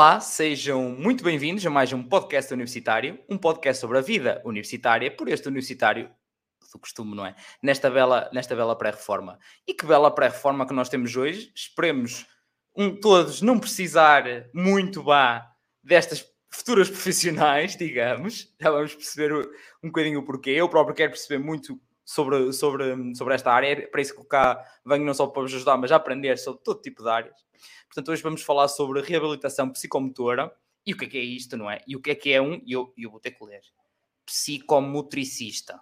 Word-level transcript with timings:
Olá, 0.00 0.18
sejam 0.18 0.88
muito 0.88 1.22
bem-vindos 1.22 1.66
a 1.66 1.68
mais 1.68 1.92
um 1.92 2.02
podcast 2.02 2.50
universitário, 2.54 3.18
um 3.28 3.36
podcast 3.36 3.78
sobre 3.78 3.98
a 3.98 4.00
vida 4.00 4.40
universitária, 4.46 5.14
por 5.14 5.28
este 5.28 5.46
universitário 5.46 6.10
do 6.72 6.78
costume, 6.78 7.14
não 7.14 7.26
é? 7.26 7.36
Nesta 7.62 7.90
bela, 7.90 8.30
nesta 8.32 8.56
bela 8.56 8.74
pré-reforma. 8.74 9.38
E 9.68 9.74
que 9.74 9.84
bela 9.84 10.10
pré-reforma 10.10 10.66
que 10.66 10.72
nós 10.72 10.88
temos 10.88 11.14
hoje. 11.16 11.52
Esperemos 11.54 12.24
um, 12.74 12.98
todos 12.98 13.42
não 13.42 13.58
precisar 13.58 14.24
muito 14.54 15.02
vá 15.02 15.46
destas 15.84 16.26
futuras 16.50 16.88
profissionais, 16.88 17.76
digamos. 17.76 18.54
Já 18.58 18.70
vamos 18.70 18.94
perceber 18.94 19.34
um 19.84 19.88
bocadinho 19.88 20.20
o 20.20 20.24
porquê. 20.24 20.52
Eu 20.52 20.70
próprio 20.70 20.96
quero 20.96 21.10
perceber 21.10 21.44
muito 21.44 21.78
sobre, 22.10 22.52
sobre, 22.52 23.14
sobre 23.14 23.34
esta 23.34 23.52
área. 23.52 23.68
É 23.68 23.86
para 23.86 24.00
isso 24.00 24.16
que 24.16 24.24
cá 24.24 24.64
venho 24.84 25.04
não 25.04 25.14
só 25.14 25.28
para 25.28 25.42
vos 25.42 25.54
ajudar, 25.54 25.76
mas 25.76 25.92
aprender 25.92 26.36
sobre 26.38 26.60
todo 26.64 26.80
tipo 26.80 27.04
de 27.04 27.08
áreas. 27.08 27.36
Portanto, 27.86 28.10
hoje 28.10 28.20
vamos 28.20 28.42
falar 28.42 28.66
sobre 28.66 29.00
reabilitação 29.00 29.70
psicomotora 29.70 30.52
e 30.84 30.92
o 30.92 30.96
que 30.96 31.04
é 31.04 31.08
que 31.08 31.18
é 31.18 31.22
isto, 31.22 31.56
não 31.56 31.70
é? 31.70 31.80
E 31.86 31.94
o 31.94 32.00
que 32.00 32.10
é 32.10 32.14
que 32.16 32.32
é 32.32 32.42
um, 32.42 32.60
e 32.66 32.72
eu, 32.72 32.92
eu 32.98 33.12
vou 33.12 33.20
ter 33.20 33.30
que 33.30 33.44
ler, 33.44 33.60
psicomotricista. 34.26 35.80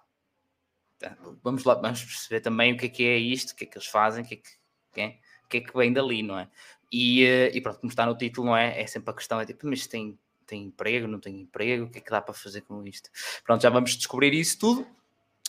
Vamos 1.43 1.65
lá, 1.65 1.75
vamos 1.75 2.05
perceber 2.05 2.41
também 2.41 2.75
o 2.75 2.77
que 2.77 2.87
é 2.87 2.89
que 2.91 3.05
é 3.05 3.17
isto, 3.17 3.53
o 3.53 3.57
que 3.57 3.65
é 3.65 3.67
que 3.67 3.79
eles 3.79 3.89
fazem, 3.89 4.23
o 4.23 4.27
que 4.27 4.35
é 4.35 4.37
que, 4.37 4.51
que, 4.93 5.01
é, 5.01 5.19
que, 5.49 5.57
é 5.57 5.61
que 5.63 5.77
vem 5.77 5.93
dali, 5.95 6.23
não 6.23 6.39
é? 6.39 6.51
E, 6.93 7.25
eh, 7.25 7.57
e, 7.57 7.61
pronto, 7.63 7.81
como 7.81 7.91
está 7.91 8.05
no 8.05 8.17
título, 8.17 8.49
não 8.49 8.57
é? 8.57 8.79
É 8.79 8.87
sempre 8.87 9.11
a 9.11 9.15
questão, 9.15 9.41
é 9.41 9.47
tipo, 9.47 9.67
mas 9.67 9.87
tem, 9.87 10.19
tem 10.47 10.65
emprego, 10.65 11.07
não 11.07 11.21
tem 11.21 11.41
emprego, 11.41 11.87
o 11.87 11.91
que 11.91 11.99
é 11.99 12.01
que 12.03 12.11
dá 12.11 12.21
para 12.21 12.35
fazer 12.35 12.63
com 12.63 12.85
isto? 12.87 13.09
Pronto, 13.45 13.63
já 13.63 13.71
vamos 13.71 13.97
descobrir 13.97 14.35
isso 14.35 14.59
tudo. 14.59 14.98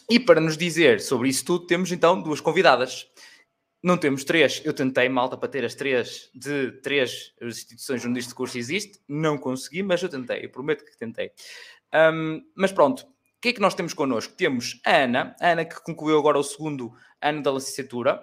E 0.10 0.20
para 0.20 0.42
nos 0.42 0.58
dizer 0.58 1.00
sobre 1.02 1.30
isso 1.30 1.46
tudo, 1.46 1.68
temos 1.68 1.92
então 1.92 2.20
duas 2.20 2.42
convidadas. 2.42 3.06
Não 3.82 3.96
temos 3.96 4.24
três. 4.24 4.60
Eu 4.66 4.74
tentei, 4.74 5.08
malta, 5.08 5.38
para 5.38 5.48
ter 5.48 5.64
as 5.64 5.76
três 5.76 6.32
de 6.34 6.72
três 6.82 7.32
instituições 7.40 8.04
onde 8.04 8.20
este 8.20 8.34
curso 8.34 8.58
existe. 8.58 9.00
Não 9.08 9.38
consegui, 9.38 9.84
mas 9.84 10.02
eu 10.02 10.10
tentei. 10.10 10.44
Eu 10.44 10.50
prometo 10.50 10.84
que 10.84 10.98
tentei. 10.98 11.32
Um, 11.94 12.42
mas 12.56 12.72
pronto, 12.72 13.04
o 13.04 13.42
que 13.42 13.50
é 13.50 13.54
que 13.54 13.62
nós 13.62 13.76
temos 13.76 13.94
connosco? 13.94 14.34
Temos 14.34 14.82
a 14.84 15.04
Ana, 15.04 15.36
a 15.40 15.52
Ana 15.52 15.64
que 15.64 15.80
concluiu 15.82 16.18
agora 16.18 16.40
o 16.40 16.44
segundo 16.44 16.92
ano 17.22 17.44
da 17.44 17.52
licenciatura, 17.52 18.20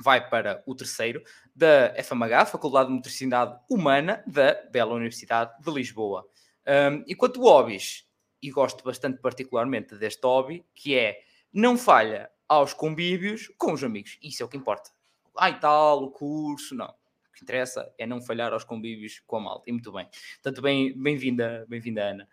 vai 0.00 0.28
para 0.28 0.62
o 0.66 0.74
terceiro, 0.74 1.22
da 1.54 1.94
FMH, 2.02 2.46
Faculdade 2.46 2.88
de 2.88 2.96
Motricidade 2.96 3.58
Humana, 3.70 4.24
da 4.26 4.60
Bela 4.72 4.94
Universidade 4.94 5.52
de 5.62 5.70
Lisboa. 5.70 6.26
Um, 6.66 7.04
e 7.06 7.14
quanto 7.14 7.40
hobbies, 7.40 8.04
e 8.42 8.50
gosto 8.50 8.82
bastante 8.82 9.20
particularmente 9.20 9.96
deste 9.96 10.26
hobby, 10.26 10.64
que 10.74 10.98
é 10.98 11.22
não 11.52 11.78
falha 11.78 12.30
aos 12.48 12.74
convívios 12.74 13.50
com 13.56 13.72
os 13.72 13.84
amigos. 13.84 14.18
Isso 14.22 14.42
é 14.42 14.46
o 14.46 14.48
que 14.48 14.56
importa. 14.56 14.90
Ai 15.38 15.58
tal, 15.60 16.02
o 16.02 16.10
curso, 16.10 16.74
não. 16.74 16.88
O 16.88 17.32
que 17.32 17.42
interessa 17.42 17.90
é 17.96 18.06
não 18.06 18.20
falhar 18.20 18.52
aos 18.52 18.64
convívios 18.64 19.20
com 19.26 19.36
a 19.36 19.40
malta. 19.40 19.70
E 19.70 19.72
muito 19.72 19.92
bem. 19.92 20.08
Portanto, 20.42 20.60
bem-vinda, 20.60 21.60
bem 21.60 21.80
bem-vinda, 21.80 22.02
Ana. 22.02 22.28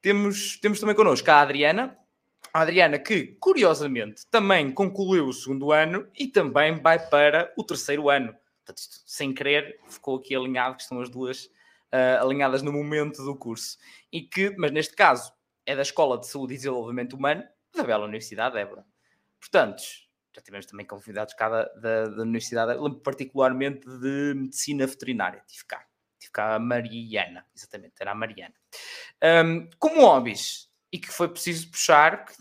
Temos, 0.00 0.58
temos 0.58 0.80
também 0.80 0.94
connosco 0.94 1.30
a 1.30 1.40
Adriana. 1.40 1.96
A 2.52 2.62
Adriana, 2.62 2.98
que 2.98 3.36
curiosamente 3.40 4.26
também 4.30 4.70
concluiu 4.72 5.26
o 5.26 5.32
segundo 5.32 5.72
ano 5.72 6.06
e 6.18 6.26
também 6.26 6.74
vai 6.74 6.98
para 6.98 7.52
o 7.56 7.64
terceiro 7.64 8.10
ano. 8.10 8.34
Portanto, 8.58 8.78
isto, 8.78 9.02
sem 9.06 9.32
querer, 9.32 9.80
ficou 9.88 10.16
aqui 10.16 10.34
alinhado, 10.36 10.76
que 10.76 10.82
estão 10.82 11.00
as 11.00 11.08
duas 11.08 11.46
uh, 11.46 12.20
alinhadas 12.20 12.62
no 12.62 12.72
momento 12.72 13.24
do 13.24 13.36
curso. 13.36 13.78
E 14.12 14.20
que, 14.20 14.54
mas 14.58 14.70
neste 14.70 14.94
caso, 14.94 15.32
é 15.66 15.76
da 15.76 15.82
Escola 15.82 16.18
de 16.18 16.26
Saúde 16.26 16.54
e 16.54 16.56
Desenvolvimento 16.56 17.14
Humano 17.14 17.44
da 17.74 17.84
Bela 17.84 18.04
Universidade 18.04 18.54
de 18.54 18.60
Évora. 18.60 18.84
Portanto, 19.40 19.82
já 20.34 20.42
tivemos 20.42 20.66
também 20.66 20.86
convidados 20.86 21.34
cá 21.34 21.48
da, 21.48 21.64
da, 21.74 22.04
da 22.06 22.22
Universidade, 22.22 22.78
particularmente 23.02 23.86
de 23.86 24.34
Medicina 24.34 24.86
Veterinária. 24.86 25.42
Tive 25.46 25.64
cá. 25.66 25.84
Tive 26.18 26.32
cá 26.32 26.54
a 26.54 26.58
Mariana, 26.58 27.46
exatamente, 27.54 27.94
era 28.00 28.12
a 28.12 28.14
Mariana. 28.14 28.54
Um, 29.44 29.68
como 29.78 30.02
hobbies, 30.02 30.70
e 30.92 30.98
que 30.98 31.08
foi 31.08 31.26
preciso 31.26 31.70
puxar, 31.70 32.26
que, 32.26 32.34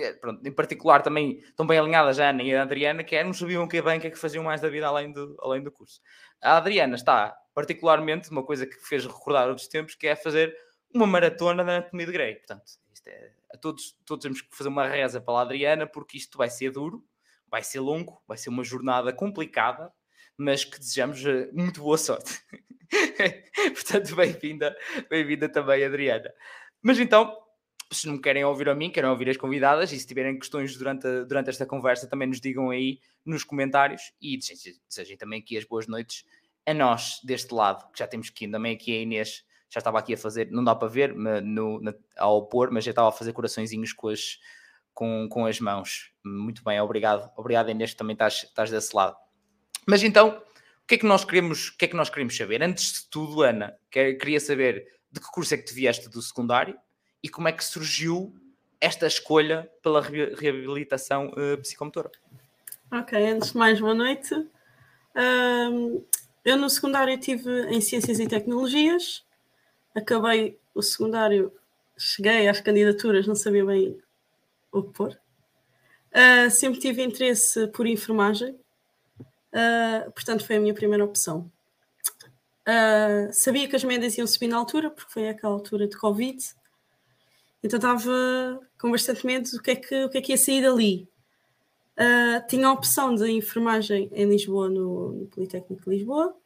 é, 0.00 0.12
pronto, 0.12 0.46
em 0.46 0.52
particular 0.52 1.02
também 1.02 1.38
estão 1.40 1.66
bem 1.66 1.76
alinhadas 1.76 2.20
a 2.20 2.30
Ana 2.30 2.42
e 2.44 2.54
a 2.54 2.62
Adriana, 2.62 3.02
que 3.02 3.16
é, 3.16 3.24
não 3.24 3.34
sabiam 3.34 3.66
que 3.66 3.82
bem 3.82 3.98
o 3.98 4.00
que 4.00 4.06
é 4.06 4.10
que 4.10 4.18
faziam 4.18 4.44
mais 4.44 4.60
da 4.60 4.68
vida 4.68 4.86
além 4.86 5.12
do, 5.12 5.36
além 5.40 5.60
do 5.60 5.72
curso. 5.72 6.00
A 6.40 6.56
Adriana 6.56 6.94
está 6.94 7.36
particularmente 7.52 8.30
uma 8.30 8.44
coisa 8.44 8.64
que 8.64 8.76
fez 8.76 9.04
recordar 9.04 9.48
outros 9.48 9.66
tempos, 9.66 9.96
que 9.96 10.06
é 10.06 10.14
fazer 10.14 10.56
uma 10.96 11.06
maratona 11.06 11.62
da 11.64 11.76
anatomia 11.76 12.06
de 12.06 12.12
Grey. 12.12 12.34
Portanto, 12.36 12.64
é, 13.06 13.30
a 13.52 13.58
todos, 13.58 13.96
todos 14.04 14.22
temos 14.22 14.40
que 14.40 14.56
fazer 14.56 14.68
uma 14.68 14.88
reza 14.88 15.20
para 15.20 15.38
a 15.38 15.42
Adriana, 15.42 15.86
porque 15.86 16.16
isto 16.16 16.36
vai 16.36 16.50
ser 16.50 16.70
duro, 16.70 17.04
vai 17.48 17.62
ser 17.62 17.80
longo, 17.80 18.22
vai 18.26 18.36
ser 18.36 18.48
uma 18.48 18.64
jornada 18.64 19.12
complicada, 19.12 19.92
mas 20.36 20.64
que 20.64 20.78
desejamos 20.78 21.24
eh, 21.24 21.48
muito 21.52 21.80
boa 21.80 21.96
sorte. 21.96 22.40
Portanto, 23.74 24.14
bem-vinda, 24.16 24.76
bem-vinda 25.08 25.48
também, 25.48 25.84
Adriana. 25.84 26.32
Mas 26.82 26.98
então, 26.98 27.36
se 27.92 28.06
não 28.06 28.20
querem 28.20 28.44
ouvir 28.44 28.68
a 28.68 28.74
mim, 28.74 28.90
querem 28.90 29.08
ouvir 29.08 29.30
as 29.30 29.36
convidadas, 29.36 29.92
e 29.92 29.98
se 29.98 30.06
tiverem 30.06 30.38
questões 30.38 30.76
durante, 30.76 31.24
durante 31.24 31.50
esta 31.50 31.64
conversa, 31.64 32.08
também 32.08 32.28
nos 32.28 32.40
digam 32.40 32.70
aí 32.70 33.00
nos 33.24 33.44
comentários 33.44 34.12
e 34.20 34.36
desejem 34.36 35.16
também 35.16 35.40
aqui 35.40 35.56
as 35.56 35.64
boas 35.64 35.86
noites 35.86 36.24
a 36.66 36.74
nós 36.74 37.20
deste 37.24 37.54
lado, 37.54 37.90
que 37.92 37.98
já 37.98 38.06
temos 38.06 38.28
aqui 38.28 38.48
também 38.48 38.74
aqui 38.74 38.92
a 38.92 39.00
Inês 39.00 39.44
já 39.68 39.78
estava 39.78 39.98
aqui 39.98 40.14
a 40.14 40.18
fazer, 40.18 40.50
não 40.50 40.62
dá 40.62 40.74
para 40.74 40.88
ver 40.88 41.14
no, 41.14 41.80
na, 41.80 41.94
ao 42.16 42.46
pôr, 42.46 42.70
mas 42.70 42.84
já 42.84 42.90
estava 42.90 43.08
a 43.08 43.12
fazer 43.12 43.32
coraçõezinhos 43.32 43.92
com 43.92 44.08
as, 44.08 44.38
com, 44.94 45.28
com 45.28 45.46
as 45.46 45.60
mãos. 45.60 46.12
Muito 46.24 46.62
bem, 46.64 46.80
obrigado. 46.80 47.30
Obrigado, 47.36 47.70
Inês, 47.70 47.90
que 47.90 47.96
também 47.96 48.14
estás, 48.14 48.44
estás 48.44 48.70
desse 48.70 48.94
lado. 48.94 49.16
Mas 49.86 50.02
então, 50.02 50.42
o 50.82 50.86
que 50.86 50.94
é 50.94 50.98
que 50.98 51.06
nós 51.06 51.24
queremos, 51.24 51.68
o 51.68 51.76
que 51.76 51.84
é 51.84 51.88
que 51.88 51.96
nós 51.96 52.08
queremos 52.08 52.36
saber? 52.36 52.62
Antes 52.62 52.92
de 52.92 53.10
tudo, 53.10 53.42
Ana, 53.42 53.76
queria 53.90 54.40
saber 54.40 54.86
de 55.10 55.20
que 55.20 55.26
curso 55.26 55.54
é 55.54 55.56
que 55.56 55.64
te 55.64 55.74
vieste 55.74 56.08
do 56.08 56.22
secundário 56.22 56.78
e 57.22 57.28
como 57.28 57.48
é 57.48 57.52
que 57.52 57.64
surgiu 57.64 58.34
esta 58.80 59.06
escolha 59.06 59.70
pela 59.82 60.00
reabilitação 60.00 61.28
uh, 61.30 61.58
psicomotora. 61.58 62.10
Ok, 62.92 63.18
antes 63.18 63.52
de 63.52 63.58
mais, 63.58 63.80
boa 63.80 63.94
noite. 63.94 64.32
Eu 66.44 66.56
no 66.56 66.70
secundário 66.70 67.14
estive 67.14 67.50
em 67.68 67.80
Ciências 67.80 68.20
e 68.20 68.28
Tecnologias, 68.28 69.25
acabei 69.96 70.58
o 70.74 70.82
secundário, 70.82 71.50
cheguei 71.98 72.46
às 72.48 72.60
candidaturas, 72.60 73.26
não 73.26 73.34
sabia 73.34 73.64
bem 73.64 73.98
o 74.70 74.82
que 74.82 74.92
pôr. 74.92 75.18
Uh, 76.12 76.50
sempre 76.50 76.78
tive 76.78 77.02
interesse 77.02 77.66
por 77.68 77.86
enfermagem, 77.86 78.58
uh, 79.20 80.10
portanto 80.12 80.44
foi 80.46 80.56
a 80.56 80.60
minha 80.60 80.74
primeira 80.74 81.04
opção. 81.04 81.50
Uh, 82.68 83.32
sabia 83.32 83.68
que 83.68 83.76
as 83.76 83.84
médias 83.84 84.18
iam 84.18 84.26
subir 84.26 84.48
na 84.48 84.58
altura, 84.58 84.90
porque 84.90 85.12
foi 85.12 85.28
aquela 85.28 85.54
altura 85.54 85.88
de 85.88 85.96
Covid, 85.96 86.38
então 87.62 87.78
estava 87.78 88.60
com 88.78 88.90
bastante 88.90 89.24
medo 89.24 89.50
do 89.50 89.62
que 89.62 89.70
é 89.70 89.76
que, 89.76 90.04
o 90.04 90.10
que, 90.10 90.18
é 90.18 90.20
que 90.20 90.32
ia 90.32 90.38
sair 90.38 90.62
dali. 90.62 91.08
tinha 92.48 92.68
a 92.68 92.72
opção 92.72 93.14
de 93.14 93.30
enfermagem 93.30 94.10
em 94.12 94.28
Lisboa, 94.28 94.68
no, 94.68 95.12
no 95.12 95.26
Politécnico 95.26 95.82
de 95.84 95.96
Lisboa, 95.96 96.36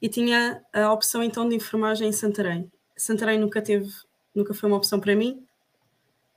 e 0.00 0.08
tinha 0.08 0.62
a 0.72 0.92
opção 0.92 1.22
então 1.22 1.48
de 1.48 1.54
enfermagem 1.54 2.08
em 2.08 2.12
Santarém. 2.12 2.70
Santarém 3.02 3.36
nunca 3.36 3.60
teve, 3.60 3.90
nunca 4.32 4.54
foi 4.54 4.70
uma 4.70 4.76
opção 4.76 5.00
para 5.00 5.16
mim. 5.16 5.44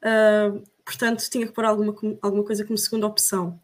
Uh, 0.02 0.64
portanto, 0.84 1.24
tinha 1.30 1.46
que 1.46 1.54
pôr 1.54 1.64
alguma, 1.64 1.96
alguma 2.22 2.44
coisa 2.44 2.66
como 2.66 2.76
segunda 2.76 3.06
opção. 3.06 3.60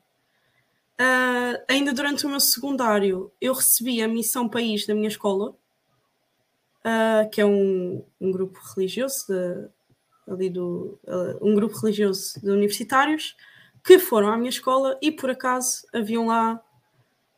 Uh, 0.99 1.57
ainda 1.67 1.93
durante 1.93 2.27
o 2.27 2.29
meu 2.29 2.39
secundário, 2.39 3.31
eu 3.41 3.53
recebi 3.53 4.03
a 4.03 4.07
Missão 4.07 4.47
País 4.47 4.85
da 4.85 4.93
minha 4.93 5.07
escola, 5.07 5.49
uh, 5.49 7.27
que 7.31 7.41
é 7.41 7.45
um, 7.45 8.05
um 8.19 8.31
grupo 8.31 8.59
religioso, 8.75 9.25
de, 9.27 9.67
ali 10.31 10.49
do, 10.51 10.99
um 11.41 11.55
grupo 11.55 11.75
religioso 11.79 12.39
de 12.39 12.51
universitários, 12.51 13.35
que 13.83 13.97
foram 13.97 14.27
à 14.27 14.37
minha 14.37 14.51
escola 14.51 14.95
e 15.01 15.11
por 15.11 15.31
acaso 15.31 15.87
haviam 15.91 16.27
lá 16.27 16.63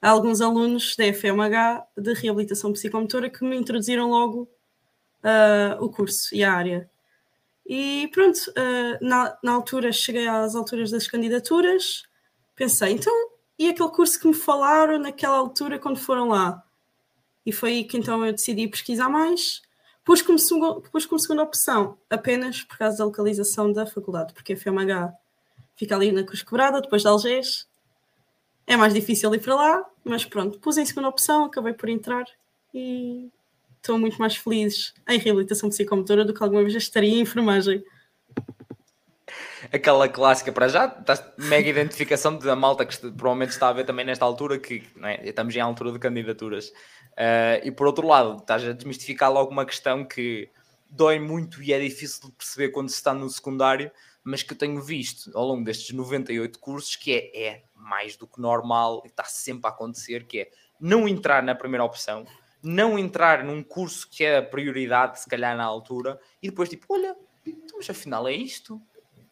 alguns 0.01 0.41
alunos 0.41 0.93
da 0.97 1.05
FMH 1.05 1.87
de 1.97 2.13
reabilitação 2.15 2.73
psicomotora 2.73 3.29
que 3.29 3.45
me 3.45 3.55
introduziram 3.55 4.09
logo 4.09 4.49
uh, 5.23 5.83
o 5.83 5.89
curso 5.89 6.33
e 6.35 6.43
a 6.43 6.53
área. 6.53 6.89
E 7.65 8.09
pronto, 8.13 8.37
uh, 8.37 9.05
na, 9.05 9.37
na 9.41 9.53
altura 9.53 9.91
cheguei 9.91 10.27
às 10.27 10.55
alturas 10.55 10.91
das 10.91 11.07
candidaturas, 11.07 12.03
pensei, 12.55 12.93
então, 12.93 13.13
e 13.57 13.69
aquele 13.69 13.89
curso 13.89 14.19
que 14.19 14.27
me 14.27 14.33
falaram 14.33 14.99
naquela 14.99 15.37
altura 15.37 15.79
quando 15.79 15.97
foram 15.97 16.29
lá? 16.29 16.63
E 17.45 17.51
foi 17.51 17.71
aí 17.71 17.83
que 17.83 17.97
então 17.97 18.25
eu 18.25 18.31
decidi 18.31 18.67
pesquisar 18.67 19.09
mais. 19.09 19.61
Pus 20.03 20.21
como, 20.21 20.37
pus 20.81 21.05
como 21.05 21.19
segunda 21.19 21.43
opção, 21.43 21.97
apenas 22.09 22.61
por 22.63 22.77
causa 22.77 22.97
da 22.97 23.05
localização 23.05 23.71
da 23.71 23.85
faculdade, 23.85 24.33
porque 24.33 24.53
a 24.53 24.57
FMH 24.57 25.13
fica 25.75 25.95
ali 25.95 26.11
na 26.11 26.23
Cruz 26.23 26.43
Quebrada, 26.43 26.81
depois 26.81 27.01
de 27.01 27.07
Algés. 27.07 27.67
É 28.67 28.75
mais 28.75 28.93
difícil 28.93 29.33
ir 29.33 29.39
para 29.39 29.55
lá, 29.55 29.85
mas 30.03 30.25
pronto, 30.25 30.59
pus 30.59 30.77
em 30.77 30.85
segunda 30.85 31.07
opção, 31.07 31.45
acabei 31.45 31.73
por 31.73 31.87
entrar 31.87 32.25
e 32.73 33.29
estão 33.83 33.99
muito 33.99 34.17
mais 34.17 34.35
felizes 34.35 34.93
em 35.09 35.19
reabilitação 35.19 35.69
psicomotora 35.69 36.23
do 36.23 36.33
que 36.33 36.41
alguma 36.41 36.61
vez 36.61 36.73
estaria 36.75 37.17
em 37.17 37.21
enfermagem. 37.21 37.83
Aquela 39.71 40.07
clássica 40.07 40.51
para 40.51 40.67
já, 40.67 41.03
mega 41.37 41.69
identificação 41.69 42.37
da 42.37 42.55
malta 42.55 42.85
que 42.85 42.97
provavelmente 43.11 43.51
está 43.51 43.69
a 43.69 43.73
ver 43.73 43.85
também 43.85 44.05
nesta 44.05 44.25
altura, 44.25 44.57
que 44.57 44.83
é? 45.03 45.29
estamos 45.29 45.55
em 45.55 45.59
altura 45.59 45.91
de 45.91 45.99
candidaturas 45.99 46.71
Uh, 47.13 47.61
e 47.63 47.71
por 47.71 47.85
outro 47.85 48.07
lado, 48.07 48.37
estás 48.39 48.63
a 48.63 48.73
desmistificar 48.73 49.31
logo 49.31 49.51
uma 49.51 49.65
questão 49.65 50.03
que 50.03 50.49
dói 50.89 51.19
muito 51.19 51.61
e 51.61 51.71
é 51.71 51.79
difícil 51.79 52.29
de 52.29 52.35
perceber 52.35 52.69
quando 52.69 52.89
se 52.89 52.95
está 52.95 53.13
no 53.13 53.29
secundário, 53.29 53.91
mas 54.23 54.41
que 54.41 54.53
eu 54.53 54.57
tenho 54.57 54.81
visto 54.81 55.29
ao 55.35 55.45
longo 55.45 55.63
destes 55.63 55.95
98 55.95 56.57
cursos 56.59 56.95
que 56.95 57.13
é, 57.13 57.47
é 57.47 57.63
mais 57.75 58.15
do 58.15 58.25
que 58.25 58.41
normal 58.41 59.03
e 59.05 59.09
está 59.09 59.25
sempre 59.25 59.67
a 59.67 59.69
acontecer, 59.69 60.25
que 60.25 60.39
é 60.39 60.51
não 60.79 61.07
entrar 61.07 61.43
na 61.43 61.53
primeira 61.53 61.83
opção, 61.83 62.25
não 62.63 62.97
entrar 62.97 63.43
num 63.43 63.61
curso 63.61 64.07
que 64.09 64.23
é 64.23 64.37
a 64.37 64.43
prioridade, 64.43 65.19
se 65.19 65.27
calhar, 65.27 65.55
na 65.57 65.65
altura, 65.65 66.19
e 66.41 66.49
depois 66.49 66.69
tipo, 66.69 66.85
olha, 66.89 67.15
então, 67.45 67.77
mas 67.77 67.89
afinal 67.89 68.27
é 68.27 68.33
isto. 68.33 68.81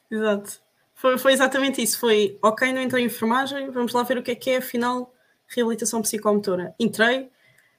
Exato. 0.09 0.59
Foi, 0.93 1.17
foi 1.17 1.33
exatamente 1.33 1.81
isso. 1.81 1.99
Foi, 1.99 2.37
ok, 2.41 2.71
não 2.73 2.81
entrei 2.81 3.03
em 3.03 3.07
enfermagem, 3.07 3.71
vamos 3.71 3.93
lá 3.93 4.03
ver 4.03 4.17
o 4.17 4.23
que 4.23 4.31
é 4.31 4.35
que 4.35 4.49
é, 4.51 4.57
afinal, 4.57 5.13
reabilitação 5.47 6.01
psicomotora. 6.01 6.75
Entrei 6.79 7.29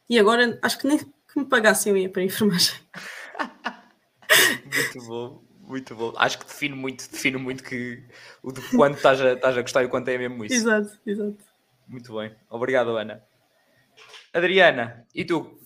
e 0.08 0.18
agora 0.18 0.58
acho 0.62 0.78
que 0.78 0.86
nem 0.86 0.98
que 0.98 1.38
me 1.38 1.44
pagassem 1.44 1.92
eu 1.92 1.96
ia 1.96 2.08
para 2.08 2.22
a 2.22 2.24
enfermagem. 2.24 2.74
muito 4.64 5.06
bom, 5.06 5.42
muito 5.60 5.94
bom. 5.94 6.12
Acho 6.16 6.38
que 6.38 6.46
define 6.46 6.74
muito, 6.74 7.10
define 7.10 7.36
muito 7.36 7.62
que 7.62 8.02
o 8.42 8.52
de 8.52 8.60
quanto 8.76 8.96
estás 8.96 9.20
a, 9.20 9.32
estás 9.32 9.56
a 9.56 9.62
gostar 9.62 9.84
e 9.84 9.88
quanto 9.88 10.08
é 10.08 10.18
mesmo 10.18 10.44
isso. 10.44 10.54
Exato, 10.54 10.98
exato. 11.06 11.38
Muito 11.86 12.14
bem. 12.14 12.34
Obrigado, 12.50 12.96
Ana. 12.96 13.22
Adriana, 14.32 15.06
e 15.14 15.24
tu? 15.24 15.58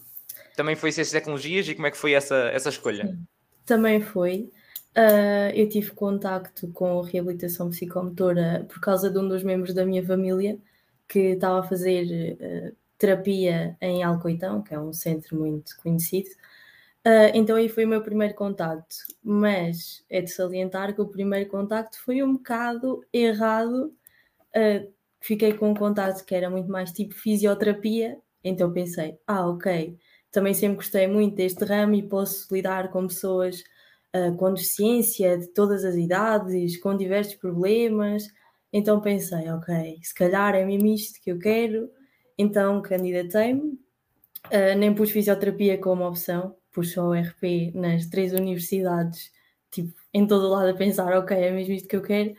Também 0.56 0.74
foi 0.74 0.90
Ciências 0.90 1.14
e 1.14 1.18
Tecnologias 1.18 1.68
e 1.68 1.74
como 1.74 1.86
é 1.86 1.90
que 1.90 1.96
foi 1.96 2.12
essa, 2.12 2.34
essa 2.52 2.70
escolha? 2.70 3.16
Também 3.64 4.00
foi. 4.00 4.50
Uh, 4.96 5.52
eu 5.54 5.68
tive 5.68 5.90
contacto 5.90 6.66
com 6.68 7.02
reabilitação 7.02 7.68
psicomotora 7.68 8.64
por 8.66 8.80
causa 8.80 9.10
de 9.10 9.18
um 9.18 9.28
dos 9.28 9.42
membros 9.42 9.74
da 9.74 9.84
minha 9.84 10.04
família 10.04 10.58
que 11.06 11.18
estava 11.34 11.60
a 11.60 11.62
fazer 11.62 12.38
uh, 12.40 12.76
terapia 12.96 13.76
em 13.80 14.02
Alcoitão, 14.02 14.62
que 14.62 14.74
é 14.74 14.80
um 14.80 14.94
centro 14.94 15.38
muito 15.38 15.76
conhecido. 15.76 16.30
Uh, 17.06 17.30
então 17.34 17.56
aí 17.56 17.68
foi 17.68 17.84
o 17.84 17.88
meu 17.88 18.00
primeiro 18.00 18.34
contacto, 18.34 18.96
mas 19.22 20.02
é 20.08 20.22
de 20.22 20.30
salientar 20.30 20.94
que 20.94 21.02
o 21.02 21.08
primeiro 21.08 21.48
contacto 21.50 22.00
foi 22.02 22.22
um 22.22 22.32
bocado 22.32 23.04
errado. 23.12 23.92
fiquei 25.20 25.52
com 25.52 25.70
um 25.70 25.74
contacto 25.74 26.24
que 26.24 26.34
era 26.34 26.48
muito 26.48 26.70
mais 26.70 26.90
tipo 26.90 27.14
fisioterapia 27.14 28.18
então 28.42 28.72
pensei, 28.72 29.18
ah, 29.26 29.46
ok, 29.48 29.96
também 30.30 30.54
sempre 30.54 30.76
gostei 30.76 31.06
muito 31.06 31.34
deste 31.34 31.64
ramo 31.64 31.94
e 31.94 32.02
posso 32.02 32.52
lidar 32.54 32.90
com 32.90 33.06
pessoas 33.06 33.64
uh, 34.14 34.36
com 34.36 34.52
deficiência 34.52 35.38
de 35.38 35.48
todas 35.48 35.84
as 35.84 35.94
idades, 35.94 36.78
com 36.78 36.96
diversos 36.96 37.34
problemas. 37.36 38.24
Então 38.72 39.00
pensei, 39.00 39.50
ok, 39.50 39.98
se 40.02 40.14
calhar 40.14 40.54
é 40.54 40.64
mesmo 40.64 40.88
isto 40.88 41.20
que 41.22 41.30
eu 41.30 41.38
quero. 41.38 41.90
Então 42.36 42.82
candidatei-me, 42.82 43.62
uh, 44.46 44.78
nem 44.78 44.94
pus 44.94 45.10
fisioterapia 45.10 45.78
como 45.78 46.06
opção, 46.06 46.54
pus 46.72 46.92
só 46.92 47.08
o 47.08 47.14
RP 47.14 47.72
nas 47.74 48.06
três 48.06 48.32
universidades, 48.32 49.32
tipo, 49.70 49.94
em 50.12 50.26
todo 50.26 50.46
o 50.46 50.50
lado 50.50 50.68
a 50.68 50.74
pensar, 50.74 51.16
ok, 51.16 51.36
é 51.36 51.50
mesmo 51.50 51.74
isto 51.74 51.88
que 51.88 51.96
eu 51.96 52.02
quero. 52.02 52.34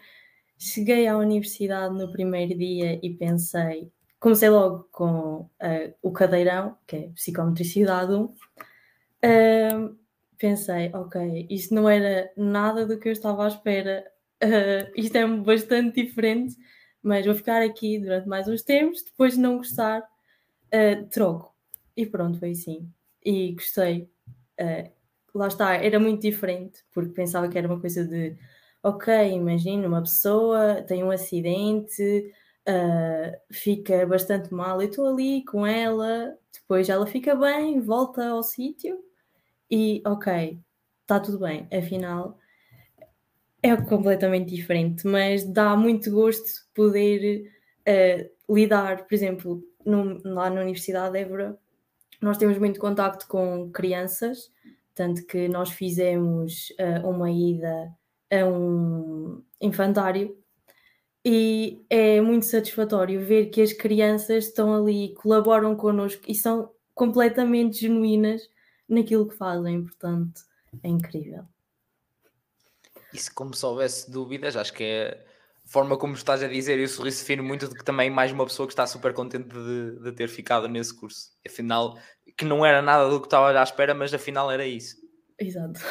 Cheguei 0.60 1.08
à 1.08 1.18
universidade 1.18 1.96
no 1.96 2.12
primeiro 2.12 2.56
dia 2.58 3.00
e 3.02 3.12
pensei, 3.16 3.92
comecei 4.20 4.50
logo 4.50 4.88
com 4.92 5.42
uh, 5.42 5.94
o 6.02 6.12
cadeirão, 6.12 6.78
que 6.86 6.96
é 6.96 7.10
psicometricidade 7.10 8.12
1. 8.14 8.24
Uh, 8.24 9.98
pensei, 10.38 10.92
ok, 10.94 11.48
isto 11.50 11.74
não 11.74 11.90
era 11.90 12.32
nada 12.36 12.86
do 12.86 13.00
que 13.00 13.08
eu 13.08 13.12
estava 13.12 13.46
à 13.46 13.48
espera, 13.48 14.06
uh, 14.44 14.92
isto 14.96 15.16
é 15.16 15.28
bastante 15.28 16.04
diferente, 16.04 16.56
mas 17.02 17.26
vou 17.26 17.36
ficar 17.36 17.62
aqui 17.62 18.00
durante 18.00 18.28
mais 18.28 18.48
uns 18.48 18.62
tempos, 18.64 19.04
depois 19.04 19.34
de 19.34 19.40
não 19.40 19.58
gostar, 19.58 20.04
troco. 21.10 21.56
E 21.96 22.06
pronto, 22.06 22.38
foi 22.38 22.52
assim. 22.52 22.92
E 23.24 23.54
gostei. 23.54 24.10
lá 25.34 25.48
está, 25.48 25.76
era 25.76 26.00
muito 26.00 26.22
diferente, 26.22 26.84
porque 26.92 27.14
pensava 27.14 27.48
que 27.48 27.58
era 27.58 27.68
uma 27.68 27.80
coisa 27.80 28.06
de, 28.06 28.36
ok, 28.84 29.32
imagina 29.32 29.88
uma 29.88 30.02
pessoa 30.02 30.82
tem 30.82 31.04
um 31.04 31.12
acidente 31.12 32.34
uh, 32.68 33.38
fica 33.52 34.06
bastante 34.06 34.54
mal. 34.54 34.82
Eu 34.82 34.90
estou 34.90 35.08
ali 35.08 35.44
com 35.46 35.66
ela, 35.66 36.38
depois 36.54 36.90
ela 36.90 37.08
fica 37.08 37.36
bem, 37.36 37.80
volta 37.80 38.28
ao 38.28 38.44
sítio 38.44 39.00
e 39.72 40.02
ok, 40.06 40.60
está 41.02 41.20
tudo 41.20 41.40
bem. 41.40 41.68
Afinal, 41.72 42.38
é 43.64 43.76
completamente 43.76 44.54
diferente, 44.54 45.08
mas 45.08 45.44
dá 45.44 45.76
muito 45.76 46.12
gosto 46.12 46.68
poder 46.76 47.52
uh, 47.88 48.54
lidar, 48.56 49.06
por 49.06 49.14
exemplo, 49.14 49.64
no, 49.86 50.22
lá 50.24 50.50
na 50.50 50.62
Universidade 50.62 51.14
de 51.14 51.20
Évora, 51.20 51.58
nós 52.22 52.38
temos 52.38 52.58
muito 52.58 52.80
contacto 52.80 53.28
com 53.28 53.70
crianças, 53.72 54.52
tanto 54.94 55.26
que 55.26 55.48
nós 55.48 55.70
fizemos 55.70 56.70
uh, 56.80 57.08
uma 57.08 57.30
ida 57.30 57.94
a 58.32 58.46
um 58.46 59.44
infantário 59.62 60.36
e 61.30 61.86
é 61.90 62.22
muito 62.22 62.46
satisfatório 62.46 63.20
ver 63.20 63.48
que 63.48 63.62
as 63.62 63.74
crianças 63.74 64.46
estão 64.46 64.74
ali, 64.74 65.14
colaboram 65.14 65.76
connosco 65.76 66.24
e 66.26 66.34
são 66.34 66.72
completamente 66.96 67.82
genuínas 67.82 68.50
naquilo 68.88 69.28
que 69.28 69.36
fazem, 69.36 69.84
portanto, 69.84 70.40
é 70.82 70.88
incrível. 70.88 71.44
Isso, 73.14 73.30
como 73.36 73.54
se 73.54 73.66
houvesse 73.66 74.10
dúvidas, 74.10 74.56
acho 74.56 74.72
que 74.72 74.86
é 74.86 75.26
a 75.66 75.70
forma 75.70 75.98
como 75.98 76.14
estás 76.14 76.42
a 76.42 76.48
dizer, 76.48 76.80
e 76.80 76.86
o 76.86 76.88
sorriso 76.88 77.20
define 77.20 77.42
muito 77.42 77.68
de 77.68 77.76
que 77.76 77.84
também 77.84 78.10
mais 78.10 78.32
uma 78.32 78.46
pessoa 78.46 78.66
que 78.66 78.72
está 78.72 78.88
super 78.88 79.14
contente 79.14 79.50
de, 79.50 80.00
de 80.00 80.12
ter 80.14 80.30
ficado 80.30 80.70
nesse 80.70 80.98
curso. 80.98 81.32
Afinal, 81.46 82.00
que 82.38 82.46
não 82.46 82.66
era 82.66 82.82
nada 82.82 83.10
do 83.10 83.20
que 83.20 83.28
estava 83.28 83.52
à 83.52 83.64
espera, 83.64 83.94
mas 83.94 84.14
afinal 84.14 84.50
era 84.50 84.66
isso. 84.66 84.96
Exato 85.38 85.82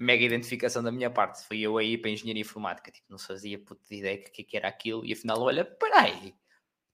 mega 0.00 0.24
identificação 0.24 0.82
da 0.82 0.90
minha 0.90 1.10
parte. 1.10 1.46
Fui 1.46 1.60
eu 1.60 1.76
aí 1.76 1.98
para 1.98 2.10
a 2.10 2.12
engenharia 2.14 2.40
informática, 2.40 2.90
tipo, 2.90 3.06
não 3.10 3.18
fazia 3.18 3.58
puta 3.58 3.84
de 3.88 3.98
ideia 3.98 4.18
que, 4.18 4.42
que 4.42 4.56
era 4.56 4.66
aquilo, 4.66 5.04
e 5.04 5.12
afinal, 5.12 5.40
olha, 5.42 5.64
peraí, 5.64 6.34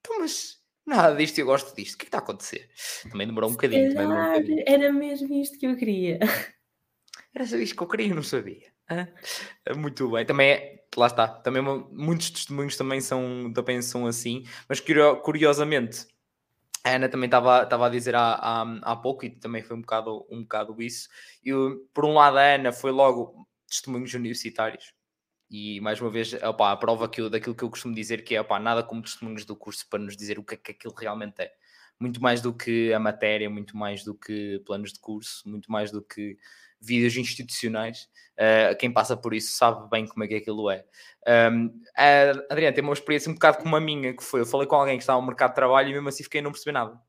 então, 0.01 0.19
mas 0.19 0.61
nada 0.85 1.17
disto, 1.17 1.39
eu 1.39 1.47
gosto 1.47 1.75
disto, 1.75 1.95
o 1.95 1.99
que 1.99 2.03
é 2.03 2.07
que 2.07 2.09
está 2.09 2.19
a 2.19 2.21
acontecer? 2.21 2.69
Também 3.11 3.27
demorou 3.27 3.49
um 3.49 3.53
bocadinho, 3.53 3.89
também 3.91 4.09
demorou 4.09 4.25
um 4.25 4.33
bocadinho. 4.33 4.65
Era 4.67 4.93
mesmo 4.93 5.33
isto 5.35 5.59
que 5.59 5.67
eu 5.67 5.77
queria. 5.77 6.19
Era 7.33 7.47
só 7.47 7.57
isto 7.57 7.77
que 7.77 7.83
eu 7.83 7.89
queria, 7.89 8.15
não 8.15 8.23
sabia. 8.23 8.73
Muito 9.77 10.11
bem, 10.11 10.25
também 10.25 10.51
é, 10.51 10.85
lá 10.97 11.07
está, 11.07 11.29
também 11.29 11.63
muitos 11.93 12.31
testemunhos 12.31 12.77
também 12.77 13.01
são, 13.01 13.53
também 13.53 13.83
são 13.83 14.07
assim, 14.07 14.45
mas 14.69 14.81
curiosamente 15.23 16.07
a 16.87 16.95
Ana 16.95 17.09
também 17.09 17.27
estava 17.27 17.87
a 17.87 17.89
dizer 17.89 18.15
há, 18.15 18.35
há, 18.35 18.63
há 18.83 18.97
pouco, 18.97 19.25
e 19.25 19.31
também 19.31 19.63
foi 19.63 19.77
um 19.77 19.81
bocado, 19.81 20.25
um 20.31 20.43
bocado 20.43 20.81
isso. 20.81 21.09
E 21.45 21.51
por 21.93 22.05
um 22.05 22.15
lado, 22.15 22.39
a 22.39 22.55
Ana 22.55 22.73
foi 22.73 22.93
logo 22.93 23.47
testemunhos 23.69 24.15
universitários, 24.15 24.95
e 25.51 25.81
mais 25.81 26.01
uma 26.01 26.11
vez, 26.11 26.33
opa, 26.35 26.71
a 26.71 26.77
prova 26.77 27.09
que 27.09 27.21
eu, 27.21 27.29
daquilo 27.29 27.57
que 27.57 27.65
eu 27.65 27.71
costumo 27.71 27.95
dizer, 27.95 28.23
que 28.23 28.37
é 28.37 28.41
opa, 28.41 28.59
nada 28.61 28.85
como 28.85 29.03
testemunhos 29.03 29.45
do 29.45 29.57
curso 29.57 29.89
para 29.91 29.99
nos 29.99 30.17
dizer 30.17 30.39
o 30.39 30.45
que 30.45 30.55
é 30.55 30.57
que 30.57 30.71
aquilo 30.73 30.95
realmente 30.95 31.41
é. 31.43 31.53
Muito 31.99 32.23
mais 32.23 32.41
do 32.41 32.55
que 32.55 32.93
a 32.93 33.01
matéria, 33.01 33.51
muito 33.51 33.77
mais 33.77 34.05
do 34.05 34.15
que 34.15 34.63
planos 34.65 34.93
de 34.93 35.01
curso, 35.01 35.49
muito 35.49 35.71
mais 35.73 35.91
do 35.91 36.03
que 36.03 36.37
vídeos 36.87 37.17
institucionais. 37.17 38.09
Uh, 38.37 38.77
quem 38.79 38.93
passa 38.93 39.17
por 39.17 39.33
isso 39.33 39.57
sabe 39.57 39.89
bem 39.89 40.07
como 40.07 40.25
é 40.25 40.29
que 40.29 40.35
aquilo 40.35 40.71
é. 40.71 40.85
Um, 41.27 41.83
a 41.97 42.31
Adriana 42.51 42.75
tem 42.75 42.85
uma 42.85 42.93
experiência 42.93 43.31
um 43.31 43.35
bocado 43.35 43.59
como 43.59 43.75
a 43.75 43.81
minha, 43.81 44.15
que 44.15 44.23
foi, 44.23 44.41
eu 44.41 44.47
falei 44.47 44.67
com 44.67 44.77
alguém 44.77 44.97
que 44.97 45.03
estava 45.03 45.21
no 45.21 45.27
mercado 45.27 45.51
de 45.51 45.57
trabalho 45.57 45.89
e 45.89 45.93
mesmo 45.93 46.09
assim 46.09 46.23
fiquei 46.23 46.41
a 46.41 46.43
não 46.43 46.53
perceber 46.53 46.73
nada. 46.73 47.01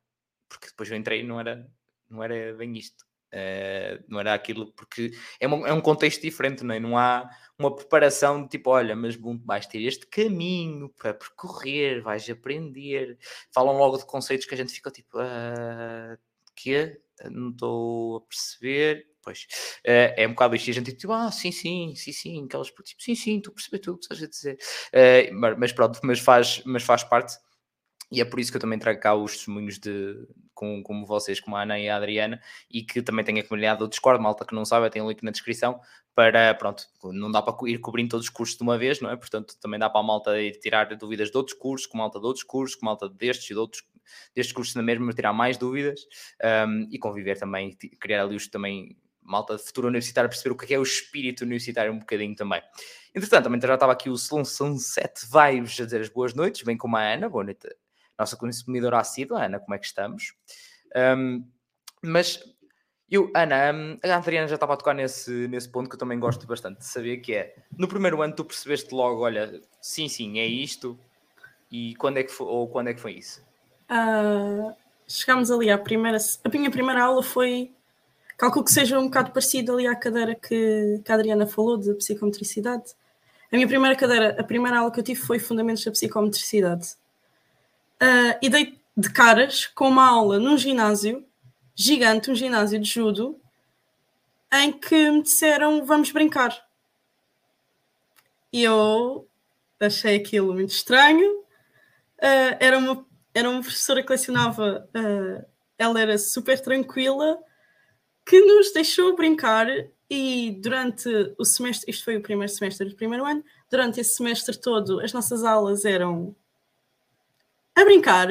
Porque 0.47 0.67
depois 0.67 0.89
eu 0.89 0.97
entrei 0.97 1.21
e 1.21 1.23
não 1.23 1.39
era, 1.39 1.69
não 2.09 2.23
era 2.23 2.55
bem 2.55 2.77
isto. 2.77 3.05
Uh, 3.27 4.01
não 4.07 4.21
era 4.21 4.33
aquilo, 4.33 4.71
porque 4.71 5.11
é, 5.37 5.47
uma, 5.47 5.67
é, 5.67 5.73
um 5.73 5.81
contexto 5.81 6.21
diferente, 6.21 6.63
não 6.63 6.73
é? 6.73 6.79
Não 6.79 6.97
há 6.97 7.29
uma 7.59 7.75
preparação 7.75 8.41
de 8.41 8.49
tipo, 8.49 8.69
olha, 8.69 8.95
mas 8.95 9.17
bom, 9.17 9.37
vais 9.45 9.67
ter 9.67 9.81
este 9.81 10.07
caminho 10.07 10.89
para 10.97 11.13
percorrer, 11.13 12.01
vais 12.01 12.29
aprender. 12.29 13.17
Falam 13.51 13.77
logo 13.77 13.97
de 13.97 14.05
conceitos 14.05 14.47
que 14.47 14.53
a 14.53 14.57
gente 14.57 14.71
fica 14.71 14.89
tipo, 14.89 15.19
uh, 15.19 16.17
que 16.55 16.97
não 17.29 17.49
estou 17.49 18.17
a 18.17 18.21
perceber 18.21 19.05
Pois, 19.27 19.45
uh, 19.85 20.15
é 20.15 20.25
um 20.25 20.29
bocado 20.29 20.55
isto. 20.55 20.69
E 20.69 20.71
a 20.71 20.73
gente 20.73 20.93
tipo, 20.93 21.11
ah, 21.11 21.29
sim, 21.29 21.51
sim, 21.51 21.93
sim, 21.97 22.13
sim, 22.13 22.45
aquelas, 22.45 22.67
tipo, 22.67 23.03
sim, 23.03 23.13
sim, 23.13 23.41
tu 23.41 23.51
percebes 23.51 23.81
tudo, 23.81 23.99
estás 23.99 24.23
a 24.23 24.27
dizer. 24.27 24.57
Uh, 24.93 25.57
mas 25.57 25.73
pronto, 25.73 25.99
mas 26.01 26.19
faz, 26.21 26.61
mas 26.65 26.81
faz 26.81 27.03
parte. 27.03 27.33
E 28.09 28.21
é 28.21 28.25
por 28.25 28.39
isso 28.39 28.51
que 28.51 28.55
eu 28.55 28.61
também 28.61 28.79
trago 28.79 29.01
cá 29.01 29.13
os 29.13 29.33
testemunhos 29.33 29.79
de, 29.79 30.15
com, 30.53 30.81
como 30.81 31.05
vocês, 31.05 31.41
como 31.41 31.57
a 31.57 31.63
Ana 31.63 31.77
e 31.77 31.89
a 31.89 31.97
Adriana, 31.97 32.39
e 32.71 32.83
que 32.83 33.01
também 33.01 33.25
tem 33.25 33.37
a 33.37 33.43
comunidade 33.43 33.79
do 33.79 33.89
Discord, 33.89 34.23
malta 34.23 34.45
que 34.45 34.55
não 34.55 34.63
sabe, 34.63 34.89
tem 34.89 35.01
o 35.01 35.05
um 35.05 35.09
link 35.09 35.21
na 35.23 35.31
descrição, 35.31 35.77
para, 36.15 36.53
pronto, 36.55 36.85
não 37.11 37.29
dá 37.29 37.41
para 37.41 37.69
ir 37.69 37.79
cobrindo 37.79 38.11
todos 38.11 38.27
os 38.27 38.29
cursos 38.29 38.55
de 38.55 38.63
uma 38.63 38.77
vez, 38.77 39.01
não 39.01 39.09
é? 39.09 39.17
Portanto, 39.17 39.57
também 39.59 39.77
dá 39.77 39.89
para 39.89 39.99
a 39.99 40.03
malta 40.03 40.41
ir 40.41 40.57
tirar 40.57 40.85
dúvidas 40.95 41.29
de 41.29 41.37
outros 41.37 41.57
cursos, 41.57 41.85
com 41.85 41.97
malta 41.97 42.17
de 42.17 42.25
outros 42.25 42.45
cursos, 42.45 42.77
com 42.77 42.85
malta 42.85 43.09
destes 43.09 43.51
e 43.51 43.53
de 43.53 43.59
outros, 43.59 43.83
destes 44.33 44.53
cursos 44.53 44.73
na 44.73 44.81
mesma, 44.81 45.11
tirar 45.11 45.33
mais 45.33 45.57
dúvidas, 45.57 45.99
um, 46.65 46.87
e 46.89 46.97
conviver 46.97 47.37
também, 47.37 47.75
criar 47.99 48.23
ali 48.23 48.37
os 48.37 48.47
também 48.47 48.95
malta 49.27 49.57
futuro 49.57 49.87
universitário 49.87 50.29
perceber 50.29 50.53
o 50.53 50.57
que 50.57 50.73
é, 50.73 50.77
é 50.77 50.79
o 50.79 50.83
espírito 50.83 51.41
universitário 51.41 51.91
um 51.91 51.99
bocadinho 51.99 52.35
também. 52.35 52.61
Entretanto, 53.13 53.43
também 53.43 53.61
já 53.61 53.73
estava 53.73 53.91
aqui 53.91 54.09
o 54.09 54.17
Salão 54.17 54.45
Sunset 54.45 55.21
Vibes 55.25 55.79
a 55.79 55.85
dizer 55.85 56.01
as 56.01 56.09
boas 56.09 56.33
noites, 56.33 56.63
bem 56.63 56.77
como 56.77 56.97
a 56.97 57.01
Ana, 57.01 57.29
boa 57.29 57.43
noite, 57.43 57.67
nossa 58.17 58.37
consumidora 58.37 58.99
assídua, 58.99 59.45
Ana, 59.45 59.59
como 59.59 59.75
é 59.75 59.77
que 59.77 59.85
estamos? 59.85 60.33
Um, 60.95 61.45
mas 62.01 62.39
eu, 63.09 63.31
Ana, 63.35 63.99
a 64.03 64.15
Adriana 64.15 64.47
já 64.47 64.55
estava 64.55 64.73
a 64.73 64.77
tocar 64.77 64.93
nesse, 64.93 65.47
nesse 65.47 65.69
ponto 65.69 65.89
que 65.89 65.95
eu 65.95 65.99
também 65.99 66.19
gosto 66.19 66.45
bastante 66.45 66.79
de 66.79 66.85
saber, 66.85 67.17
que 67.17 67.33
é, 67.33 67.55
no 67.77 67.87
primeiro 67.87 68.21
ano 68.21 68.35
tu 68.35 68.43
percebeste 68.43 68.93
logo, 68.93 69.21
olha, 69.23 69.61
sim, 69.81 70.07
sim, 70.07 70.39
é 70.39 70.45
isto, 70.45 70.99
e 71.71 71.95
quando 71.95 72.17
é 72.17 72.23
que 72.23 72.31
foi, 72.31 72.47
ou 72.47 72.67
quando 72.67 72.87
é 72.89 72.93
que 72.93 72.99
foi 72.99 73.13
isso? 73.13 73.41
Uh, 73.89 74.75
chegámos 75.07 75.49
ali 75.49 75.69
à 75.69 75.77
primeira, 75.77 76.17
a 76.43 76.49
minha 76.49 76.69
primeira 76.69 77.03
aula 77.03 77.23
foi, 77.23 77.73
calculo 78.37 78.63
que 78.63 78.71
seja 78.71 78.99
um 78.99 79.05
bocado 79.05 79.31
parecido 79.31 79.73
ali 79.73 79.87
à 79.87 79.95
cadeira 79.95 80.35
que, 80.35 81.01
que 81.03 81.11
a 81.11 81.15
Adriana 81.15 81.47
falou, 81.47 81.75
de 81.77 81.93
psicometricidade. 81.95 82.93
A 83.51 83.55
minha 83.55 83.67
primeira 83.67 83.95
cadeira, 83.95 84.35
a 84.39 84.43
primeira 84.43 84.79
aula 84.79 84.91
que 84.91 84.99
eu 84.99 85.03
tive 85.03 85.19
foi 85.19 85.39
Fundamentos 85.39 85.83
da 85.83 85.91
Psicometricidade. 85.91 86.95
Uh, 88.01 88.37
e 88.41 88.49
dei 88.49 88.79
de 88.95 89.09
caras 89.11 89.65
com 89.65 89.87
uma 89.87 90.07
aula 90.07 90.39
num 90.39 90.57
ginásio 90.57 91.25
gigante, 91.73 92.29
um 92.29 92.35
ginásio 92.35 92.79
de 92.79 92.89
judo, 92.89 93.39
em 94.53 94.71
que 94.71 95.09
me 95.09 95.23
disseram 95.23 95.85
vamos 95.85 96.11
brincar. 96.11 96.55
E 98.51 98.63
eu 98.63 99.27
achei 99.79 100.17
aquilo 100.17 100.53
muito 100.53 100.71
estranho. 100.71 101.39
Uh, 102.19 102.57
era, 102.59 102.77
uma, 102.77 103.05
era 103.33 103.49
uma 103.49 103.61
professora 103.61 104.03
que 104.03 104.11
lecionava, 104.11 104.87
uh, 104.95 105.45
ela 105.77 106.01
era 106.01 106.17
super 106.17 106.59
tranquila, 106.59 107.39
que 108.27 108.41
nos 108.41 108.73
deixou 108.73 109.15
brincar 109.15 109.67
e 110.09 110.59
durante 110.61 111.07
o 111.37 111.45
semestre, 111.45 111.89
isto 111.89 112.03
foi 112.03 112.17
o 112.17 112.21
primeiro 112.21 112.51
semestre 112.51 112.89
do 112.89 112.95
primeiro 112.95 113.25
ano, 113.25 113.41
durante 113.71 114.01
esse 114.01 114.17
semestre 114.17 114.57
todo 114.57 114.99
as 114.99 115.13
nossas 115.13 115.45
aulas 115.45 115.85
eram 115.85 116.35
a 117.73 117.85
brincar, 117.85 118.27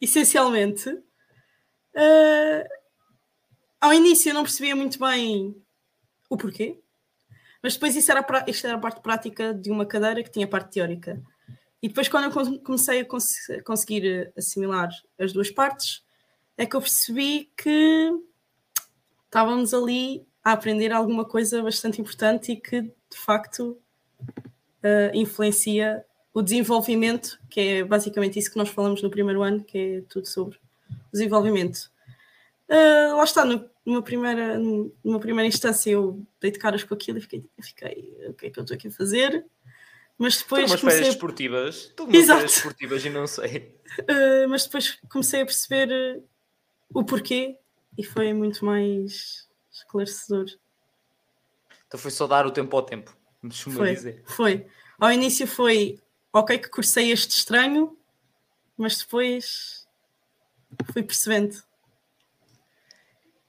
essencialmente. 0.00 0.88
Uh, 0.88 2.64
ao 3.78 3.92
início 3.92 4.30
eu 4.30 4.34
não 4.34 4.44
percebia 4.44 4.74
muito 4.74 4.98
bem 4.98 5.54
o 6.30 6.36
porquê, 6.36 6.78
mas 7.62 7.74
depois 7.74 7.94
isso 7.96 8.10
era, 8.10 8.24
isto 8.46 8.66
era 8.66 8.76
a 8.76 8.80
parte 8.80 9.02
prática 9.02 9.52
de 9.52 9.70
uma 9.70 9.84
cadeira 9.84 10.22
que 10.22 10.30
tinha 10.30 10.46
a 10.46 10.48
parte 10.48 10.72
teórica. 10.72 11.22
E 11.82 11.88
depois, 11.88 12.08
quando 12.08 12.24
eu 12.24 12.60
comecei 12.60 13.00
a 13.00 13.04
cons 13.04 13.34
conseguir 13.64 14.32
assimilar 14.36 14.88
as 15.18 15.32
duas 15.32 15.50
partes, 15.50 16.02
é 16.56 16.66
que 16.66 16.74
eu 16.74 16.80
percebi 16.80 17.52
que 17.56 18.27
estávamos 19.28 19.74
ali 19.74 20.26
a 20.42 20.52
aprender 20.52 20.92
alguma 20.92 21.24
coisa 21.24 21.62
bastante 21.62 22.00
importante 22.00 22.52
e 22.52 22.56
que, 22.56 22.82
de 22.82 23.16
facto, 23.16 23.78
uh, 24.82 25.14
influencia 25.14 26.04
o 26.32 26.42
desenvolvimento, 26.42 27.38
que 27.48 27.60
é 27.60 27.84
basicamente 27.84 28.38
isso 28.38 28.50
que 28.50 28.56
nós 28.56 28.68
falamos 28.68 29.02
no 29.02 29.10
primeiro 29.10 29.42
ano, 29.42 29.62
que 29.62 29.78
é 29.78 30.00
tudo 30.08 30.26
sobre 30.26 30.58
desenvolvimento. 31.12 31.90
Uh, 32.68 33.16
lá 33.16 33.24
está, 33.24 33.44
no, 33.44 33.68
numa, 33.84 34.02
primeira, 34.02 34.58
numa 34.58 35.20
primeira 35.20 35.46
instância 35.46 35.90
eu 35.90 36.26
dei 36.40 36.50
de 36.50 36.58
caras 36.58 36.84
com 36.84 36.94
aquilo 36.94 37.18
e 37.18 37.22
fiquei, 37.22 37.44
fiquei 37.60 38.14
o 38.28 38.34
que 38.34 38.46
é 38.46 38.50
que 38.50 38.58
eu 38.58 38.62
estou 38.62 38.74
aqui 38.74 38.88
a 38.88 38.92
fazer? 38.92 39.44
Mas 40.16 40.38
depois. 40.38 40.64
Estou 40.64 40.80
comecei 40.80 40.98
férias 40.98 41.14
esportivas. 41.14 41.76
Estou 41.76 42.06
umas 42.06 42.26
férias 42.26 42.56
esportivas 42.56 43.04
e 43.04 43.10
não 43.10 43.26
sei. 43.26 43.74
Uh, 44.00 44.48
mas 44.48 44.64
depois 44.64 44.98
comecei 45.08 45.42
a 45.42 45.46
perceber 45.46 46.22
o 46.92 47.04
porquê 47.04 47.56
e 47.98 48.04
foi 48.04 48.32
muito 48.32 48.64
mais 48.64 49.48
esclarecedor. 49.72 50.46
Então 51.88 51.98
foi 51.98 52.12
só 52.12 52.28
dar 52.28 52.46
o 52.46 52.52
tempo 52.52 52.76
ao 52.76 52.82
tempo, 52.82 53.14
me 53.42 53.52
foi, 53.52 53.94
dizer. 53.94 54.22
Foi. 54.24 54.66
Ao 55.00 55.10
início 55.10 55.46
foi 55.46 56.00
ok 56.32 56.58
que 56.58 56.70
cursei 56.70 57.10
este 57.10 57.36
estranho, 57.36 57.98
mas 58.76 58.98
depois 58.98 59.88
fui 60.92 61.02
percebendo. 61.02 61.56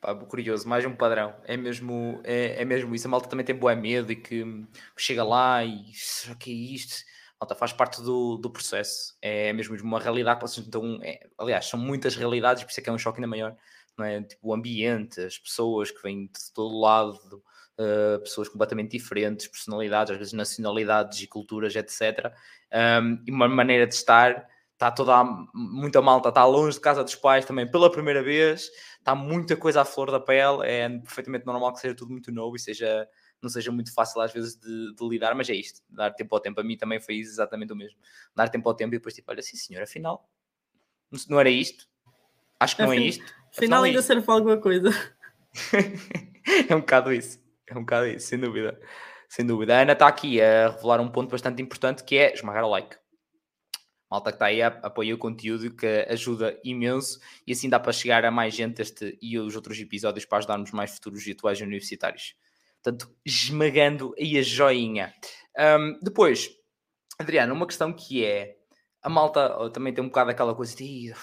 Pá, 0.01 0.15
curioso, 0.15 0.67
mais 0.67 0.85
um 0.85 0.95
padrão. 0.95 1.35
É 1.43 1.57
mesmo, 1.57 2.21
é, 2.23 2.61
é 2.61 2.65
mesmo 2.65 2.95
isso. 2.95 3.05
A 3.05 3.11
malta 3.11 3.29
também 3.29 3.45
tem 3.45 3.55
boa 3.55 3.75
medo 3.75 4.11
e 4.11 4.15
que 4.15 4.43
chega 4.97 5.23
lá 5.23 5.63
e 5.63 5.91
o 6.31 6.35
que 6.37 6.51
é 6.51 6.73
isto? 6.73 7.03
Malta 7.39 7.53
faz 7.53 7.73
parte 7.73 8.01
do, 8.01 8.37
do 8.37 8.49
processo. 8.49 9.17
É 9.21 9.51
mesmo 9.53 9.75
uma 9.83 9.99
realidade 9.99 10.39
que 10.39 10.47
vocês 10.47 10.65
estão. 10.65 10.99
É, 11.03 11.27
aliás, 11.37 11.65
são 11.65 11.79
muitas 11.79 12.15
realidades, 12.15 12.63
por 12.63 12.71
isso 12.71 12.79
é 12.79 12.83
que 12.83 12.89
é 12.89 12.93
um 12.93 12.97
choque 12.97 13.19
ainda 13.19 13.27
maior. 13.27 13.55
Não 13.99 14.05
é? 14.05 14.21
Tipo, 14.21 14.49
o 14.49 14.53
ambiente, 14.53 15.21
as 15.21 15.37
pessoas 15.37 15.91
que 15.91 16.01
vêm 16.01 16.25
de 16.25 16.53
todo 16.53 16.79
lado, 16.79 17.43
uh, 17.77 18.19
pessoas 18.21 18.49
completamente 18.49 18.91
diferentes, 18.91 19.47
personalidades, 19.47 20.11
às 20.11 20.17
vezes 20.17 20.33
nacionalidades 20.33 21.21
e 21.21 21.27
culturas, 21.27 21.75
etc. 21.75 22.33
Um, 23.01 23.23
e 23.27 23.31
uma 23.31 23.47
maneira 23.47 23.85
de 23.85 23.93
estar. 23.93 24.47
Está 24.73 24.89
toda 24.89 25.13
a, 25.13 25.25
muita 25.53 26.01
malta, 26.01 26.29
está 26.29 26.45
longe 26.45 26.77
de 26.77 26.81
casa 26.81 27.03
dos 27.03 27.13
pais 27.13 27.43
também 27.43 27.69
pela 27.69 27.91
primeira 27.91 28.23
vez 28.23 28.71
está 28.99 29.15
muita 29.15 29.57
coisa 29.57 29.81
à 29.81 29.85
flor 29.85 30.11
da 30.11 30.19
pele, 30.19 30.59
é 30.63 30.87
perfeitamente 30.89 31.45
normal 31.45 31.73
que 31.73 31.79
seja 31.79 31.95
tudo 31.95 32.11
muito 32.11 32.31
novo 32.31 32.55
e 32.55 32.59
seja, 32.59 33.07
não 33.41 33.49
seja 33.49 33.71
muito 33.71 33.93
fácil 33.93 34.21
às 34.21 34.31
vezes 34.31 34.55
de, 34.55 34.93
de, 34.93 35.07
lidar, 35.07 35.33
mas 35.33 35.49
é 35.49 35.53
isto, 35.53 35.81
dar 35.89 36.11
tempo 36.11 36.35
ao 36.35 36.41
tempo. 36.41 36.59
A 36.59 36.63
mim 36.63 36.77
também 36.77 36.99
foi 36.99 37.15
exatamente 37.15 37.73
o 37.73 37.75
mesmo. 37.75 37.97
Dar 38.35 38.49
tempo 38.49 38.67
ao 38.69 38.75
tempo 38.75 38.93
e 38.93 38.97
depois 38.97 39.15
tipo, 39.15 39.31
olha, 39.31 39.41
sim 39.41 39.57
senhor, 39.57 39.81
afinal, 39.81 40.29
não 41.27 41.39
era 41.39 41.49
isto? 41.49 41.87
Acho 42.59 42.75
que 42.75 42.83
não 42.83 42.93
é 42.93 42.97
isto. 42.97 43.23
Afinal, 43.55 43.83
ainda 43.83 44.01
serve 44.01 44.23
para 44.23 44.33
alguma 44.35 44.57
coisa. 44.57 44.89
é 46.69 46.75
um 46.75 46.79
bocado 46.79 47.13
isso, 47.13 47.39
é 47.67 47.77
um 47.77 47.81
bocado 47.81 48.07
isso, 48.07 48.27
sem 48.27 48.39
dúvida. 48.39 48.79
Sem 49.27 49.45
dúvida. 49.45 49.77
A 49.77 49.81
Ana 49.81 49.93
está 49.93 50.07
aqui 50.07 50.41
a 50.41 50.69
revelar 50.69 50.99
um 50.99 51.09
ponto 51.09 51.29
bastante 51.29 51.61
importante 51.61 52.03
que 52.03 52.17
é 52.17 52.33
esmagar 52.33 52.63
o 52.63 52.69
like 52.69 52.95
malta 54.09 54.31
que 54.31 54.35
está 54.37 54.47
aí 54.47 54.61
apoia 54.61 55.13
o 55.13 55.17
conteúdo 55.17 55.69
que 55.75 55.85
ajuda 56.09 56.59
imenso 56.63 57.19
e 57.45 57.51
assim 57.51 57.69
dá 57.69 57.79
para 57.79 57.93
chegar 57.93 58.25
a 58.25 58.31
mais 58.31 58.55
gente 58.55 58.81
este 58.81 59.17
e 59.21 59.37
os 59.37 59.55
outros 59.55 59.79
episódios 59.79 60.25
para 60.25 60.39
ajudarmos 60.39 60.71
mais 60.71 60.91
futuros 60.91 61.27
atuais 61.27 61.61
universitários. 61.61 62.35
Portanto, 62.81 63.13
esmagando 63.25 64.15
aí 64.17 64.37
a 64.37 64.41
joinha. 64.41 65.13
Um, 65.57 65.99
depois, 66.01 66.49
Adriano, 67.19 67.53
uma 67.53 67.67
questão 67.67 67.93
que 67.93 68.25
é 68.25 68.55
a 69.01 69.09
malta 69.09 69.69
também 69.71 69.93
tem 69.93 70.03
um 70.03 70.07
bocado 70.07 70.31
aquela 70.31 70.55
coisa 70.55 70.75
de 70.75 71.13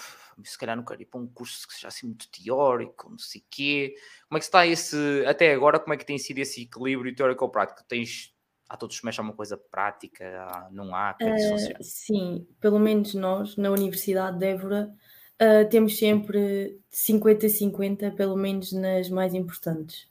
se 0.43 0.57
calhar 0.57 0.75
não 0.75 0.83
quero 0.83 1.01
ir 1.01 1.05
para 1.05 1.19
um 1.19 1.27
curso 1.27 1.67
que 1.67 1.73
seja 1.73 1.87
assim 1.87 2.07
muito 2.07 2.29
teórico, 2.29 3.09
não 3.09 3.17
sei 3.17 3.41
o 3.41 3.43
quê. 3.49 3.95
Como 4.27 4.37
é 4.37 4.39
que 4.39 4.45
está 4.45 4.65
esse, 4.65 5.23
até 5.25 5.53
agora, 5.53 5.79
como 5.79 5.93
é 5.93 5.97
que 5.97 6.05
tem 6.05 6.17
sido 6.17 6.39
esse 6.39 6.63
equilíbrio 6.63 7.15
teórico-prático? 7.15 7.83
Tens 7.87 8.33
há 8.69 8.75
todos 8.75 8.95
os 8.95 9.01
semestres 9.01 9.25
uma 9.25 9.35
coisa 9.35 9.57
prática? 9.57 10.69
Não 10.71 10.93
há? 10.95 11.15
Uh, 11.21 11.83
sim, 11.83 12.47
pelo 12.59 12.79
menos 12.79 13.13
nós, 13.13 13.55
na 13.55 13.71
Universidade 13.71 14.37
de 14.37 14.45
Évora, 14.45 14.93
uh, 15.41 15.69
temos 15.69 15.97
sempre 15.97 16.79
50-50, 16.91 18.15
pelo 18.15 18.35
menos 18.35 18.71
nas 18.73 19.09
mais 19.09 19.33
importantes. 19.33 20.07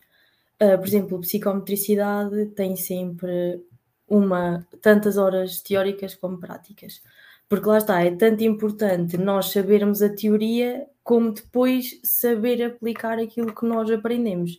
Uh, 0.60 0.78
por 0.78 0.86
exemplo, 0.86 1.20
psicometricidade 1.20 2.46
tem 2.46 2.76
sempre 2.76 3.62
uma 4.08 4.66
tantas 4.80 5.18
horas 5.18 5.60
teóricas 5.60 6.14
como 6.14 6.38
práticas. 6.38 7.02
Porque 7.48 7.68
lá 7.68 7.78
está, 7.78 8.02
é 8.02 8.10
tanto 8.10 8.42
importante 8.42 9.16
nós 9.16 9.50
sabermos 9.50 10.02
a 10.02 10.08
teoria 10.08 10.86
como 11.02 11.32
depois 11.32 12.00
saber 12.02 12.62
aplicar 12.62 13.18
aquilo 13.18 13.54
que 13.54 13.64
nós 13.64 13.90
aprendemos. 13.90 14.58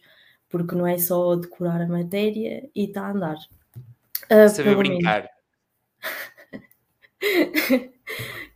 Porque 0.50 0.76
não 0.76 0.88
é 0.88 0.98
só 0.98 1.36
decorar 1.36 1.82
a 1.82 1.88
matéria 1.88 2.70
e 2.74 2.86
está 2.86 3.08
a 3.08 3.12
andar. 3.12 3.38
Uh, 4.32 4.48
Saber 4.48 4.76
brincar. 4.76 5.30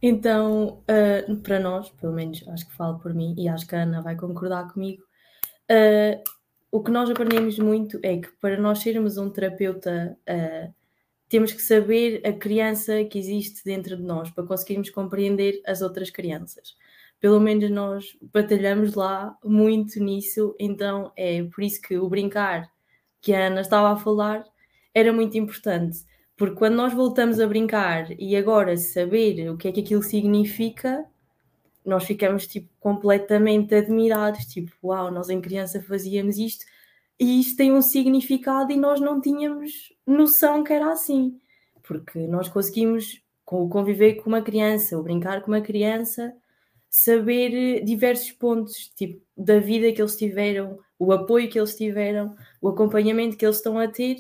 então, 0.02 0.82
uh, 0.84 1.36
para 1.38 1.60
nós, 1.60 1.90
pelo 1.90 2.14
menos 2.14 2.48
acho 2.48 2.68
que 2.68 2.76
falo 2.76 3.00
por 3.00 3.14
mim 3.14 3.36
e 3.38 3.50
acho 3.50 3.68
que 3.68 3.76
a 3.76 3.84
Ana 3.84 4.02
vai 4.02 4.16
concordar 4.16 4.72
comigo, 4.72 5.04
uh, 5.70 6.24
o 6.72 6.82
que 6.82 6.92
nós 6.92 7.10
aprendemos 7.10 7.60
muito 7.60 8.00
é 8.02 8.18
que 8.18 8.30
para 8.40 8.58
nós 8.58 8.80
sermos 8.80 9.18
um 9.18 9.30
terapeuta, 9.30 10.18
uh, 10.30 10.74
temos 11.32 11.54
que 11.54 11.62
saber 11.62 12.22
a 12.28 12.34
criança 12.34 13.06
que 13.06 13.18
existe 13.18 13.64
dentro 13.64 13.96
de 13.96 14.04
nós 14.04 14.30
para 14.30 14.46
conseguirmos 14.46 14.90
compreender 14.90 15.62
as 15.66 15.82
outras 15.82 16.10
crianças. 16.10 16.76
Pelo 17.22 17.40
menos 17.40 17.72
nós 17.72 18.18
batalhamos 18.34 18.96
lá 18.96 19.34
muito 19.42 19.98
nisso, 20.04 20.54
então 20.60 21.14
é 21.16 21.42
por 21.44 21.64
isso 21.64 21.82
que 21.82 21.98
o 21.98 22.10
brincar 22.10 22.70
que 23.22 23.34
a 23.34 23.48
Ana 23.48 23.62
estava 23.62 23.94
a 23.94 23.96
falar 23.96 24.44
era 24.94 25.14
muito 25.14 25.38
importante, 25.38 26.00
porque 26.36 26.58
quando 26.58 26.76
nós 26.76 26.94
voltamos 26.94 27.40
a 27.40 27.48
brincar 27.48 28.12
e 28.20 28.36
agora 28.36 28.76
saber 28.76 29.50
o 29.50 29.56
que 29.56 29.70
é 29.70 29.72
que 29.72 29.80
aquilo 29.80 30.04
significa, 30.04 31.06
nós 31.86 32.04
ficamos 32.04 32.46
tipo 32.46 32.68
completamente 32.78 33.74
admirados, 33.74 34.46
tipo, 34.48 34.70
uau, 34.84 35.10
nós 35.10 35.30
em 35.30 35.40
criança 35.40 35.82
fazíamos 35.82 36.38
isto 36.38 36.66
e 37.22 37.40
isto 37.40 37.56
tem 37.56 37.72
um 37.72 37.84
significado 37.84 38.72
e 38.72 38.78
nós 38.78 39.00
não 39.00 39.22
tínhamos 39.22 39.94
noção 40.08 40.64
que 40.64 40.74
era 40.74 40.92
assim, 40.92 41.40
porque 41.84 42.26
nós 42.26 42.50
conseguimos 42.50 43.22
conviver 43.46 44.16
com 44.16 44.30
uma 44.30 44.42
criança 44.42 44.98
ou 44.98 45.04
brincar 45.04 45.42
com 45.42 45.52
uma 45.52 45.62
criança, 45.62 46.34
saber 46.90 47.84
diversos 47.84 48.32
pontos 48.32 48.90
tipo 48.96 49.22
da 49.38 49.60
vida 49.60 49.92
que 49.92 50.02
eles 50.02 50.16
tiveram, 50.16 50.80
o 50.98 51.14
apoio 51.14 51.48
que 51.48 51.60
eles 51.60 51.76
tiveram, 51.76 52.36
o 52.60 52.70
acompanhamento 52.70 53.38
que 53.38 53.46
eles 53.46 53.58
estão 53.58 53.78
a 53.78 53.88
ter 53.88 54.18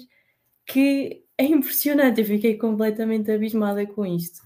que 0.63 1.23
é 1.39 1.45
impressionante, 1.45 2.21
eu 2.21 2.27
fiquei 2.27 2.55
completamente 2.55 3.31
abismada 3.31 3.83
com 3.87 4.05
isto. 4.05 4.39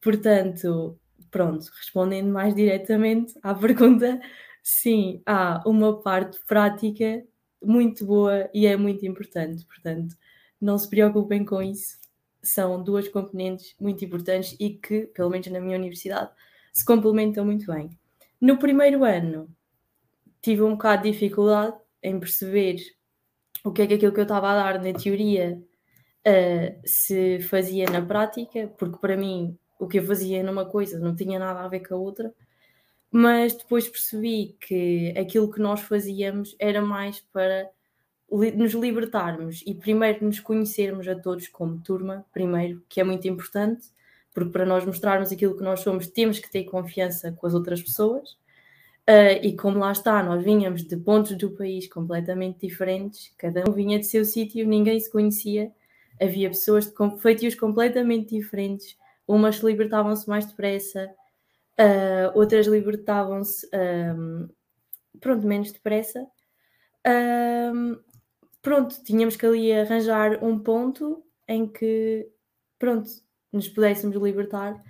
Portanto, 0.00 0.98
pronto, 1.30 1.64
respondendo 1.78 2.32
mais 2.32 2.56
diretamente 2.56 3.34
à 3.40 3.54
pergunta, 3.54 4.20
sim, 4.64 5.22
há 5.24 5.62
uma 5.64 6.02
parte 6.02 6.40
prática 6.44 7.24
muito 7.62 8.04
boa 8.06 8.48
e 8.52 8.66
é 8.66 8.76
muito 8.76 9.04
importante. 9.06 9.64
Portanto, 9.66 10.16
não 10.60 10.78
se 10.78 10.88
preocupem 10.88 11.44
com 11.44 11.62
isso. 11.62 11.98
São 12.42 12.82
duas 12.82 13.08
componentes 13.08 13.74
muito 13.80 14.04
importantes 14.04 14.56
e 14.58 14.70
que, 14.70 15.06
pelo 15.08 15.30
menos 15.30 15.46
na 15.48 15.60
minha 15.60 15.76
universidade, 15.76 16.30
se 16.72 16.84
complementam 16.84 17.44
muito 17.44 17.66
bem. 17.72 17.90
No 18.40 18.58
primeiro 18.58 19.04
ano, 19.04 19.48
tive 20.40 20.62
um 20.62 20.72
bocado 20.72 21.02
de 21.02 21.12
dificuldade 21.12 21.76
em 22.02 22.18
perceber 22.18 22.76
o 23.64 23.70
que 23.70 23.82
é 23.82 23.86
que 23.86 23.94
aquilo 23.94 24.12
que 24.12 24.20
eu 24.20 24.24
estava 24.24 24.50
a 24.50 24.54
dar 24.54 24.82
na 24.82 24.92
teoria 24.92 25.62
uh, 26.26 26.80
se 26.84 27.40
fazia 27.42 27.84
na 27.90 28.00
prática, 28.00 28.68
porque 28.78 28.98
para 28.98 29.16
mim 29.16 29.58
o 29.78 29.86
que 29.86 29.98
eu 29.98 30.04
fazia 30.04 30.42
numa 30.42 30.64
coisa 30.64 30.98
não 30.98 31.14
tinha 31.14 31.38
nada 31.38 31.60
a 31.60 31.68
ver 31.68 31.80
com 31.80 31.94
a 31.94 31.98
outra, 31.98 32.32
mas 33.10 33.54
depois 33.54 33.88
percebi 33.88 34.56
que 34.60 35.12
aquilo 35.18 35.50
que 35.50 35.60
nós 35.60 35.80
fazíamos 35.80 36.54
era 36.58 36.80
mais 36.80 37.20
para 37.32 37.68
nos 38.30 38.72
libertarmos 38.74 39.62
e 39.66 39.74
primeiro 39.74 40.24
nos 40.24 40.38
conhecermos 40.38 41.08
a 41.08 41.16
todos 41.16 41.48
como 41.48 41.80
turma, 41.80 42.24
primeiro, 42.32 42.82
que 42.88 43.00
é 43.00 43.04
muito 43.04 43.26
importante, 43.26 43.88
porque 44.32 44.52
para 44.52 44.64
nós 44.64 44.84
mostrarmos 44.84 45.32
aquilo 45.32 45.56
que 45.56 45.64
nós 45.64 45.80
somos, 45.80 46.06
temos 46.06 46.38
que 46.38 46.48
ter 46.48 46.64
confiança 46.64 47.32
com 47.32 47.46
as 47.46 47.54
outras 47.54 47.82
pessoas. 47.82 48.38
Uh, 49.08 49.42
e 49.42 49.56
como 49.56 49.80
lá 49.80 49.90
está, 49.90 50.22
nós 50.22 50.44
vinhamos 50.44 50.84
de 50.84 50.96
pontos 50.96 51.36
do 51.36 51.50
país 51.50 51.88
completamente 51.88 52.64
diferentes, 52.64 53.34
cada 53.36 53.68
um 53.68 53.72
vinha 53.72 53.98
de 53.98 54.06
seu 54.06 54.24
sítio, 54.24 54.64
ninguém 54.68 55.00
se 55.00 55.10
conhecia, 55.10 55.72
havia 56.20 56.48
pessoas 56.48 56.86
de 56.86 57.20
feitios 57.20 57.56
completamente 57.56 58.36
diferentes, 58.36 58.96
umas 59.26 59.56
libertavam-se 59.56 60.28
mais 60.28 60.46
depressa, 60.46 61.10
uh, 61.78 62.38
outras 62.38 62.66
libertavam-se 62.66 63.68
um, 63.74 64.48
pronto, 65.20 65.46
menos 65.46 65.72
depressa. 65.72 66.26
Um, 67.06 67.98
pronto, 68.62 69.02
tínhamos 69.04 69.36
que 69.36 69.46
ali 69.46 69.72
arranjar 69.72 70.42
um 70.44 70.58
ponto 70.58 71.24
em 71.48 71.66
que 71.66 72.28
pronto, 72.78 73.08
nos 73.52 73.68
pudéssemos 73.68 74.16
libertar 74.16 74.82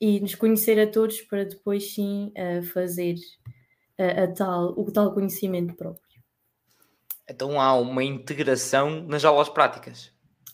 e 0.00 0.20
nos 0.20 0.34
conhecer 0.34 0.78
a 0.80 0.90
todos 0.90 1.20
para 1.22 1.44
depois 1.44 1.94
sim 1.94 2.32
uh, 2.36 2.62
fazer 2.62 3.16
uh, 3.98 4.24
a 4.24 4.26
tal, 4.28 4.78
o 4.78 4.90
tal 4.90 5.12
conhecimento 5.12 5.74
próprio. 5.74 6.02
Então 7.28 7.60
há 7.60 7.74
uma 7.74 8.02
integração 8.02 9.02
nas 9.06 9.24
aulas 9.24 9.48
práticas, 9.48 10.12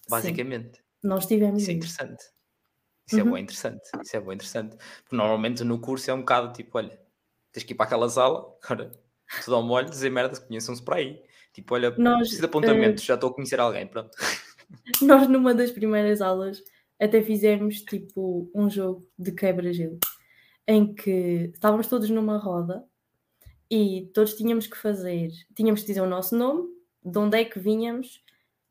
basicamente. 0.08 0.76
Sim, 0.76 0.82
nós 1.02 1.26
tivemos 1.26 1.62
isso. 1.62 1.70
é 1.70 1.74
interessante. 1.74 2.24
Isso 3.08 3.22
uhum. 3.22 3.28
é 3.28 3.32
bem 3.32 3.42
interessante. 3.42 3.90
Isso 4.04 4.16
é 4.16 4.20
bem 4.20 4.34
interessante. 4.34 4.76
Porque 4.76 5.16
normalmente 5.16 5.64
no 5.64 5.80
curso 5.80 6.10
é 6.10 6.14
um 6.14 6.20
bocado 6.20 6.52
tipo, 6.52 6.76
olha, 6.76 7.00
tens 7.50 7.64
que 7.64 7.72
ir 7.72 7.76
para 7.76 7.86
aquela 7.86 8.08
sala, 8.08 8.54
agora 8.62 8.92
tudo 9.44 9.56
ao 9.56 9.62
molho, 9.62 9.88
dizer 9.88 10.10
merda, 10.10 10.40
conheçam-se 10.40 10.82
para 10.82 10.96
aí. 10.96 11.22
Tipo, 11.52 11.74
olha, 11.74 11.90
nós, 11.98 12.18
preciso 12.18 12.40
de 12.40 12.46
apontamentos, 12.46 13.02
uh... 13.02 13.06
já 13.06 13.14
estou 13.14 13.30
a 13.30 13.34
conhecer 13.34 13.58
alguém, 13.58 13.86
pronto. 13.86 14.10
Nós 15.02 15.26
numa 15.28 15.54
das 15.54 15.70
primeiras 15.70 16.20
aulas 16.20 16.62
até 17.00 17.22
fizemos 17.22 17.80
tipo 17.80 18.50
um 18.54 18.68
jogo 18.68 19.08
de 19.18 19.32
quebra-gelo 19.32 19.98
em 20.66 20.94
que 20.94 21.50
estávamos 21.54 21.86
todos 21.86 22.10
numa 22.10 22.36
roda 22.36 22.84
e 23.70 24.10
todos 24.12 24.34
tínhamos 24.34 24.66
que 24.66 24.76
fazer, 24.76 25.30
tínhamos 25.54 25.80
que 25.80 25.86
dizer 25.86 26.02
o 26.02 26.06
nosso 26.06 26.36
nome, 26.36 26.68
de 27.02 27.18
onde 27.18 27.38
é 27.38 27.44
que 27.44 27.58
vinhamos 27.58 28.22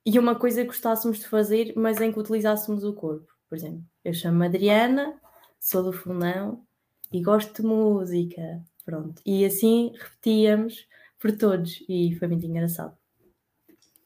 e 0.06 0.20
uma 0.20 0.36
coisa 0.36 0.62
que 0.62 0.68
gostássemos 0.68 1.20
de 1.20 1.28
fazer, 1.28 1.74
mas 1.76 2.00
em 2.00 2.12
que 2.12 2.20
utilizássemos 2.20 2.84
o 2.84 2.94
corpo. 2.94 3.37
Por 3.50 3.58
exemplo, 3.58 3.84
eu 4.04 4.14
chamo-me 4.14 4.46
Adriana, 4.48 5.20
sou 5.60 5.84
do 5.84 5.94
Fundão 5.94 6.66
e 7.12 7.22
gosto 7.22 7.62
de 7.62 7.68
música. 7.68 8.64
Pronto. 8.86 9.22
E 9.26 9.46
assim 9.46 9.94
repetíamos 10.00 10.88
por 11.20 11.36
todos 11.36 11.84
e 11.90 12.16
foi 12.18 12.28
muito 12.28 12.46
engraçado. 12.46 12.98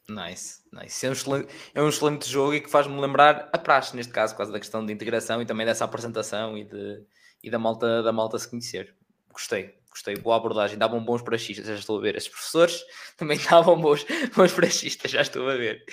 Nice, 0.10 0.62
nice. 0.74 1.06
É 1.06 1.10
um, 1.10 1.14
excelente, 1.14 1.54
é 1.74 1.82
um 1.82 1.90
excelente 1.90 2.30
jogo 2.30 2.54
e 2.54 2.62
que 2.62 2.70
faz-me 2.70 3.00
lembrar 3.00 3.50
a 3.54 3.58
praxe, 3.58 3.96
neste 3.96 4.12
caso, 4.12 4.36
causa 4.36 4.52
da 4.52 4.60
questão 4.60 4.86
de 4.86 4.92
integração 4.92 5.42
e 5.42 5.46
também 5.46 5.66
dessa 5.66 5.86
apresentação 5.86 6.58
e, 6.58 6.66
de, 6.66 7.04
e 7.44 7.50
da, 7.50 7.58
malta, 7.58 8.04
da 8.04 8.12
malta 8.12 8.38
se 8.38 8.50
conhecer. 8.50 8.94
Gostei, 9.32 9.76
gostei. 9.90 10.16
Boa 10.16 10.36
abordagem. 10.36 10.78
Davam 10.78 11.04
bons 11.04 11.22
praxistas, 11.22 11.66
já 11.66 11.76
estou 11.76 11.98
a 11.98 12.02
ver. 12.02 12.16
Estes 12.16 12.34
professores 12.34 12.84
também 13.16 13.40
davam 13.50 13.80
bons, 13.80 14.06
bons 14.36 14.52
praxistas, 14.52 15.12
já 15.12 15.22
estou 15.22 15.48
a 15.48 15.56
ver. 15.56 15.84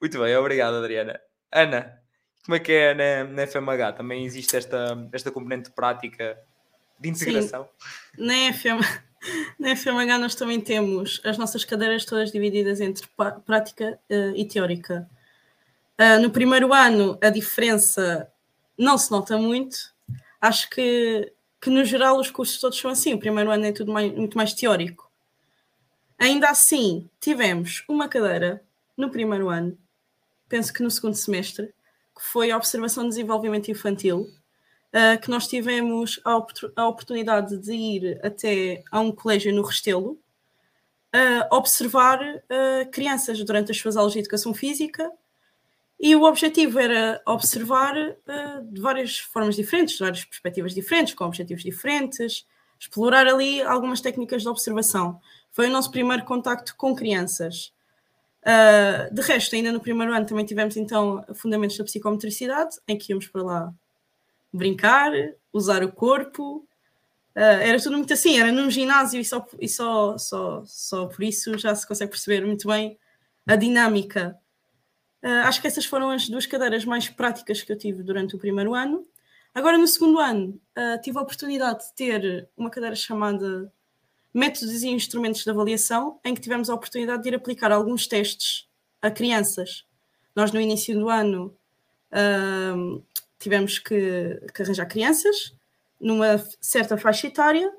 Muito 0.00 0.18
bem, 0.20 0.36
obrigado, 0.36 0.74
Adriana. 0.74 1.18
Ana, 1.50 2.01
como 2.44 2.56
é 2.56 2.58
que 2.58 2.72
é 2.72 2.94
na, 2.94 3.32
na 3.32 3.46
FMH? 3.46 3.92
Também 3.96 4.24
existe 4.24 4.56
esta, 4.56 5.08
esta 5.12 5.30
componente 5.30 5.70
prática 5.70 6.38
de 6.98 7.08
integração? 7.08 7.68
Sim, 8.14 8.24
na 8.24 8.52
FMH 8.52 9.12
na 9.58 9.76
FMH 9.76 10.18
nós 10.18 10.34
também 10.34 10.60
temos 10.60 11.20
as 11.24 11.38
nossas 11.38 11.64
cadeiras 11.64 12.04
todas 12.04 12.32
divididas 12.32 12.80
entre 12.80 13.06
prática 13.46 13.98
uh, 14.10 14.36
e 14.36 14.44
teórica. 14.44 15.08
Uh, 15.98 16.20
no 16.20 16.30
primeiro 16.30 16.72
ano 16.72 17.16
a 17.22 17.30
diferença 17.30 18.28
não 18.76 18.98
se 18.98 19.10
nota 19.10 19.38
muito. 19.38 19.92
Acho 20.40 20.68
que, 20.70 21.32
que 21.60 21.70
no 21.70 21.84
geral 21.84 22.18
os 22.18 22.30
cursos 22.30 22.58
todos 22.58 22.78
são 22.78 22.90
assim. 22.90 23.14
O 23.14 23.18
primeiro 23.18 23.50
ano 23.50 23.66
é 23.66 23.72
tudo 23.72 23.92
mais, 23.92 24.12
muito 24.12 24.36
mais 24.36 24.52
teórico. 24.52 25.10
Ainda 26.18 26.50
assim, 26.50 27.08
tivemos 27.20 27.84
uma 27.88 28.08
cadeira 28.08 28.62
no 28.96 29.10
primeiro 29.10 29.48
ano, 29.48 29.76
penso 30.48 30.72
que 30.72 30.82
no 30.82 30.90
segundo 30.90 31.14
semestre, 31.14 31.72
que 32.14 32.22
foi 32.22 32.50
a 32.50 32.56
observação 32.56 33.04
de 33.04 33.10
desenvolvimento 33.10 33.70
infantil 33.70 34.28
uh, 34.92 35.20
que 35.20 35.30
nós 35.30 35.46
tivemos 35.46 36.20
a, 36.24 36.38
a, 36.76 36.88
oportunidade 36.88 37.56
de 37.56 37.72
ir 37.72 38.20
até 38.22 38.82
a 38.90 39.00
um 39.00 39.10
colégio 39.10 39.54
no 39.54 39.62
Restelo, 39.62 40.12
uh, 40.12 41.56
observar 41.56 42.20
uh, 42.20 42.90
crianças 42.90 43.42
durante 43.42 43.72
as 43.72 43.78
suas 43.78 43.96
aulas 43.96 44.12
de 44.12 44.20
educação 44.20 44.52
física 44.52 45.10
e 45.98 46.14
o 46.16 46.24
objetivo 46.24 46.80
era 46.80 47.22
observar 47.24 47.94
de 48.64 48.80
várias 48.80 49.18
formas 49.18 49.54
diferentes, 49.54 49.94
de 49.94 50.00
várias 50.00 50.24
perspectivas 50.24 50.74
diferentes, 50.74 51.14
com 51.14 51.24
objetivos 51.24 51.62
diferentes, 51.62 52.44
explorar 52.76 53.28
ali 53.28 53.62
algumas 53.62 54.00
técnicas 54.00 54.42
de 54.42 54.48
observação. 54.48 55.20
Foi 55.52 55.68
o 55.68 55.70
nosso 55.70 55.92
primeiro 55.92 56.24
contacto 56.24 56.74
com 56.76 56.96
crianças. 56.96 57.72
Uh, 58.42 59.14
de 59.14 59.22
resto, 59.22 59.54
ainda 59.54 59.70
no 59.70 59.80
primeiro 59.80 60.12
ano 60.12 60.26
também 60.26 60.44
tivemos 60.44 60.76
então 60.76 61.24
fundamentos 61.34 61.78
da 61.78 61.84
psicometricidade, 61.84 62.76
em 62.88 62.98
que 62.98 63.12
íamos 63.12 63.28
para 63.28 63.42
lá 63.42 63.74
brincar, 64.52 65.12
usar 65.52 65.84
o 65.84 65.92
corpo. 65.92 66.66
Uh, 67.36 67.62
era 67.62 67.80
tudo 67.80 67.96
muito 67.96 68.12
assim, 68.12 68.40
era 68.40 68.50
num 68.50 68.68
ginásio 68.68 69.20
e, 69.20 69.24
só, 69.24 69.46
e 69.60 69.68
só, 69.68 70.18
só, 70.18 70.62
só 70.66 71.06
por 71.06 71.22
isso 71.22 71.56
já 71.56 71.74
se 71.74 71.86
consegue 71.86 72.10
perceber 72.10 72.44
muito 72.44 72.66
bem 72.66 72.98
a 73.46 73.54
dinâmica. 73.54 74.36
Uh, 75.22 75.46
acho 75.46 75.60
que 75.60 75.68
essas 75.68 75.84
foram 75.84 76.10
as 76.10 76.28
duas 76.28 76.44
cadeiras 76.44 76.84
mais 76.84 77.08
práticas 77.08 77.62
que 77.62 77.72
eu 77.72 77.78
tive 77.78 78.02
durante 78.02 78.34
o 78.34 78.38
primeiro 78.38 78.74
ano. 78.74 79.06
Agora, 79.54 79.78
no 79.78 79.86
segundo 79.86 80.18
ano, 80.18 80.58
tive 81.02 81.18
a 81.18 81.20
oportunidade 81.20 81.84
de 81.84 81.92
ter 81.92 82.48
uma 82.56 82.70
cadeira 82.70 82.96
chamada 82.96 83.70
Métodos 84.32 84.82
e 84.82 84.88
Instrumentos 84.88 85.44
de 85.44 85.50
Avaliação, 85.50 86.18
em 86.24 86.34
que 86.34 86.40
tivemos 86.40 86.70
a 86.70 86.74
oportunidade 86.74 87.22
de 87.22 87.28
ir 87.28 87.34
aplicar 87.34 87.70
alguns 87.70 88.06
testes 88.06 88.66
a 89.00 89.10
crianças. 89.10 89.84
Nós, 90.34 90.52
no 90.52 90.60
início 90.60 90.98
do 90.98 91.08
ano, 91.08 91.54
uh, 92.12 93.04
tivemos 93.38 93.78
que, 93.78 94.40
que 94.54 94.62
arranjar 94.62 94.86
crianças 94.86 95.54
numa 96.00 96.42
certa 96.60 96.96
faixa 96.96 97.26
etária 97.26 97.70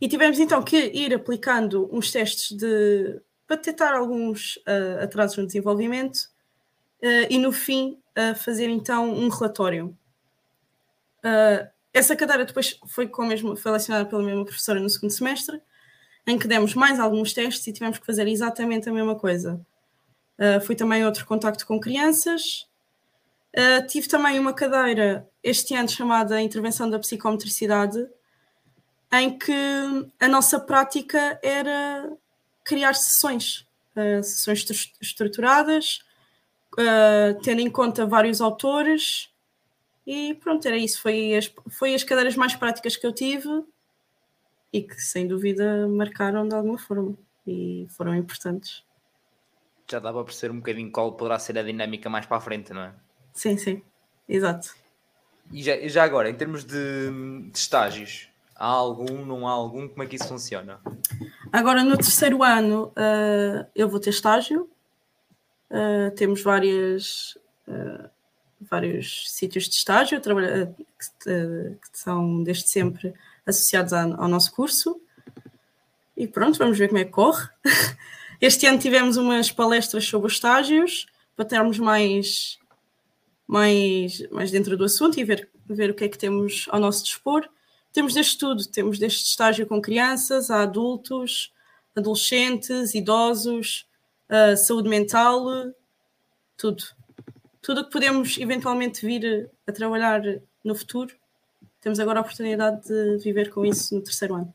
e 0.00 0.08
tivemos 0.08 0.38
então 0.38 0.62
que 0.62 0.90
ir 0.92 1.14
aplicando 1.14 1.88
uns 1.92 2.10
testes 2.10 2.56
de, 2.56 3.20
para 3.46 3.56
detectar 3.56 3.94
alguns 3.94 4.56
uh, 4.58 5.04
atrasos 5.04 5.38
no 5.38 5.46
desenvolvimento 5.46 6.28
uh, 7.02 7.26
e 7.30 7.38
no 7.38 7.52
fim 7.52 7.98
fazer 8.36 8.68
então 8.68 9.10
um 9.10 9.30
relatório. 9.30 9.96
Uh, 11.24 11.71
essa 11.92 12.16
cadeira 12.16 12.44
depois 12.44 12.78
foi, 12.86 13.06
com 13.06 13.24
mesmo, 13.24 13.56
foi 13.56 13.72
lecionada 13.72 14.08
pela 14.08 14.22
mesma 14.22 14.44
professora 14.44 14.80
no 14.80 14.88
segundo 14.88 15.10
semestre, 15.10 15.60
em 16.26 16.38
que 16.38 16.48
demos 16.48 16.74
mais 16.74 17.00
alguns 17.00 17.32
testes 17.32 17.66
e 17.66 17.72
tivemos 17.72 17.98
que 17.98 18.06
fazer 18.06 18.28
exatamente 18.28 18.88
a 18.88 18.92
mesma 18.92 19.14
coisa. 19.14 19.60
Uh, 20.38 20.60
foi 20.64 20.74
também 20.74 21.04
outro 21.04 21.26
contacto 21.26 21.66
com 21.66 21.78
crianças, 21.78 22.66
Uh, 23.54 23.86
tive 23.86 24.08
também 24.08 24.38
uma 24.38 24.54
cadeira 24.54 25.28
este 25.42 25.74
ano 25.74 25.88
chamada 25.88 26.40
Intervenção 26.40 26.88
da 26.88 26.98
Psicometricidade, 26.98 28.08
em 29.12 29.36
que 29.38 29.52
a 30.18 30.26
nossa 30.26 30.58
prática 30.58 31.38
era 31.42 32.10
criar 32.64 32.94
sessões, 32.94 33.66
uh, 33.94 34.22
sessões 34.22 34.64
estruturadas, 35.02 36.00
tendo 37.42 37.60
em 37.60 37.68
conta 37.68 38.06
vários 38.06 38.40
autores, 38.40 39.28
e 40.06 40.34
pronto, 40.34 40.66
era 40.66 40.76
isso. 40.76 41.00
Foi 41.00 41.34
as, 41.34 41.52
foi 41.70 41.94
as 41.94 42.04
cadeiras 42.04 42.36
mais 42.36 42.54
práticas 42.54 42.96
que 42.96 43.06
eu 43.06 43.12
tive 43.12 43.64
e 44.72 44.82
que 44.82 45.00
sem 45.00 45.26
dúvida 45.26 45.86
marcaram 45.88 46.46
de 46.46 46.54
alguma 46.54 46.78
forma 46.78 47.16
e 47.46 47.86
foram 47.90 48.14
importantes. 48.14 48.84
Já 49.90 49.98
dava 49.98 50.18
para 50.18 50.26
perceber 50.26 50.52
um 50.52 50.58
bocadinho 50.58 50.90
qual 50.90 51.12
poderá 51.12 51.38
ser 51.38 51.58
a 51.58 51.62
dinâmica 51.62 52.08
mais 52.08 52.24
para 52.24 52.38
a 52.38 52.40
frente, 52.40 52.72
não 52.72 52.82
é? 52.82 52.94
Sim, 53.34 53.56
sim, 53.56 53.82
exato. 54.28 54.74
E 55.52 55.62
já, 55.62 55.76
já 55.88 56.04
agora, 56.04 56.30
em 56.30 56.34
termos 56.34 56.64
de, 56.64 57.10
de 57.50 57.58
estágios, 57.58 58.32
Há 58.62 58.66
algum, 58.66 59.26
não 59.26 59.48
há 59.48 59.50
algum? 59.50 59.88
Como 59.88 60.04
é 60.04 60.06
que 60.06 60.14
isso 60.14 60.28
funciona? 60.28 60.78
Agora, 61.52 61.82
no 61.82 61.96
terceiro 61.96 62.44
ano, 62.44 62.92
uh, 62.96 63.66
eu 63.74 63.88
vou 63.88 63.98
ter 63.98 64.10
estágio. 64.10 64.70
Uh, 65.68 66.14
temos 66.14 66.44
várias, 66.44 67.36
uh, 67.66 68.08
vários 68.70 69.30
sítios 69.30 69.68
de 69.68 69.74
estágio 69.74 70.20
que, 70.20 70.28
que, 71.18 71.76
são 71.92 72.42
desde 72.42 72.68
sempre 72.68 73.14
associados 73.46 73.92
ao 73.92 74.28
nosso 74.28 74.52
curso. 74.52 75.00
E 76.16 76.26
pronto, 76.26 76.58
vamos 76.58 76.78
ver 76.78 76.88
como 76.88 77.00
é 77.00 77.04
que 77.04 77.10
corre. 77.10 77.48
Este 78.40 78.66
ano 78.66 78.78
tivemos 78.78 79.16
umas 79.16 79.52
palestras 79.52 80.04
sobre 80.04 80.26
os 80.26 80.32
estágios 80.32 81.06
para 81.36 81.44
termos 81.44 81.78
mais, 81.78 82.58
mais, 83.46 84.28
mais 84.30 84.50
dentro 84.50 84.76
do 84.76 84.84
assunto 84.84 85.18
e 85.18 85.24
ver, 85.24 85.48
ver 85.64 85.90
o 85.90 85.94
que 85.94 86.04
é 86.04 86.08
que 86.08 86.18
temos 86.18 86.66
ao 86.70 86.80
nosso 86.80 87.04
dispor. 87.04 87.48
Temos 87.92 88.14
deste 88.14 88.36
tudo, 88.38 88.66
temos 88.66 88.98
deste 88.98 89.28
estágio 89.28 89.66
com 89.66 89.80
crianças, 89.80 90.50
adultos, 90.50 91.52
adolescentes, 91.94 92.94
idosos, 92.94 93.86
saúde 94.56 94.88
mental, 94.88 95.72
tudo. 96.56 96.82
Tudo 97.62 97.82
o 97.82 97.84
que 97.84 97.92
podemos 97.92 98.36
eventualmente 98.38 99.06
vir 99.06 99.48
a 99.66 99.72
trabalhar 99.72 100.20
no 100.64 100.74
futuro, 100.74 101.14
temos 101.80 102.00
agora 102.00 102.18
a 102.18 102.22
oportunidade 102.22 102.88
de 102.88 103.18
viver 103.18 103.50
com 103.50 103.64
isso 103.64 103.94
no 103.94 104.02
terceiro 104.02 104.34
ano. 104.34 104.52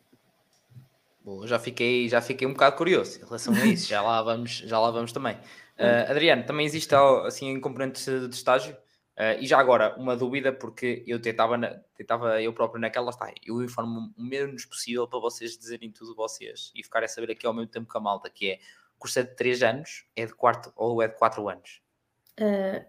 Boa, 1.23 1.47
já 1.47 1.57
fiquei, 1.57 2.07
já 2.07 2.21
fiquei 2.21 2.47
um 2.47 2.53
bocado 2.53 2.75
curioso 2.75 3.19
em 3.19 3.25
relação 3.25 3.53
a 3.53 3.65
isso, 3.65 3.87
já 3.87 4.01
lá 4.01 4.21
vamos, 4.23 4.51
já 4.51 4.79
lá 4.79 4.91
vamos 4.91 5.11
também. 5.11 5.35
Uh, 5.77 6.09
Adriano, 6.09 6.45
também 6.45 6.65
existe 6.65 6.93
assim 6.95 7.49
em 7.49 7.59
componente 7.59 8.03
de 8.03 8.35
estágio? 8.35 8.73
Uh, 9.17 9.39
e 9.39 9.47
já 9.47 9.57
agora, 9.57 9.95
uma 9.97 10.15
dúvida, 10.15 10.53
porque 10.53 11.03
eu 11.07 11.21
tentava, 11.21 11.57
tentava 11.95 12.41
eu 12.41 12.53
próprio 12.53 12.79
naquela, 12.79 13.09
está, 13.09 13.31
eu 13.45 13.63
informo 13.63 14.13
o 14.17 14.21
menos 14.23 14.65
possível 14.65 15.07
para 15.07 15.19
vocês 15.19 15.57
dizerem 15.57 15.91
tudo 15.91 16.15
vocês 16.15 16.71
e 16.75 16.83
ficarem 16.83 17.05
a 17.05 17.09
saber 17.09 17.31
aqui 17.31 17.47
ao 17.47 17.53
mesmo 17.53 17.71
tempo 17.71 17.89
que 17.89 17.97
a 17.97 18.01
malta, 18.01 18.29
que 18.29 18.51
é, 18.51 18.59
o 18.95 18.99
curso 18.99 19.19
é 19.19 19.23
de 19.23 19.35
3 19.35 19.63
anos, 19.63 20.05
é 20.15 20.25
de 20.25 20.33
quarto 20.33 20.71
ou 20.75 21.01
é 21.01 21.07
de 21.07 21.15
4 21.15 21.49
anos? 21.49 21.81
Uh, 22.39 22.85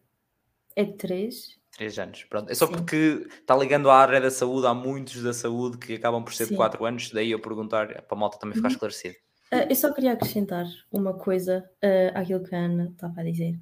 é 0.79 0.85
de 0.85 0.93
3. 0.93 1.59
Três 1.77 1.99
anos, 1.99 2.25
pronto. 2.25 2.51
É 2.51 2.55
só 2.55 2.67
Sim. 2.67 2.73
porque 2.73 3.27
está 3.41 3.57
ligando 3.57 3.91
à 3.91 3.97
área 3.97 4.21
da 4.21 4.31
saúde, 4.31 4.67
há 4.67 4.73
muitos 4.73 5.23
da 5.23 5.33
saúde 5.33 5.77
que 5.77 5.95
acabam 5.95 6.25
por 6.25 6.33
ser 6.33 6.45
Sim. 6.45 6.51
de 6.51 6.57
4 6.57 6.85
anos, 6.85 7.11
daí 7.11 7.33
eu 7.33 7.41
perguntar 7.41 8.03
para 8.03 8.17
a 8.17 8.21
malta 8.21 8.39
também 8.39 8.55
ficar 8.55 8.69
uhum. 8.69 8.75
esclarecido. 8.75 9.17
Uh, 9.53 9.67
eu 9.69 9.75
só 9.75 9.93
queria 9.93 10.13
acrescentar 10.13 10.67
uma 10.93 11.15
coisa 11.15 11.69
uh, 11.83 12.19
àquilo 12.19 12.45
que 12.45 12.55
a 12.55 12.59
Ana 12.59 12.91
estava 12.93 13.21
a 13.21 13.25
dizer. 13.25 13.55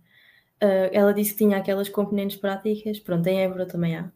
Uh, 0.62 0.88
ela 0.92 1.14
disse 1.14 1.32
que 1.32 1.38
tinha 1.38 1.56
aquelas 1.56 1.88
componentes 1.88 2.36
práticas, 2.36 2.98
pronto, 2.98 3.26
em 3.26 3.40
Évora 3.40 3.66
também 3.66 3.96
há. 3.96 4.10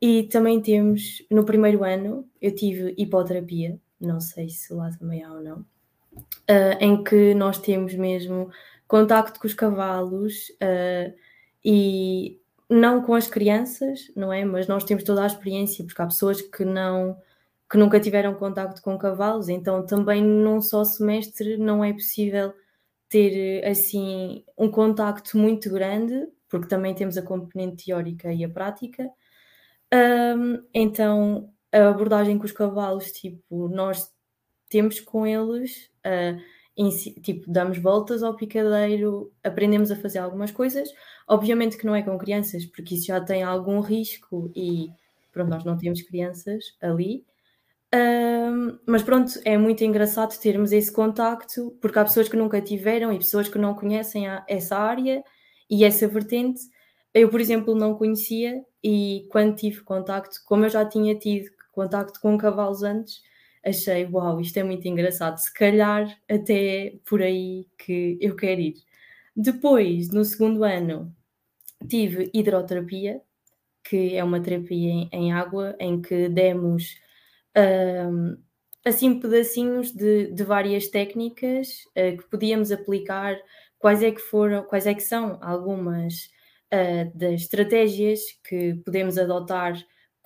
E 0.00 0.24
também 0.24 0.60
temos, 0.60 1.24
no 1.28 1.44
primeiro 1.44 1.82
ano, 1.82 2.28
eu 2.40 2.54
tive 2.54 2.94
hipoterapia, 2.96 3.80
não 4.00 4.20
sei 4.20 4.48
se 4.50 4.72
lá 4.72 4.90
também 4.90 5.24
há 5.24 5.32
ou 5.32 5.42
não, 5.42 5.60
uh, 5.60 6.76
em 6.80 7.02
que 7.02 7.34
nós 7.34 7.58
temos 7.58 7.94
mesmo 7.94 8.50
contacto 8.86 9.40
com 9.40 9.46
os 9.46 9.54
cavalos 9.54 10.50
uh, 10.62 11.25
e 11.68 12.40
não 12.70 13.02
com 13.02 13.12
as 13.12 13.26
crianças, 13.26 14.12
não 14.14 14.32
é? 14.32 14.44
Mas 14.44 14.68
nós 14.68 14.84
temos 14.84 15.02
toda 15.02 15.24
a 15.24 15.26
experiência, 15.26 15.84
porque 15.84 16.00
há 16.00 16.06
pessoas 16.06 16.40
que 16.40 16.64
não 16.64 17.20
que 17.68 17.76
nunca 17.76 17.98
tiveram 17.98 18.34
contacto 18.34 18.80
com 18.80 18.96
cavalos, 18.96 19.48
então 19.48 19.84
também 19.84 20.22
num 20.22 20.62
só 20.62 20.84
semestre 20.84 21.56
não 21.56 21.84
é 21.84 21.92
possível 21.92 22.54
ter 23.08 23.66
assim 23.66 24.44
um 24.56 24.70
contacto 24.70 25.36
muito 25.36 25.68
grande, 25.70 26.28
porque 26.48 26.68
também 26.68 26.94
temos 26.94 27.18
a 27.18 27.22
componente 27.22 27.86
teórica 27.86 28.32
e 28.32 28.44
a 28.44 28.48
prática. 28.48 29.10
Um, 29.92 30.62
então 30.72 31.52
a 31.72 31.88
abordagem 31.88 32.38
com 32.38 32.44
os 32.44 32.52
cavalos, 32.52 33.10
tipo, 33.10 33.68
nós 33.68 34.08
temos 34.70 35.00
com 35.00 35.26
eles, 35.26 35.90
uh, 36.06 36.40
tipo, 37.22 37.50
damos 37.50 37.78
voltas 37.78 38.22
ao 38.22 38.36
picadeiro, 38.36 39.32
aprendemos 39.42 39.90
a 39.90 39.96
fazer 39.96 40.18
algumas 40.18 40.50
coisas, 40.50 40.90
Obviamente 41.28 41.76
que 41.76 41.86
não 41.86 41.94
é 41.94 42.02
com 42.02 42.16
crianças, 42.16 42.64
porque 42.64 42.94
isso 42.94 43.06
já 43.06 43.20
tem 43.20 43.42
algum 43.42 43.80
risco 43.80 44.50
e 44.54 44.90
pronto, 45.32 45.50
nós 45.50 45.64
não 45.64 45.76
temos 45.76 46.00
crianças 46.02 46.76
ali. 46.80 47.24
Um, 47.92 48.78
mas 48.86 49.02
pronto, 49.02 49.32
é 49.44 49.58
muito 49.58 49.82
engraçado 49.82 50.38
termos 50.38 50.70
esse 50.72 50.92
contacto, 50.92 51.76
porque 51.80 51.98
há 51.98 52.04
pessoas 52.04 52.28
que 52.28 52.36
nunca 52.36 52.60
tiveram 52.60 53.12
e 53.12 53.18
pessoas 53.18 53.48
que 53.48 53.58
não 53.58 53.74
conhecem 53.74 54.28
a, 54.28 54.44
essa 54.48 54.76
área 54.76 55.24
e 55.68 55.84
essa 55.84 56.06
vertente. 56.06 56.60
Eu, 57.12 57.28
por 57.28 57.40
exemplo, 57.40 57.74
não 57.74 57.94
conhecia 57.94 58.62
e 58.82 59.26
quando 59.30 59.56
tive 59.56 59.82
contacto, 59.82 60.36
como 60.46 60.64
eu 60.64 60.68
já 60.70 60.84
tinha 60.84 61.14
tido 61.18 61.50
contacto 61.72 62.20
com 62.20 62.38
cavalos 62.38 62.82
antes, 62.84 63.20
achei, 63.66 64.06
uau, 64.06 64.40
isto 64.40 64.56
é 64.58 64.62
muito 64.62 64.86
engraçado. 64.86 65.38
Se 65.38 65.52
calhar 65.52 66.16
até 66.28 66.98
por 67.04 67.20
aí 67.20 67.66
que 67.78 68.16
eu 68.20 68.36
quero 68.36 68.60
ir. 68.60 68.74
Depois, 69.34 70.10
no 70.10 70.24
segundo 70.24 70.64
ano, 70.64 71.14
tive 71.88 72.30
hidroterapia, 72.32 73.20
que 73.84 74.16
é 74.16 74.24
uma 74.24 74.40
terapia 74.40 74.90
em, 74.90 75.08
em 75.12 75.32
água, 75.32 75.76
em 75.78 76.00
que 76.00 76.28
demos 76.28 76.96
um, 77.56 78.36
assim 78.84 79.18
pedacinhos 79.20 79.92
de, 79.92 80.32
de 80.32 80.44
várias 80.44 80.88
técnicas 80.88 81.84
uh, 81.96 82.16
que 82.16 82.28
podíamos 82.30 82.72
aplicar, 82.72 83.36
quais 83.78 84.02
é 84.02 84.10
que 84.10 84.20
foram, 84.20 84.64
quais 84.64 84.86
é 84.86 84.94
que 84.94 85.02
são 85.02 85.38
algumas 85.42 86.30
uh, 86.72 87.18
das 87.18 87.42
estratégias 87.42 88.20
que 88.48 88.74
podemos 88.84 89.18
adotar 89.18 89.74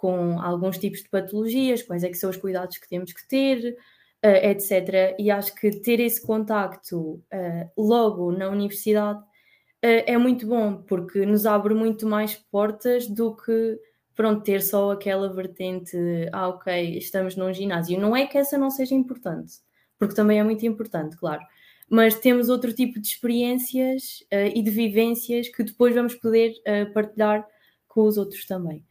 com 0.00 0.40
alguns 0.40 0.78
tipos 0.78 1.02
de 1.02 1.08
patologias, 1.08 1.82
quais 1.82 2.02
é 2.04 2.08
que 2.08 2.14
são 2.14 2.30
os 2.30 2.36
cuidados 2.36 2.78
que 2.78 2.88
temos 2.88 3.12
que 3.12 3.26
ter, 3.28 3.76
uh, 4.24 4.28
etc. 4.28 5.14
E 5.18 5.30
acho 5.30 5.54
que 5.54 5.70
ter 5.70 6.00
esse 6.00 6.24
contacto 6.24 7.22
logo 7.76 8.32
na 8.32 8.48
universidade 8.48 9.22
é 9.82 10.18
muito 10.18 10.46
bom, 10.46 10.82
porque 10.82 11.24
nos 11.24 11.46
abre 11.46 11.72
muito 11.72 12.06
mais 12.06 12.34
portas 12.34 13.06
do 13.06 13.34
que 13.34 13.78
pronto, 14.20 14.42
ter 14.42 14.62
só 14.62 14.90
aquela 14.90 15.32
vertente, 15.32 15.96
ah, 16.30 16.48
ok, 16.48 16.98
estamos 16.98 17.36
num 17.36 17.54
ginásio. 17.54 17.98
Não 17.98 18.14
é 18.14 18.26
que 18.26 18.36
essa 18.36 18.58
não 18.58 18.70
seja 18.70 18.94
importante, 18.94 19.54
porque 19.98 20.14
também 20.14 20.38
é 20.38 20.42
muito 20.42 20.66
importante, 20.66 21.16
claro. 21.16 21.40
Mas 21.88 22.14
temos 22.16 22.50
outro 22.50 22.70
tipo 22.74 23.00
de 23.00 23.06
experiências 23.06 24.20
uh, 24.30 24.52
e 24.54 24.62
de 24.62 24.70
vivências 24.70 25.48
que 25.48 25.64
depois 25.64 25.94
vamos 25.94 26.14
poder 26.16 26.50
uh, 26.50 26.92
partilhar 26.92 27.46
com 27.88 28.02
os 28.02 28.18
outros 28.18 28.44
também. 28.44 28.84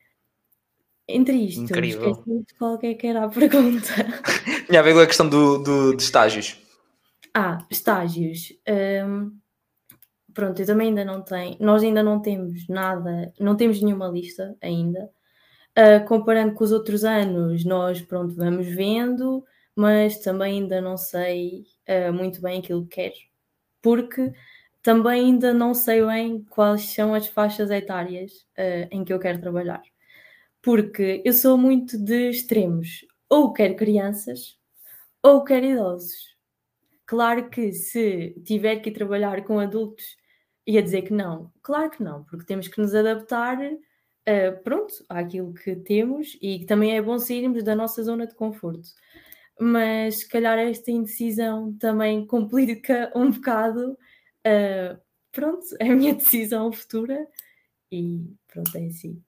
Entre 1.12 1.36
isto, 1.36 1.63
Incrível. 1.63 2.12
esqueci 2.12 2.45
qual 2.60 2.80
é 2.84 2.93
que 2.93 3.08
era 3.08 3.26
a 3.26 3.30
pergunta. 3.30 3.88
Tinha 4.67 4.80
a 4.80 4.84
ver 4.84 4.93
com 4.93 5.00
a 5.00 5.08
questão 5.08 5.28
do, 5.28 5.58
do, 5.58 5.95
de 5.95 6.04
estágios. 6.04 6.56
Ah, 7.34 7.65
estágios. 7.72 8.54
Um, 9.06 9.36
pronto, 10.34 10.62
eu 10.62 10.65
também 10.67 10.89
ainda 10.89 11.04
não 11.04 11.24
tenho, 11.24 11.58
nós 11.60 11.82
ainda 11.82 12.04
não 12.04 12.22
temos 12.22 12.67
nada, 12.67 13.34
não 13.39 13.56
temos 13.56 13.82
nenhuma 13.82 14.08
lista 14.08 14.56
ainda. 14.62 15.10
Uh, 15.78 16.06
comparando 16.08 16.54
com 16.54 16.63
os 16.63 16.72
outros 16.72 17.04
anos, 17.04 17.65
nós 17.65 18.02
pronto, 18.02 18.36
vamos 18.36 18.67
vendo, 18.67 19.43
mas 19.76 20.19
também 20.19 20.62
ainda 20.62 20.80
não 20.80 20.95
sei 20.95 21.63
uh, 21.88 22.13
muito 22.13 22.39
bem 22.39 22.60
aquilo 22.60 22.86
que 22.86 22.95
quero, 22.95 23.15
porque 23.82 24.32
também 24.84 25.26
ainda 25.26 25.54
não 25.54 25.74
sei 25.74 26.06
bem 26.06 26.43
quais 26.50 26.93
são 26.93 27.15
as 27.15 27.26
faixas 27.26 27.72
etárias 27.72 28.32
uh, 28.58 28.88
em 28.91 29.04
que 29.04 29.12
eu 29.12 29.19
quero 29.19 29.41
trabalhar. 29.41 29.82
Porque 30.69 31.23
eu 31.25 31.34
sou 31.34 31.58
muito 31.58 31.97
de 31.97 32.29
extremos, 32.29 33.03
ou 33.27 33.51
quero 33.51 33.75
crianças, 33.75 34.55
ou 35.23 35.43
quero 35.43 35.65
idosos. 35.65 36.38
Claro 37.08 37.49
que 37.49 37.73
se 37.73 38.39
tiver 38.45 38.75
que 38.75 38.91
trabalhar 38.91 39.43
com 39.45 39.58
adultos 39.58 40.15
ia 40.67 40.84
dizer 40.84 41.01
que 41.01 41.12
não. 41.12 41.51
Claro 41.63 41.89
que 41.89 42.03
não, 42.03 42.23
porque 42.25 42.45
temos 42.45 42.67
que 42.67 42.79
nos 42.79 42.93
adaptar 42.93 43.58
uh, 43.60 44.63
pronto, 44.63 44.93
àquilo 45.10 45.55
que 45.55 45.75
temos 45.75 46.38
e 46.39 46.63
também 46.67 46.95
é 46.95 47.01
bom 47.01 47.17
sairmos 47.17 47.63
da 47.63 47.75
nossa 47.75 48.03
zona 48.03 48.27
de 48.27 48.36
conforto. 48.36 48.89
Mas 49.60 50.17
se 50.17 50.29
calhar 50.29 50.60
esta 50.60 50.91
indecisão 50.91 51.73
também 51.79 52.23
complica 52.29 53.12
um 53.15 53.32
bocado. 53.32 53.97
Uh, 54.45 55.01
pronto, 55.32 55.65
é 55.79 55.89
a 55.89 55.95
minha 55.95 56.13
decisão 56.13 56.71
futura 56.71 57.27
e 57.91 58.23
pronto, 58.47 58.77
é 58.77 58.86
assim. 58.86 59.19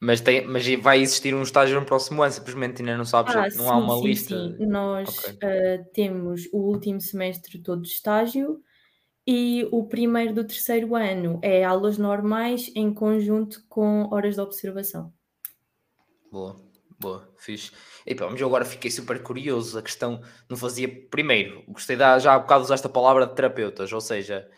Mas, 0.00 0.22
tem, 0.22 0.46
mas 0.46 0.66
vai 0.76 1.00
existir 1.00 1.34
um 1.34 1.42
estágio 1.42 1.78
no 1.78 1.84
próximo 1.84 2.22
ano, 2.22 2.32
simplesmente 2.32 2.80
ainda 2.80 2.96
não 2.96 3.04
sabes, 3.04 3.36
ah, 3.36 3.42
não 3.42 3.50
sim, 3.50 3.68
há 3.68 3.76
uma 3.76 3.96
sim, 3.96 4.04
lista. 4.04 4.56
Sim. 4.56 4.66
Nós 4.66 5.18
okay. 5.18 5.34
uh, 5.34 5.84
temos 5.92 6.48
o 6.52 6.58
último 6.58 7.00
semestre 7.00 7.58
todo 7.58 7.82
de 7.82 7.88
estágio 7.88 8.62
e 9.26 9.68
o 9.70 9.86
primeiro 9.86 10.32
do 10.32 10.46
terceiro 10.46 10.96
ano 10.96 11.38
é 11.42 11.62
aulas 11.62 11.98
normais 11.98 12.72
em 12.74 12.92
conjunto 12.94 13.62
com 13.68 14.08
horas 14.10 14.36
de 14.36 14.40
observação. 14.40 15.12
Boa, 16.32 16.56
boa, 16.98 17.28
fixe. 17.36 17.70
E 18.06 18.14
pá, 18.14 18.28
mas 18.30 18.40
eu 18.40 18.46
agora 18.46 18.64
fiquei 18.64 18.90
super 18.90 19.22
curioso. 19.22 19.78
A 19.78 19.82
questão 19.82 20.22
não 20.48 20.56
fazia. 20.56 20.88
Primeiro, 21.10 21.62
gostei 21.68 21.96
de 21.96 22.20
já 22.20 22.34
há 22.34 22.38
bocado 22.38 22.64
usaste 22.64 22.86
a 22.86 22.90
palavra 22.90 23.26
de 23.26 23.34
terapeutas, 23.34 23.92
ou 23.92 24.00
seja, 24.00 24.48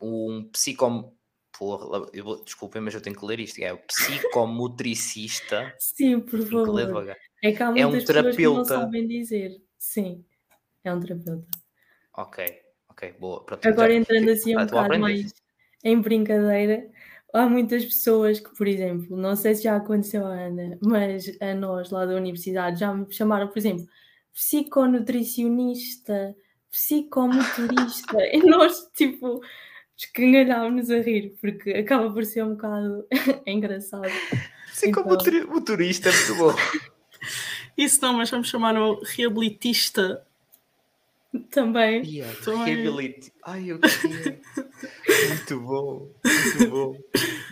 um 0.00 0.48
psicom, 0.52 1.12
Porra, 1.58 2.08
eu 2.12 2.44
desculpem, 2.44 2.80
mas 2.80 2.94
eu 2.94 3.00
tenho 3.00 3.16
que 3.18 3.26
ler 3.26 3.40
isto. 3.40 3.58
É 3.58 3.72
o 3.72 3.78
psicomotricista. 3.78 5.74
Sim, 5.78 6.20
por 6.20 6.40
favor. 6.46 7.16
É 7.42 7.52
que 7.52 7.62
há 7.62 7.66
É 7.66 7.70
um 7.86 7.90
muitas 7.90 8.04
pessoas 8.04 8.36
que 8.36 8.42
não 8.42 8.62
terapeuta. 8.62 8.74
sabem 8.74 9.08
dizer. 9.08 9.50
Sim, 9.76 10.24
é 10.84 10.92
um 10.92 11.00
terapeuta. 11.00 11.46
Ok, 12.16 12.44
ok, 12.88 13.12
boa. 13.18 13.44
Pronto, 13.44 13.66
Agora 13.66 13.92
já- 13.92 13.98
entrando 13.98 14.30
assim 14.30 14.56
um 14.56 14.66
bocado 14.66 14.98
mais 14.98 15.32
em 15.84 16.00
brincadeira, 16.00 16.88
há 17.32 17.48
muitas 17.48 17.84
pessoas 17.84 18.40
que, 18.40 18.54
por 18.56 18.66
exemplo, 18.68 19.16
não 19.16 19.34
sei 19.36 19.54
se 19.54 19.62
já 19.64 19.76
aconteceu 19.76 20.26
a 20.26 20.32
Ana, 20.34 20.78
mas 20.82 21.26
a 21.40 21.54
nós 21.54 21.90
lá 21.90 22.04
da 22.06 22.14
universidade 22.14 22.80
já 22.80 22.92
me 22.94 23.10
chamaram, 23.12 23.48
por 23.48 23.58
exemplo, 23.58 23.86
psiconutricionista, 24.32 26.34
psicomotorista, 26.70 28.16
e 28.32 28.38
nós, 28.44 28.88
tipo, 28.94 29.40
escangalhámos-nos 29.98 30.90
a 30.90 31.00
rir, 31.00 31.34
porque 31.40 31.70
acaba 31.72 32.10
por 32.10 32.24
ser 32.24 32.44
um 32.44 32.50
bocado 32.50 33.04
engraçado. 33.44 34.08
Psicomotorista, 34.70 36.10
muito 36.12 36.34
bom. 36.36 36.54
Isso 37.76 38.00
não, 38.00 38.12
mas 38.12 38.30
vamos 38.30 38.48
chamar 38.48 38.80
o 38.80 39.00
reabilitista. 39.02 40.24
Também. 41.50 42.02
Yeah, 42.04 42.34
Também. 42.42 42.74
reabiliti- 42.76 43.32
Ai, 43.44 43.70
eu 43.70 43.78
queria. 43.78 44.40
muito 45.28 45.60
bom, 45.60 46.14
muito 46.24 46.70
bom. 46.70 46.98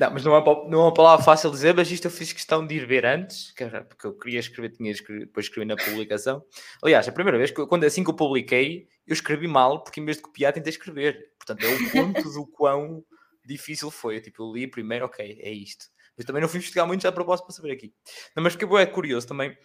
Não, 0.00 0.10
mas 0.12 0.24
não 0.24 0.36
é, 0.36 0.44
não 0.68 0.80
é 0.80 0.82
uma 0.84 0.94
palavra 0.94 1.24
fácil 1.24 1.50
de 1.50 1.56
dizer, 1.56 1.74
mas 1.74 1.90
isto 1.90 2.06
eu 2.06 2.10
fiz 2.10 2.32
questão 2.32 2.66
de 2.66 2.74
ir 2.74 2.86
ver 2.86 3.04
antes, 3.04 3.52
que 3.52 3.64
porque 3.66 4.06
eu 4.06 4.14
queria 4.18 4.40
escrever, 4.40 4.70
tinha 4.76 4.90
escrever, 4.90 5.26
depois 5.26 5.46
escrevi 5.46 5.66
na 5.66 5.76
publicação. 5.76 6.42
Aliás, 6.82 7.06
a 7.06 7.12
primeira 7.12 7.36
vez, 7.38 7.50
que 7.50 7.60
eu- 7.60 7.66
quando 7.66 7.84
assim 7.84 8.02
que 8.02 8.10
eu 8.10 8.14
publiquei, 8.14 8.88
eu 9.06 9.12
escrevi 9.12 9.46
mal, 9.46 9.82
porque 9.82 10.00
em 10.00 10.04
vez 10.04 10.16
de 10.16 10.22
copiar, 10.22 10.52
tentei 10.52 10.70
escrever. 10.70 11.32
Portanto, 11.38 11.64
é 11.64 11.68
o 11.68 11.90
ponto 11.92 12.22
do 12.32 12.46
quão 12.46 13.04
difícil 13.44 13.90
foi. 13.90 14.20
Tipo, 14.20 14.42
eu 14.42 14.52
li 14.52 14.66
primeiro, 14.66 15.04
ok, 15.06 15.38
é 15.40 15.50
isto. 15.50 15.86
Mas 16.16 16.24
também 16.24 16.40
não 16.40 16.48
fui 16.48 16.58
investigar 16.58 16.86
muito 16.86 17.02
já 17.02 17.10
a 17.10 17.12
propósito 17.12 17.46
para 17.46 17.54
saber 17.54 17.72
aqui. 17.72 17.92
Não, 18.34 18.42
mas 18.42 18.56
porque 18.56 18.74
é 18.76 18.86
curioso 18.86 19.26
também 19.28 19.56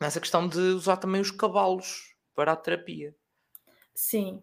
nessa 0.00 0.20
questão 0.20 0.48
de 0.48 0.58
usar 0.58 0.96
também 0.96 1.20
os 1.20 1.30
cavalos 1.30 2.14
para 2.34 2.52
a 2.52 2.56
terapia. 2.56 3.14
Sim. 3.94 4.42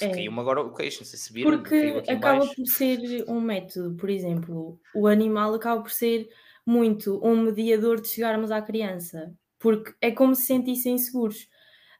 É. 0.00 0.08
Caiu-me 0.10 0.40
agora 0.40 0.60
o 0.60 0.74
queixo, 0.74 1.00
não 1.00 1.06
sei 1.06 1.18
se 1.18 1.32
viram. 1.32 1.62
Porque 1.62 2.02
acaba 2.08 2.46
por 2.46 2.66
ser 2.66 3.24
um 3.28 3.40
método, 3.40 3.94
por 3.96 4.10
exemplo, 4.10 4.80
o 4.94 5.06
animal 5.06 5.54
acaba 5.54 5.82
por 5.82 5.90
ser 5.90 6.28
muito 6.66 7.20
um 7.24 7.36
mediador 7.42 8.00
de 8.00 8.08
chegarmos 8.08 8.50
à 8.50 8.60
criança, 8.60 9.32
porque 9.58 9.94
é 10.00 10.10
como 10.10 10.34
se 10.34 10.42
sentissem 10.46 10.98
seguros. 10.98 11.48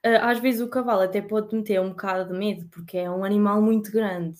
Ah, 0.05 0.31
Às 0.31 0.41
vezes 0.41 0.61
o 0.61 0.69
cavalo 0.71 1.03
até 1.03 1.21
pode 1.23 1.55
meter 1.55 1.81
um 1.81 1.91
bocado 1.91 2.33
de 2.33 2.39
medo, 2.39 2.69
porque 2.71 2.99
é 2.99 3.11
um 3.11 3.25
animal 3.25 3.61
muito 3.63 3.93
grande, 3.93 4.39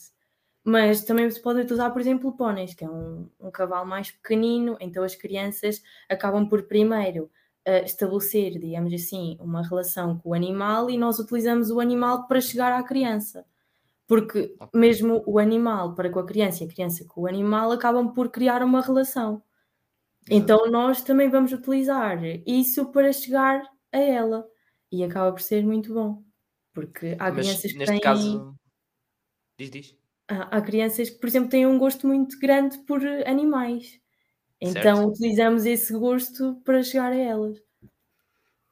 mas 0.65 1.05
também 1.05 1.31
se 1.31 1.41
pode 1.41 1.73
usar, 1.73 1.91
por 1.91 2.01
exemplo, 2.01 2.31
o 2.31 2.37
póneis, 2.37 2.75
que 2.75 2.85
é 2.85 2.91
um, 2.91 3.31
um 3.41 3.51
cavalo 3.51 3.87
mais 3.89 4.11
pequenino, 4.11 4.77
então 4.81 5.05
as 5.05 5.15
crianças 5.15 5.83
acabam 6.09 6.49
por 6.49 6.65
primeiro 6.65 7.31
ah, 7.67 7.81
estabelecer, 7.81 8.59
digamos 8.59 8.93
assim, 8.93 9.37
uma 9.41 9.63
relação 9.67 10.19
com 10.19 10.31
o 10.31 10.35
animal 10.35 10.89
e 10.91 10.97
nós 10.97 11.19
utilizamos 11.19 11.71
o 11.71 11.81
animal 11.81 12.27
para 12.29 12.41
chegar 12.41 12.73
à 12.73 12.83
criança. 12.83 13.45
Porque 14.07 14.55
mesmo 14.75 15.23
o 15.27 15.39
animal 15.39 15.95
para 15.95 16.11
com 16.11 16.21
a 16.21 16.27
criança 16.27 16.63
e 16.63 16.67
a 16.67 16.71
criança 16.71 17.05
com 17.07 17.23
o 17.23 17.27
animal 17.27 17.73
acabam 17.73 18.13
por 18.15 18.31
criar 18.31 18.63
uma 18.63 18.81
relação. 18.81 19.43
Então 20.31 20.71
nós 20.71 21.03
também 21.03 21.29
vamos 21.29 21.53
utilizar 21.53 22.21
isso 22.47 22.87
para 22.93 23.13
chegar 23.13 23.63
a 23.93 23.99
ela. 23.99 24.47
E 24.91 25.03
acaba 25.05 25.33
por 25.33 25.41
ser 25.41 25.65
muito 25.65 25.93
bom. 25.93 26.23
Porque 26.73 27.17
há 27.19 27.33
Mas 27.33 27.47
crianças 27.47 27.73
que 27.73 27.79
neste 27.79 27.93
têm. 27.93 28.01
caso. 28.01 28.55
Diz, 29.59 29.71
diz. 29.71 29.97
Há 30.29 30.57
há 30.57 30.63
crianças 30.63 31.11
que, 31.11 31.19
por 31.19 31.27
exemplo, 31.29 31.51
têm 31.51 31.67
um 31.67 31.79
gosto 31.79 32.07
muito 32.07 32.39
grande 32.39 32.79
por 32.85 33.05
animais. 33.27 34.01
Então 34.61 34.97
Certo. 34.97 35.09
utilizamos 35.09 35.67
esse 35.67 35.93
gosto 35.93 36.57
para 36.65 36.83
chegar 36.83 37.13
a 37.13 37.17
elas. 37.17 37.59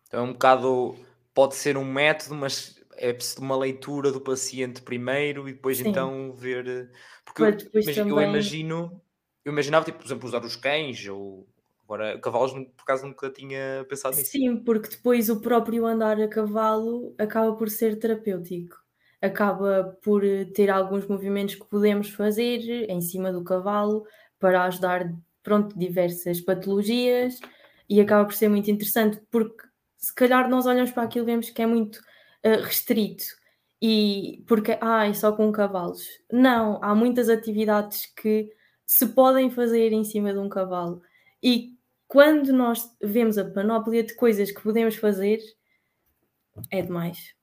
Então 0.08 0.20
é 0.20 0.22
um 0.22 0.32
bocado. 0.32 0.96
Pode 1.34 1.56
ser 1.56 1.76
um 1.76 1.84
método, 1.84 2.34
mas 2.36 2.80
é 2.96 3.12
preciso 3.12 3.40
uma 3.42 3.56
leitura 3.56 4.12
do 4.12 4.20
paciente 4.20 4.80
primeiro 4.82 5.48
e 5.48 5.52
depois 5.52 5.78
Sim. 5.78 5.88
então 5.88 6.32
ver. 6.32 6.90
Porque 7.24 7.42
eu, 7.42 7.56
depois 7.56 7.84
imagi- 7.84 8.00
eu 8.00 8.08
também- 8.08 8.28
imagino. 8.30 9.00
Eu 9.44 9.52
imaginava, 9.52 9.84
tipo, 9.84 9.98
por 9.98 10.06
exemplo, 10.06 10.26
usar 10.28 10.44
os 10.44 10.56
cães 10.56 11.06
ou. 11.08 11.46
Agora, 11.82 12.18
cavalos, 12.18 12.52
por 12.52 12.82
acaso, 12.82 13.06
nunca 13.06 13.28
tinha 13.28 13.84
pensado 13.86 14.16
nisso. 14.16 14.30
Sim, 14.30 14.56
porque 14.56 14.88
depois 14.88 15.28
o 15.28 15.38
próprio 15.42 15.84
andar 15.84 16.18
a 16.18 16.26
cavalo 16.28 17.14
acaba 17.18 17.54
por 17.56 17.68
ser 17.68 17.98
terapêutico. 17.98 18.74
Acaba 19.20 19.98
por 20.02 20.24
eh, 20.24 20.46
ter 20.46 20.70
alguns 20.70 21.06
movimentos 21.06 21.56
que 21.56 21.64
podemos 21.66 22.08
fazer 22.08 22.88
em 22.88 23.02
cima 23.02 23.30
do 23.30 23.44
cavalo 23.44 24.06
para 24.38 24.64
ajudar, 24.64 25.12
pronto, 25.44 25.78
diversas 25.78 26.40
patologias 26.40 27.38
e 27.88 28.00
acaba 28.00 28.24
por 28.24 28.34
ser 28.34 28.48
muito 28.48 28.70
interessante 28.70 29.22
porque 29.30 29.62
se 29.96 30.12
calhar 30.14 30.48
nós 30.48 30.66
olhamos 30.66 30.90
para 30.90 31.04
aquilo 31.04 31.26
e 31.26 31.32
vemos 31.32 31.50
que 31.50 31.62
é 31.62 31.66
muito 31.66 32.00
eh, 32.42 32.56
restrito 32.56 33.24
e 33.80 34.42
porque, 34.48 34.78
ah, 34.80 35.06
é 35.06 35.12
só 35.12 35.32
com 35.32 35.52
cavalos. 35.52 36.06
Não, 36.32 36.82
há 36.82 36.94
muitas 36.94 37.28
atividades 37.28 38.06
que 38.06 38.50
se 38.86 39.08
podem 39.08 39.50
fazer 39.50 39.92
em 39.92 40.04
cima 40.04 40.32
de 40.32 40.38
um 40.38 40.48
cavalo 40.48 41.02
e 41.42 41.74
quando 42.08 42.52
nós 42.52 42.90
vemos 43.02 43.36
a 43.38 43.44
panóplia 43.44 44.02
de 44.02 44.14
coisas 44.14 44.50
que 44.50 44.62
podemos 44.62 44.96
fazer, 44.96 45.38
é 46.70 46.80
demais. 46.80 47.34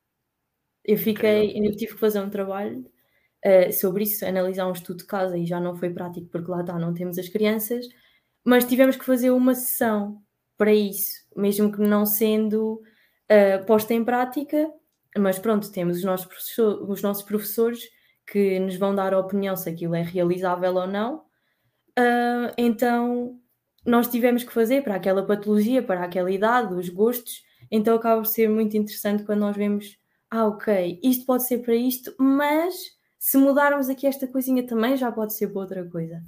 Eu 0.83 0.97
fiquei, 0.97 1.51
eu 1.55 1.75
tive 1.75 1.93
que 1.93 1.99
fazer 1.99 2.21
um 2.21 2.29
trabalho 2.29 2.89
eh, 3.43 3.71
sobre 3.71 4.03
isso, 4.03 4.25
analisar 4.25 4.67
um 4.67 4.71
estudo 4.73 4.97
de 4.99 5.05
casa 5.05 5.37
e 5.37 5.45
já 5.45 5.59
não 5.59 5.75
foi 5.75 5.89
prático 5.91 6.27
porque 6.29 6.51
lá 6.51 6.61
está, 6.61 6.77
não 6.79 6.93
temos 6.93 7.17
as 7.17 7.29
crianças, 7.29 7.85
mas 8.45 8.65
tivemos 8.65 8.95
que 8.95 9.05
fazer 9.05 9.31
uma 9.31 9.55
sessão 9.55 10.21
para 10.57 10.73
isso, 10.73 11.13
mesmo 11.35 11.71
que 11.71 11.81
não 11.81 12.05
sendo 12.05 12.81
eh, 13.29 13.57
posta 13.59 13.93
em 13.93 14.03
prática, 14.03 14.71
mas 15.17 15.39
pronto, 15.39 15.71
temos 15.71 15.97
os 15.97 16.03
nossos, 16.03 16.25
professor- 16.27 16.89
os 16.89 17.01
nossos 17.01 17.23
professores 17.23 17.81
que 18.27 18.59
nos 18.59 18.75
vão 18.77 18.95
dar 18.95 19.13
a 19.13 19.19
opinião 19.19 19.55
se 19.55 19.69
aquilo 19.69 19.95
é 19.95 20.01
realizável 20.01 20.75
ou 20.75 20.87
não. 20.87 21.23
Ah, 21.97 22.53
então 22.57 23.39
nós 23.85 24.07
tivemos 24.07 24.43
que 24.43 24.53
fazer 24.53 24.83
para 24.83 24.95
aquela 24.95 25.25
patologia, 25.25 25.81
para 25.83 26.03
aquela 26.03 26.31
idade, 26.31 26.73
os 26.73 26.89
gostos, 26.89 27.43
então 27.69 27.95
acaba 27.95 28.21
por 28.21 28.27
ser 28.27 28.49
muito 28.49 28.77
interessante 28.77 29.23
quando 29.23 29.39
nós 29.41 29.55
vemos, 29.57 29.97
ah, 30.29 30.47
ok, 30.47 30.99
isto 31.03 31.25
pode 31.25 31.45
ser 31.47 31.59
para 31.59 31.75
isto, 31.75 32.13
mas 32.19 32.75
se 33.23 33.37
mudarmos 33.37 33.87
aqui 33.87 34.07
esta 34.07 34.27
coisinha 34.27 34.65
também 34.65 34.97
já 34.97 35.11
pode 35.11 35.33
ser 35.35 35.49
para 35.49 35.61
outra 35.61 35.85
coisa. 35.87 36.23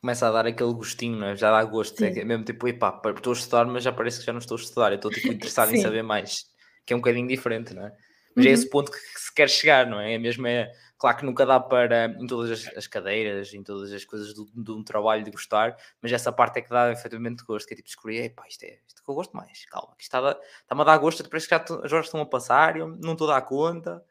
Começa 0.00 0.26
a 0.26 0.32
dar 0.32 0.44
aquele 0.44 0.72
gostinho, 0.74 1.16
não 1.16 1.28
é? 1.28 1.36
Já 1.36 1.52
dá 1.52 1.62
gosto. 1.64 2.02
É 2.04 2.12
Sim. 2.12 2.20
é 2.20 2.24
mesmo 2.24 2.44
tipo, 2.44 2.66
epá, 2.66 3.00
estou 3.16 3.32
a 3.32 3.36
estudar, 3.36 3.64
mas 3.64 3.84
já 3.84 3.92
parece 3.92 4.18
que 4.18 4.26
já 4.26 4.32
não 4.32 4.40
estou 4.40 4.56
a 4.56 4.60
estudar. 4.60 4.90
Eu 4.90 4.96
estou 4.96 5.12
tipo, 5.12 5.32
interessado 5.32 5.72
em 5.72 5.80
saber 5.80 6.02
mais. 6.02 6.46
Que 6.84 6.92
é 6.92 6.96
um 6.96 6.98
bocadinho 6.98 7.28
diferente, 7.28 7.72
não 7.72 7.86
é? 7.86 7.92
Mas 8.34 8.44
é 8.44 8.48
Uhum. 8.48 8.54
esse 8.54 8.68
ponto 8.68 8.90
que 8.90 8.98
se 8.98 9.32
quer 9.32 9.48
chegar, 9.48 9.86
não 9.86 10.00
é? 10.00 10.14
É 10.14 10.18
mesmo, 10.18 10.48
é 10.48 10.70
claro 10.98 11.16
que 11.18 11.24
nunca 11.24 11.46
dá 11.46 11.60
para 11.60 12.06
em 12.06 12.26
todas 12.26 12.50
as, 12.50 12.76
as 12.76 12.86
cadeiras, 12.88 13.54
em 13.54 13.62
todas 13.62 13.92
as 13.92 14.04
coisas 14.04 14.34
do- 14.34 14.50
de 14.52 14.72
um 14.72 14.82
trabalho 14.82 15.22
de 15.22 15.30
gostar, 15.30 15.76
mas 16.02 16.10
essa 16.10 16.32
parte 16.32 16.58
é 16.58 16.62
que 16.62 16.68
dá 16.68 16.90
efetivamente 16.90 17.44
gosto, 17.44 17.68
que 17.68 17.74
é 17.74 17.76
tipo 17.76 17.86
descobrir, 17.86 18.18
epá, 18.24 18.44
isto 18.48 18.64
é 18.64 18.80
isto 18.88 19.00
que 19.04 19.08
eu 19.08 19.14
gosto 19.14 19.36
mais, 19.36 19.64
calma, 19.66 19.94
que 19.96 20.02
isto 20.02 20.16
está 20.16 20.30
a- 20.32 20.40
está-me 20.62 20.80
a 20.80 20.84
dar 20.84 20.98
gosto, 20.98 21.26
parece 21.30 21.48
que 21.48 21.54
já 21.56 21.64
horas 21.96 22.06
estão 22.06 22.20
a 22.20 22.26
passar, 22.26 22.76
eu 22.76 22.88
não 22.88 23.12
estou 23.12 23.30
a 23.30 23.34
dar 23.34 23.42
conta. 23.42 24.04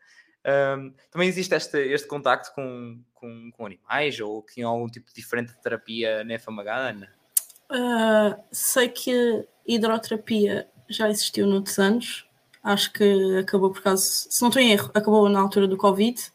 Ahm, 0.45 0.93
também 1.09 1.29
existe 1.29 1.55
este, 1.55 1.77
este 1.77 2.07
contacto 2.07 2.53
com, 2.53 3.01
com, 3.13 3.51
com 3.51 3.65
animais 3.65 4.19
ou 4.19 4.41
que 4.43 4.55
tinham 4.55 4.69
algum 4.69 4.87
tipo 4.87 5.07
de 5.07 5.13
diferente 5.13 5.53
de 5.53 5.61
terapia 5.61 6.23
na 6.23 6.37
Famagana? 6.37 7.09
Ah, 7.69 8.37
sei 8.51 8.89
que 8.89 9.47
hidroterapia 9.65 10.67
já 10.89 11.09
existiu 11.09 11.47
noutros 11.47 11.79
anos. 11.79 12.27
Acho 12.61 12.91
que 12.91 13.37
acabou 13.37 13.71
por 13.71 13.81
causa, 13.81 14.03
se 14.03 14.41
não 14.41 14.49
estou 14.49 14.61
em 14.61 14.71
erro, 14.71 14.91
acabou 14.93 15.27
na 15.29 15.39
altura 15.39 15.67
do 15.67 15.77
Covid. 15.77 16.31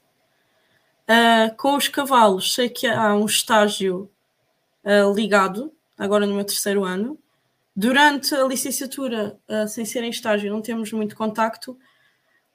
Ah, 1.07 1.51
com 1.57 1.77
os 1.77 1.89
cavalos, 1.89 2.55
sei 2.55 2.69
que 2.69 2.87
há 2.87 3.15
um 3.15 3.27
estágio 3.27 4.11
ah, 4.85 5.13
ligado, 5.15 5.73
agora 5.97 6.27
no 6.27 6.35
meu 6.35 6.45
terceiro 6.45 6.85
ano. 6.85 7.19
Durante 7.77 8.35
a 8.35 8.45
licenciatura, 8.45 9.39
ah, 9.49 9.67
sem 9.67 9.85
ser 9.85 10.03
em 10.03 10.11
estágio, 10.11 10.53
não 10.53 10.61
temos 10.63 10.93
muito 10.93 11.15
contacto, 11.17 11.79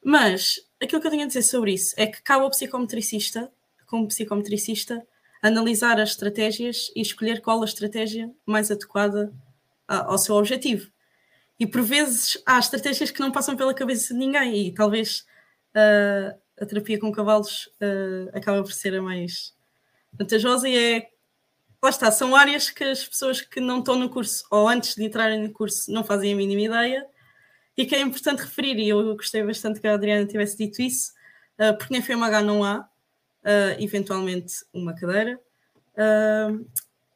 mas 0.04 0.60
aquilo 0.82 1.00
que 1.02 1.08
eu 1.08 1.12
tenho 1.12 1.24
a 1.24 1.28
dizer 1.28 1.44
sobre 1.44 1.74
isso 1.74 1.94
é 1.98 2.08
que 2.08 2.22
cabe 2.22 2.44
ao 2.44 2.50
psicometricista, 2.50 3.52
como 3.86 4.08
psicometricista, 4.08 5.06
analisar 5.42 6.00
as 6.00 6.10
estratégias 6.10 6.92
e 6.96 7.02
escolher 7.02 7.42
qual 7.42 7.62
a 7.62 7.66
estratégia 7.66 8.32
mais 8.46 8.72
adequada 8.72 9.34
a- 9.88 10.06
ao 10.06 10.18
seu 10.18 10.36
objetivo. 10.36 10.89
E 11.60 11.68
por 11.68 11.82
vezes 11.82 12.42
há 12.46 12.60
estratégias 12.60 13.12
que 13.12 13.20
não 13.20 13.32
passam 13.32 13.56
pela 13.56 13.74
cabeça 13.74 14.13
de 14.13 14.20
ninguém 14.20 14.68
e 14.68 14.74
talvez 14.74 15.26
ah, 15.76 16.36
a 16.60 16.66
terapia 16.66 17.00
com 17.00 17.12
cavalos 17.12 17.70
ah, 17.82 18.38
acaba 18.38 18.62
por 18.63 18.72
ser 18.74 18.96
a 18.96 19.02
mais 19.02 19.54
vantajosa 20.13 20.68
e 20.70 20.78
é 20.78 21.10
lá 21.82 21.89
está, 21.89 22.10
são 22.12 22.34
áreas 22.36 22.70
que 22.70 22.84
as 22.84 23.04
pessoas 23.06 23.42
que 23.42 23.60
não 23.60 23.80
estão 23.80 23.96
no 23.98 24.10
curso 24.10 24.46
ou 24.50 24.70
antes 24.70 24.96
de 24.96 25.04
entrarem 25.04 25.42
no 25.42 25.52
curso 25.52 25.92
não 25.92 26.04
fazem 26.04 26.32
a 26.34 26.36
mínima 26.36 26.62
ideia 26.62 27.06
e 27.75 27.86
que 27.86 27.95
é 27.95 28.01
importante 28.01 28.41
referir, 28.41 28.77
e 28.77 28.89
eu 28.89 29.15
gostei 29.15 29.43
bastante 29.43 29.79
que 29.79 29.88
a 29.88 29.93
Adriana 29.93 30.25
tivesse 30.25 30.57
dito 30.57 30.81
isso, 30.81 31.12
ah, 31.57 31.73
porque 31.73 31.93
na 31.93 32.01
FMH 32.03 32.41
não 32.41 32.63
há, 32.63 32.88
uh, 33.43 33.81
eventualmente 33.81 34.53
uma 34.73 34.93
cadeira. 34.93 35.39
Uh, 35.93 36.65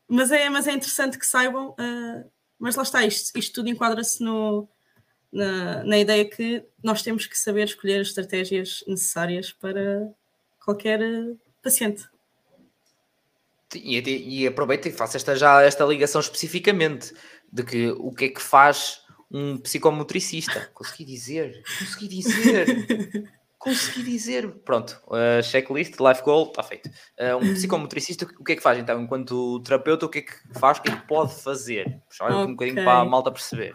mas, 0.07 0.31
é, 0.31 0.49
mas 0.49 0.67
é 0.67 0.73
interessante 0.73 1.17
que 1.17 1.25
saibam, 1.25 1.69
uh, 1.71 2.31
mas 2.59 2.75
lá 2.75 2.83
está, 2.83 3.05
isto, 3.05 3.37
isto 3.37 3.53
tudo 3.55 3.69
enquadra-se 3.69 4.23
na, 4.23 5.83
na 5.83 5.97
ideia 5.97 6.25
que 6.25 6.63
nós 6.83 7.01
temos 7.01 7.25
que 7.25 7.37
saber 7.37 7.65
escolher 7.65 8.01
as 8.01 8.07
estratégias 8.07 8.83
necessárias 8.87 9.51
para 9.51 10.09
qualquer 10.63 10.99
paciente. 11.61 12.05
E, 13.75 13.99
e 13.99 14.47
aproveito 14.47 14.85
e 14.87 14.91
faço 14.91 15.17
esta, 15.17 15.35
já 15.35 15.61
esta 15.61 15.83
ligação 15.83 16.21
especificamente 16.21 17.13
de 17.51 17.63
que 17.63 17.89
o 17.91 18.11
que 18.11 18.25
é 18.25 18.29
que 18.29 18.41
faz 18.41 19.01
um 19.31 19.57
psicomotricista. 19.57 20.69
Consegui 20.73 21.05
dizer, 21.05 21.63
consegui 21.79 22.07
dizer. 22.07 23.29
consegui 23.57 24.03
dizer. 24.03 24.49
Pronto, 24.63 25.01
uh, 25.07 25.43
checklist, 25.43 25.99
life 25.99 26.21
goal, 26.23 26.47
está 26.47 26.63
feito. 26.63 26.89
Uh, 27.19 27.37
um 27.41 27.53
psicomotricista, 27.53 28.25
o 28.25 28.43
que 28.43 28.53
é 28.53 28.55
que 28.55 28.61
faz 28.63 28.79
então? 28.79 29.01
Enquanto 29.01 29.59
terapeuta, 29.61 30.05
o 30.05 30.09
que 30.09 30.19
é 30.19 30.21
que 30.21 30.59
faz? 30.59 30.77
O 30.77 30.81
que 30.81 30.91
é 30.91 30.95
que 30.95 31.07
pode 31.07 31.33
fazer? 31.35 32.01
Puxar 32.07 32.31
okay. 32.31 32.37
um 32.37 32.51
bocadinho 32.51 32.83
para 32.83 32.99
a 32.99 33.05
malta 33.05 33.31
perceber. 33.31 33.73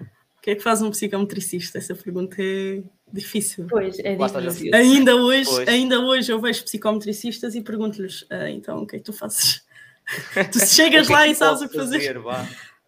O 0.00 0.42
que 0.42 0.50
é 0.50 0.54
que 0.54 0.62
faz 0.62 0.80
um 0.82 0.90
psicomotricista? 0.90 1.78
Essa 1.78 1.94
pergunta 1.94 2.36
é 2.38 2.82
difícil. 3.12 3.66
Pois, 3.68 3.98
é 3.98 4.14
difícil. 4.14 4.74
Ainda 4.74 5.16
hoje, 5.16 5.50
pois. 5.50 5.68
ainda 5.68 6.00
hoje 6.00 6.30
eu 6.30 6.40
vejo 6.40 6.62
psicometricistas 6.62 7.54
e 7.54 7.62
pergunto-lhes, 7.62 8.24
ah, 8.30 8.50
então 8.50 8.82
o 8.82 8.86
que 8.86 8.96
é 8.96 8.98
que 8.98 9.04
tu 9.04 9.12
fazes? 9.12 9.64
tu 10.52 10.64
chegas 10.64 11.10
é 11.10 11.12
lá 11.12 11.26
e 11.26 11.34
sabes 11.34 11.62
o 11.62 11.68
que 11.68 11.76
fazer. 11.76 11.98
fazer 11.98 12.20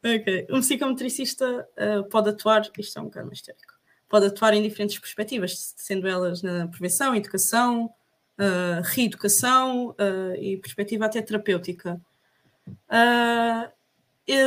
ok. 0.05 0.47
Um 0.51 0.61
psicometricista 0.61 1.69
uh, 1.77 2.05
pode 2.09 2.31
atuar, 2.31 2.63
isto 2.79 2.99
é 2.99 3.03
um 3.03 3.07
bocado 3.07 3.27
mais 3.27 3.41
teórico, 3.41 3.75
pode 4.09 4.27
atuar 4.27 4.55
em 4.55 4.63
diferentes 4.63 4.99
perspectivas, 4.99 5.75
sendo 5.77 6.07
elas 6.07 6.43
na 6.43 6.69
prevenção, 6.69 7.15
educação, 7.15 7.87
uh, 8.39 8.83
reeducação 8.85 9.91
uh, 9.91 10.35
e 10.39 10.57
perspectiva 10.59 11.07
até 11.07 11.21
terapêutica. 11.23 12.01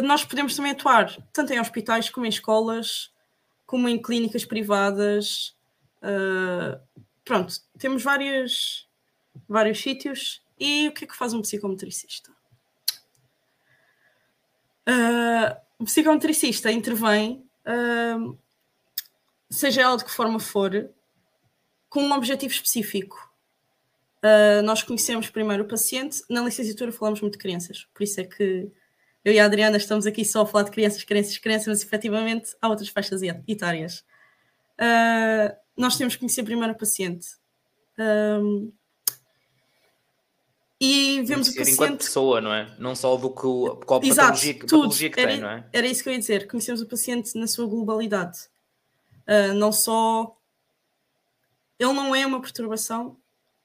nós 0.03 0.23
podemos 0.23 0.55
também 0.55 0.71
atuar 0.71 1.15
tanto 1.33 1.53
em 1.53 1.59
hospitais 1.59 2.09
como 2.09 2.25
em 2.25 2.29
escolas, 2.29 3.11
como 3.65 3.87
em 3.87 4.01
clínicas 4.01 4.45
privadas, 4.45 5.55
pronto, 7.23 7.53
temos 7.77 8.03
vários, 8.03 8.87
vários 9.47 9.81
sítios. 9.81 10.41
E 10.59 10.87
o 10.87 10.91
que 10.91 11.05
é 11.05 11.07
que 11.07 11.15
faz 11.15 11.33
um 11.33 11.41
psicometricista? 11.41 12.31
Uh, 14.87 15.55
o 15.79 15.85
psicometricista 15.85 16.71
intervém, 16.71 17.45
uh, 17.65 18.37
seja 19.49 19.81
ela 19.81 19.97
de 19.97 20.05
que 20.05 20.11
forma 20.11 20.39
for, 20.39 20.89
com 21.89 22.03
um 22.03 22.13
objetivo 22.13 22.53
específico. 22.53 23.29
Uh, 24.23 24.61
nós 24.63 24.83
conhecemos 24.83 25.29
primeiro 25.29 25.63
o 25.63 25.67
paciente, 25.67 26.21
na 26.29 26.41
licenciatura 26.41 26.91
falamos 26.91 27.21
muito 27.21 27.33
de 27.33 27.39
crianças, 27.39 27.87
por 27.93 28.03
isso 28.03 28.21
é 28.21 28.23
que 28.23 28.71
eu 29.25 29.33
e 29.33 29.39
a 29.39 29.45
Adriana 29.45 29.77
estamos 29.77 30.05
aqui 30.05 30.23
só 30.25 30.41
a 30.41 30.45
falar 30.45 30.63
de 30.63 30.71
crianças, 30.71 31.03
crianças, 31.03 31.37
crianças, 31.37 31.67
mas 31.67 31.83
efetivamente 31.83 32.55
há 32.61 32.67
outras 32.67 32.89
faixas 32.89 33.21
etárias. 33.47 34.03
Uh, 34.79 35.55
nós 35.77 35.95
temos 35.95 36.15
que 36.15 36.19
conhecer 36.19 36.43
primeiro 36.43 36.73
o 36.73 36.77
paciente. 36.77 37.27
E 40.83 41.21
vemos 41.21 41.47
o 41.47 41.51
paciente. 41.51 41.73
enquanto 41.73 41.97
pessoa, 41.99 42.41
não 42.41 42.51
é? 42.51 42.75
Não 42.79 42.95
só 42.95 43.15
do 43.15 43.29
que 43.29 43.45
o, 43.45 43.75
qual 43.85 44.01
Exato, 44.03 44.29
patologia, 44.29 44.53
tudo. 44.55 44.65
patologia 44.65 45.09
que 45.11 45.19
era, 45.19 45.31
tem, 45.31 45.39
não 45.39 45.49
é? 45.49 45.69
Era 45.71 45.85
isso 45.85 46.01
que 46.01 46.09
eu 46.09 46.13
ia 46.13 46.17
dizer. 46.17 46.47
Conhecemos 46.47 46.81
o 46.81 46.87
paciente 46.87 47.37
na 47.37 47.45
sua 47.45 47.67
globalidade. 47.67 48.39
Uh, 49.27 49.53
não 49.53 49.71
só. 49.71 50.35
Ele 51.77 51.93
não 51.93 52.15
é 52.15 52.25
uma 52.25 52.41
perturbação, 52.41 53.15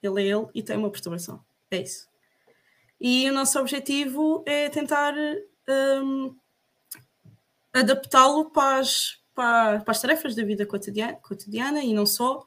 ele 0.02 0.22
é 0.22 0.26
ele 0.26 0.46
e 0.54 0.62
tem 0.62 0.76
uma 0.76 0.90
perturbação. 0.90 1.42
É 1.70 1.78
isso. 1.78 2.06
E 3.00 3.28
o 3.30 3.32
nosso 3.32 3.58
objetivo 3.58 4.42
é 4.46 4.68
tentar 4.68 5.14
um, 6.02 6.36
adaptá-lo 7.72 8.50
para 8.50 8.78
as, 8.78 9.18
para, 9.34 9.80
para 9.80 9.90
as 9.90 10.00
tarefas 10.00 10.34
da 10.34 10.44
vida 10.44 10.66
cotidiana, 10.66 11.14
cotidiana 11.14 11.82
e 11.82 11.94
não 11.94 12.06
só, 12.06 12.46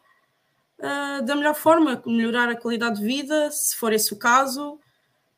uh, 0.80 1.24
da 1.24 1.36
melhor 1.36 1.56
forma, 1.56 2.02
melhorar 2.06 2.50
a 2.50 2.56
qualidade 2.56 3.00
de 3.00 3.06
vida, 3.06 3.52
se 3.52 3.76
for 3.76 3.94
esse 3.94 4.14
o 4.14 4.18
caso. 4.18 4.80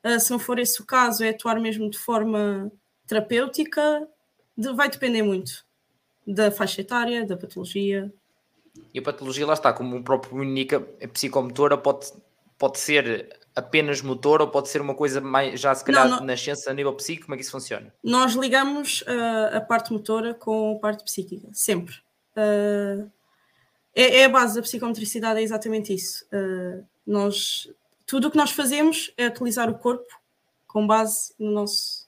Uh, 0.04 0.20
se 0.20 0.32
não 0.32 0.40
for 0.40 0.60
esse 0.60 0.82
o 0.82 0.86
caso, 0.86 1.24
é 1.24 1.30
atuar 1.30 1.60
mesmo 1.60 1.90
de 1.90 1.98
forma 1.98 2.72
terapêutica, 3.06 4.08
de, 4.58 4.74
vai 4.74 4.90
depender 4.90 5.22
muito 5.22 5.66
da 6.26 6.52
faixa 6.52 6.82
etária, 6.82 7.26
da 7.26 7.36
patologia. 7.36 8.12
E 8.94 9.00
a 9.00 9.02
patologia, 9.02 9.46
lá 9.46 9.54
está, 9.54 9.74
como 9.74 9.98
o 9.98 10.04
próprio 10.04 10.44
indica, 10.44 10.88
a 11.04 11.08
psicomotora 11.08 11.78
pode, 11.78 12.12
pode 12.58 12.80
ser 12.80 13.38
apenas 13.56 14.02
motor 14.02 14.42
ou 14.42 14.48
pode 14.48 14.70
ser 14.70 14.82
uma 14.82 14.96
coisa 14.96 15.20
mais, 15.20 15.60
já 15.60 15.76
se 15.76 15.84
calhar, 15.84 16.08
na 16.08 16.22
nascença 16.22 16.72
a 16.72 16.74
nível 16.74 16.94
psíquico? 16.94 17.26
Como 17.26 17.36
é 17.36 17.38
que 17.38 17.44
isso 17.44 17.52
funciona? 17.52 17.94
Nós 18.04 18.34
ligamos 18.34 19.02
uh, 19.02 19.58
a 19.58 19.62
parte 19.62 19.92
motora 19.92 20.34
com 20.34 20.78
a 20.78 20.80
parte 20.80 21.04
psíquica, 21.04 21.50
sempre. 21.52 21.96
Uh, 22.36 23.10
é, 23.96 24.20
é, 24.20 24.26
a 24.26 24.30
base 24.30 24.56
da 24.56 24.62
psicomotricidade, 24.62 25.40
é 25.40 25.44
exatamente 25.44 25.94
isso. 25.94 26.26
Uh, 26.32 26.86
nós, 27.06 27.70
tudo 28.06 28.28
o 28.28 28.32
que 28.32 28.38
nós 28.38 28.52
fazemos 28.52 29.14
é 29.18 29.28
utilizar 29.28 29.70
o 29.70 29.78
corpo 29.78 30.08
com 30.68 30.88
base 30.88 31.34
no 31.38 31.52
nosso, 31.52 32.08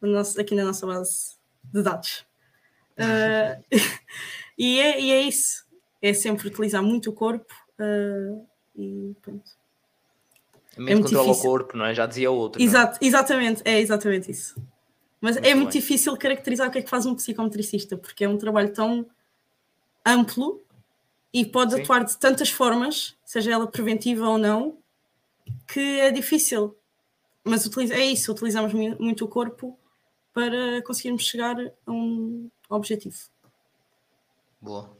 no 0.00 0.08
nosso 0.08 0.40
aqui 0.40 0.54
na 0.54 0.64
nossa 0.64 0.86
base 0.86 1.36
de 1.64 1.82
dados. 1.82 2.24
e, 4.56 4.80
é, 4.80 5.00
e 5.00 5.10
é 5.10 5.20
isso. 5.22 5.64
É 6.00 6.12
sempre 6.14 6.48
utilizar 6.48 6.82
muito 6.82 7.10
o 7.10 7.12
corpo 7.12 7.52
e 8.76 9.14
pronto. 9.20 9.50
A 10.76 10.80
mente 10.80 10.92
é 10.92 11.02
controla 11.02 11.28
difícil. 11.28 11.48
o 11.48 11.52
corpo, 11.52 11.76
não 11.76 11.84
é? 11.84 11.94
Já 11.94 12.06
dizia 12.06 12.30
o 12.30 12.34
outro. 12.34 12.60
É? 12.60 12.64
Exato, 12.64 12.98
exatamente, 13.00 13.62
é 13.64 13.80
exatamente 13.80 14.30
isso. 14.30 14.56
Mas 15.20 15.36
muito 15.36 15.46
é 15.46 15.54
muito 15.54 15.72
bem. 15.72 15.80
difícil 15.80 16.16
caracterizar 16.16 16.68
o 16.68 16.70
que 16.70 16.78
é 16.78 16.82
que 16.82 16.90
faz 16.90 17.06
um 17.06 17.14
psicometricista, 17.14 17.96
porque 17.96 18.24
é 18.24 18.28
um 18.28 18.36
trabalho 18.36 18.72
tão 18.72 19.06
amplo 20.04 20.63
e 21.34 21.44
pode 21.44 21.74
Sim. 21.74 21.82
atuar 21.82 22.04
de 22.04 22.16
tantas 22.16 22.48
formas, 22.48 23.16
seja 23.24 23.52
ela 23.52 23.66
preventiva 23.66 24.28
ou 24.28 24.38
não, 24.38 24.78
que 25.66 25.80
é 25.98 26.12
difícil. 26.12 26.78
Mas 27.42 27.66
utiliza, 27.66 27.94
é 27.94 28.06
isso, 28.06 28.30
utilizamos 28.30 28.72
muito 28.72 29.24
o 29.24 29.28
corpo 29.28 29.76
para 30.32 30.80
conseguirmos 30.82 31.26
chegar 31.26 31.56
a 31.58 31.90
um 31.90 32.48
objetivo. 32.70 33.16
Boa. 34.60 34.96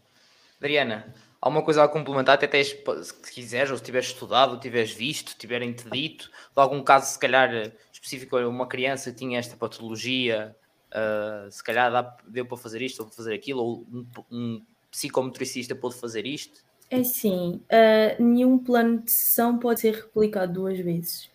Adriana, 0.58 1.14
alguma 1.40 1.62
coisa 1.62 1.84
a 1.84 1.88
complementar, 1.88 2.34
até 2.34 2.48
tens, 2.48 2.76
se 3.02 3.32
quiseres, 3.32 3.70
ou 3.70 3.76
se 3.76 3.84
tiveres 3.84 4.08
estudado, 4.08 4.58
tiveres 4.58 4.90
visto, 4.90 5.36
tiverem-te 5.38 5.88
dito, 5.88 6.24
de 6.26 6.60
algum 6.60 6.82
caso, 6.82 7.12
se 7.12 7.18
calhar, 7.18 7.72
específico, 7.92 8.36
uma 8.38 8.66
criança 8.66 9.12
tinha 9.12 9.38
esta 9.38 9.56
patologia, 9.56 10.54
uh, 10.90 11.50
se 11.50 11.62
calhar 11.62 11.92
dá, 11.92 12.16
deu 12.26 12.44
para 12.44 12.56
fazer 12.56 12.82
isto 12.82 13.00
ou 13.00 13.06
para 13.06 13.16
fazer 13.16 13.34
aquilo, 13.34 13.62
ou 13.62 13.86
um, 13.90 14.06
um 14.30 14.66
psicomotricista 14.94 15.74
pode 15.74 15.96
fazer 15.96 16.24
isto? 16.24 16.62
É 16.88 17.02
sim, 17.02 17.60
uh, 17.64 18.22
nenhum 18.22 18.56
plano 18.56 19.02
de 19.02 19.10
sessão 19.10 19.58
pode 19.58 19.80
ser 19.80 19.94
replicado 19.94 20.52
duas 20.52 20.78
vezes. 20.78 21.28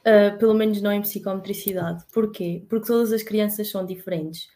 Uh, 0.00 0.36
pelo 0.38 0.54
menos 0.54 0.82
não 0.82 0.92
em 0.92 1.00
psicometricidade. 1.00 2.04
Porquê? 2.12 2.64
Porque 2.68 2.86
todas 2.86 3.12
as 3.12 3.22
crianças 3.22 3.70
são 3.70 3.86
diferentes. 3.86 4.48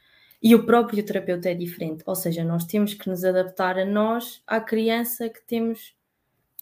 E 0.43 0.55
o 0.55 0.65
próprio 0.65 1.05
terapeuta 1.05 1.51
é 1.51 1.55
diferente, 1.55 2.03
ou 2.07 2.15
seja, 2.15 2.43
nós 2.43 2.65
temos 2.65 2.95
que 2.95 3.09
nos 3.09 3.25
adaptar 3.25 3.79
a 3.79 3.85
nós, 3.85 4.43
à 4.47 4.59
criança 4.61 5.29
que 5.29 5.43
temos 5.47 5.95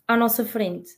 à 0.06 0.16
nossa 0.16 0.44
frente. 0.44 0.90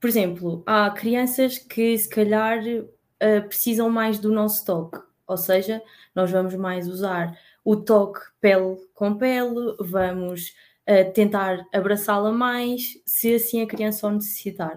Por 0.00 0.08
exemplo, 0.08 0.62
há 0.66 0.90
crianças 0.90 1.58
que 1.58 1.96
se 1.96 2.08
calhar 2.08 2.58
uh, 2.58 3.48
precisam 3.48 3.90
mais 3.90 4.18
do 4.18 4.32
nosso 4.32 4.64
toque, 4.64 4.98
ou 5.26 5.36
seja, 5.36 5.82
nós 6.14 6.30
vamos 6.30 6.54
mais 6.54 6.88
usar 6.88 7.38
o 7.64 7.76
toque 7.76 8.20
pele 8.40 8.76
com 8.94 9.14
pele, 9.14 9.76
vamos 9.78 10.52
uh, 10.88 11.12
tentar 11.12 11.64
abraçá-la 11.72 12.32
mais, 12.32 13.00
se 13.06 13.34
assim 13.34 13.62
a 13.62 13.66
criança 13.66 14.06
o 14.06 14.10
necessitar. 14.10 14.76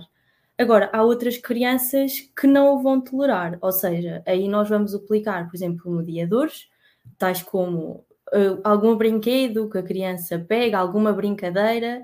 Agora, 0.58 0.90
há 0.94 1.04
outras 1.04 1.38
crianças 1.38 2.32
que 2.40 2.48
não 2.48 2.76
o 2.76 2.82
vão 2.82 3.02
tolerar, 3.02 3.58
ou 3.62 3.72
seja, 3.72 4.24
aí 4.26 4.48
nós 4.48 4.70
vamos 4.70 4.96
aplicar, 4.96 5.50
por 5.50 5.56
exemplo, 5.56 5.92
mediadores, 5.92 6.70
tais 7.18 7.42
como 7.42 8.06
uh, 8.34 8.62
algum 8.64 8.96
brinquedo 8.96 9.70
que 9.70 9.78
a 9.78 9.84
criança 9.84 10.40
pega, 10.40 10.78
alguma 10.78 11.12
brincadeira, 11.12 12.02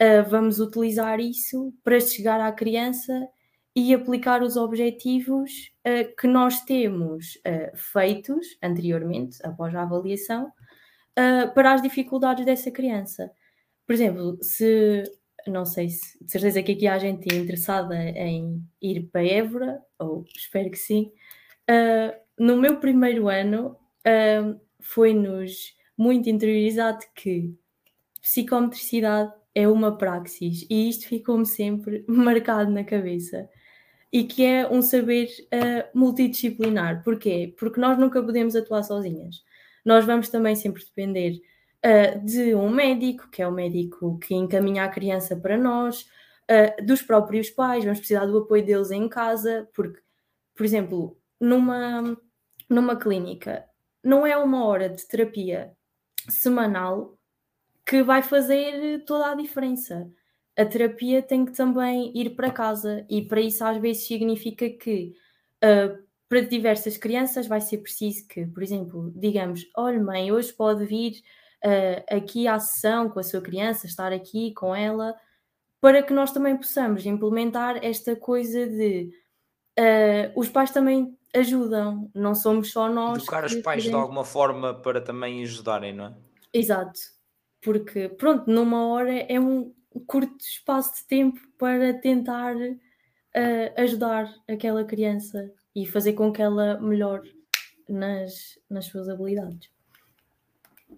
uh, 0.00 0.28
vamos 0.28 0.60
utilizar 0.60 1.18
isso 1.18 1.72
para 1.82 1.98
chegar 2.00 2.40
à 2.40 2.52
criança 2.52 3.28
e 3.80 3.94
aplicar 3.94 4.42
os 4.42 4.56
objetivos 4.56 5.72
uh, 5.86 6.16
que 6.16 6.26
nós 6.26 6.62
temos 6.62 7.38
feitos 7.74 8.46
anteriormente, 8.62 9.38
após 9.44 9.74
a 9.74 9.82
avaliação, 9.82 10.50
para 11.54 11.72
as 11.72 11.82
dificuldades 11.82 12.44
dessa 12.44 12.70
criança. 12.70 13.28
Por 13.84 13.92
exemplo, 13.92 14.38
se 14.40 15.02
não 15.48 15.64
sei 15.64 15.88
se 15.88 16.22
de 16.22 16.30
certeza 16.30 16.62
que 16.62 16.72
aqui 16.72 16.86
há 16.86 16.98
gente 16.98 17.34
interessada 17.34 17.96
em 17.96 18.62
ir 18.80 19.08
para 19.10 19.26
Évora, 19.26 19.80
ou 19.98 20.24
espero 20.36 20.70
que 20.70 20.78
sim. 20.78 21.12
Uh, 21.68 22.14
no 22.38 22.56
meu 22.56 22.78
primeiro 22.78 23.28
ano, 23.28 23.76
uh, 24.06 24.60
foi-nos 24.80 25.74
muito 25.96 26.28
interiorizado 26.28 27.04
que 27.14 27.54
psicometricidade 28.20 29.32
é 29.54 29.66
uma 29.68 29.96
praxis 29.96 30.66
e 30.70 30.88
isto 30.88 31.08
ficou-me 31.08 31.46
sempre 31.46 32.04
marcado 32.08 32.70
na 32.70 32.84
cabeça 32.84 33.48
e 34.12 34.24
que 34.24 34.44
é 34.44 34.66
um 34.68 34.80
saber 34.80 35.28
uh, 35.52 35.98
multidisciplinar. 35.98 37.02
Porquê? 37.04 37.54
Porque 37.58 37.80
nós 37.80 37.98
nunca 37.98 38.22
podemos 38.22 38.56
atuar 38.56 38.82
sozinhas. 38.82 39.42
Nós 39.84 40.04
vamos 40.04 40.28
também 40.28 40.54
sempre 40.54 40.84
depender 40.84 41.40
uh, 41.84 42.24
de 42.24 42.54
um 42.54 42.70
médico, 42.70 43.30
que 43.30 43.42
é 43.42 43.48
o 43.48 43.52
médico 43.52 44.18
que 44.18 44.34
encaminha 44.34 44.84
a 44.84 44.88
criança 44.88 45.36
para 45.36 45.56
nós, 45.56 46.08
uh, 46.50 46.84
dos 46.84 47.02
próprios 47.02 47.50
pais, 47.50 47.84
vamos 47.84 47.98
precisar 47.98 48.26
do 48.26 48.38
apoio 48.38 48.64
deles 48.64 48.90
em 48.90 49.08
casa, 49.08 49.68
porque, 49.74 50.00
por 50.54 50.64
exemplo, 50.64 51.18
numa, 51.40 52.16
numa 52.68 52.96
clínica, 52.96 53.64
não 54.02 54.26
é 54.26 54.36
uma 54.36 54.64
hora 54.64 54.88
de 54.88 55.06
terapia 55.06 55.72
semanal 56.28 57.18
que 57.84 58.02
vai 58.02 58.22
fazer 58.22 59.04
toda 59.04 59.32
a 59.32 59.34
diferença. 59.34 60.10
A 60.58 60.66
terapia 60.66 61.22
tem 61.22 61.46
que 61.46 61.52
também 61.52 62.10
ir 62.16 62.30
para 62.30 62.50
casa, 62.50 63.06
e 63.08 63.22
para 63.22 63.40
isso 63.40 63.64
às 63.64 63.76
vezes 63.76 64.08
significa 64.08 64.68
que 64.68 65.14
uh, 65.62 66.02
para 66.28 66.40
diversas 66.40 66.96
crianças 66.96 67.46
vai 67.46 67.60
ser 67.60 67.78
preciso 67.78 68.26
que, 68.26 68.44
por 68.44 68.60
exemplo, 68.60 69.12
digamos, 69.14 69.70
olha 69.76 70.02
mãe, 70.02 70.32
hoje 70.32 70.52
pode 70.52 70.84
vir 70.84 71.22
uh, 71.64 72.16
aqui 72.16 72.48
à 72.48 72.58
sessão 72.58 73.08
com 73.08 73.20
a 73.20 73.22
sua 73.22 73.40
criança, 73.40 73.86
estar 73.86 74.12
aqui 74.12 74.52
com 74.52 74.74
ela, 74.74 75.14
para 75.80 76.02
que 76.02 76.12
nós 76.12 76.32
também 76.32 76.56
possamos 76.56 77.06
implementar 77.06 77.78
esta 77.80 78.16
coisa 78.16 78.66
de 78.66 79.10
uh, 79.78 80.32
os 80.34 80.48
pais 80.48 80.72
também 80.72 81.16
ajudam, 81.36 82.10
não 82.12 82.34
somos 82.34 82.72
só 82.72 82.88
nós. 82.88 83.18
Educar 83.18 83.44
os 83.44 83.54
pais 83.54 83.84
podemos... 83.84 83.84
de 83.84 83.94
alguma 83.94 84.24
forma 84.24 84.74
para 84.74 85.00
também 85.00 85.40
ajudarem, 85.44 85.94
não 85.94 86.06
é? 86.06 86.14
Exato, 86.52 86.98
porque 87.62 88.08
pronto, 88.08 88.50
numa 88.50 88.88
hora 88.88 89.12
é 89.12 89.38
um 89.38 89.72
curto 90.06 90.36
espaço 90.40 90.94
de 90.96 91.04
tempo 91.06 91.40
para 91.58 91.94
tentar 91.94 92.56
uh, 92.56 93.80
ajudar 93.80 94.32
aquela 94.48 94.84
criança 94.84 95.52
e 95.74 95.86
fazer 95.86 96.14
com 96.14 96.32
que 96.32 96.42
ela 96.42 96.80
melhore 96.80 97.34
nas, 97.88 98.58
nas 98.68 98.86
suas 98.86 99.08
habilidades. 99.08 99.70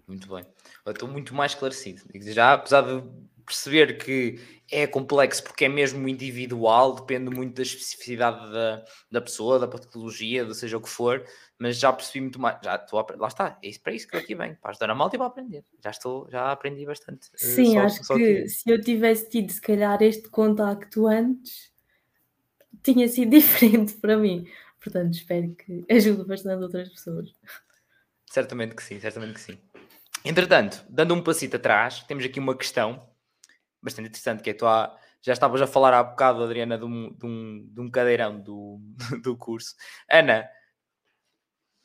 Muito 0.07 0.33
bem. 0.33 0.45
Eu 0.85 0.91
estou 0.91 1.07
muito 1.07 1.33
mais 1.33 1.51
esclarecido. 1.51 2.01
Já, 2.15 2.53
apesar 2.53 2.81
de 2.81 3.03
perceber 3.45 3.97
que 3.97 4.39
é 4.71 4.87
complexo 4.87 5.43
porque 5.43 5.65
é 5.65 5.69
mesmo 5.69 6.07
individual, 6.07 6.95
depende 6.95 7.29
muito 7.29 7.55
da 7.55 7.61
especificidade 7.61 8.51
da, 8.51 8.85
da 9.11 9.21
pessoa, 9.21 9.59
da 9.59 9.67
patologia, 9.67 10.45
de 10.45 10.55
seja 10.55 10.77
o 10.77 10.81
que 10.81 10.89
for, 10.89 11.25
mas 11.59 11.77
já 11.77 11.91
percebi 11.91 12.21
muito 12.21 12.39
mais. 12.39 12.57
Já 12.63 12.75
estou 12.75 12.99
a, 12.99 13.05
lá 13.17 13.27
está, 13.27 13.59
é 13.61 13.67
isso 13.67 13.81
para 13.81 13.93
isso 13.93 14.07
que 14.07 14.15
eu 14.15 14.19
aqui 14.19 14.33
venho, 14.33 14.57
para 14.61 14.71
ajudar 14.71 14.89
a 14.89 14.95
malta 14.95 15.15
e 15.15 15.19
para 15.19 15.27
aprender. 15.27 15.65
Já 15.83 15.91
estou, 15.91 16.29
já 16.29 16.51
aprendi 16.51 16.85
bastante. 16.85 17.29
Eh, 17.33 17.37
Sim, 17.37 17.73
só, 17.73 17.79
acho 17.81 18.03
só 18.03 18.15
que, 18.15 18.43
que 18.43 18.49
se 18.49 18.69
eu 18.69 18.79
tivesse 18.79 19.29
tido 19.29 19.51
se 19.51 19.61
calhar 19.61 20.01
este 20.01 20.29
contacto 20.29 21.05
antes, 21.05 21.71
tinha 22.81 23.07
sido 23.07 23.31
diferente 23.35 23.93
para 23.95 24.15
mim. 24.17 24.47
Portanto, 24.81 25.13
espero 25.13 25.53
que 25.53 25.85
ajude 25.89 26.23
bastante 26.23 26.63
outras 26.63 26.89
pessoas. 26.89 27.33
Certamente 28.25 28.75
que 28.75 28.83
sim, 28.83 28.99
certamente 28.99 29.33
que 29.33 29.41
sim. 29.41 29.57
Entretanto, 30.23 30.83
dando 30.89 31.13
um 31.13 31.21
passito 31.21 31.57
atrás, 31.57 32.03
temos 32.03 32.23
aqui 32.23 32.39
uma 32.39 32.55
questão 32.55 33.10
bastante 33.81 34.09
interessante, 34.09 34.43
que 34.43 34.49
é 34.49 34.53
tu 34.53 34.65
há, 34.65 34.95
já 35.21 35.33
estavas 35.33 35.61
a 35.61 35.67
falar 35.67 35.93
há 35.93 36.03
bocado, 36.03 36.43
Adriana, 36.43 36.77
de 36.77 36.85
um, 36.85 37.13
de 37.13 37.25
um, 37.25 37.69
de 37.71 37.81
um 37.81 37.89
cadeirão 37.89 38.39
do, 38.39 38.79
do 39.23 39.35
curso. 39.37 39.75
Ana, 40.09 40.47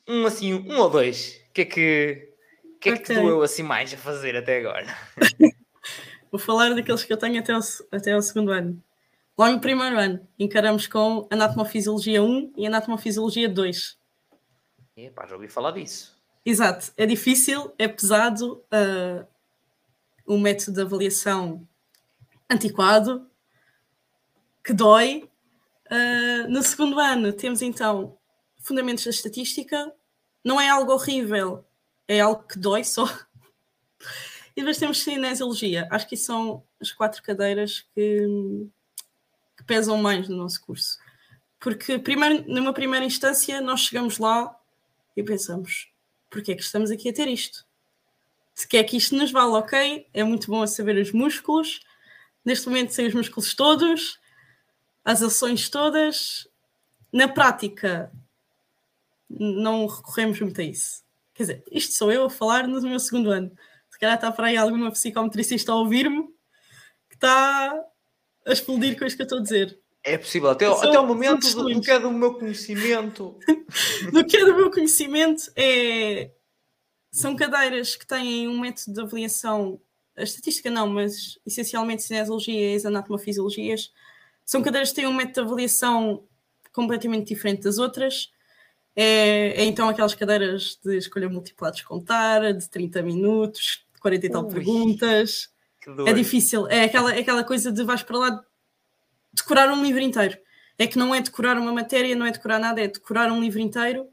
um 0.07 0.25
assim, 0.25 0.53
um 0.53 0.77
ou 0.77 0.89
dois, 0.89 1.41
o 1.49 1.53
que 1.53 1.61
é 1.61 1.65
que, 1.65 2.33
que, 2.79 2.89
é 2.89 2.93
okay. 2.93 3.03
que 3.03 3.13
te 3.13 3.13
doeu 3.13 3.41
assim 3.41 3.63
mais 3.63 3.93
a 3.93 3.97
fazer 3.97 4.35
até 4.35 4.59
agora? 4.59 4.85
Vou 6.31 6.39
falar 6.39 6.73
daqueles 6.73 7.03
que 7.03 7.11
eu 7.11 7.17
tenho 7.17 7.39
até 7.39 7.55
o, 7.55 7.59
até 7.91 8.15
o 8.15 8.21
segundo 8.21 8.51
ano. 8.51 8.81
Logo 9.37 9.53
no 9.53 9.61
primeiro 9.61 9.97
ano, 9.99 10.27
encaramos 10.37 10.87
com 10.87 11.27
Anatomofisiologia 11.29 12.23
1 12.23 12.53
e 12.57 12.65
Anatomofisiologia 12.65 13.47
2. 13.47 13.97
Epá, 14.97 15.27
já 15.27 15.35
ouvi 15.35 15.47
falar 15.47 15.71
disso. 15.71 16.17
Exato, 16.43 16.91
é 16.97 17.05
difícil, 17.05 17.71
é 17.77 17.87
pesado, 17.87 18.63
uh, 18.73 19.27
um 20.27 20.39
método 20.39 20.73
de 20.73 20.81
avaliação 20.81 21.67
antiquado, 22.49 23.29
que 24.63 24.73
dói. 24.73 25.29
Uh, 25.89 26.49
no 26.49 26.61
segundo 26.61 26.99
ano 26.99 27.31
temos 27.31 27.61
então 27.61 28.17
Fundamentos 28.59 29.05
da 29.05 29.11
Estatística, 29.11 29.93
não 30.43 30.59
é 30.59 30.67
algo 30.67 30.91
horrível, 30.91 31.63
é 32.07 32.19
algo 32.19 32.43
que 32.43 32.59
dói 32.59 32.83
só. 32.83 33.05
E 34.55 34.61
depois 34.61 34.79
temos 34.79 35.03
Cinesiologia, 35.03 35.87
acho 35.91 36.07
que 36.09 36.17
são 36.17 36.63
as 36.81 36.91
quatro 36.91 37.21
cadeiras 37.21 37.85
que, 37.93 38.67
que 39.55 39.63
pesam 39.65 39.97
mais 39.99 40.27
no 40.27 40.35
nosso 40.35 40.59
curso. 40.65 40.97
Porque 41.59 41.99
primeiro, 41.99 42.43
numa 42.51 42.73
primeira 42.73 43.05
instância 43.05 43.61
nós 43.61 43.81
chegamos 43.81 44.17
lá 44.17 44.59
e 45.15 45.21
pensamos, 45.21 45.91
porque 46.27 46.53
é 46.53 46.55
que 46.55 46.63
estamos 46.63 46.89
aqui 46.89 47.09
a 47.09 47.13
ter 47.13 47.27
isto? 47.27 47.67
Se 48.55 48.67
quer 48.67 48.83
que 48.83 48.97
isto 48.97 49.15
nos 49.15 49.31
vale, 49.31 49.51
ok, 49.51 50.07
é 50.11 50.23
muito 50.23 50.49
bom 50.49 50.63
a 50.63 50.67
saber 50.67 50.97
os 50.97 51.11
músculos. 51.11 51.81
Neste 52.47 52.65
momento, 52.69 52.93
sem 52.93 53.05
os 53.05 53.13
músculos 53.13 53.53
todos, 53.53 54.21
as 55.03 55.21
ações 55.21 55.67
todas. 55.67 56.47
Na 57.11 57.27
prática, 57.27 58.09
não 59.29 59.85
recorremos 59.85 60.39
muito 60.39 60.61
a 60.61 60.63
isso. 60.63 61.03
Quer 61.33 61.43
dizer, 61.43 61.63
isto 61.69 61.95
sou 61.95 62.09
eu 62.09 62.23
a 62.23 62.29
falar 62.29 62.65
no 62.65 62.81
meu 62.81 63.01
segundo 63.01 63.31
ano. 63.31 63.51
Se 63.89 63.99
calhar 63.99 64.15
está 64.15 64.31
para 64.31 64.47
aí 64.47 64.55
alguma 64.55 64.89
psicometricista 64.91 65.73
a 65.73 65.75
ouvir-me 65.75 66.23
que 67.09 67.15
está 67.15 67.83
a 68.45 68.51
explodir 68.53 68.97
com 68.97 69.03
isto 69.03 69.17
que 69.17 69.23
eu 69.23 69.25
estou 69.25 69.39
a 69.39 69.43
dizer. 69.43 69.77
É 70.01 70.17
possível, 70.17 70.49
até, 70.49 70.67
até 70.67 70.97
o 70.97 71.05
momento 71.05 71.53
do, 71.53 71.65
do, 71.65 71.81
que 71.81 71.91
é 71.91 71.99
do 71.99 72.13
meu 72.13 72.35
conhecimento. 72.35 73.37
do 74.13 74.25
que 74.25 74.37
é 74.37 74.45
do 74.45 74.55
meu 74.55 74.71
conhecimento 74.71 75.51
é. 75.53 76.31
São 77.11 77.35
cadeiras 77.35 77.97
que 77.97 78.07
têm 78.07 78.47
um 78.47 78.61
método 78.61 78.93
de 78.93 79.01
avaliação, 79.01 79.81
a 80.17 80.23
estatística 80.23 80.69
não, 80.69 80.87
mas 80.87 81.37
essencialmente 81.45 82.01
cinesiologia 82.01 82.73
e 82.73 82.75
as 82.75 82.85
anatomofisiologias. 82.85 83.93
São 84.43 84.63
cadeiras 84.63 84.89
que 84.89 84.95
têm 84.95 85.07
um 85.07 85.13
método 85.13 85.33
de 85.33 85.39
avaliação 85.41 86.23
completamente 86.73 87.27
diferente 87.27 87.63
das 87.63 87.77
outras. 87.77 88.31
É, 88.95 89.61
é 89.61 89.65
então 89.65 89.87
aquelas 89.87 90.15
cadeiras 90.15 90.79
de 90.83 90.97
escolha 90.97 91.29
múltipla 91.29 91.67
a 91.67 91.71
descontar, 91.71 92.53
de 92.53 92.67
30 92.67 93.03
minutos, 93.03 93.85
40 93.99 94.25
e 94.25 94.29
tal 94.29 94.45
Ui, 94.45 94.53
perguntas. 94.53 95.49
É 96.05 96.11
difícil, 96.11 96.67
é 96.67 96.83
aquela, 96.83 97.15
é 97.15 97.19
aquela 97.19 97.43
coisa 97.43 97.71
de 97.71 97.83
vais 97.83 98.03
para 98.03 98.17
lá 98.17 98.43
decorar 99.31 99.71
um 99.71 99.83
livro 99.83 100.01
inteiro. 100.01 100.37
É 100.77 100.85
que 100.87 100.97
não 100.97 101.13
é 101.13 101.21
decorar 101.21 101.57
uma 101.57 101.71
matéria, 101.71 102.15
não 102.15 102.25
é 102.25 102.31
decorar 102.31 102.59
nada, 102.59 102.81
é 102.81 102.87
decorar 102.87 103.31
um 103.31 103.39
livro 103.39 103.59
inteiro 103.59 104.07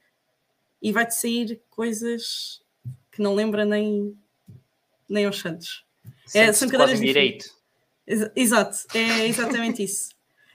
e 0.81 0.93
vai-te 0.93 1.15
sair 1.15 1.61
coisas 1.71 2.63
que 3.11 3.23
não 3.23 3.35
lembra 3.35 3.65
nem, 3.65 4.17
nem 5.09 5.25
aos 5.25 5.39
santos. 5.39 5.85
É, 6.33 6.53
são 6.53 6.69
cadeiras 6.69 7.01
direito. 7.01 7.47
Exato, 8.37 8.79
é 8.95 9.27
exatamente 9.27 9.83
isso. 9.83 10.11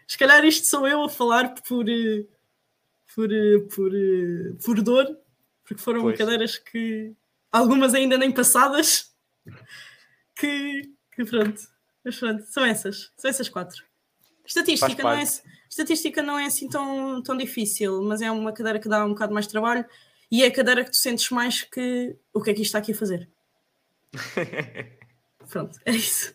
Se 0.07 0.17
calhar 0.17 0.43
isto 0.45 0.67
sou 0.67 0.87
eu 0.87 1.03
a 1.03 1.09
falar 1.09 1.53
por, 1.53 1.85
por, 3.13 3.29
por, 3.75 3.91
por 4.65 4.81
dor, 4.81 5.17
porque 5.63 5.81
foram 5.81 6.01
pois. 6.01 6.17
cadeiras 6.17 6.57
que 6.57 7.13
algumas 7.51 7.93
ainda 7.93 8.17
nem 8.17 8.31
passadas 8.31 9.11
que, 10.35 10.81
que 11.11 11.25
pronto. 11.25 11.61
Mas 12.03 12.17
pronto, 12.17 12.43
são 12.45 12.65
essas, 12.65 13.11
são 13.17 13.29
essas 13.29 13.49
quatro. 13.49 13.83
Estatística 14.45 15.03
não, 15.03 15.11
é, 15.11 15.23
estatística 15.69 16.23
não 16.23 16.39
é 16.39 16.45
assim 16.45 16.67
tão, 16.67 17.21
tão 17.21 17.37
difícil, 17.37 18.01
mas 18.01 18.21
é 18.21 18.31
uma 18.31 18.51
cadeira 18.51 18.79
que 18.79 18.89
dá 18.89 19.05
um 19.05 19.09
bocado 19.09 19.33
mais 19.33 19.45
trabalho 19.45 19.85
e 20.31 20.43
é 20.43 20.47
a 20.47 20.51
cadeira 20.51 20.83
que 20.83 20.91
tu 20.91 20.97
sentes 20.97 21.29
mais 21.29 21.61
que 21.61 22.15
o 22.33 22.41
que 22.41 22.49
é 22.49 22.53
que 22.53 22.61
isto 22.61 22.69
está 22.69 22.79
aqui 22.79 22.93
a 22.93 22.95
fazer. 22.95 23.29
Pronto, 25.49 25.79
é 25.85 25.91
isso. 25.91 26.33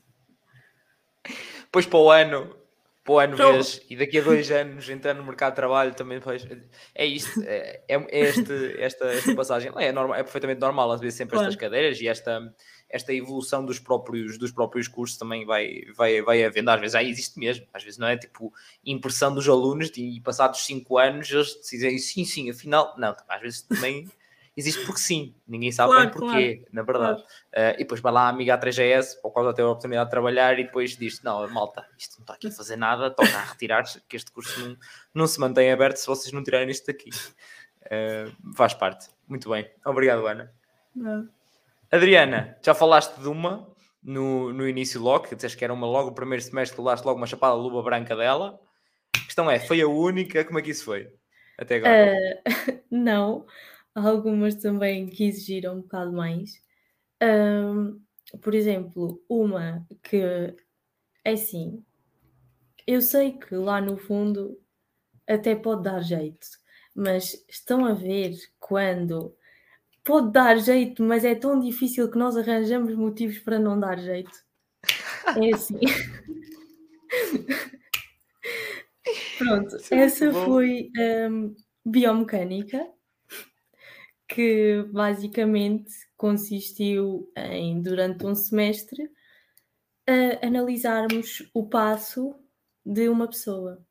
Pois 1.70 1.86
para 1.86 1.98
o 1.98 2.10
ano, 2.10 2.56
para 3.02 3.12
o 3.12 3.18
ano 3.18 3.34
então, 3.34 3.52
vês, 3.52 3.82
e 3.88 3.96
daqui 3.96 4.18
a 4.18 4.22
dois 4.22 4.50
anos 4.50 4.88
entrar 4.88 5.14
no 5.14 5.24
mercado 5.24 5.52
de 5.52 5.56
trabalho 5.56 5.94
também 5.94 6.20
faz. 6.20 6.46
É 6.94 7.04
isto, 7.04 7.42
é, 7.42 7.82
é 7.88 8.20
este, 8.20 8.80
esta, 8.80 9.04
esta 9.06 9.34
passagem. 9.34 9.72
É, 9.76 9.92
normal, 9.92 10.18
é 10.18 10.22
perfeitamente 10.22 10.60
normal 10.60 10.92
às 10.92 11.00
vezes 11.00 11.16
sempre 11.16 11.32
claro. 11.32 11.48
estas 11.48 11.60
cadeiras 11.60 12.00
e 12.00 12.08
esta 12.08 12.54
esta 12.94 13.12
evolução 13.12 13.64
dos 13.64 13.80
próprios, 13.80 14.38
dos 14.38 14.52
próprios 14.52 14.86
cursos 14.86 15.18
também 15.18 15.44
vai, 15.44 15.82
vai, 15.96 16.22
vai 16.22 16.44
havendo, 16.44 16.70
às 16.70 16.78
vezes 16.78 16.92
já 16.92 17.02
existe 17.02 17.40
mesmo, 17.40 17.66
às 17.74 17.82
vezes 17.82 17.98
não 17.98 18.06
é 18.06 18.16
tipo 18.16 18.52
impressão 18.84 19.34
dos 19.34 19.48
alunos 19.48 19.90
e 19.96 20.20
passados 20.20 20.64
5 20.64 20.98
anos 20.98 21.28
eles 21.28 21.56
decidem 21.56 21.98
sim, 21.98 22.24
sim, 22.24 22.50
afinal, 22.50 22.94
não, 22.96 23.16
às 23.28 23.40
vezes 23.40 23.62
também 23.62 24.08
existe 24.56 24.84
porque 24.84 25.00
sim, 25.00 25.34
ninguém 25.46 25.72
sabe 25.72 25.92
claro, 25.92 26.04
bem 26.04 26.12
porquê, 26.12 26.54
claro, 26.56 26.70
na 26.72 26.82
verdade. 26.82 27.22
Claro. 27.22 27.72
Uh, 27.72 27.74
e 27.74 27.78
depois 27.78 28.00
vai 28.00 28.12
lá 28.12 28.22
a 28.22 28.28
amiga 28.28 28.58
A3GS, 28.58 29.20
para 29.20 29.28
o 29.28 29.30
qual 29.30 29.44
já 29.46 29.52
teve 29.52 29.68
a 29.68 29.70
oportunidade 29.70 30.06
de 30.06 30.10
trabalhar, 30.10 30.58
e 30.58 30.64
depois 30.64 30.96
diz: 30.96 31.22
Não, 31.22 31.48
malta, 31.48 31.86
isto 31.98 32.16
não 32.18 32.22
está 32.22 32.34
aqui 32.34 32.48
a 32.48 32.52
fazer 32.52 32.76
nada, 32.76 33.10
toca 33.10 33.36
a 33.36 33.44
retirar-se, 33.44 34.00
que 34.08 34.16
este 34.16 34.30
curso 34.30 34.60
não, 34.60 34.76
não 35.14 35.26
se 35.26 35.40
mantém 35.40 35.72
aberto 35.72 35.96
se 35.96 36.06
vocês 36.06 36.32
não 36.32 36.42
tirarem 36.42 36.70
isto 36.70 36.86
daqui. 36.86 37.10
Uh, 37.86 38.54
faz 38.54 38.74
parte. 38.74 39.08
Muito 39.28 39.50
bem. 39.50 39.70
Obrigado, 39.84 40.26
Ana. 40.26 40.52
Não. 40.94 41.28
Adriana, 41.90 42.56
já 42.62 42.74
falaste 42.74 43.16
de 43.20 43.28
uma, 43.28 43.68
no, 44.02 44.52
no 44.52 44.68
início 44.68 45.00
logo, 45.00 45.28
que 45.28 45.34
disseste 45.34 45.56
que 45.56 45.64
era 45.64 45.72
uma, 45.72 45.86
logo 45.86 46.10
o 46.10 46.14
primeiro 46.14 46.42
semestre, 46.42 46.76
que 46.76 46.84
daste 46.84 47.06
logo 47.06 47.18
uma 47.18 47.26
chapada 47.26 47.54
luva 47.54 47.82
branca 47.82 48.14
dela. 48.16 48.60
A 49.16 49.24
questão 49.24 49.50
é, 49.50 49.58
foi 49.58 49.80
a 49.80 49.88
única? 49.88 50.44
Como 50.44 50.58
é 50.58 50.62
que 50.62 50.70
isso 50.70 50.84
foi? 50.84 51.08
Até 51.58 51.76
agora. 51.76 52.14
Uh, 52.46 52.80
não, 52.90 53.46
algumas 53.94 54.56
também 54.56 55.06
que 55.06 55.24
exigiram 55.24 55.78
um 55.78 55.82
bocado 55.82 56.12
mais. 56.12 56.60
Um, 57.22 58.00
por 58.42 58.54
exemplo, 58.54 59.22
uma 59.28 59.86
que 60.02 60.16
é 61.24 61.32
assim, 61.32 61.84
eu 62.86 63.00
sei 63.00 63.32
que 63.32 63.54
lá 63.54 63.80
no 63.80 63.96
fundo 63.96 64.60
até 65.26 65.54
pode 65.54 65.84
dar 65.84 66.00
jeito, 66.00 66.46
mas 66.94 67.44
estão 67.48 67.86
a 67.86 67.94
ver 67.94 68.36
quando 68.58 69.34
pode 70.04 70.32
dar 70.32 70.58
jeito, 70.58 71.02
mas 71.02 71.24
é 71.24 71.34
tão 71.34 71.58
difícil 71.58 72.10
que 72.10 72.18
nós 72.18 72.36
arranjamos 72.36 72.94
motivos 72.94 73.38
para 73.38 73.58
não 73.58 73.80
dar 73.80 73.98
jeito. 73.98 74.44
É 75.36 75.54
assim. 75.54 75.80
Pronto, 79.38 79.78
Sim, 79.80 79.94
é 79.94 79.98
essa 79.98 80.32
foi 80.32 80.90
um, 81.30 81.54
biomecânica, 81.84 82.88
que 84.34 84.82
basicamente 84.90 85.92
consistiu 86.16 87.30
em, 87.36 87.80
durante 87.80 88.26
um 88.26 88.34
semestre, 88.34 89.10
analisarmos 90.42 91.48
o 91.54 91.66
passo 91.66 92.34
de 92.84 93.08
uma 93.08 93.26
pessoa. 93.26 93.82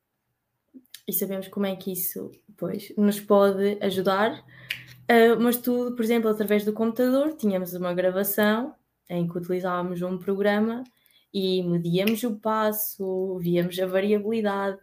E 1.08 1.12
sabemos 1.12 1.48
como 1.48 1.66
é 1.66 1.74
que 1.74 1.92
isso 1.92 2.30
pois, 2.56 2.92
nos 2.96 3.20
pode 3.20 3.78
ajudar 3.80 4.44
Uh, 5.04 5.38
mas 5.38 5.58
tudo, 5.58 5.94
por 5.94 6.02
exemplo, 6.02 6.30
através 6.30 6.64
do 6.64 6.72
computador, 6.72 7.34
tínhamos 7.34 7.74
uma 7.74 7.92
gravação 7.92 8.74
em 9.08 9.28
que 9.28 9.36
utilizávamos 9.36 10.00
um 10.00 10.16
programa 10.16 10.82
e 11.32 11.62
medíamos 11.62 12.22
o 12.22 12.36
passo, 12.36 13.38
víamos 13.38 13.78
a 13.78 13.86
variabilidade, 13.86 14.78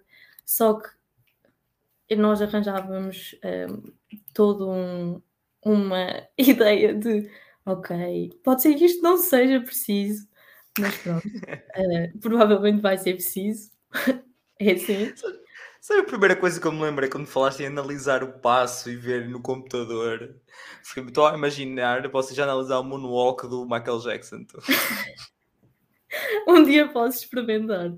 só 0.46 0.80
que 0.80 2.16
nós 2.16 2.40
arranjávamos 2.40 3.36
uh, 3.44 3.94
todo 4.32 4.70
um, 4.70 5.20
uma 5.64 6.28
ideia 6.38 6.94
de 6.94 7.30
ok, 7.66 8.32
pode 8.44 8.62
ser 8.62 8.76
que 8.76 8.86
isto 8.86 9.02
não 9.02 9.18
seja 9.18 9.62
preciso, 9.62 10.28
mas 10.80 10.98
pronto, 10.98 11.28
uh, 11.28 12.18
provavelmente 12.20 12.82
vai 12.82 12.98
ser 12.98 13.14
preciso. 13.14 13.72
é 14.60 14.72
assim. 14.72 15.14
Sabe 15.80 16.02
a 16.02 16.06
primeira 16.06 16.36
coisa 16.36 16.62
que 16.62 16.68
eu 16.68 16.72
me 16.72 16.82
lembrei 16.82 17.10
quando 17.10 17.26
falaste 17.26 17.62
em 17.62 17.66
analisar 17.66 18.24
o 18.24 18.34
passo 18.40 18.90
e 18.90 18.96
ver 18.96 19.28
no 19.28 19.42
computador? 19.42 20.36
Estou 20.96 21.26
a 21.26 21.36
imaginar 21.36 22.08
você 22.10 22.36
já 22.36 22.44
analisar 22.44 22.80
o 22.80 22.84
moonwalk 22.84 23.48
do 23.48 23.66
Michael 23.66 24.00
Jackson. 24.00 24.46
um 26.48 26.64
dia 26.64 26.88
posso 26.88 27.18
experimentar. 27.18 27.92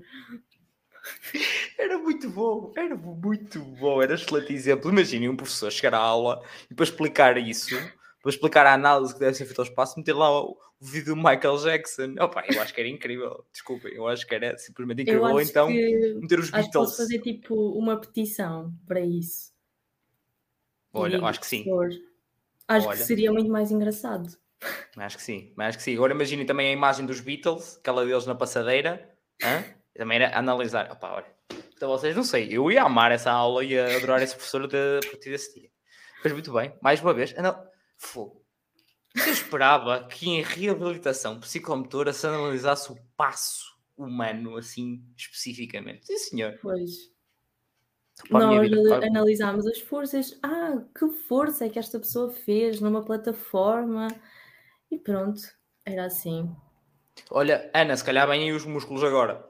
Era 1.78 1.98
muito 1.98 2.30
bom, 2.30 2.72
era 2.76 2.96
muito 2.96 3.60
bom, 3.60 4.02
era 4.02 4.14
excelente 4.14 4.52
exemplo. 4.52 4.90
Imaginem 4.90 5.28
um 5.28 5.36
professor 5.36 5.70
chegar 5.70 5.94
à 5.94 5.98
aula 5.98 6.42
e 6.70 6.74
para 6.74 6.84
explicar 6.84 7.36
isso, 7.36 7.76
para 8.22 8.30
explicar 8.30 8.66
a 8.66 8.72
análise 8.72 9.12
que 9.12 9.20
deve 9.20 9.34
ser 9.34 9.44
feita 9.44 9.60
ao 9.60 9.66
espaço, 9.66 9.98
meter 9.98 10.14
lá 10.14 10.30
o, 10.42 10.56
vídeo 10.80 11.14
do 11.14 11.16
Michael 11.16 11.56
Jackson. 11.58 12.14
Opa, 12.20 12.44
eu 12.48 12.60
acho 12.60 12.74
que 12.74 12.80
era 12.80 12.88
incrível. 12.88 13.44
Desculpem, 13.52 13.94
eu 13.94 14.06
acho 14.06 14.26
que 14.26 14.34
era 14.34 14.56
simplesmente 14.58 15.02
incrível. 15.02 15.24
Ou 15.24 15.40
então 15.40 15.68
meter 15.68 16.38
os 16.38 16.46
acho 16.46 16.52
Beatles. 16.52 16.72
Posso 16.72 16.96
fazer 16.96 17.20
tipo 17.20 17.54
uma 17.54 18.00
petição 18.00 18.74
para 18.86 19.00
isso. 19.00 19.52
Olha, 20.92 21.20
acho 21.24 21.40
que 21.40 21.46
sim. 21.46 21.64
Acho 22.68 22.88
Olha. 22.88 22.96
que 22.96 23.04
seria 23.04 23.32
muito 23.32 23.50
mais 23.50 23.70
engraçado. 23.70 24.36
Acho 24.96 25.16
que 25.16 25.22
sim, 25.22 25.52
acho 25.58 25.78
que 25.78 25.84
sim. 25.84 25.94
Agora 25.94 26.14
imaginem 26.14 26.46
também 26.46 26.68
a 26.68 26.72
imagem 26.72 27.04
dos 27.04 27.20
Beatles, 27.20 27.76
aquela 27.78 28.04
deles 28.06 28.26
na 28.26 28.34
passadeira. 28.34 29.12
Hã? 29.42 29.64
Também 29.94 30.16
era 30.16 30.36
analisar. 30.36 30.90
Opa, 30.90 31.12
olha. 31.12 31.34
Então 31.76 31.88
vocês 31.90 32.16
não 32.16 32.24
sei, 32.24 32.48
eu 32.50 32.70
ia 32.70 32.82
amar 32.82 33.12
essa 33.12 33.30
aula 33.30 33.64
e 33.64 33.72
ia 33.72 33.96
adorar 33.96 34.22
esse 34.22 34.34
professor 34.34 34.66
de, 34.66 34.76
a 34.76 35.10
partir 35.10 35.30
desse 35.30 35.58
dia. 35.58 35.70
Mas 36.22 36.32
muito 36.32 36.52
bem, 36.52 36.74
mais 36.80 37.00
uma 37.00 37.12
vez. 37.12 37.34
Não, 37.34 37.62
fogo. 37.98 38.42
Eu 39.14 39.32
esperava 39.32 40.04
que 40.08 40.28
em 40.28 40.42
reabilitação 40.42 41.38
psicomotora 41.38 42.12
se 42.12 42.26
analisasse 42.26 42.90
o 42.90 42.96
passo 43.16 43.74
humano, 43.96 44.56
assim, 44.56 45.04
especificamente. 45.16 46.06
Sim, 46.06 46.18
senhor. 46.18 46.58
Pois. 46.60 47.12
Nós 48.30 48.60
vida, 48.60 49.06
analisámos 49.06 49.66
as 49.66 49.80
forças. 49.80 50.38
Ah, 50.42 50.82
que 50.96 51.08
força 51.26 51.66
é 51.66 51.68
que 51.68 51.78
esta 51.78 51.98
pessoa 51.98 52.30
fez 52.30 52.80
numa 52.80 53.04
plataforma? 53.04 54.08
E 54.90 54.98
pronto, 54.98 55.42
era 55.84 56.06
assim. 56.06 56.54
Olha, 57.30 57.70
Ana, 57.74 57.96
se 57.96 58.04
calhar 58.04 58.26
vêm 58.26 58.44
aí 58.44 58.52
os 58.52 58.64
músculos 58.64 59.02
agora. 59.04 59.44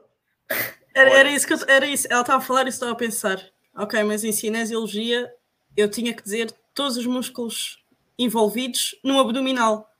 Era, 0.95 1.09
era 1.11 1.31
isso 1.31 1.45
que 1.45 1.53
eu, 1.53 1.59
era 1.67 1.85
isso. 1.85 2.07
Ela 2.09 2.21
estava 2.21 2.41
a 2.41 2.45
falar 2.45 2.65
e 2.65 2.69
estava 2.69 2.93
a 2.93 2.95
pensar. 2.95 3.43
Ok, 3.75 4.01
mas 4.03 4.23
em 4.23 4.31
cinesiologia 4.31 5.29
eu 5.75 5.89
tinha 5.89 6.13
que 6.13 6.23
dizer 6.23 6.49
todos 6.73 6.95
os 6.95 7.05
músculos 7.05 7.83
envolvidos 8.17 8.97
no 9.03 9.19
abdominal. 9.19 9.91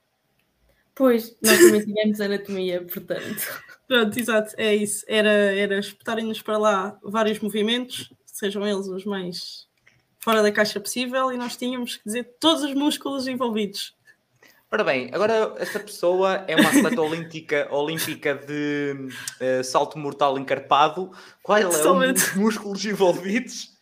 Pois, 0.94 1.36
nós 1.42 1.58
também 1.58 1.84
tivemos 1.84 2.20
anatomia, 2.22 2.82
portanto. 2.82 3.62
Pronto, 3.86 4.18
exato, 4.18 4.54
é 4.56 4.74
isso. 4.74 5.04
Era, 5.06 5.28
era 5.28 5.78
espetarem-nos 5.78 6.40
para 6.40 6.56
lá 6.56 6.98
vários 7.02 7.38
movimentos, 7.38 8.10
sejam 8.24 8.66
eles 8.66 8.86
os 8.88 9.04
mais 9.04 9.66
fora 10.18 10.42
da 10.42 10.50
caixa 10.50 10.80
possível, 10.80 11.30
e 11.30 11.36
nós 11.36 11.54
tínhamos 11.56 11.96
que 11.96 12.04
dizer 12.04 12.24
todos 12.40 12.62
os 12.64 12.72
músculos 12.72 13.28
envolvidos. 13.28 13.94
Ora 14.70 14.82
bem, 14.82 15.10
agora 15.12 15.54
esta 15.58 15.78
pessoa 15.78 16.44
é 16.48 16.56
uma 16.56 16.68
atleta 16.68 17.00
olímpica, 17.00 17.68
olímpica 17.70 18.34
de 18.34 18.96
uh, 19.40 19.62
salto 19.62 19.96
mortal 19.96 20.36
encarpado. 20.38 21.12
Qual 21.40 21.56
é 21.56 21.66
os 21.66 22.34
músculos 22.34 22.84
envolvidos? 22.84 23.72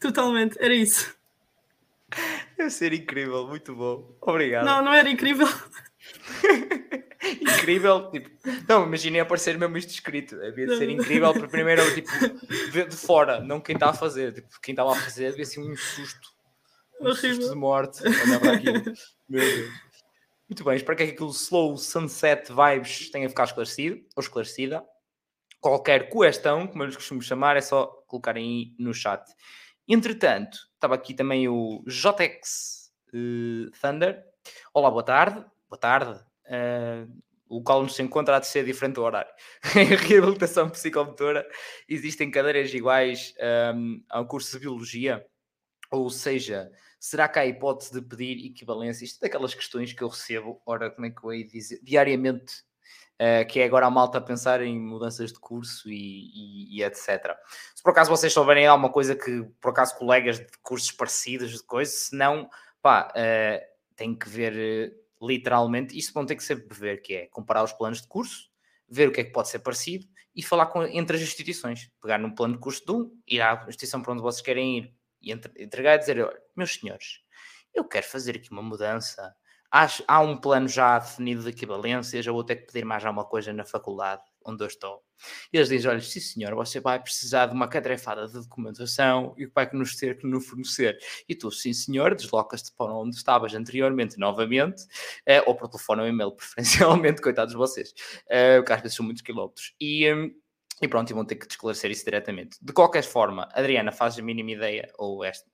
Totalmente, 0.00 0.56
era 0.58 0.74
isso. 0.74 1.14
Deve 2.56 2.70
ser 2.70 2.94
incrível, 2.94 3.46
muito 3.46 3.74
bom. 3.74 4.16
Obrigado. 4.22 4.64
Não, 4.64 4.82
não 4.82 4.92
era 4.92 5.08
incrível. 5.08 5.46
incrível, 7.38 8.10
tipo, 8.10 8.30
não, 8.66 8.86
imaginei 8.86 9.20
aparecer 9.20 9.58
mesmo 9.58 9.76
isto 9.76 9.90
escrito. 9.90 10.34
Havia 10.42 10.66
de 10.66 10.78
ser 10.78 10.88
incrível, 10.88 11.32
porque 11.34 11.48
primeiro, 11.48 11.82
tipo, 11.94 12.10
ver 12.70 12.88
de 12.88 12.96
fora, 12.96 13.40
não 13.40 13.60
quem 13.60 13.74
está 13.74 13.90
a 13.90 13.94
fazer. 13.94 14.32
Tipo, 14.32 14.48
quem 14.62 14.72
estava 14.72 14.92
a 14.92 14.96
fazer 14.96 15.30
devia 15.30 15.44
ser 15.44 15.60
um 15.60 15.76
susto. 15.76 16.30
Um 17.00 17.08
Horrível. 17.08 17.34
susto 17.34 17.50
de 17.50 17.56
morte. 17.58 18.02
Meu 19.28 19.40
Deus. 19.40 19.89
Muito 20.50 20.64
bem, 20.64 20.74
espero 20.74 20.96
que 20.96 21.04
aquilo 21.04 21.30
slow 21.30 21.76
sunset 21.78 22.50
vibes 22.52 23.08
tenha 23.08 23.28
ficado 23.28 23.46
esclarecido 23.46 24.04
ou 24.16 24.20
esclarecida. 24.20 24.84
Qualquer 25.60 26.10
questão, 26.10 26.66
como 26.66 26.82
eu 26.82 26.88
lhes 26.88 26.96
costumo 26.96 27.22
chamar, 27.22 27.56
é 27.56 27.60
só 27.60 27.86
colocarem 28.08 28.44
aí 28.44 28.74
no 28.76 28.92
chat. 28.92 29.22
Entretanto, 29.86 30.58
estava 30.74 30.96
aqui 30.96 31.14
também 31.14 31.46
o 31.46 31.84
JX 31.86 32.90
uh, 33.14 33.70
Thunder. 33.80 34.24
Olá, 34.74 34.90
boa 34.90 35.04
tarde. 35.04 35.38
Boa 35.68 35.78
tarde. 35.78 36.20
Uh, 36.46 37.08
o 37.48 37.58
local 37.58 37.82
onde 37.82 37.92
se 37.92 38.02
encontra 38.02 38.36
há 38.36 38.40
de 38.40 38.48
ser 38.48 38.64
diferente 38.64 38.96
do 38.96 39.04
horário. 39.04 39.30
em 39.76 39.84
reabilitação 39.84 40.68
psicomotora 40.68 41.46
existem 41.88 42.28
cadeiras 42.28 42.74
iguais 42.74 43.32
um, 43.38 43.44
ehm, 43.44 44.04
ao 44.10 44.26
curso 44.26 44.50
de 44.50 44.58
Biologia? 44.58 45.24
Ou 45.92 46.10
seja, 46.10 46.72
será 47.00 47.26
que 47.26 47.38
há 47.38 47.46
hipótese 47.46 47.92
de 47.92 48.02
pedir 48.02 48.46
equivalência? 48.46 49.04
Isto 49.04 49.24
é 49.24 49.28
daquelas 49.28 49.54
questões 49.54 49.92
que 49.92 50.02
eu 50.02 50.08
recebo, 50.08 50.62
ora, 50.66 50.90
como 50.90 51.06
é 51.06 51.10
que 51.10 51.24
eu 51.24 51.32
ia 51.32 51.46
dizer, 51.46 51.80
diariamente 51.82 52.62
Uh, 53.20 53.46
que 53.46 53.60
é 53.60 53.64
agora 53.66 53.84
a 53.84 53.90
malta 53.90 54.16
a 54.16 54.20
pensar 54.22 54.62
em 54.62 54.80
mudanças 54.80 55.30
de 55.30 55.38
curso 55.38 55.90
e, 55.90 55.94
e, 55.94 56.78
e, 56.78 56.82
etc. 56.82 57.36
Se 57.74 57.82
por 57.82 57.90
acaso 57.90 58.08
vocês 58.08 58.32
souberem 58.32 58.66
alguma 58.66 58.90
coisa 58.90 59.14
que, 59.14 59.42
por 59.60 59.72
acaso, 59.72 59.94
colegas 59.98 60.38
de 60.38 60.46
cursos 60.62 60.90
parecidos, 60.90 61.52
de 61.52 61.62
coisas, 61.62 61.94
se 61.94 62.16
não, 62.16 62.48
pá, 62.80 63.12
uh, 63.12 63.60
tem 63.94 64.14
que 64.14 64.26
ver 64.26 64.54
uh, 64.54 65.26
literalmente, 65.26 65.98
isso 65.98 66.14
vão 66.14 66.24
ter 66.24 66.34
que 66.34 66.42
sempre 66.42 66.74
ver, 66.74 67.02
que 67.02 67.14
é 67.14 67.26
comparar 67.26 67.62
os 67.62 67.74
planos 67.74 68.00
de 68.00 68.08
curso, 68.08 68.48
ver 68.88 69.08
o 69.08 69.12
que 69.12 69.20
é 69.20 69.24
que 69.24 69.32
pode 69.32 69.50
ser 69.50 69.58
parecido 69.58 70.06
e 70.34 70.42
falar 70.42 70.64
com, 70.68 70.82
entre 70.84 71.18
as 71.18 71.22
instituições. 71.22 71.90
Pegar 72.00 72.16
num 72.16 72.34
plano 72.34 72.54
de 72.54 72.60
curso 72.60 72.82
de 72.86 72.92
um, 72.92 73.20
ir 73.26 73.42
à 73.42 73.66
instituição 73.68 74.00
para 74.00 74.14
onde 74.14 74.22
vocês 74.22 74.40
querem 74.40 74.78
ir 74.78 74.94
e 75.20 75.32
entregar 75.32 75.96
e 75.96 75.98
dizer, 75.98 76.42
meus 76.60 76.74
senhores, 76.74 77.20
eu 77.74 77.84
quero 77.84 78.06
fazer 78.06 78.36
aqui 78.36 78.50
uma 78.52 78.62
mudança 78.62 79.34
há, 79.70 79.88
há 80.08 80.20
um 80.20 80.36
plano 80.36 80.68
já 80.68 80.98
definido 80.98 81.42
de 81.42 81.50
equivalências, 81.50 82.26
eu 82.26 82.32
vou 82.32 82.44
ter 82.44 82.56
que 82.56 82.66
pedir 82.66 82.84
mais 82.84 83.04
alguma 83.04 83.24
coisa 83.24 83.52
na 83.52 83.64
faculdade 83.64 84.22
onde 84.44 84.62
eu 84.64 84.66
estou. 84.66 85.02
E 85.52 85.58
eles 85.58 85.68
dizem: 85.68 85.90
olha, 85.90 86.00
sim 86.00 86.20
senhor, 86.20 86.54
você 86.54 86.80
vai 86.80 87.00
precisar 87.00 87.46
de 87.46 87.54
uma 87.54 87.68
catrefada 87.68 88.26
de 88.26 88.34
documentação 88.34 89.34
e 89.36 89.46
vai 89.46 89.68
nos 89.72 89.94
ter 89.96 90.18
que 90.18 90.26
nos 90.26 90.46
fornecer. 90.46 90.98
E 91.28 91.34
tu, 91.34 91.50
sim 91.50 91.72
senhor, 91.72 92.14
deslocas-te 92.14 92.72
para 92.76 92.92
onde 92.92 93.16
estavas 93.16 93.54
anteriormente 93.54 94.18
novamente, 94.18 94.82
eh, 95.26 95.42
ou 95.46 95.54
por 95.54 95.68
telefone 95.68 96.02
ou 96.02 96.08
e-mail, 96.08 96.32
preferencialmente, 96.36 97.20
coitados 97.20 97.52
de 97.52 97.58
vocês, 97.58 97.92
eh, 98.28 98.58
porque 98.58 98.72
às 98.72 98.80
vezes 98.82 98.96
são 98.96 99.04
muitos 99.04 99.22
quilómetros. 99.22 99.74
E, 99.80 100.12
um, 100.12 100.30
e 100.82 100.88
pronto, 100.88 101.10
e 101.10 101.14
vão 101.14 101.24
ter 101.26 101.36
que 101.36 101.46
esclarecer 101.46 101.90
isso 101.90 102.04
diretamente. 102.04 102.56
De 102.62 102.72
qualquer 102.72 103.02
forma, 103.02 103.46
Adriana, 103.52 103.92
faz 103.92 104.18
a 104.18 104.22
mínima 104.22 104.52
ideia, 104.52 104.90
ou 104.98 105.22
esta, 105.22 105.46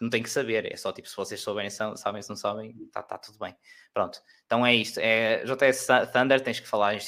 não 0.00 0.08
tem 0.08 0.22
que 0.22 0.30
saber, 0.30 0.70
é 0.70 0.76
só 0.76 0.92
tipo, 0.92 1.08
se 1.08 1.16
vocês 1.16 1.40
souberem, 1.40 1.70
sabem, 1.70 2.22
se 2.22 2.28
não 2.28 2.36
sabem, 2.36 2.74
está 2.86 3.02
tá 3.02 3.18
tudo 3.18 3.38
bem. 3.38 3.56
Pronto, 3.92 4.20
então 4.46 4.64
é 4.64 4.74
isto. 4.74 4.98
É, 4.98 5.44
JS 5.44 5.86
Thunder, 6.12 6.40
tens 6.40 6.60
que 6.60 6.68
falar 6.68 6.94
em, 6.94 7.00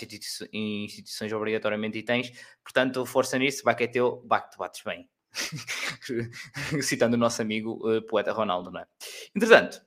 em 0.53 0.85
instituições 0.85 1.33
obrigatoriamente 1.33 1.99
e 1.99 2.03
tens, 2.03 2.33
portanto, 2.63 3.07
força 3.07 3.39
nisso, 3.39 3.63
que 3.63 3.85
é 3.85 3.87
teu, 3.87 4.19
que 4.19 4.51
tu 4.51 4.59
bates 4.59 4.83
bem. 4.83 5.09
Citando 6.83 7.15
o 7.15 7.19
nosso 7.19 7.41
amigo 7.41 7.79
uh, 7.89 8.03
poeta 8.03 8.33
Ronaldo, 8.33 8.71
não 8.71 8.81
é? 8.81 8.87
Entretanto, 9.35 9.81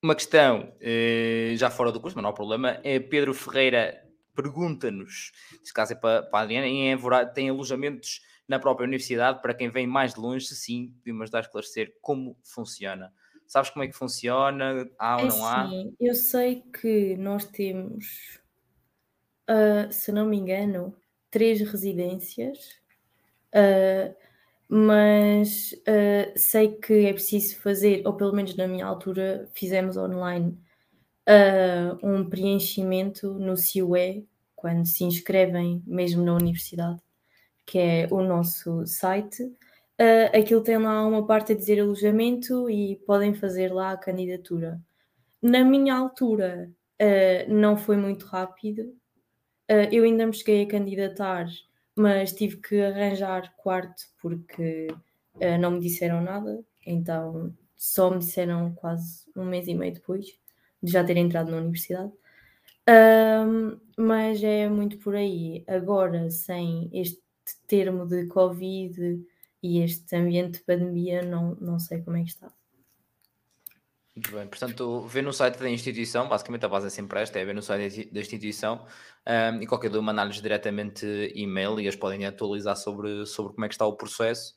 uma 0.00 0.14
questão 0.14 0.72
uh, 0.76 1.56
já 1.56 1.70
fora 1.70 1.90
do 1.90 2.00
curso, 2.00 2.16
mas 2.16 2.22
não 2.22 2.30
há 2.30 2.32
problema, 2.32 2.80
é 2.84 3.00
Pedro 3.00 3.34
Ferreira 3.34 4.04
pergunta-nos, 4.36 5.32
neste 5.50 5.72
caso 5.74 5.94
é 5.94 5.96
para, 5.96 6.22
para 6.22 6.38
a 6.38 6.42
Adriana, 6.42 6.68
em 6.68 6.92
Évora 6.92 7.26
tem 7.26 7.48
alojamentos 7.48 8.20
na 8.48 8.58
própria 8.58 8.86
universidade 8.86 9.42
para 9.42 9.52
quem 9.52 9.68
vem 9.68 9.86
mais 9.86 10.14
de 10.14 10.20
longe, 10.20 10.46
sim, 10.46 10.94
podemos 10.98 11.22
ajudar 11.24 11.38
a 11.38 11.42
esclarecer 11.42 11.94
como 12.00 12.36
funciona. 12.42 13.12
Sabes 13.46 13.70
como 13.70 13.84
é 13.84 13.88
que 13.88 13.96
funciona? 13.96 14.88
Há 14.98 15.16
ou 15.18 15.26
é 15.26 15.28
não 15.28 15.46
há? 15.46 15.68
Sim, 15.68 15.94
eu 16.00 16.14
sei 16.14 16.62
que 16.62 17.16
nós 17.16 17.44
temos, 17.44 18.40
uh, 19.48 19.92
se 19.92 20.10
não 20.10 20.26
me 20.26 20.38
engano, 20.38 20.96
três 21.30 21.60
residências, 21.60 22.58
uh, 23.54 24.14
mas 24.66 25.72
uh, 25.72 26.38
sei 26.38 26.72
que 26.76 27.06
é 27.06 27.12
preciso 27.12 27.58
fazer, 27.58 28.02
ou 28.06 28.14
pelo 28.14 28.34
menos 28.34 28.56
na 28.56 28.66
minha 28.66 28.86
altura, 28.86 29.48
fizemos 29.54 29.96
online 29.96 30.58
um 32.02 32.26
preenchimento 32.26 33.34
no 33.34 33.54
CIUE, 33.54 34.26
quando 34.56 34.86
se 34.86 35.04
inscrevem 35.04 35.82
mesmo 35.86 36.24
na 36.24 36.32
universidade 36.32 37.02
que 37.68 37.78
é 37.78 38.08
o 38.10 38.22
nosso 38.22 38.86
site. 38.86 39.42
Uh, 39.42 40.34
aquilo 40.34 40.62
tem 40.62 40.78
lá 40.78 41.06
uma 41.06 41.26
parte 41.26 41.52
a 41.52 41.54
dizer 41.54 41.78
alojamento 41.78 42.70
e 42.70 42.96
podem 43.06 43.34
fazer 43.34 43.70
lá 43.72 43.92
a 43.92 43.96
candidatura. 43.96 44.80
Na 45.42 45.62
minha 45.62 45.94
altura, 45.94 46.70
uh, 47.00 47.52
não 47.52 47.76
foi 47.76 47.98
muito 47.98 48.24
rápido. 48.24 48.84
Uh, 49.70 49.92
eu 49.92 50.04
ainda 50.04 50.26
me 50.26 50.32
cheguei 50.32 50.62
a 50.62 50.68
candidatar, 50.68 51.46
mas 51.94 52.32
tive 52.32 52.56
que 52.56 52.80
arranjar 52.80 53.54
quarto 53.58 54.02
porque 54.22 54.88
não 55.60 55.72
me 55.72 55.80
disseram 55.80 56.20
nada. 56.22 56.64
Então, 56.84 57.54
só 57.76 58.10
me 58.10 58.18
disseram 58.18 58.72
quase 58.74 59.24
um 59.36 59.44
mês 59.44 59.68
e 59.68 59.74
meio 59.74 59.94
depois 59.94 60.26
de 60.82 60.90
já 60.90 61.04
ter 61.04 61.16
entrado 61.16 61.50
na 61.50 61.58
universidade. 61.58 62.10
mas 63.96 64.42
é 64.42 64.68
muito 64.68 64.98
por 64.98 65.14
aí. 65.14 65.64
Agora, 65.68 66.30
sem 66.30 66.90
este 66.92 67.27
termo 67.66 68.06
de 68.06 68.26
Covid 68.26 69.24
e 69.62 69.80
este 69.80 70.16
ambiente 70.16 70.58
de 70.58 70.64
pandemia, 70.64 71.22
não, 71.22 71.56
não 71.60 71.78
sei 71.78 72.02
como 72.02 72.16
é 72.16 72.22
que 72.22 72.30
está. 72.30 72.52
Muito 74.14 74.32
bem, 74.32 74.48
portanto, 74.48 75.06
vê 75.06 75.22
no 75.22 75.32
site 75.32 75.58
da 75.58 75.70
instituição, 75.70 76.28
basicamente 76.28 76.64
a 76.64 76.68
base 76.68 76.88
é 76.88 76.90
sempre 76.90 77.20
esta, 77.20 77.38
é 77.38 77.44
ver 77.44 77.54
no 77.54 77.62
site 77.62 78.10
da 78.12 78.20
instituição 78.20 78.84
um, 79.24 79.62
e 79.62 79.66
qualquer 79.66 79.88
dúvida 79.88 80.06
mandar-lhes 80.06 80.42
diretamente 80.42 81.06
e-mail 81.36 81.78
e 81.78 81.84
eles 81.84 81.94
podem 81.94 82.26
atualizar 82.26 82.76
sobre, 82.76 83.24
sobre 83.26 83.52
como 83.52 83.64
é 83.64 83.68
que 83.68 83.74
está 83.74 83.86
o 83.86 83.96
processo 83.96 84.56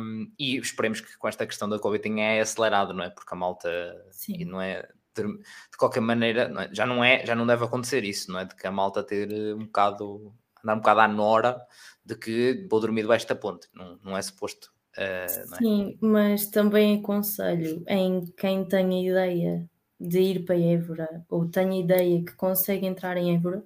um, 0.00 0.32
e 0.36 0.56
esperemos 0.56 1.00
que 1.00 1.16
com 1.16 1.28
esta 1.28 1.46
questão 1.46 1.68
da 1.68 1.78
Covid 1.78 2.02
tenha 2.02 2.42
acelerado, 2.42 2.92
não 2.92 3.04
é? 3.04 3.10
Porque 3.10 3.32
a 3.32 3.36
malta 3.36 3.70
Sim. 4.10 4.44
não 4.46 4.60
é 4.60 4.82
de, 5.14 5.22
de 5.22 5.76
qualquer 5.78 6.00
maneira, 6.00 6.48
não 6.48 6.62
é? 6.62 6.68
já 6.72 6.84
não 6.84 7.04
é, 7.04 7.24
já 7.24 7.36
não 7.36 7.46
deve 7.46 7.64
acontecer 7.64 8.02
isso, 8.02 8.32
não 8.32 8.40
é? 8.40 8.44
De 8.44 8.56
que 8.56 8.66
a 8.66 8.72
malta 8.72 9.04
ter 9.04 9.54
um 9.54 9.64
bocado 9.66 10.34
andar 10.64 10.74
um 10.74 10.78
bocado 10.78 11.00
à 11.00 11.08
nora 11.08 11.66
de 12.04 12.16
que 12.16 12.66
vou 12.70 12.80
dormir 12.80 13.02
debaixo 13.02 13.28
da 13.28 13.34
ponte, 13.34 13.68
não, 13.74 13.98
não 14.02 14.16
é 14.16 14.22
suposto. 14.22 14.72
Uh, 14.96 15.56
Sim, 15.56 15.90
é? 15.92 16.06
mas 16.06 16.46
também 16.48 16.98
aconselho 16.98 17.82
em 17.88 18.26
quem 18.36 18.64
tenha 18.64 19.08
ideia 19.08 19.70
de 19.98 20.20
ir 20.20 20.44
para 20.44 20.58
Évora 20.58 21.24
ou 21.30 21.48
tenha 21.48 21.80
ideia 21.80 22.22
que 22.22 22.34
consegue 22.34 22.86
entrar 22.86 23.16
em 23.16 23.34
Évora, 23.34 23.64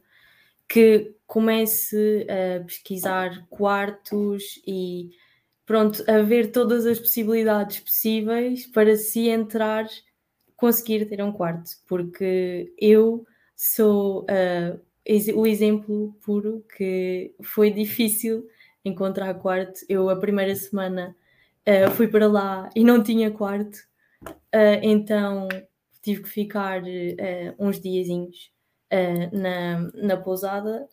que 0.68 1.16
comece 1.26 2.26
a 2.28 2.64
pesquisar 2.64 3.46
quartos 3.48 4.60
e 4.66 5.10
pronto, 5.64 6.04
a 6.08 6.22
ver 6.22 6.52
todas 6.52 6.86
as 6.86 6.98
possibilidades 6.98 7.80
possíveis 7.80 8.66
para 8.66 8.96
se 8.96 9.28
entrar, 9.28 9.86
conseguir 10.56 11.06
ter 11.06 11.22
um 11.22 11.32
quarto, 11.32 11.70
porque 11.88 12.72
eu 12.78 13.26
sou 13.56 14.22
uh, 14.24 14.80
o 15.34 15.46
exemplo 15.46 16.16
puro 16.24 16.64
que 16.76 17.34
foi 17.42 17.70
difícil 17.70 18.48
encontrar 18.84 19.34
quarto. 19.34 19.80
Eu, 19.88 20.08
a 20.08 20.16
primeira 20.16 20.54
semana, 20.54 21.16
uh, 21.66 21.90
fui 21.92 22.08
para 22.08 22.26
lá 22.26 22.70
e 22.74 22.84
não 22.84 23.02
tinha 23.02 23.30
quarto, 23.30 23.76
uh, 24.24 24.80
então 24.82 25.48
tive 26.02 26.22
que 26.22 26.28
ficar 26.28 26.82
uh, 26.82 27.54
uns 27.58 27.80
diazinhos 27.80 28.54
na, 29.32 29.90
na 29.94 30.16
pousada 30.16 30.88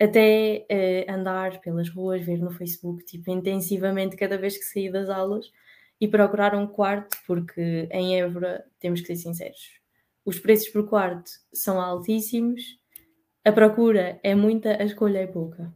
até 0.00 0.66
andar 1.06 1.60
pelas 1.60 1.90
ruas, 1.90 2.24
ver 2.24 2.38
no 2.38 2.50
Facebook, 2.50 3.04
tipo, 3.04 3.30
intensivamente 3.30 4.16
cada 4.16 4.38
vez 4.38 4.56
que 4.56 4.64
saí 4.64 4.90
das 4.90 5.10
aulas 5.10 5.52
e 6.00 6.08
procurar 6.08 6.54
um 6.54 6.66
quarto, 6.66 7.14
porque 7.26 7.88
em 7.92 8.18
Évora, 8.18 8.64
temos 8.80 9.02
que 9.02 9.08
ser 9.08 9.16
sinceros, 9.16 9.78
os 10.24 10.38
preços 10.38 10.70
por 10.70 10.88
quarto 10.88 11.30
são 11.52 11.78
altíssimos 11.78 12.78
a 13.46 13.52
procura 13.52 14.18
é 14.24 14.34
muita, 14.34 14.82
a 14.82 14.84
escolha 14.84 15.20
é 15.20 15.26
pouca. 15.26 15.72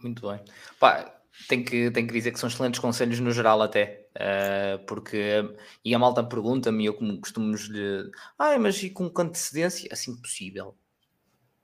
Muito 0.00 0.30
bem. 0.30 0.40
Pá, 0.78 1.12
tenho 1.48 1.64
que, 1.64 1.90
tenho 1.90 2.06
que 2.06 2.12
dizer 2.12 2.30
que 2.30 2.38
são 2.38 2.48
excelentes 2.48 2.78
conselhos 2.78 3.18
no 3.18 3.32
geral 3.32 3.60
até, 3.60 4.06
uh, 4.14 4.86
porque, 4.86 5.42
e 5.84 5.92
a 5.92 5.98
malta 5.98 6.22
pergunta-me, 6.22 6.86
eu 6.86 6.94
como 6.94 7.20
costumo 7.20 7.52
lhe, 7.52 8.10
ah, 8.38 8.56
mas 8.60 8.80
e 8.80 8.90
com 8.90 9.12
antecedência? 9.18 9.88
Assim 9.92 10.14
que 10.14 10.22
possível. 10.22 10.76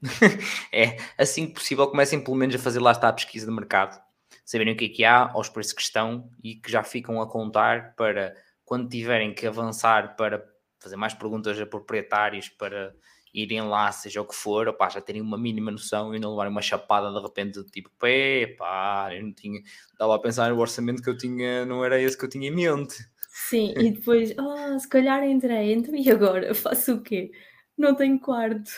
é, 0.73 0.97
assim 1.17 1.47
que 1.47 1.55
possível 1.55 1.87
comecem 1.87 2.23
pelo 2.23 2.37
menos 2.37 2.57
a 2.57 2.59
fazer 2.59 2.81
lá 2.81 2.91
está 2.91 3.09
a 3.09 3.13
pesquisa 3.13 3.47
de 3.47 3.53
mercado, 3.53 4.03
saberem 4.45 4.75
o 4.75 4.77
que 4.77 4.87
é 4.87 4.89
que 4.89 5.05
há, 5.05 5.31
aos 5.31 5.49
preços 5.49 5.73
que 5.73 5.83
estão 5.83 6.29
e 6.43 6.57
que 6.57 6.73
já 6.73 6.83
ficam 6.83 7.23
a 7.23 7.31
contar 7.31 7.95
para 7.95 8.35
quando 8.65 8.89
tiverem 8.89 9.33
que 9.33 9.47
avançar 9.47 10.17
para 10.17 10.45
fazer 10.81 10.97
mais 10.97 11.15
perguntas 11.15 11.59
a 11.61 11.65
proprietários, 11.65 12.49
para 12.49 12.93
irem 13.35 13.63
lá, 13.63 13.91
seja 13.91 14.23
o 14.23 14.25
que 14.25 14.35
for, 14.35 14.69
opá, 14.69 14.89
já 14.89 15.01
terem 15.01 15.21
uma 15.21 15.37
mínima 15.37 15.73
noção 15.73 16.15
e 16.15 16.21
não 16.21 16.31
levarem 16.31 16.53
uma 16.53 16.63
chapada 16.63 17.13
de 17.13 17.21
repente, 17.21 17.65
tipo, 17.65 17.91
pé, 17.99 18.55
pá, 18.57 19.11
eu 19.13 19.25
não 19.25 19.33
tinha, 19.33 19.61
estava 19.91 20.15
a 20.15 20.19
pensar 20.21 20.51
no 20.51 20.61
orçamento 20.61 21.03
que 21.03 21.11
eu 21.11 21.17
tinha, 21.17 21.67
não 21.67 21.85
era 21.85 22.01
esse 22.01 22.17
que 22.17 22.25
eu 22.25 22.29
tinha 22.29 22.49
em 22.49 22.55
mente. 22.55 22.95
Sim, 23.29 23.75
e 23.77 23.91
depois, 23.91 24.33
oh, 24.39 24.79
se 24.79 24.89
calhar 24.89 25.25
entrei, 25.25 25.73
entrei 25.73 26.03
e 26.03 26.11
agora 26.13 26.55
faço 26.55 26.95
o 26.95 27.03
quê? 27.03 27.33
Não 27.77 27.97
tenho 27.97 28.21
quarto. 28.21 28.71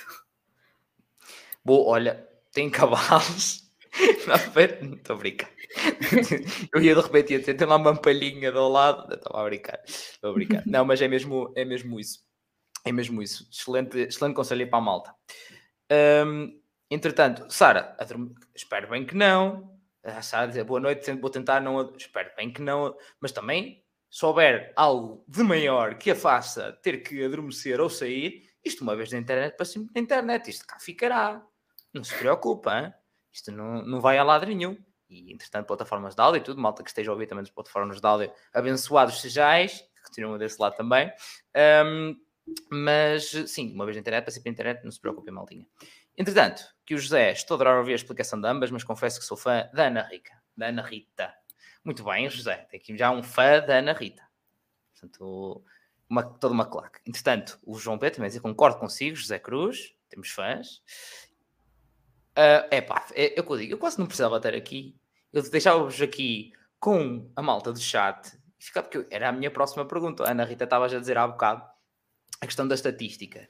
Bom, 1.62 1.84
olha, 1.84 2.26
tem 2.50 2.70
cavalos. 2.70 3.66
Estou 3.96 5.16
a 5.16 5.18
brincar. 5.18 5.50
Eu 6.72 6.82
ia 6.82 6.94
de 6.94 7.00
repente 7.00 7.32
ia 7.34 7.42
ter, 7.42 7.66
lá 7.66 7.76
uma 7.76 7.96
palhinha 7.96 8.50
do 8.52 8.68
lado. 8.68 9.12
Estava 9.12 9.42
a 9.42 9.44
brincar. 9.44 9.82
Estou 9.86 10.30
a 10.30 10.32
brincar. 10.32 10.62
Não, 10.66 10.84
mas 10.84 11.02
é 11.02 11.08
mesmo, 11.08 11.52
é 11.54 11.64
mesmo 11.64 11.98
isso. 12.00 12.25
É 12.86 12.92
mesmo 12.92 13.20
isso. 13.20 13.48
Excelente, 13.50 13.98
excelente 13.98 14.34
conselho 14.34 14.68
para 14.70 14.78
a 14.78 14.82
malta. 14.82 15.14
Um, 16.24 16.60
entretanto, 16.88 17.52
Sara, 17.52 17.96
espero 18.54 18.88
bem 18.88 19.04
que 19.04 19.14
não. 19.14 19.76
A 20.04 20.22
Sara 20.22 20.46
diz 20.46 20.62
boa 20.64 20.78
noite, 20.78 21.12
vou 21.14 21.28
tentar 21.28 21.60
não. 21.60 21.92
Espero 21.96 22.30
bem 22.36 22.52
que 22.52 22.62
não. 22.62 22.96
Mas 23.20 23.32
também, 23.32 23.84
se 24.08 24.24
houver 24.24 24.72
algo 24.76 25.24
de 25.26 25.42
maior 25.42 25.98
que 25.98 26.12
a 26.12 26.14
faça 26.14 26.72
ter 26.80 26.98
que 26.98 27.24
adormecer 27.24 27.80
ou 27.80 27.90
sair, 27.90 28.48
isto 28.64 28.82
uma 28.82 28.94
vez 28.94 29.10
na 29.10 29.18
internet 29.18 29.56
para 29.56 29.66
sempre 29.66 29.90
na 29.94 30.00
internet, 30.00 30.48
isto 30.48 30.64
cá 30.64 30.78
ficará. 30.78 31.44
Não 31.92 32.04
se 32.04 32.14
preocupa, 32.14 32.78
hein? 32.78 32.94
isto 33.32 33.50
não, 33.50 33.82
não 33.82 34.00
vai 34.00 34.16
a 34.16 34.22
lado 34.22 34.46
nenhum. 34.46 34.78
E 35.08 35.32
entretanto, 35.32 35.66
plataformas 35.66 36.14
de 36.14 36.22
áudio 36.22 36.38
e 36.38 36.42
tudo, 36.42 36.60
malta 36.60 36.82
que 36.82 36.90
esteja 36.90 37.10
a 37.10 37.14
ouvir 37.14 37.26
também 37.26 37.44
das 37.44 37.52
plataformas 37.52 38.00
de 38.00 38.06
áudio, 38.06 38.32
abençoados 38.52 39.20
sejais, 39.20 39.80
que 39.80 40.02
continuam 40.04 40.38
desse 40.38 40.60
lado 40.60 40.76
também. 40.76 41.12
Um, 41.84 42.16
mas 42.70 43.30
sim, 43.46 43.72
uma 43.72 43.84
vez 43.84 43.96
na 43.96 44.00
internet, 44.00 44.24
para 44.24 44.32
sempre 44.32 44.50
na 44.50 44.54
internet, 44.54 44.84
não 44.84 44.90
se 44.90 45.00
preocupem, 45.00 45.32
maldinha. 45.32 45.66
Entretanto, 46.16 46.62
que 46.84 46.94
o 46.94 46.98
José, 46.98 47.32
estou 47.32 47.54
a 47.54 47.56
adorar 47.56 47.78
ouvir 47.78 47.92
a 47.92 47.96
explicação 47.96 48.40
de 48.40 48.48
ambas, 48.48 48.70
mas 48.70 48.84
confesso 48.84 49.18
que 49.18 49.26
sou 49.26 49.36
fã 49.36 49.68
da 49.74 49.86
Ana 49.86 50.02
Rica, 50.02 50.32
da 50.56 50.66
Ana 50.68 50.82
Rita. 50.82 51.34
Muito 51.84 52.04
bem, 52.04 52.28
José, 52.30 52.66
tem 52.70 52.80
aqui 52.80 52.96
já 52.96 53.10
um 53.10 53.22
fã 53.22 53.60
da 53.60 53.78
Ana 53.78 53.92
Rita. 53.92 54.22
Portanto, 54.92 55.62
uma, 56.08 56.22
toda 56.22 56.54
uma 56.54 56.64
claque. 56.64 57.00
Entretanto, 57.06 57.58
o 57.64 57.78
João 57.78 57.98
Pedro 57.98 58.16
também 58.16 58.30
diz, 58.30 58.40
concordo 58.40 58.78
consigo, 58.78 59.16
José 59.16 59.38
Cruz, 59.38 59.94
temos 60.08 60.30
fãs. 60.30 60.82
Uh, 62.36 62.68
é 62.70 62.80
pá, 62.80 63.06
é, 63.14 63.38
eu, 63.38 63.56
digo, 63.56 63.72
eu 63.72 63.78
quase 63.78 63.98
não 63.98 64.06
precisava 64.06 64.36
estar 64.36 64.54
aqui. 64.54 64.96
Eu 65.32 65.42
deixava-vos 65.50 66.00
aqui 66.00 66.52
com 66.78 67.30
a 67.34 67.42
malta 67.42 67.72
do 67.72 67.80
chat, 67.80 68.38
porque 68.72 69.06
era 69.10 69.28
a 69.28 69.32
minha 69.32 69.50
próxima 69.50 69.84
pergunta. 69.84 70.24
A 70.24 70.30
Ana 70.30 70.44
Rita 70.44 70.64
estava 70.64 70.88
já 70.88 70.96
a 70.96 71.00
dizer 71.00 71.18
há 71.18 71.26
bocado 71.26 71.75
a 72.40 72.46
questão 72.46 72.66
da 72.66 72.74
estatística. 72.74 73.48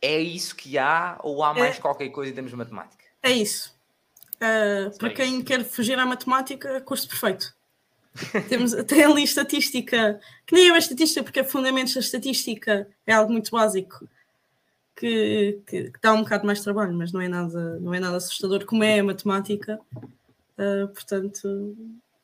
É 0.00 0.20
isso 0.20 0.54
que 0.54 0.76
há 0.76 1.18
ou 1.22 1.42
há 1.42 1.54
mais 1.54 1.78
é, 1.78 1.80
qualquer 1.80 2.08
coisa 2.10 2.30
em 2.30 2.34
termos 2.34 2.50
de 2.50 2.56
matemática? 2.56 3.04
É 3.22 3.32
isso. 3.32 3.74
Uh, 4.36 4.96
para 4.98 5.08
é 5.08 5.12
quem 5.12 5.42
quer 5.42 5.64
fugir 5.64 5.98
à 5.98 6.04
matemática, 6.04 6.80
curso 6.82 7.08
perfeito. 7.08 7.54
Temos, 8.48 8.74
tem 8.84 9.02
ali 9.02 9.24
estatística, 9.24 10.20
que 10.46 10.54
nem 10.54 10.68
é 10.68 10.72
uma 10.72 10.78
estatística, 10.78 11.22
porque 11.22 11.40
é 11.40 11.44
fundamentos 11.44 11.94
da 11.94 12.00
estatística, 12.00 12.86
é 13.06 13.12
algo 13.12 13.32
muito 13.32 13.50
básico, 13.50 14.06
que, 14.94 15.58
que, 15.66 15.90
que, 15.90 16.00
dá 16.00 16.12
um 16.12 16.22
bocado 16.22 16.46
mais 16.46 16.60
trabalho, 16.60 16.94
mas 16.94 17.12
não 17.12 17.20
é 17.20 17.28
nada, 17.28 17.80
não 17.80 17.92
é 17.92 17.98
nada 17.98 18.16
assustador, 18.16 18.64
como 18.66 18.84
é 18.84 19.00
a 19.00 19.04
matemática. 19.04 19.80
Uh, 20.56 20.86
portanto, 20.88 21.76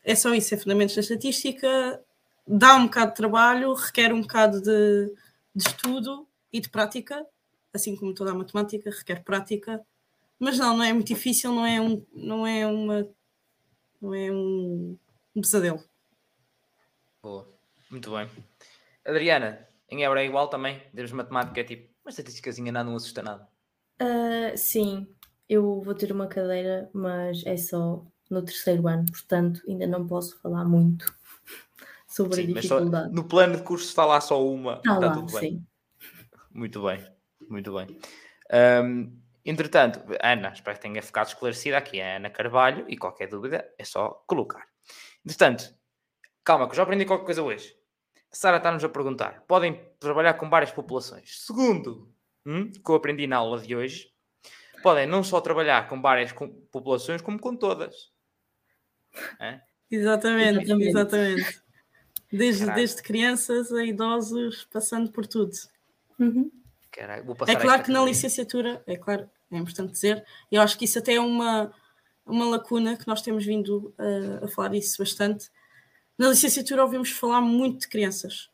é 0.05 0.15
só 0.15 0.33
isso, 0.35 0.55
é 0.55 0.59
fundamentos 0.59 0.95
da 0.95 1.01
estatística, 1.01 2.01
dá 2.47 2.77
um 2.77 2.85
bocado 2.85 3.11
de 3.11 3.17
trabalho, 3.17 3.75
requer 3.75 4.13
um 4.13 4.21
bocado 4.21 4.61
de, 4.61 5.13
de 5.55 5.69
estudo 5.69 6.29
e 6.53 6.61
de 6.61 6.69
prática, 6.69 7.27
assim 7.73 7.97
como 7.97 8.15
toda 8.15 8.33
a 8.33 8.35
matemática 8.35 8.91
requer 8.91 9.23
prática, 9.25 9.85
mas 10.39 10.59
não, 10.59 10.77
não 10.77 10.85
é 10.85 10.93
muito 10.93 11.09
difícil, 11.09 11.53
não 11.53 11.67
é 11.67 11.81
um, 11.81 12.05
não 12.13 12.47
é 12.47 12.67
uma, 12.67 13.09
não 14.01 14.15
é 14.15 14.33
um, 14.33 14.99
um 15.35 15.41
pesadelo. 15.41 15.83
Boa, 17.23 17.47
muito 17.91 18.11
bem. 18.11 18.29
Adriana, 19.05 19.69
em 19.89 20.05
Ebra 20.05 20.23
é 20.23 20.27
igual 20.27 20.49
também? 20.49 20.81
Temos 20.95 21.13
matemática, 21.13 21.61
é 21.61 21.65
tipo, 21.65 21.91
uma 22.05 22.11
estatísticazinha 22.11 22.73
nada 22.73 22.89
não 22.89 22.97
assusta 22.97 23.23
nada. 23.23 23.49
Uh, 24.01 24.57
sim, 24.57 25.07
eu 25.49 25.83
vou 25.83 25.95
ter 25.95 26.11
uma 26.11 26.27
cadeira, 26.27 26.89
mas 26.95 27.45
é 27.45 27.57
só 27.57 28.05
no 28.31 28.43
terceiro 28.43 28.87
ano, 28.87 29.07
portanto 29.11 29.61
ainda 29.69 29.87
não 29.87 30.07
posso 30.07 30.41
falar 30.41 30.65
muito 30.65 31.13
sobre 32.11 32.35
sim, 32.35 32.43
a 32.43 32.47
dificuldade. 32.47 33.09
Só, 33.09 33.15
no 33.15 33.25
plano 33.25 33.57
de 33.57 33.63
curso 33.63 33.87
está 33.87 34.05
lá 34.05 34.21
só 34.21 34.45
uma, 34.45 34.75
está, 34.75 34.95
está 34.95 35.07
lá, 35.07 35.13
tudo 35.13 35.33
bem. 35.33 35.51
Sim. 35.51 35.67
Muito 36.53 36.83
bem, 36.83 37.07
muito 37.49 37.73
bem. 37.73 37.87
Um, 38.85 39.17
entretanto, 39.45 40.01
Ana, 40.21 40.51
espero 40.53 40.77
que 40.77 40.83
tenha 40.83 41.01
ficado 41.01 41.29
esclarecida 41.29 41.79
aqui, 41.79 42.01
a 42.01 42.17
Ana 42.17 42.29
Carvalho, 42.29 42.85
e 42.89 42.97
qualquer 42.97 43.29
dúvida 43.29 43.65
é 43.79 43.85
só 43.85 44.25
colocar. 44.27 44.67
Entretanto, 45.25 45.73
calma, 46.43 46.67
que 46.67 46.73
eu 46.73 46.77
já 46.77 46.83
aprendi 46.83 47.05
qualquer 47.05 47.25
coisa 47.25 47.43
hoje. 47.43 47.77
A 48.33 48.35
Sara 48.35 48.57
está-nos 48.57 48.83
a 48.83 48.89
perguntar: 48.89 49.45
podem 49.47 49.81
trabalhar 50.01 50.35
com 50.35 50.51
várias 50.51 50.73
populações? 50.73 51.45
Segundo, 51.47 52.13
hum, 52.45 52.73
que 52.73 52.91
eu 52.91 52.97
aprendi 52.97 53.29
na 53.29 53.37
aula 53.37 53.61
de 53.61 53.77
hoje, 53.77 54.09
podem 54.83 55.07
não 55.07 55.23
só 55.23 55.41
trabalhar 55.41 55.89
com 55.89 56.03
várias 56.03 56.33
populações, 56.73 57.23
como 57.23 57.39
com 57.39 57.55
todas. 57.57 58.13
É? 59.39 59.61
Exatamente, 59.91 60.63
exatamente. 60.63 60.89
exatamente. 60.89 61.70
Desde, 62.33 62.67
desde 62.73 63.03
crianças 63.03 63.73
a 63.73 63.85
idosos, 63.85 64.67
passando 64.73 65.11
por 65.11 65.27
tudo. 65.27 65.53
Uhum. 66.19 66.51
é 67.47 67.57
claro 67.57 67.83
que 67.83 67.91
na 67.91 68.05
licenciatura, 68.05 68.83
é 68.87 68.97
claro, 68.97 69.29
é 69.51 69.57
importante 69.57 69.93
dizer, 69.93 70.25
eu 70.51 70.61
acho 70.63 70.79
que 70.79 70.85
isso 70.85 70.99
até 70.99 71.15
é 71.15 71.21
uma, 71.21 71.73
uma 72.25 72.45
lacuna 72.47 72.97
que 72.97 73.07
nós 73.07 73.23
temos 73.23 73.45
vindo 73.45 73.93
a, 73.99 74.45
a 74.45 74.49
falar 74.49 74.75
isso 74.75 74.99
bastante. 74.99 75.51
Na 76.17 76.29
licenciatura 76.29 76.85
ouvimos 76.85 77.11
falar 77.11 77.41
muito 77.41 77.81
de 77.81 77.89
crianças 77.89 78.51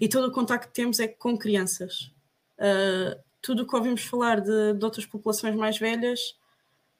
e 0.00 0.08
todo 0.08 0.28
o 0.28 0.32
contacto 0.32 0.68
que 0.68 0.74
temos 0.74 0.98
é 1.00 1.08
com 1.08 1.36
crianças. 1.36 2.12
Uh, 2.58 3.20
tudo 3.42 3.62
o 3.62 3.66
que 3.66 3.76
ouvimos 3.76 4.02
falar 4.04 4.40
de, 4.40 4.74
de, 4.74 4.84
outras 4.84 5.04
populações 5.04 5.54
mais 5.54 5.78
velhas 5.78 6.20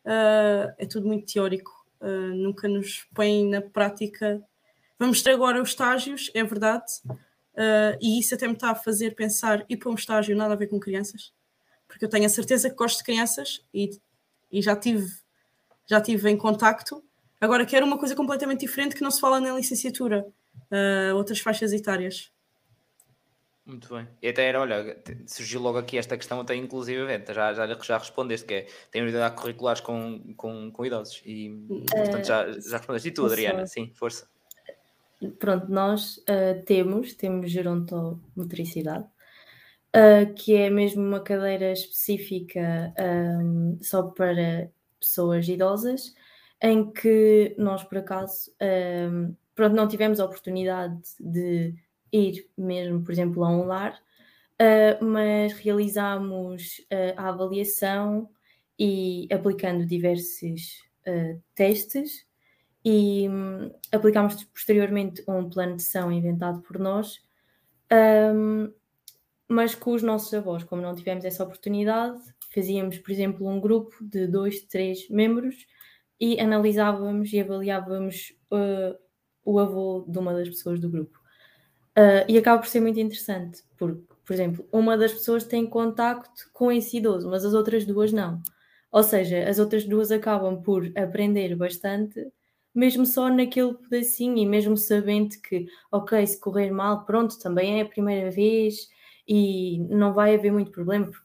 uh, 0.05 0.75
é 0.79 0.87
tudo 0.87 1.07
muito 1.07 1.33
teórico, 1.33 1.71
uh, 2.01 2.35
nunca 2.35 2.69
nos 2.69 3.07
põe 3.15 3.49
na 3.49 3.63
prática. 3.63 4.43
Vamos 4.99 5.23
ter 5.23 5.33
agora 5.33 5.61
os 5.61 5.71
estágios, 5.71 6.31
é 6.35 6.45
verdade, 6.45 6.93
Uh, 7.55 7.95
e 8.01 8.19
isso 8.19 8.35
até 8.35 8.49
me 8.49 8.55
está 8.55 8.71
a 8.71 8.75
fazer 8.75 9.15
pensar 9.15 9.65
ir 9.69 9.77
para 9.77 9.89
um 9.89 9.95
estágio 9.95 10.37
nada 10.37 10.55
a 10.55 10.57
ver 10.57 10.67
com 10.67 10.81
crianças, 10.81 11.33
porque 11.87 12.05
eu 12.05 12.09
tenho 12.09 12.27
a 12.27 12.29
certeza 12.29 12.69
que 12.69 12.75
gosto 12.75 12.99
de 12.99 13.05
crianças 13.05 13.65
e, 13.73 13.91
e 14.51 14.61
já 14.61 14.75
tive 14.75 15.09
já 15.87 16.01
tive 16.01 16.31
em 16.31 16.37
contacto. 16.37 17.05
Agora 17.41 17.65
quero 17.65 17.87
uma 17.87 17.99
coisa 17.99 18.17
completamente 18.17 18.61
diferente 18.61 18.97
que 18.97 19.03
não 19.03 19.11
se 19.11 19.21
fala 19.21 19.39
na 19.39 19.55
licenciatura, 19.55 20.27
uh, 20.71 21.15
outras 21.15 21.39
faixas 21.39 21.73
etárias. 21.73 22.33
Muito 23.67 23.95
bem. 23.95 24.09
E 24.21 24.29
até 24.29 24.47
era, 24.47 24.61
olha, 24.61 25.03
surgiu 25.27 25.61
logo 25.61 25.79
aqui 25.79 25.97
esta 25.97 26.17
questão, 26.17 26.41
até 26.41 26.57
inclusive, 26.57 27.07
já, 27.33 27.55
já, 27.55 27.67
já 27.67 27.99
respondeste, 27.99 28.47
que 28.47 28.55
é, 28.55 28.67
tem 28.91 29.03
unidade 29.03 29.37
curriculares 29.37 29.81
com, 29.81 30.35
com, 30.37 30.71
com 30.73 30.85
idosos. 30.85 31.23
E, 31.25 31.51
uh, 31.51 31.85
portanto, 31.87 32.27
já, 32.27 32.51
já 32.51 32.79
respondeste. 32.79 33.09
E 33.09 33.13
tu, 33.13 33.27
Adriana? 33.27 33.67
Sim, 33.67 33.93
força 33.95 34.34
pronto, 35.33 35.70
nós 35.70 36.18
uh, 36.18 36.62
temos, 36.64 37.14
temos 37.14 37.51
gerontomotricidade, 37.51 39.05
uh, 39.95 40.33
que 40.35 40.55
é 40.55 40.70
mesmo 40.70 41.03
uma 41.03 41.20
cadeira 41.20 41.72
específica 41.72 42.95
um, 42.99 43.79
só 43.83 44.03
para 44.05 44.70
pessoas 45.01 45.49
idosas, 45.49 46.14
em 46.62 46.91
que 46.91 47.55
nós, 47.59 47.83
por 47.85 47.99
acaso, 47.99 48.51
um, 49.11 49.35
pronto, 49.55 49.75
não 49.75 49.89
tivemos 49.89 50.20
a 50.20 50.25
oportunidade 50.25 51.01
de 51.20 51.75
ir 52.12 52.49
mesmo, 52.57 53.03
por 53.03 53.12
exemplo, 53.12 53.45
a 53.45 53.51
um 53.51 53.66
lar, 53.66 54.01
uh, 54.61 55.05
mas 55.05 55.53
realizámos 55.55 56.81
a 57.16 57.29
avaliação 57.29 58.31
e 58.79 59.29
aplicando 59.31 59.87
diversos 59.87 60.83
testes, 61.55 62.27
e 62.85 63.28
hum, 63.28 63.70
aplicámos 63.91 64.45
posteriormente 64.45 65.24
um 65.26 65.49
plano 65.49 65.76
de 65.76 65.82
ação 65.82 66.12
inventado 66.12 66.61
por 66.61 66.78
nós, 66.78 67.22
um, 68.35 68.72
mas 69.49 69.74
com 69.74 69.93
os 69.93 70.03
nossos 70.03 70.32
avós, 70.35 70.64
como 70.64 70.82
não 70.82 70.95
tivemos 70.95 71.24
essa 71.24 71.45
oportunidade, 71.45 72.20
fazíamos, 72.53 72.99
por 72.99 73.11
exemplo, 73.11 73.49
um 73.49 73.61
grupo 73.61 73.97
de 74.03 74.26
dois, 74.26 74.62
três 74.62 75.09
membros 75.09 75.66
e 76.20 76.39
analisávamos 76.41 77.32
e 77.32 77.41
avaliávamos 77.41 78.35
uh, 78.53 78.97
o 79.45 79.59
avô 79.59 80.05
de 80.09 80.18
uma 80.18 80.32
das 80.32 80.49
pessoas 80.49 80.78
do 80.80 80.89
grupo. 80.89 81.18
Uh, 81.97 82.24
e 82.28 82.37
acaba 82.37 82.61
por 82.61 82.68
ser 82.68 82.80
muito 82.80 82.99
interessante, 82.99 83.62
porque, 83.76 84.03
por 84.24 84.32
exemplo, 84.32 84.66
uma 84.72 84.97
das 84.97 85.12
pessoas 85.12 85.45
tem 85.45 85.66
contacto 85.66 86.51
com 86.53 86.70
esse 86.72 86.97
idoso, 86.97 87.28
mas 87.30 87.45
as 87.45 87.55
outras 87.55 87.85
duas 87.85 88.12
não. 88.12 88.43
Ou 88.91 89.03
seja, 89.03 89.49
as 89.49 89.59
outras 89.59 89.85
duas 89.85 90.11
acabam 90.11 90.61
por 90.62 90.91
aprender 90.97 91.55
bastante 91.55 92.26
mesmo 92.75 93.07
só 93.07 93.29
naquele 93.29 93.75
pedacinho 93.75 94.37
e 94.37 94.47
mesmo 94.47 94.77
sabendo 94.77 95.37
que, 95.41 95.66
ok, 95.93 96.27
se 96.27 96.41
correr 96.41 96.70
mal, 96.70 97.05
pronto, 97.05 97.39
também 97.39 97.79
é 97.79 97.83
a 97.83 97.89
primeira 97.89 98.31
vez 98.31 98.89
e 99.29 99.79
não 99.89 100.12
vai 100.12 100.35
haver 100.35 100.53
muito 100.53 100.72
problema, 100.72 101.07
porque 101.07 101.25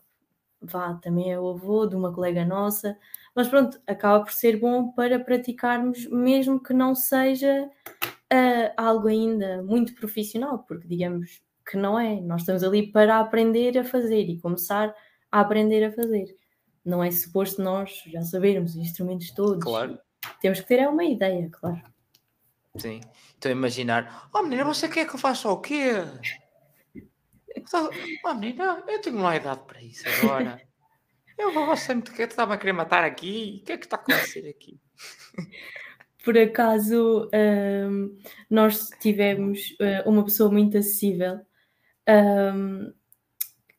vá, 0.62 0.93
também 0.95 1.32
é 1.32 1.39
o 1.39 1.50
avô 1.50 1.88
de 1.88 1.95
uma 1.95 2.14
colega 2.14 2.45
nossa, 2.45 2.95
mas 3.36 3.47
pronto, 3.47 3.80
acaba 3.88 4.24
por 4.24 4.32
ser 4.32 4.58
bom 4.58 4.91
para 4.91 5.20
praticarmos, 5.20 6.06
mesmo 6.08 6.62
que 6.62 6.74
não 6.74 6.93
seja 6.93 7.70
uh, 8.06 8.74
algo 8.78 9.08
ainda 9.08 9.64
muito 9.64 9.95
profissional, 9.95 10.60
porque 10.60 10.88
digamos 10.88 11.41
que 11.70 11.78
não 11.78 12.00
é, 12.00 12.20
nós 12.22 12.41
estamos 12.41 12.64
ali 12.64 12.91
para 12.91 13.20
aprender 13.20 13.78
a 13.78 13.84
fazer 13.84 14.22
e 14.22 14.39
começar 14.39 14.93
a 15.32 15.39
aprender 15.39 15.84
a 15.84 15.91
fazer. 15.91 16.36
Não 16.84 17.04
é 17.04 17.12
suposto 17.12 17.62
nós 17.62 18.04
já 18.08 18.22
sabermos 18.22 18.72
os 18.72 18.78
instrumentos 18.78 19.32
todos. 19.32 19.64
Claro 19.64 20.00
temos 20.42 20.60
que 20.62 20.68
ter 20.68 20.88
uma 20.88 21.04
ideia, 21.04 21.50
claro. 21.52 21.82
Sim. 22.78 23.02
Estou 23.34 23.50
a 23.50 23.54
imaginar, 23.54 24.30
oh 24.34 24.42
menina, 24.42 24.66
você 24.66 24.88
quer 24.88 25.08
que 25.08 25.16
eu 25.16 25.20
faça 25.20 25.50
o 25.50 25.60
quê? 25.60 25.94
Oh 28.26 28.34
menina, 28.34 28.84
eu 28.88 29.02
tenho 29.02 29.18
uma 29.18 29.36
idade 29.36 29.62
para 29.66 29.82
isso 29.82 30.04
agora. 30.22 30.62
Eu 31.38 31.54
vou 31.54 31.76
sempre 31.78 32.14
que 32.14 32.22
estava 32.22 32.54
a 32.54 32.58
querer 32.58 32.74
matar 32.74 33.06
aqui. 33.06 33.60
O 33.62 33.66
que 33.66 33.72
é 33.72 33.78
que 33.78 33.86
está 33.86 33.96
a 33.96 34.00
acontecer 34.00 34.48
aqui? 34.50 34.78
Por 36.24 36.38
acaso, 36.38 37.30
um, 37.34 38.18
nós 38.50 38.90
tivemos 39.00 39.72
uh, 39.80 40.10
uma 40.10 40.24
pessoa 40.26 40.52
muito 40.52 40.78
acessível 40.78 41.40
um, 42.54 42.94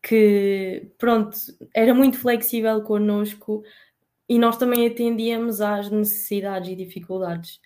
que, 0.02 0.90
pronto, 0.96 1.36
era 1.74 1.92
muito 1.92 2.18
flexível 2.18 2.82
connosco, 2.82 3.62
e 4.30 4.38
nós 4.38 4.56
também 4.56 4.86
atendíamos 4.86 5.60
às 5.60 5.90
necessidades 5.90 6.70
e 6.70 6.76
dificuldades 6.76 7.60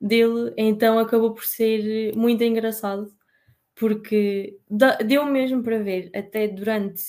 dele, 0.00 0.52
então 0.56 0.98
acabou 0.98 1.32
por 1.32 1.44
ser 1.44 2.12
muito 2.16 2.42
engraçado, 2.42 3.08
porque 3.76 4.58
deu 5.06 5.24
mesmo 5.26 5.62
para 5.62 5.78
ver, 5.78 6.10
até 6.12 6.48
durante 6.48 7.04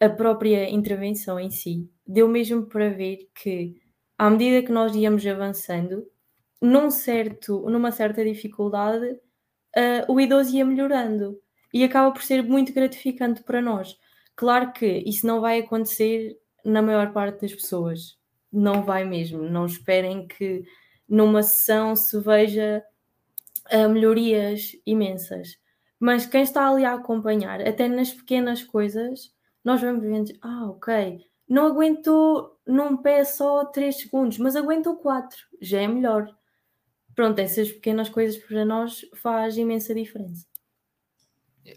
a 0.00 0.08
própria 0.08 0.70
intervenção 0.70 1.38
em 1.38 1.50
si, 1.50 1.90
deu 2.06 2.26
mesmo 2.26 2.64
para 2.64 2.88
ver 2.88 3.28
que, 3.34 3.74
à 4.16 4.30
medida 4.30 4.66
que 4.66 4.72
nós 4.72 4.96
íamos 4.96 5.26
avançando, 5.26 6.06
num 6.58 6.90
certo, 6.90 7.68
numa 7.68 7.92
certa 7.92 8.24
dificuldade, 8.24 9.10
uh, 9.76 10.10
o 10.10 10.18
idoso 10.18 10.56
ia 10.56 10.64
melhorando 10.64 11.38
e 11.70 11.84
acaba 11.84 12.10
por 12.12 12.22
ser 12.22 12.42
muito 12.42 12.72
gratificante 12.72 13.42
para 13.42 13.60
nós. 13.60 13.94
Claro 14.34 14.72
que 14.72 14.86
isso 15.04 15.26
não 15.26 15.42
vai 15.42 15.58
acontecer 15.58 16.34
na 16.64 16.80
maior 16.80 17.12
parte 17.12 17.42
das 17.42 17.54
pessoas, 17.54 18.17
não 18.52 18.82
vai 18.82 19.04
mesmo. 19.04 19.42
Não 19.42 19.66
esperem 19.66 20.26
que 20.26 20.64
numa 21.08 21.42
sessão 21.42 21.96
se 21.96 22.18
veja 22.20 22.84
uh, 23.72 23.88
melhorias 23.88 24.72
imensas. 24.84 25.58
Mas 25.98 26.26
quem 26.26 26.42
está 26.42 26.68
ali 26.68 26.84
a 26.84 26.94
acompanhar, 26.94 27.60
até 27.60 27.88
nas 27.88 28.12
pequenas 28.12 28.62
coisas, 28.62 29.34
nós 29.64 29.80
vamos 29.80 30.02
vendo, 30.02 30.32
ah, 30.40 30.70
ok, 30.70 31.24
não 31.48 31.66
aguentou 31.66 32.58
num 32.66 32.96
pé 32.96 33.24
só 33.24 33.64
3 33.64 34.02
segundos, 34.02 34.38
mas 34.38 34.54
aguentou 34.54 34.96
4, 34.96 35.36
já 35.60 35.80
é 35.80 35.88
melhor. 35.88 36.34
pronto, 37.14 37.40
essas 37.40 37.72
pequenas 37.72 38.08
coisas 38.08 38.38
para 38.38 38.64
nós 38.64 39.04
faz 39.16 39.56
imensa 39.56 39.94
diferença. 39.94 40.46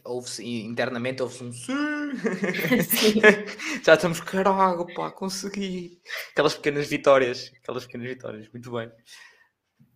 Houve-se 0.04 0.46
internamente 0.46 1.22
houve-se 1.22 1.44
um 1.44 1.52
sim. 1.52 1.72
Já 3.84 3.94
estamos 3.96 4.22
caralho, 4.22 4.86
pá, 4.94 5.12
consegui. 5.12 6.02
Aquelas 6.32 6.56
pequenas 6.56 6.88
vitórias, 6.88 7.52
aquelas 7.62 7.86
pequenas 7.86 8.08
vitórias, 8.08 8.50
muito 8.52 8.72
bem. 8.72 8.92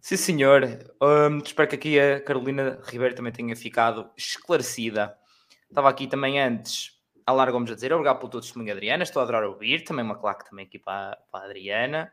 Sim, 0.02 0.18
senhor. 0.18 0.64
Um, 1.02 1.40
espero 1.40 1.68
que 1.70 1.76
aqui 1.76 2.00
a 2.00 2.22
Carolina 2.22 2.80
Ribeiro 2.86 3.16
também 3.16 3.34
tenha 3.34 3.56
ficado 3.56 4.12
esclarecida. 4.16 5.18
Estava 5.68 5.90
aqui 5.90 6.06
também 6.08 6.40
antes 6.40 6.92
a 7.26 7.32
Lara 7.32 7.52
Gomes 7.52 7.72
a 7.72 7.76
dizer 7.76 7.92
obrigado 7.92 8.20
pelo 8.20 8.30
teu 8.30 8.40
testemunho, 8.40 8.72
Adriana. 8.72 9.02
Estou 9.02 9.20
a 9.20 9.24
adorar 9.24 9.44
ouvir. 9.44 9.84
Também 9.84 10.06
uma 10.06 10.16
claque 10.16 10.48
também 10.48 10.66
aqui 10.68 10.78
para, 10.78 11.18
para 11.32 11.42
a 11.42 11.46
Adriana. 11.46 12.12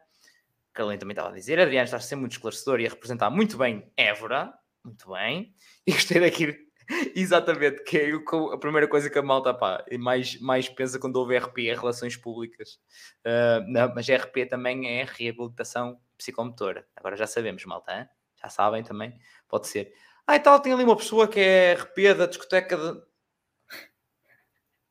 A 0.70 0.74
Carolina 0.74 1.00
também 1.00 1.12
estava 1.12 1.28
a 1.28 1.34
dizer. 1.34 1.60
Adriana 1.60 1.84
está 1.84 1.98
a 1.98 2.00
ser 2.00 2.16
muito 2.16 2.32
esclarecedora 2.32 2.80
e 2.80 2.86
a 2.86 2.90
representar 2.90 3.28
muito 3.28 3.58
bem 3.58 3.92
Évora. 3.96 4.52
Muito 4.82 5.12
bem. 5.12 5.54
E 5.86 5.92
gostei 5.92 6.20
daqui 6.20 6.56
Exatamente, 7.14 7.82
que 7.84 7.98
é 7.98 8.12
a 8.52 8.58
primeira 8.58 8.88
coisa 8.88 9.10
que 9.10 9.18
a 9.18 9.22
malta 9.22 9.54
pá, 9.54 9.84
mais, 9.98 10.40
mais 10.40 10.68
pensa 10.68 10.98
quando 10.98 11.16
ouve 11.16 11.36
RP 11.36 11.68
é 11.68 11.74
relações 11.74 12.16
públicas. 12.16 12.80
Uh, 13.26 13.62
não, 13.68 13.94
mas 13.94 14.08
RP 14.08 14.48
também 14.48 14.88
é 14.88 15.04
reabilitação 15.04 16.00
psicomotora. 16.16 16.86
Agora 16.96 17.16
já 17.16 17.26
sabemos, 17.26 17.64
malta, 17.64 17.92
hein? 17.92 18.08
já 18.42 18.48
sabem 18.48 18.82
também, 18.82 19.14
pode 19.48 19.68
ser. 19.68 19.92
Ah, 20.26 20.36
e 20.36 20.40
tal, 20.40 20.60
tem 20.60 20.72
ali 20.72 20.84
uma 20.84 20.96
pessoa 20.96 21.28
que 21.28 21.40
é 21.40 21.74
RP 21.74 22.14
da 22.16 22.26
discoteca 22.26 22.76
de. 22.76 23.12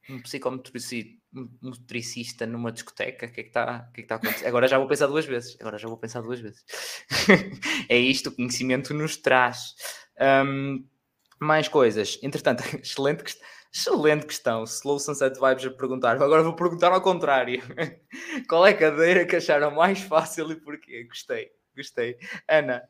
Um 0.09 0.19
psicomotricista 0.21 2.45
numa 2.45 2.71
discoteca, 2.71 3.27
o 3.27 3.31
que 3.31 3.39
é 3.39 3.43
que 3.43 3.49
está 3.49 3.89
é 3.95 4.01
tá 4.03 4.15
a 4.15 4.17
acontecer? 4.17 4.45
Agora 4.45 4.67
já 4.67 4.77
vou 4.77 4.87
pensar 4.87 5.07
duas 5.07 5.25
vezes. 5.25 5.55
Agora 5.61 5.77
já 5.77 5.87
vou 5.87 5.97
pensar 5.97 6.21
duas 6.21 6.41
vezes. 6.41 6.65
é 7.87 7.97
isto, 7.97 8.29
o 8.29 8.35
conhecimento 8.35 8.93
nos 8.93 9.15
traz. 9.15 9.73
Um, 10.19 10.85
mais 11.41 11.67
coisas. 11.67 12.19
Entretanto, 12.21 12.63
excelente, 12.77 13.37
excelente 13.73 14.25
questão. 14.25 14.63
Slow 14.63 14.99
Sunset 14.99 15.39
Vibes 15.39 15.65
a 15.65 15.71
perguntar. 15.71 16.21
Agora 16.21 16.43
vou 16.43 16.55
perguntar 16.55 16.91
ao 16.91 17.01
contrário. 17.01 17.61
Qual 18.47 18.65
é 18.65 18.69
a 18.69 18.77
cadeira 18.77 19.25
que 19.25 19.35
acharam 19.35 19.71
mais 19.71 19.99
fácil 20.01 20.51
e 20.51 20.55
porquê? 20.55 21.03
Gostei, 21.05 21.51
gostei. 21.75 22.17
Ana. 22.47 22.83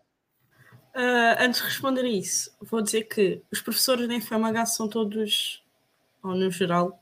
Uh, 0.93 1.39
antes 1.39 1.62
de 1.62 1.68
responder 1.68 2.02
a 2.02 2.10
isso, 2.10 2.54
vou 2.60 2.82
dizer 2.82 3.04
que 3.04 3.41
os 3.49 3.62
professores 3.62 4.10
da 4.10 4.20
FMH 4.20 4.66
são 4.66 4.89
todos, 4.89 5.64
ou 6.22 6.36
no 6.36 6.52
geral, 6.52 7.02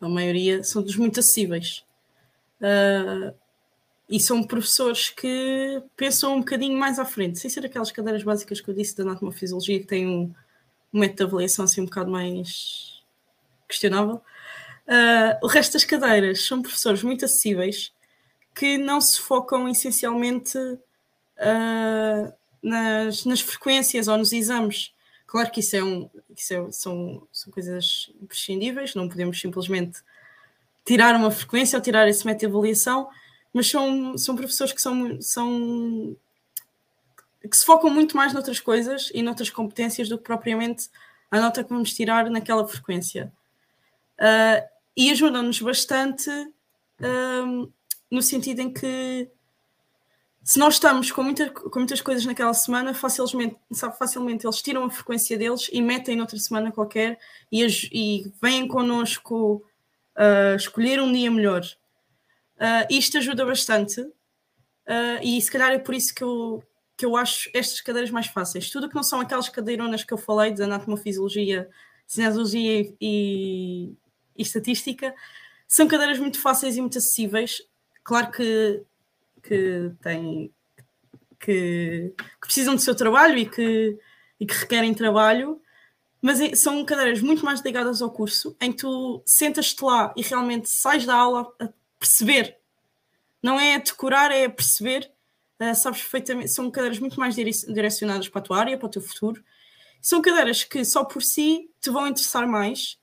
a 0.00 0.08
maioria, 0.08 0.64
são 0.64 0.82
todos 0.82 0.96
muito 0.96 1.20
acessíveis. 1.20 1.84
Uh, 2.60 3.32
e 4.08 4.18
são 4.18 4.42
professores 4.42 5.08
que 5.10 5.80
pensam 5.96 6.34
um 6.34 6.38
bocadinho 6.40 6.76
mais 6.76 6.98
à 6.98 7.04
frente, 7.04 7.38
sem 7.38 7.48
ser 7.48 7.64
aquelas 7.64 7.92
cadeiras 7.92 8.24
básicas 8.24 8.60
que 8.60 8.68
eu 8.68 8.74
disse 8.74 8.96
da 8.96 9.04
anatomofisiologia, 9.04 9.78
que 9.78 9.86
têm 9.86 10.06
um, 10.08 10.34
um 10.96 11.00
método 11.00 11.16
de 11.16 11.22
avaliação 11.24 11.64
assim 11.64 11.82
um 11.82 11.84
bocado 11.84 12.10
mais 12.10 13.02
questionável. 13.68 14.20
Uh, 14.86 15.36
o 15.42 15.46
resto 15.46 15.74
das 15.74 15.84
cadeiras 15.84 16.46
são 16.46 16.62
professores 16.62 17.02
muito 17.02 17.24
acessíveis 17.24 17.92
que 18.54 18.78
não 18.78 19.00
se 19.00 19.20
focam 19.20 19.68
essencialmente 19.68 20.56
uh, 20.56 22.32
nas, 22.62 23.24
nas, 23.26 23.40
frequências 23.40 24.08
ou 24.08 24.16
nos 24.16 24.32
exames. 24.32 24.94
Claro 25.26 25.50
que 25.50 25.60
isso, 25.60 25.76
é 25.76 25.84
um, 25.84 26.08
isso 26.34 26.54
é, 26.54 26.72
são, 26.72 27.26
são 27.30 27.52
coisas 27.52 28.10
imprescindíveis, 28.22 28.94
não 28.94 29.08
podemos 29.08 29.38
simplesmente 29.38 30.00
tirar 30.84 31.14
uma 31.16 31.30
frequência 31.30 31.76
ou 31.76 31.82
tirar 31.82 32.08
esse 32.08 32.24
método 32.24 32.40
de 32.40 32.46
avaliação, 32.46 33.08
mas 33.52 33.68
são, 33.68 34.16
são 34.16 34.36
professores 34.36 34.72
que 34.72 34.80
são, 34.80 35.20
são 35.20 36.16
que 37.48 37.56
se 37.56 37.64
focam 37.64 37.90
muito 37.90 38.16
mais 38.16 38.32
noutras 38.32 38.60
coisas 38.60 39.10
e 39.14 39.22
noutras 39.22 39.50
competências 39.50 40.08
do 40.08 40.18
que 40.18 40.24
propriamente 40.24 40.88
a 41.30 41.40
nota 41.40 41.62
que 41.62 41.70
vamos 41.70 41.92
tirar 41.92 42.30
naquela 42.30 42.66
frequência. 42.66 43.32
Uh, 44.18 44.66
e 44.96 45.10
ajudam-nos 45.10 45.60
bastante 45.60 46.30
no 48.10 48.22
sentido 48.22 48.60
em 48.60 48.72
que 48.72 49.30
se 50.46 50.60
nós 50.60 50.74
estamos 50.74 51.10
com, 51.10 51.24
muita, 51.24 51.50
com 51.50 51.80
muitas 51.80 52.00
coisas 52.00 52.24
naquela 52.24 52.54
semana, 52.54 52.94
facilmente, 52.94 53.56
sabe, 53.72 53.98
facilmente 53.98 54.46
eles 54.46 54.62
tiram 54.62 54.84
a 54.84 54.90
frequência 54.90 55.36
deles 55.36 55.68
e 55.72 55.82
metem 55.82 56.14
noutra 56.14 56.38
semana 56.38 56.70
qualquer 56.70 57.18
e, 57.50 57.66
e 57.92 58.32
vêm 58.40 58.68
connosco 58.68 59.64
uh, 60.16 60.54
escolher 60.54 61.02
um 61.02 61.12
dia 61.12 61.32
melhor. 61.32 61.62
Uh, 62.58 62.86
isto 62.88 63.18
ajuda 63.18 63.44
bastante 63.44 64.00
uh, 64.00 65.20
e 65.20 65.42
se 65.42 65.50
calhar 65.50 65.72
é 65.72 65.78
por 65.78 65.96
isso 65.96 66.14
que 66.14 66.22
eu, 66.22 66.62
que 66.96 67.04
eu 67.04 67.16
acho 67.16 67.50
estas 67.52 67.80
cadeiras 67.80 68.10
mais 68.10 68.26
fáceis. 68.26 68.70
Tudo 68.70 68.88
que 68.88 68.94
não 68.94 69.02
são 69.02 69.20
aquelas 69.20 69.48
cadeironas 69.48 70.02
que 70.02 70.12
eu 70.12 70.18
falei 70.18 70.52
de 70.52 70.62
anatomofisiologia, 70.62 71.68
cinesiologia 72.06 72.94
e, 73.00 73.92
e 74.36 74.42
estatística, 74.42 75.14
são 75.68 75.86
cadeiras 75.86 76.18
muito 76.18 76.40
fáceis 76.40 76.76
e 76.76 76.80
muito 76.80 76.96
acessíveis. 76.98 77.62
Claro 78.02 78.30
que, 78.30 78.82
que 79.42 79.92
têm 80.00 80.50
que, 81.38 82.12
que, 82.16 82.38
precisam 82.40 82.74
do 82.74 82.80
seu 82.80 82.94
trabalho 82.94 83.36
e 83.36 83.46
que, 83.46 83.98
e 84.40 84.46
que 84.46 84.54
requerem 84.54 84.94
trabalho, 84.94 85.60
mas 86.22 86.40
é, 86.40 86.54
são 86.54 86.84
cadeiras 86.84 87.20
muito 87.20 87.44
mais 87.44 87.60
ligadas 87.60 88.00
ao 88.00 88.10
curso, 88.10 88.56
em 88.60 88.72
que 88.72 88.78
tu 88.78 89.22
sentas-te 89.26 89.84
lá 89.84 90.14
e 90.16 90.22
realmente 90.22 90.70
sais 90.70 91.04
da 91.04 91.14
aula 91.14 91.52
a 91.60 91.68
perceber. 91.98 92.56
Não 93.42 93.60
é 93.60 93.74
a 93.74 93.78
decorar, 93.78 94.30
é 94.30 94.46
a 94.46 94.50
perceber 94.50 95.10
uh, 95.60 95.74
sabes 95.74 96.00
perfeitamente, 96.00 96.48
são 96.48 96.70
cadeiras 96.70 96.98
muito 96.98 97.18
mais 97.18 97.34
direcionadas 97.34 98.28
para 98.28 98.40
a 98.40 98.44
tua 98.44 98.58
área, 98.58 98.78
para 98.78 98.86
o 98.86 98.90
teu 98.90 99.02
futuro. 99.02 99.42
São 100.00 100.22
cadeiras 100.22 100.64
que 100.64 100.84
só 100.84 101.04
por 101.04 101.22
si 101.22 101.70
te 101.80 101.90
vão 101.90 102.06
interessar 102.06 102.46
mais 102.46 102.98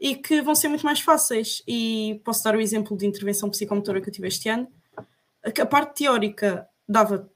e 0.00 0.16
que 0.16 0.42
vão 0.42 0.54
ser 0.54 0.68
muito 0.68 0.84
mais 0.84 1.00
fáceis. 1.00 1.62
E 1.66 2.20
posso 2.24 2.42
dar 2.42 2.56
o 2.56 2.60
exemplo 2.60 2.96
de 2.96 3.06
intervenção 3.06 3.48
psicomotora 3.48 4.00
que 4.00 4.08
eu 4.08 4.12
tive 4.12 4.28
este 4.28 4.48
ano. 4.48 4.66
A 5.44 5.66
parte 5.66 6.02
teórica 6.02 6.68
dava 6.88 7.30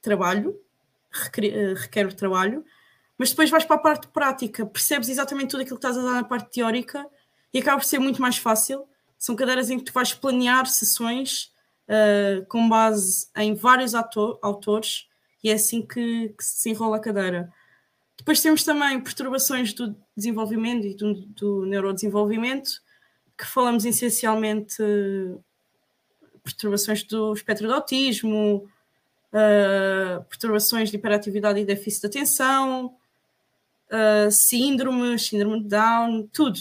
trabalho, 0.00 0.60
requer, 1.10 1.74
requer 1.74 2.12
trabalho, 2.12 2.64
mas 3.18 3.30
depois 3.30 3.50
vais 3.50 3.64
para 3.64 3.76
a 3.76 3.80
parte 3.80 4.08
prática, 4.08 4.66
percebes 4.66 5.08
exatamente 5.08 5.50
tudo 5.50 5.62
aquilo 5.62 5.78
que 5.78 5.86
estás 5.86 5.98
a 5.98 6.02
dar 6.02 6.14
na 6.14 6.24
parte 6.24 6.50
teórica 6.50 7.04
e 7.52 7.58
acaba 7.58 7.78
por 7.78 7.84
ser 7.84 7.98
muito 7.98 8.20
mais 8.20 8.36
fácil. 8.36 8.86
São 9.18 9.34
cadeiras 9.34 9.70
em 9.70 9.78
que 9.78 9.84
tu 9.84 9.92
vais 9.92 10.12
planear 10.12 10.66
sessões 10.66 11.52
uh, 11.88 12.44
com 12.46 12.68
base 12.68 13.28
em 13.36 13.54
vários 13.54 13.94
ator, 13.94 14.38
autores, 14.42 15.08
e 15.42 15.50
é 15.50 15.54
assim 15.54 15.82
que, 15.82 16.28
que, 16.30 16.44
se 16.44 16.70
enrola 16.70 16.96
a 16.96 17.00
cadeira. 17.00 17.52
Depois 18.16 18.40
temos 18.40 18.64
também 18.64 19.00
perturbações 19.00 19.72
do 19.72 19.94
desenvolvimento 20.16 20.86
e 20.86 20.94
do, 20.94 21.14
do 21.26 21.66
neurodesenvolvimento, 21.66 22.82
que 23.36 23.46
falamos 23.46 23.84
essencialmente 23.84 24.76
perturbações 26.42 27.02
do 27.02 27.32
espectro 27.32 27.66
do 27.66 27.74
autismo, 27.74 28.68
uh, 29.32 30.24
perturbações 30.24 30.90
de 30.90 30.96
hiperatividade 30.96 31.58
e 31.60 31.64
déficit 31.64 32.02
de 32.02 32.06
atenção, 32.06 32.94
uh, 33.90 34.30
síndromes, 34.30 35.26
síndrome 35.26 35.62
de 35.62 35.68
Down, 35.68 36.28
tudo 36.32 36.60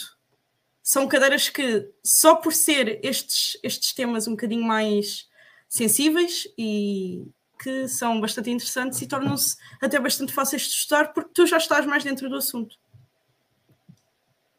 são 0.83 1.07
cadeiras 1.07 1.47
que, 1.47 1.89
só 2.03 2.35
por 2.35 2.51
ser 2.51 2.99
estes, 3.01 3.57
estes 3.63 3.93
temas 3.93 4.27
um 4.27 4.31
bocadinho 4.31 4.63
mais 4.63 5.29
sensíveis 5.69 6.45
e 6.57 7.25
que 7.57 7.87
são 7.87 8.19
bastante 8.19 8.51
interessantes 8.51 9.01
e 9.01 9.07
tornam-se 9.07 9.55
até 9.81 9.97
bastante 9.97 10.33
fáceis 10.33 10.63
de 10.63 10.67
estudar 10.67 11.13
porque 11.13 11.31
tu 11.33 11.47
já 11.47 11.57
estás 11.57 11.85
mais 11.85 12.03
dentro 12.03 12.29
do 12.29 12.35
assunto. 12.35 12.75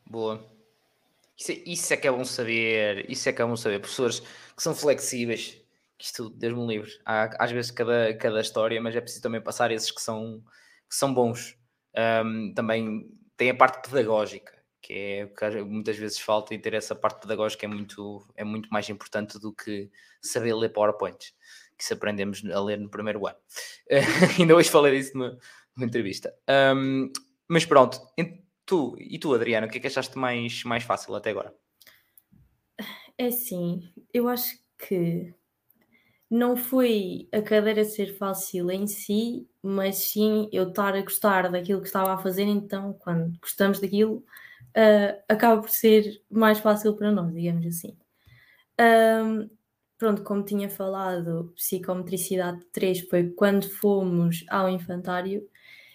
Boa. 0.07 0.51
Isso, 1.37 1.53
é, 1.53 1.55
isso 1.67 1.93
é 1.93 1.97
que 1.99 2.09
é 2.09 2.11
bom 2.11 2.25
saber. 2.25 3.11
Isso 3.11 3.29
é 3.29 3.33
que 3.33 3.43
é 3.43 3.45
bom 3.45 3.57
saber. 3.57 3.81
Professores 3.81 4.21
que 4.21 4.63
são 4.63 4.75
flexíveis. 4.75 5.61
Isto, 5.99 6.31
Deus 6.31 6.57
me 6.57 6.67
livre. 6.67 6.91
Há 7.05 7.45
às 7.45 7.51
vezes 7.51 7.71
cada, 7.71 8.17
cada 8.17 8.41
história, 8.41 8.81
mas 8.81 8.97
é 8.97 9.01
preciso 9.01 9.23
também 9.23 9.43
passar 9.43 9.71
esses 9.71 9.91
que 9.91 10.01
são, 10.01 10.43
que 10.89 10.97
são 10.97 11.13
bons. 11.13 11.59
Um, 12.25 12.55
também 12.55 13.11
tem 13.37 13.51
a 13.51 13.55
parte 13.55 13.91
pedagógica 13.91 14.55
que 14.85 14.93
é 14.93 15.25
o 15.25 15.29
que 15.29 15.63
muitas 15.63 15.97
vezes 15.97 16.19
falta 16.19 16.53
e 16.53 16.59
ter 16.59 16.75
essa 16.75 16.95
parte 16.95 17.23
pedagógica 17.23 17.65
é 17.65 17.69
muito, 17.69 18.23
é 18.37 18.45
muito 18.45 18.69
mais 18.69 18.87
importante 18.91 19.39
do 19.39 19.51
que 19.51 19.91
saber 20.21 20.55
ler 20.55 20.69
PowerPoints, 20.75 21.33
que 21.79 21.83
se 21.83 21.95
aprendemos 21.95 22.45
a 22.45 22.61
ler 22.61 22.79
no 22.79 22.91
primeiro 22.91 23.27
ano. 23.27 23.39
Ainda 24.39 24.55
hoje 24.55 24.69
falei 24.69 24.99
disso 24.99 25.17
numa, 25.17 25.39
numa 25.75 25.87
entrevista. 25.87 26.35
Um, 26.77 27.11
mas 27.49 27.65
pronto, 27.65 27.99
tu, 28.67 28.95
e 28.99 29.19
tu, 29.19 29.33
Adriana, 29.33 29.67
o 29.67 29.71
que 29.71 29.79
é 29.79 29.81
que 29.81 29.87
achaste 29.87 30.19
mais, 30.19 30.63
mais 30.65 30.85
fácil 30.85 31.15
até 31.15 31.31
agora? 31.31 31.55
É 33.17 33.31
sim, 33.31 33.91
eu 34.13 34.29
acho 34.29 34.59
que 34.87 35.33
não 36.31 36.59
foi 36.59 37.27
a 37.33 37.41
cadeira 37.41 37.85
ser 37.85 38.19
fácil 38.19 38.71
em 38.71 38.87
si, 38.87 39.49
mas 39.63 39.97
sim 39.97 40.47
eu 40.53 40.69
estar 40.69 40.95
a 40.95 41.01
gostar 41.01 41.51
daquilo 41.51 41.81
que 41.81 41.87
estava 41.87 42.13
a 42.13 42.19
fazer, 42.19 42.43
então 42.43 42.93
quando 42.93 43.39
gostamos 43.41 43.81
daquilo 43.81 44.23
uh, 44.77 45.23
acaba 45.29 45.61
por 45.61 45.71
ser 45.71 46.23
mais 46.31 46.59
fácil 46.59 46.95
para 46.95 47.11
nós, 47.11 47.33
digamos 47.33 47.67
assim. 47.67 47.97
Um, 48.81 49.49
pronto, 49.97 50.23
como 50.23 50.45
tinha 50.45 50.69
falado, 50.69 51.53
psicometricidade 51.55 52.65
3 52.73 53.01
foi 53.09 53.31
quando 53.31 53.69
fomos 53.71 54.45
ao 54.49 54.69
infantário 54.69 55.49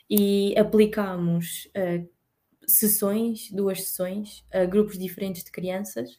e 0.09 0.57
aplicámos 0.57 1.69
uh, 1.75 2.07
sessões, 2.65 3.51
duas 3.51 3.81
sessões, 3.83 4.45
a 4.51 4.65
grupos 4.65 4.97
diferentes 4.97 5.43
de 5.43 5.51
crianças, 5.51 6.11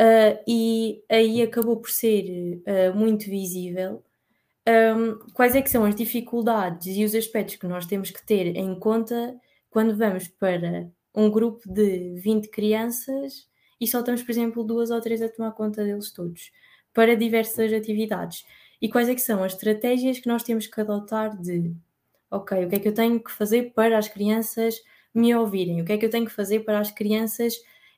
uh, 0.00 0.42
e 0.46 1.02
aí 1.08 1.42
acabou 1.42 1.76
por 1.76 1.90
ser 1.90 2.62
uh, 2.66 2.96
muito 2.96 3.26
visível 3.26 4.02
um, 4.68 5.18
quais 5.32 5.56
é 5.56 5.62
que 5.62 5.70
são 5.70 5.84
as 5.84 5.94
dificuldades 5.94 6.96
e 6.96 7.04
os 7.04 7.14
aspectos 7.14 7.56
que 7.56 7.66
nós 7.66 7.86
temos 7.86 8.10
que 8.10 8.24
ter 8.24 8.56
em 8.56 8.78
conta 8.78 9.34
quando 9.70 9.96
vamos 9.96 10.28
para 10.28 10.88
um 11.14 11.30
grupo 11.30 11.60
de 11.70 12.14
20 12.20 12.48
crianças 12.48 13.46
e 13.80 13.86
só 13.86 14.02
temos, 14.02 14.22
por 14.22 14.30
exemplo, 14.30 14.64
duas 14.64 14.90
ou 14.90 15.00
três 15.00 15.20
a 15.20 15.28
tomar 15.28 15.52
conta 15.52 15.82
deles 15.84 16.12
todos, 16.12 16.52
para 16.94 17.16
diversas 17.16 17.72
atividades. 17.72 18.44
E 18.80 18.88
quais 18.88 19.08
é 19.08 19.14
que 19.14 19.20
são 19.20 19.42
as 19.42 19.54
estratégias 19.54 20.20
que 20.20 20.28
nós 20.28 20.42
temos 20.42 20.66
que 20.66 20.80
adotar 20.80 21.36
de, 21.40 21.74
ok, 22.30 22.64
o 22.64 22.68
que 22.68 22.76
é 22.76 22.78
que 22.78 22.88
eu 22.88 22.94
tenho 22.94 23.18
que 23.22 23.30
fazer 23.30 23.72
para 23.74 23.98
as 23.98 24.08
crianças 24.08 24.76
me 25.14 25.34
ouvirem? 25.34 25.82
O 25.82 25.84
que 25.84 25.92
é 25.92 25.98
que 25.98 26.06
eu 26.06 26.10
tenho 26.10 26.26
que 26.26 26.32
fazer 26.32 26.60
para 26.60 26.78
as 26.78 26.90
crianças 26.90 27.54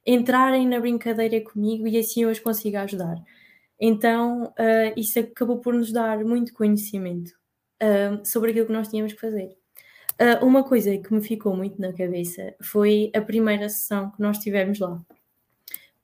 entrarem 0.07 0.67
na 0.67 0.81
brincadeira 0.81 1.41
comigo 1.43 1.87
e 1.87 1.99
assim 1.99 2.23
eu 2.23 2.31
as 2.31 2.39
consiga 2.39 2.83
ajudar? 2.83 3.17
Então, 3.79 4.45
uh, 4.45 4.93
isso 4.97 5.19
acabou 5.19 5.61
por 5.61 5.75
nos 5.75 5.93
dar 5.93 6.25
muito 6.25 6.55
conhecimento 6.55 7.31
uh, 7.83 8.25
sobre 8.25 8.51
aquilo 8.51 8.67
que 8.67 8.73
nós 8.73 8.89
tínhamos 8.89 9.13
que 9.13 9.21
fazer. 9.21 9.57
Uh, 10.21 10.45
uma 10.45 10.63
coisa 10.63 10.97
que 10.97 11.13
me 11.13 11.21
ficou 11.21 11.57
muito 11.57 11.81
na 11.81 11.93
cabeça 11.93 12.55
foi 12.63 13.11
a 13.15 13.21
primeira 13.21 13.69
sessão 13.69 14.11
que 14.11 14.21
nós 14.21 14.39
tivemos 14.39 14.79
lá. 14.79 15.05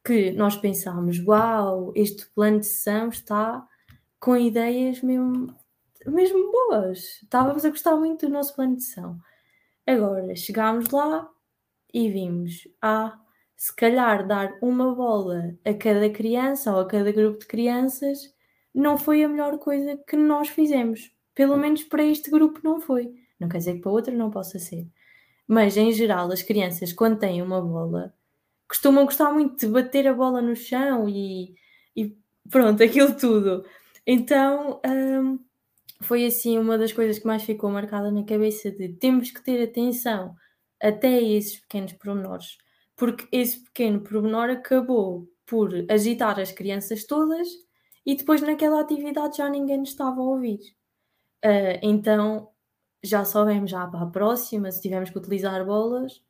Que 0.05 0.33
nós 0.33 0.57
pensámos, 0.57 1.19
uau, 1.21 1.93
este 1.95 2.27
plano 2.31 2.61
de 2.61 2.67
sessão 2.67 3.09
está 3.09 3.67
com 4.19 4.37
ideias 4.37 5.01
mesmo, 5.03 5.55
mesmo 6.07 6.51
boas. 6.51 7.21
Estávamos 7.23 7.65
a 7.65 7.71
gostar 7.71 7.97
muito 7.97 8.27
do 8.27 8.33
nosso 8.33 8.55
plano 8.55 8.77
de 8.77 8.83
sessão. 8.83 9.19
Agora, 9.87 10.35
chegámos 10.35 10.89
lá 10.91 11.29
e 11.93 12.11
vimos, 12.11 12.67
ah, 12.83 13.19
se 13.57 13.75
calhar 13.77 14.27
dar 14.27 14.57
uma 14.63 14.95
bola 14.95 15.55
a 15.65 15.75
cada 15.75 16.09
criança 16.09 16.73
ou 16.73 16.81
a 16.81 16.87
cada 16.87 17.13
grupo 17.13 17.41
de 17.41 17.47
crianças 17.47 18.35
não 18.75 18.97
foi 18.97 19.23
a 19.23 19.29
melhor 19.29 19.59
coisa 19.59 19.97
que 20.07 20.17
nós 20.17 20.49
fizemos. 20.49 21.13
Pelo 21.35 21.57
menos 21.57 21.85
para 21.85 22.05
este 22.05 22.31
grupo 22.31 22.61
não 22.63 22.81
foi. 22.81 23.20
Não 23.41 23.49
quer 23.49 23.59
dizer 23.59 23.75
que 23.75 23.81
para 23.81 23.93
outro 23.93 24.17
não 24.17 24.31
possa 24.31 24.59
ser. 24.59 24.89
Mas 25.49 25.77
em 25.77 25.93
geral, 25.93 26.31
as 26.33 26.43
crianças, 26.43 26.93
quando 26.93 27.19
têm 27.19 27.43
uma 27.43 27.61
bola, 27.61 28.15
costumam 28.69 29.05
gostar 29.05 29.33
muito 29.33 29.59
de 29.59 29.67
bater 29.69 30.07
a 30.07 30.15
bola 30.15 30.43
no 30.43 30.55
chão 30.57 31.09
e, 31.09 31.55
e 31.97 32.17
pronto, 32.51 32.83
aquilo 32.83 33.17
tudo. 33.17 33.65
Então 34.07 34.81
hum, 34.87 35.39
foi 36.03 36.27
assim 36.27 36.59
uma 36.59 36.79
das 36.79 36.93
coisas 36.93 37.19
que 37.19 37.27
mais 37.27 37.43
ficou 37.43 37.71
marcada 37.71 38.11
na 38.11 38.25
cabeça 38.25 38.71
de 38.71 38.91
temos 38.91 39.31
que 39.31 39.43
ter 39.43 39.63
atenção 39.63 40.35
até 40.81 41.23
esses 41.23 41.61
pequenos 41.61 41.93
pormenores 41.95 42.59
porque 43.01 43.27
esse 43.33 43.65
pequeno 43.65 43.99
pormenor 44.03 44.51
acabou 44.51 45.27
por 45.47 45.71
agitar 45.91 46.39
as 46.39 46.53
crianças 46.53 47.07
todas 47.07 47.49
e 48.05 48.15
depois 48.15 48.43
naquela 48.43 48.79
atividade 48.79 49.39
já 49.39 49.49
ninguém 49.49 49.79
nos 49.79 49.89
estava 49.89 50.21
a 50.21 50.25
ouvir. 50.25 50.61
Uh, 51.43 51.81
então 51.81 52.50
já 53.03 53.25
soubemos 53.25 53.71
já 53.71 53.87
para 53.87 54.03
a 54.03 54.07
próxima, 54.07 54.71
se 54.71 54.81
tivermos 54.81 55.11
que 55.11 55.19
utilizar 55.19 55.65
bolas, 55.65 56.23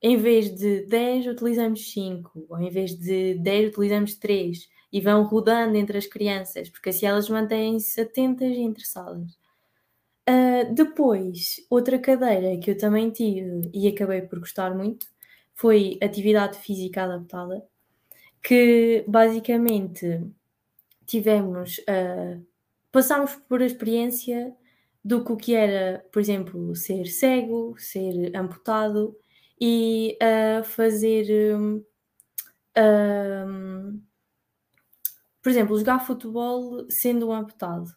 em 0.00 0.16
vez 0.16 0.54
de 0.54 0.84
10 0.86 1.28
utilizamos 1.28 1.92
5, 1.92 2.46
ou 2.48 2.58
em 2.58 2.70
vez 2.70 2.98
de 2.98 3.34
10 3.34 3.70
utilizamos 3.70 4.14
3 4.16 4.68
e 4.92 5.00
vão 5.00 5.22
rodando 5.24 5.76
entre 5.76 5.96
as 5.96 6.06
crianças, 6.06 6.68
porque 6.68 6.90
assim 6.90 7.06
elas 7.06 7.28
mantêm-se 7.28 8.00
atentas 8.00 8.56
e 8.56 8.60
interessadas. 8.60 9.38
Uh, 10.28 10.72
depois, 10.74 11.56
outra 11.70 11.98
cadeira 11.98 12.56
que 12.58 12.70
eu 12.70 12.78
também 12.78 13.10
tive 13.10 13.70
e 13.72 13.88
acabei 13.88 14.22
por 14.22 14.38
gostar 14.40 14.74
muito 14.74 15.06
foi 15.54 15.98
atividade 16.02 16.58
física 16.58 17.04
adaptada, 17.04 17.64
que 18.42 19.04
basicamente 19.06 20.24
tivemos, 21.06 21.78
uh, 21.78 22.44
passámos 22.90 23.34
por 23.48 23.62
a 23.62 23.66
experiência 23.66 24.54
do 25.04 25.36
que 25.36 25.54
era, 25.54 26.04
por 26.12 26.20
exemplo, 26.20 26.74
ser 26.76 27.06
cego, 27.06 27.74
ser 27.78 28.34
amputado 28.36 29.16
e 29.60 30.16
uh, 30.22 30.64
fazer, 30.64 31.56
um, 31.56 31.84
um, 32.78 34.02
por 35.42 35.50
exemplo, 35.50 35.78
jogar 35.78 36.00
futebol 36.00 36.86
sendo 36.88 37.28
um 37.28 37.32
amputado. 37.32 37.90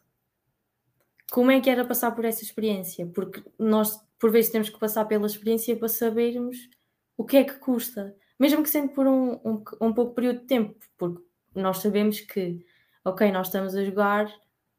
Como 1.31 1.51
é 1.51 1.59
que 1.59 1.69
era 1.69 1.85
passar 1.85 2.11
por 2.11 2.25
essa 2.25 2.43
experiência? 2.43 3.05
Porque 3.07 3.43
nós, 3.57 3.99
por 4.19 4.31
vezes, 4.31 4.51
temos 4.51 4.69
que 4.69 4.79
passar 4.79 5.05
pela 5.05 5.27
experiência 5.27 5.75
para 5.75 5.87
sabermos 5.87 6.69
o 7.17 7.23
que 7.23 7.37
é 7.37 7.43
que 7.43 7.59
custa, 7.59 8.15
mesmo 8.39 8.63
que 8.63 8.69
sendo 8.69 8.89
por 8.89 9.07
um, 9.07 9.33
um, 9.45 9.63
um 9.81 9.93
pouco 9.93 10.13
período 10.13 10.39
de 10.39 10.45
tempo, 10.45 10.75
porque 10.97 11.23
nós 11.53 11.79
sabemos 11.79 12.19
que, 12.19 12.65
ok, 13.03 13.31
nós 13.31 13.47
estamos 13.47 13.75
a 13.75 13.83
jogar, 13.83 14.31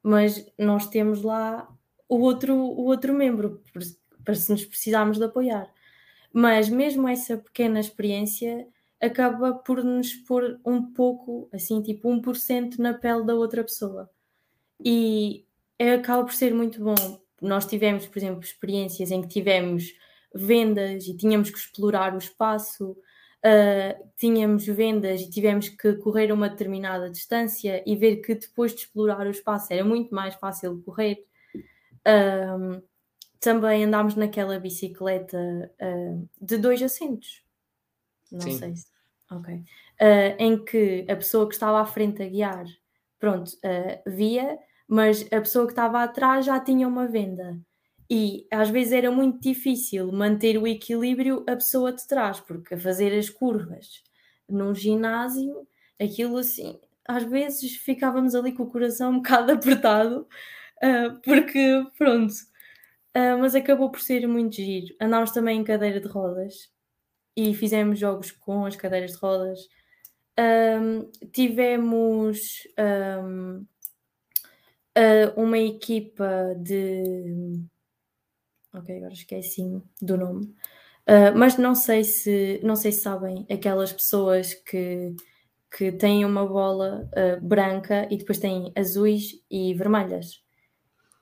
mas 0.03 0.47
nós 0.59 0.89
temos 0.89 1.23
lá 1.23 1.76
o 2.09 2.19
outro, 2.19 2.55
o 2.55 2.85
outro 2.85 3.13
membro 3.13 3.63
para 4.25 4.35
se 4.35 4.51
nos 4.51 4.65
precisarmos 4.65 5.19
de 5.19 5.25
apoiar. 5.25 5.73
Mas 6.33 6.69
mesmo 6.69 7.09
essa 7.09 7.39
pequena 7.39 7.81
experiência 7.81 8.67
acaba 9.01 9.55
por 9.55 9.83
nos 9.83 10.15
pôr 10.15 10.61
um 10.65 10.93
pouco, 10.93 11.49
assim, 11.53 11.81
tipo 11.83 12.09
1% 12.09 12.79
na 12.79 12.95
pele 12.95 13.25
da 13.25 13.35
outra 13.35 13.63
pessoa. 13.63 14.11
E 14.85 15.47
acaba 15.95 16.25
por 16.25 16.33
ser 16.35 16.55
muito 16.55 16.83
bom. 16.83 17.21
Nós 17.41 17.67
tivemos, 17.67 18.07
por 18.07 18.19
exemplo, 18.19 18.41
experiências 18.41 19.11
em 19.11 19.23
que 19.23 19.29
tivemos 19.29 19.95
vendas 20.35 21.07
e 21.07 21.17
tínhamos 21.17 21.51
que 21.51 21.59
explorar 21.59 22.15
o 22.15 22.19
espaço, 22.19 22.91
uh, 22.91 24.09
tínhamos 24.17 24.67
vendas 24.67 25.21
e 25.21 25.31
tivemos 25.31 25.69
que 25.69 25.95
correr 25.97 26.33
uma 26.33 26.49
determinada 26.49 27.11
distância 27.11 27.83
e 27.87 27.97
ver 27.97 28.17
que 28.17 28.35
depois 28.35 28.73
de 28.75 28.81
explorar 28.81 29.27
o 29.27 29.31
espaço 29.31 29.73
era 29.73 29.85
muito 29.85 30.15
mais 30.15 30.35
fácil 30.35 30.83
correr. 30.85 31.25
Uh, 32.07 32.83
também 33.41 33.85
andámos 33.85 34.15
naquela 34.15 34.59
bicicleta 34.59 35.39
uh, 35.81 36.29
de 36.41 36.57
dois 36.57 36.83
assentos. 36.83 37.43
Não 38.31 38.41
Sim. 38.41 38.59
sei 38.59 38.77
se. 38.77 38.87
Ok. 39.29 39.61
em 40.39 40.65
que 40.65 41.05
a 41.09 41.17
pessoa 41.17 41.49
que 41.49 41.55
estava 41.55 41.81
à 41.81 41.85
frente 41.85 42.23
a 42.23 42.29
guiar, 42.29 42.65
pronto, 43.19 43.51
via, 44.07 44.57
mas 44.87 45.23
a 45.33 45.41
pessoa 45.41 45.67
que 45.67 45.73
estava 45.73 46.01
atrás 46.01 46.47
já 46.47 46.61
tinha 46.61 46.87
uma 46.87 47.09
venda 47.09 47.61
e 48.09 48.47
às 48.51 48.71
vezes 48.71 48.93
era 48.93 49.11
muito 49.11 49.41
difícil 49.41 50.13
manter 50.13 50.57
o 50.59 50.67
equilíbrio 50.67 51.45
a 51.49 51.57
pessoa 51.57 51.93
de 51.93 52.07
trás, 52.07 52.39
porque 52.41 52.75
a 52.75 52.79
fazer 52.79 53.17
as 53.17 53.29
curvas 53.29 54.03
num 54.49 54.75
ginásio, 54.75 55.67
aquilo 56.01 56.39
assim, 56.39 56.79
às 57.05 57.25
vezes 57.25 57.77
ficávamos 57.77 58.35
ali 58.35 58.53
com 58.53 58.63
o 58.63 58.71
coração 58.71 59.11
um 59.11 59.17
bocado 59.17 59.53
apertado, 59.53 60.27
uh, 60.83 61.21
porque 61.23 61.87
pronto, 61.99 62.33
uh, 63.17 63.39
mas 63.41 63.55
acabou 63.55 63.91
por 63.91 64.01
ser 64.01 64.27
muito 64.27 64.57
giro. 64.57 64.95
Andámos 65.01 65.33
também 65.33 65.61
em 65.61 65.65
cadeira 65.65 66.01
de 66.01 66.09
rodas 66.09 66.71
e 67.37 67.55
fizemos 67.55 67.99
jogos 67.99 68.31
com 68.33 68.65
as 68.65 68.77
cadeiras 68.77 69.13
de 69.13 69.19
rodas. 69.19 69.61
Um, 70.39 71.11
tivemos 71.33 72.67
um, 72.79 73.61
uh, 73.61 73.67
ah, 74.95 75.33
uma 75.37 75.59
equipa 75.59 76.55
de 76.59 77.59
ok, 78.75 78.97
agora 78.99 79.13
esqueci 79.13 79.63
do 80.01 80.17
nome. 80.17 80.55
Uh, 81.09 81.37
mas 81.37 81.57
não 81.57 81.75
sei 81.75 82.05
se 82.05 82.61
não 82.63 82.77
sei 82.77 82.93
se 82.93 83.01
sabem 83.01 83.47
aquelas 83.51 83.93
pessoas 83.93 84.55
que, 84.55 85.15
que 85.77 85.93
têm 85.93 86.25
uma 86.25 86.47
bola 86.47 87.09
branca 87.43 88.09
e 88.11 88.17
depois 88.19 88.39
têm 88.39 88.73
azuis 88.77 89.33
e 89.51 89.75
vermelhas. 89.75 90.46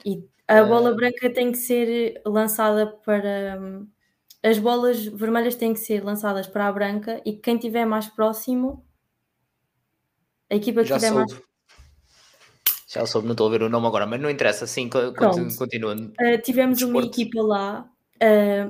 E 0.05 0.29
a 0.47 0.63
uh... 0.63 0.69
bola 0.69 0.95
branca 0.95 1.33
tem 1.33 1.53
que 1.53 1.59
ser 1.59 2.21
lançada 2.27 2.87
para. 2.87 3.59
Um, 3.61 3.89
as 4.43 4.59
bolas 4.59 5.07
vermelhas 5.07 5.55
têm 5.55 5.73
que 5.73 5.81
ser 5.81 6.05
lançadas 6.05 6.47
para 6.47 6.69
a 6.69 6.73
branca 6.73 7.23
e 7.25 7.33
quem 7.33 7.55
estiver 7.55 7.87
mais 7.87 8.09
próximo, 8.09 8.85
a 10.51 10.55
equipa 10.55 10.85
que 10.85 10.93
estiver 10.93 11.13
mais 11.13 11.33
já 12.95 13.05
soube, 13.07 13.27
não 13.27 13.33
estou 13.33 13.49
a 13.49 13.51
ver 13.51 13.63
o 13.63 13.69
nome 13.69 13.89
agora, 13.89 14.07
mas 14.07 14.21
não 14.21 14.31
interessa, 14.31 14.69
sim, 14.69 14.89
continua. 15.59 15.97
Uh, 15.97 16.41
tivemos 16.45 16.81
uma 16.81 17.03
equipa 17.03 17.43
lá 17.43 17.91
uh, 18.23 18.69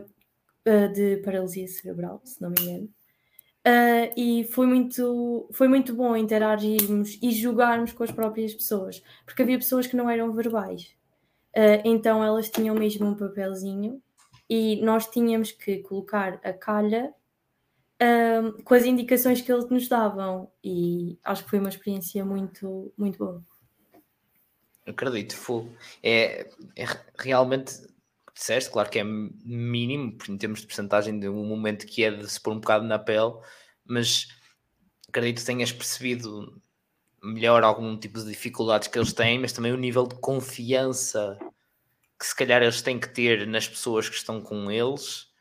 uh, 0.67 0.93
de 0.95 1.19
paralisia 1.19 1.69
cerebral, 1.69 2.23
se 2.25 2.41
não 2.41 2.49
me 2.49 2.57
engano. 2.59 2.89
e 4.17 4.45
foi 4.45 4.67
muito, 4.67 5.47
foi 5.53 5.69
muito 5.69 5.95
bom 5.95 6.17
interagirmos 6.17 7.19
e 7.23 7.33
jogarmos 7.33 7.93
com 7.93 8.03
as 8.03 8.11
próprias 8.11 8.55
pessoas, 8.55 9.03
porque 9.27 9.43
havia 9.43 9.59
pessoas 9.59 9.87
que 9.87 9.95
não 9.95 10.09
eram 10.09 10.33
verbais. 10.33 10.97
Então 11.85 12.23
elas 12.23 12.51
tinham 12.51 12.75
mesmo 12.75 13.07
um 13.07 13.15
papelzinho 13.15 14.03
e 14.49 14.81
nós 14.83 15.07
tínhamos 15.07 15.53
que 15.53 15.79
colocar 15.79 16.41
a 16.43 16.53
calha 16.53 17.13
um, 18.03 18.63
com 18.63 18.75
as 18.75 18.85
indicações 18.85 19.41
que 19.41 19.53
eles 19.53 19.69
nos 19.69 19.89
davam 19.89 20.51
e 20.63 21.19
acho 21.25 21.45
que 21.45 21.51
foi 21.51 21.59
uma 21.59 21.69
experiência 21.69 22.25
muito, 22.25 22.93
muito 22.97 23.19
boa. 23.19 23.45
Acredito, 24.87 25.35
foi. 25.37 25.71
É, 26.03 26.51
é 26.77 26.85
realmente, 27.19 27.73
disseste, 28.35 28.71
claro 28.71 28.91
que 28.91 28.99
é 28.99 29.05
mínimo, 29.05 30.19
em 30.29 30.37
termos 30.37 30.61
de 30.61 30.67
porcentagem 30.67 31.19
de 31.19 31.29
um 31.29 31.47
momento 31.47 31.87
que 31.87 32.05
é 32.05 32.11
de 32.11 32.31
se 32.31 32.41
pôr 32.41 32.53
um 32.53 32.61
bocado 32.61 32.85
na 32.85 32.99
pele, 32.99 33.33
mas 33.85 34.29
acredito 35.09 35.39
que 35.39 35.47
tenhas 35.47 35.73
percebido 35.73 36.61
melhor 37.25 37.63
algum 37.65 37.97
tipo 37.97 38.21
de 38.21 38.27
dificuldades 38.27 38.89
que 38.89 38.99
eles 38.99 39.13
têm, 39.13 39.39
mas 39.39 39.53
também 39.53 39.73
o 39.73 39.77
nível 39.77 40.07
de 40.07 40.15
confiança 40.17 41.39
que 42.19 42.27
se 42.27 42.37
calhar 42.37 42.63
eles 42.63 42.83
têm 42.83 42.99
que 42.99 43.09
ter 43.09 43.47
nas 43.47 43.69
pessoas 43.69 44.09
que 44.09 44.17
estão 44.17 44.41
com 44.41 44.71
eles 44.71 45.33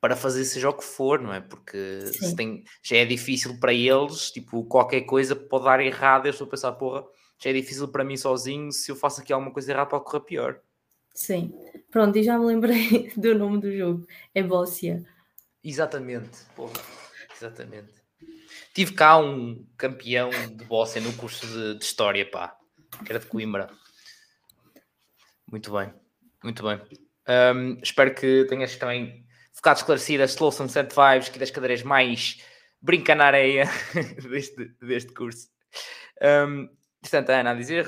para 0.00 0.16
fazer 0.16 0.44
seja 0.44 0.70
o 0.70 0.72
que 0.72 0.84
for, 0.84 1.20
não 1.20 1.32
é? 1.32 1.40
Porque 1.40 2.06
se 2.06 2.34
tem, 2.34 2.64
já 2.82 2.96
é 2.96 3.04
difícil 3.04 3.58
para 3.60 3.74
eles, 3.74 4.30
tipo, 4.30 4.64
qualquer 4.64 5.02
coisa 5.02 5.36
pode 5.36 5.64
dar 5.64 5.80
errado, 5.80 6.26
eu 6.26 6.30
estou 6.30 6.46
a 6.46 6.50
pensar, 6.50 6.72
porra, 6.72 7.04
já 7.38 7.50
é 7.50 7.52
difícil 7.52 7.88
para 7.88 8.04
mim 8.04 8.16
sozinho, 8.16 8.72
se 8.72 8.90
eu 8.90 8.96
faço 8.96 9.20
aqui 9.20 9.32
alguma 9.32 9.52
coisa 9.52 9.72
errada 9.72 9.90
pode 9.90 10.04
correr 10.04 10.20
pior. 10.20 10.60
Sim, 11.14 11.52
pronto, 11.90 12.16
e 12.16 12.22
já 12.22 12.38
me 12.38 12.46
lembrei 12.46 13.12
do 13.16 13.34
nome 13.34 13.58
do 13.60 13.76
jogo, 13.76 14.06
é 14.34 14.42
Bóssia. 14.42 15.04
Exatamente, 15.62 16.38
porra, 16.56 16.80
exatamente. 17.36 17.92
Tive 18.74 18.94
cá 18.94 19.18
um 19.18 19.66
campeão 19.76 20.30
de 20.30 20.64
Bóssia 20.64 21.00
no 21.00 21.12
curso 21.14 21.46
de, 21.46 21.78
de 21.78 21.84
História, 21.84 22.28
pá, 22.28 22.56
que 23.04 23.10
era 23.10 23.18
de 23.18 23.26
Coimbra. 23.26 23.70
Muito 25.50 25.72
bem, 25.72 25.92
muito 26.42 26.62
bem. 26.62 26.80
Um, 27.28 27.78
espero 27.82 28.14
que 28.14 28.44
tenhas 28.48 28.76
também 28.76 29.26
ficado 29.52 29.78
esclarecida 29.78 30.24
as 30.24 30.30
Slow 30.30 30.52
Sunset 30.52 30.94
Vibes, 30.94 31.28
que 31.28 31.38
das 31.38 31.50
cadeiras 31.50 31.82
mais 31.82 32.38
brinca 32.80 33.14
na 33.14 33.26
areia 33.26 33.64
deste, 34.30 34.66
deste 34.80 35.12
curso. 35.12 35.48
Um, 36.22 36.68
Portanto, 37.00 37.30
Ana, 37.30 37.52
a 37.52 37.54
dizer, 37.54 37.86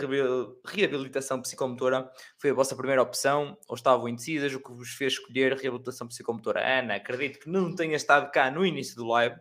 reabilitação 0.65 1.43
psicomotora 1.43 2.11
foi 2.39 2.51
a 2.51 2.55
vossa 2.55 2.75
primeira 2.75 3.03
opção 3.03 3.59
ou 3.69 3.77
estavam 3.77 4.09
indecisas, 4.09 4.55
o 4.55 4.61
que 4.61 4.73
vos 4.73 4.89
fez 4.89 5.15
escolher 5.15 5.53
reabilitação 5.55 6.09
psicomotora? 6.09 6.67
Ana, 6.67 6.95
acredito 6.95 7.39
que 7.41 7.51
não 7.51 7.75
tenha 7.75 7.95
estado 7.95 8.31
cá 8.33 8.51
no 8.51 8.65
início 8.65 8.97
do 8.97 9.07
live, 9.07 9.37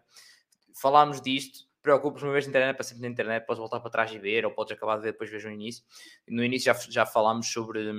falámos 0.79 1.21
disto, 1.21 1.65
preocupes 1.81 2.21
uma 2.23 2.31
vez 2.31 2.45
na 2.45 2.49
internet, 2.49 2.75
para 2.75 2.83
sempre 2.83 3.01
na 3.01 3.07
internet, 3.07 3.45
podes 3.45 3.59
voltar 3.59 3.79
para 3.79 3.89
trás 3.89 4.11
e 4.11 4.19
ver, 4.19 4.45
ou 4.45 4.51
podes 4.51 4.73
acabar 4.73 4.97
de 4.97 5.03
ver 5.03 5.11
depois 5.13 5.29
vejo 5.29 5.47
no 5.47 5.53
início. 5.53 5.83
No 6.27 6.43
início 6.43 6.73
já, 6.73 6.79
já 6.89 7.05
falámos 7.05 7.51
sobre, 7.51 7.91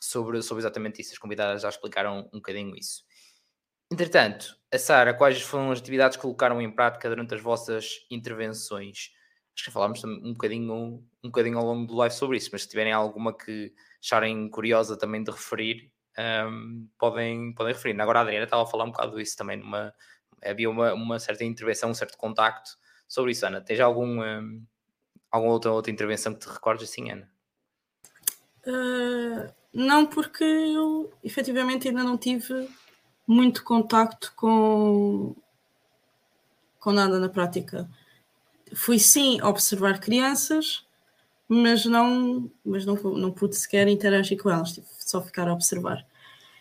sobre, 0.00 0.42
sobre 0.42 0.62
exatamente 0.62 1.00
isso, 1.00 1.12
as 1.12 1.18
convidadas 1.18 1.62
já 1.62 1.68
explicaram 1.68 2.28
um 2.32 2.38
bocadinho 2.38 2.74
isso. 2.76 3.04
Entretanto, 3.90 4.56
a 4.72 4.78
Sara, 4.78 5.14
quais 5.14 5.40
foram 5.42 5.70
as 5.70 5.78
atividades 5.78 6.16
que 6.16 6.22
colocaram 6.22 6.60
em 6.60 6.70
prática 6.70 7.08
durante 7.08 7.34
as 7.34 7.40
vossas 7.40 8.06
intervenções? 8.10 9.10
Acho 9.56 9.66
que 9.66 9.70
falámos 9.70 10.02
um 10.02 10.32
bocadinho, 10.32 10.74
um 11.22 11.28
bocadinho 11.28 11.58
ao 11.58 11.64
longo 11.64 11.86
do 11.86 11.94
live 11.94 12.14
sobre 12.14 12.38
isso, 12.38 12.50
mas 12.52 12.62
se 12.62 12.68
tiverem 12.68 12.92
alguma 12.92 13.36
que 13.36 13.72
acharem 14.02 14.48
curiosa 14.50 14.98
também 14.98 15.22
de 15.22 15.30
referir, 15.30 15.92
um, 16.18 16.88
podem, 16.98 17.54
podem 17.54 17.72
referir. 17.72 18.00
Agora 18.00 18.20
a 18.20 18.22
Adriana 18.22 18.44
estava 18.44 18.62
a 18.62 18.66
falar 18.66 18.84
um 18.84 18.90
bocado 18.90 19.16
disso 19.16 19.36
também, 19.36 19.58
numa, 19.58 19.94
havia 20.44 20.68
uma, 20.68 20.92
uma 20.94 21.18
certa 21.18 21.44
intervenção, 21.44 21.90
um 21.90 21.94
certo 21.94 22.16
contacto 22.18 22.76
sobre 23.08 23.32
isso. 23.32 23.46
Ana, 23.46 23.60
tens 23.60 23.80
algum, 23.80 24.22
um, 24.22 24.62
alguma 25.30 25.52
outra, 25.52 25.72
outra 25.72 25.92
intervenção 25.92 26.34
que 26.34 26.40
te 26.40 26.48
recordes 26.48 26.88
assim, 26.88 27.10
Ana? 27.10 27.30
Uh, 28.66 29.52
não, 29.72 30.06
porque 30.06 30.44
eu 30.44 31.12
efetivamente 31.22 31.88
ainda 31.88 32.02
não 32.02 32.16
tive 32.16 32.68
muito 33.26 33.62
contacto 33.64 34.32
com, 34.36 35.34
com 36.78 36.92
nada 36.92 37.18
na 37.18 37.28
prática 37.28 37.88
fui 38.74 38.98
sim 38.98 39.40
observar 39.42 40.00
crianças, 40.00 40.84
mas 41.48 41.84
não, 41.84 42.50
mas 42.64 42.84
não, 42.84 42.94
não 42.94 43.30
pude 43.30 43.56
sequer 43.56 43.88
interagir 43.88 44.40
com 44.40 44.50
elas, 44.50 44.72
tive 44.72 44.86
só 44.98 45.22
ficar 45.22 45.48
a 45.48 45.52
observar. 45.52 46.04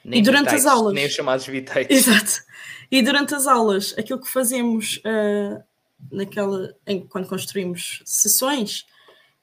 Nem 0.03 0.19
e 0.19 0.23
durante 0.23 0.53
as 0.53 0.65
aulas. 0.65 0.93
Nem 0.93 1.05
os 1.05 1.13
chamados 1.13 1.45
vitais. 1.45 1.87
Exato. 1.89 2.43
E 2.91 3.01
durante 3.01 3.33
as 3.33 3.47
aulas, 3.47 3.95
aquilo 3.97 4.21
que 4.21 4.29
fazemos 4.29 4.97
uh, 4.97 5.63
naquela, 6.11 6.75
em, 6.85 7.05
quando 7.07 7.27
construímos 7.27 8.01
sessões 8.05 8.85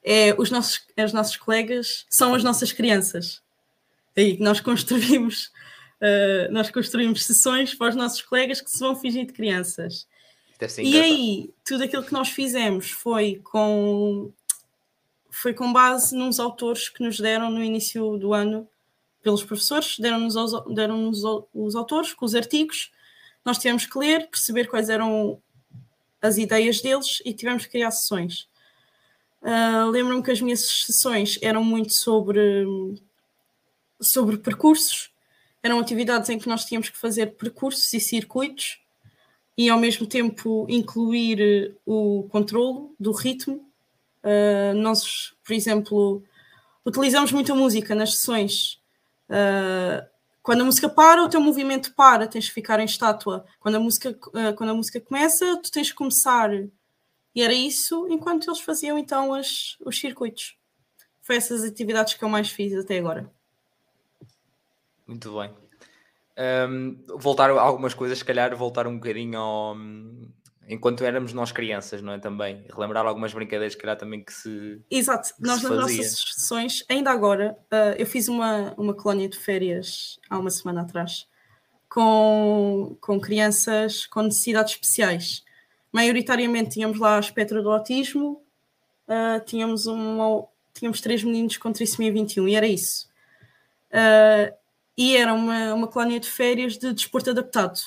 é 0.03 0.33
os 0.37 0.49
nossos, 0.49 0.85
os 0.97 1.13
nossos 1.13 1.37
colegas 1.37 2.05
são 2.09 2.33
as 2.33 2.43
nossas 2.43 2.71
crianças. 2.71 3.41
Aí 4.15 4.37
nós 4.39 4.59
construímos, 4.59 5.51
uh, 6.01 6.51
nós 6.53 6.69
construímos 6.69 7.25
sessões 7.25 7.73
para 7.73 7.89
os 7.89 7.95
nossos 7.95 8.21
colegas 8.21 8.61
que 8.61 8.69
se 8.69 8.79
vão 8.79 8.95
fingir 8.95 9.25
de 9.25 9.33
crianças. 9.33 10.07
E 10.77 10.99
aí, 11.01 11.49
tudo 11.65 11.83
aquilo 11.83 12.03
que 12.03 12.13
nós 12.13 12.29
fizemos 12.29 12.91
foi 12.91 13.41
com 13.43 14.31
foi 15.31 15.53
com 15.53 15.71
base 15.73 16.15
nos 16.15 16.39
autores 16.39 16.89
que 16.89 17.01
nos 17.01 17.19
deram 17.19 17.49
no 17.49 17.63
início 17.63 18.17
do 18.17 18.33
ano 18.33 18.67
pelos 19.21 19.43
professores, 19.43 19.97
deram-nos 19.99 20.35
deram 20.73 21.09
os 21.53 21.75
autores 21.75 22.13
com 22.13 22.25
os 22.25 22.35
artigos, 22.35 22.91
nós 23.43 23.57
tivemos 23.57 23.85
que 23.85 23.97
ler, 23.97 24.29
perceber 24.29 24.67
quais 24.67 24.89
eram 24.89 25.41
as 26.21 26.37
ideias 26.37 26.81
deles 26.81 27.21
e 27.25 27.33
tivemos 27.33 27.65
que 27.65 27.71
criar 27.71 27.91
sessões. 27.91 28.47
Uh, 29.41 29.89
Lembro-me 29.89 30.21
que 30.21 30.31
as 30.31 30.39
minhas 30.39 30.61
sessões 30.85 31.39
eram 31.41 31.63
muito 31.63 31.93
sobre, 31.93 32.65
sobre 33.99 34.37
percursos, 34.37 35.11
eram 35.63 35.79
atividades 35.79 36.29
em 36.29 36.37
que 36.37 36.47
nós 36.47 36.65
tínhamos 36.65 36.89
que 36.89 36.97
fazer 36.97 37.35
percursos 37.35 37.91
e 37.93 37.99
circuitos 37.99 38.79
e 39.57 39.69
ao 39.69 39.79
mesmo 39.79 40.07
tempo 40.07 40.65
incluir 40.69 41.39
eh, 41.39 41.71
o 41.85 42.27
controle 42.31 42.89
do 42.99 43.11
ritmo. 43.11 43.67
Uh, 44.23 44.73
nós, 44.75 45.33
por 45.43 45.53
exemplo, 45.53 46.23
utilizamos 46.85 47.31
muito 47.31 47.51
a 47.51 47.55
música 47.55 47.93
nas 47.93 48.15
sessões. 48.15 48.80
Uh, 49.31 50.05
quando 50.43 50.61
a 50.61 50.65
música 50.65 50.89
para, 50.89 51.23
o 51.23 51.29
teu 51.29 51.39
movimento 51.39 51.93
para, 51.95 52.27
tens 52.27 52.45
de 52.45 52.51
ficar 52.51 52.79
em 52.79 52.85
estátua. 52.85 53.45
Quando 53.59 53.75
a 53.75 53.79
música, 53.79 54.09
uh, 54.09 54.53
quando 54.57 54.71
a 54.71 54.73
música 54.73 54.99
começa, 54.99 55.57
tu 55.63 55.71
tens 55.71 55.87
de 55.87 55.93
começar. 55.93 56.51
E 57.33 57.41
era 57.41 57.53
isso 57.53 58.07
enquanto 58.09 58.49
eles 58.49 58.59
faziam 58.59 58.97
então 58.97 59.33
as, 59.33 59.77
os 59.85 59.97
circuitos. 59.97 60.57
Foi 61.21 61.37
essas 61.37 61.63
atividades 61.63 62.15
que 62.15 62.23
eu 62.23 62.29
mais 62.29 62.49
fiz 62.49 62.73
até 62.75 62.97
agora. 62.97 63.31
Muito 65.07 65.33
bem. 65.39 65.53
Um, 66.69 67.03
voltar 67.17 67.49
algumas 67.51 67.93
coisas, 67.93 68.17
se 68.17 68.25
calhar 68.25 68.55
voltar 68.55 68.87
um 68.87 68.95
bocadinho 68.95 69.39
ao, 69.39 69.75
enquanto 70.67 71.03
éramos 71.03 71.33
nós 71.33 71.51
crianças, 71.51 72.01
não 72.01 72.13
é? 72.13 72.19
Também 72.19 72.65
relembrar 72.73 73.05
algumas 73.05 73.33
brincadeiras, 73.33 73.75
que 73.75 73.81
calhar 73.81 73.97
também 73.97 74.23
que 74.23 74.33
se. 74.33 74.81
Exato, 74.89 75.35
que 75.35 75.41
nós 75.41 75.59
se 75.59 75.69
nas 75.69 75.77
nossas 75.77 76.33
sessões, 76.33 76.83
ainda 76.89 77.11
agora, 77.11 77.57
uh, 77.71 77.95
eu 77.97 78.05
fiz 78.05 78.27
uma, 78.27 78.73
uma 78.77 78.93
colónia 78.93 79.27
de 79.27 79.37
férias 79.37 80.19
há 80.29 80.37
uma 80.37 80.49
semana 80.49 80.81
atrás 80.81 81.27
com, 81.91 82.95
com 83.01 83.19
crianças 83.19 84.05
com 84.05 84.21
necessidades 84.21 84.73
especiais. 84.73 85.43
Maioritariamente 85.91 86.71
tínhamos 86.71 86.97
lá 86.97 87.17
a 87.17 87.19
espectro 87.19 87.61
do 87.61 87.69
autismo, 87.69 88.41
uh, 89.09 89.43
tínhamos, 89.45 89.87
um, 89.87 90.45
tínhamos 90.73 91.01
três 91.01 91.21
meninos 91.21 91.57
com 91.57 91.73
trissomia 91.73 92.13
21 92.13 92.47
e 92.47 92.55
era 92.55 92.65
isso. 92.65 93.09
Uh, 93.91 94.55
e 94.97 95.17
era 95.17 95.33
uma, 95.33 95.73
uma 95.73 95.87
colónia 95.87 96.19
de 96.19 96.29
férias 96.29 96.77
de 96.77 96.93
desporto 96.93 97.31
adaptado. 97.31 97.81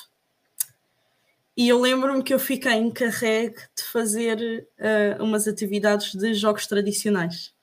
E 1.57 1.69
eu 1.69 1.79
lembro-me 1.79 2.21
que 2.21 2.33
eu 2.33 2.39
fiquei 2.39 2.73
encarregue 2.73 3.55
de 3.75 3.83
fazer 3.83 4.67
uh, 4.77 5.23
umas 5.23 5.47
atividades 5.47 6.13
de 6.13 6.33
jogos 6.33 6.67
tradicionais. 6.67 7.53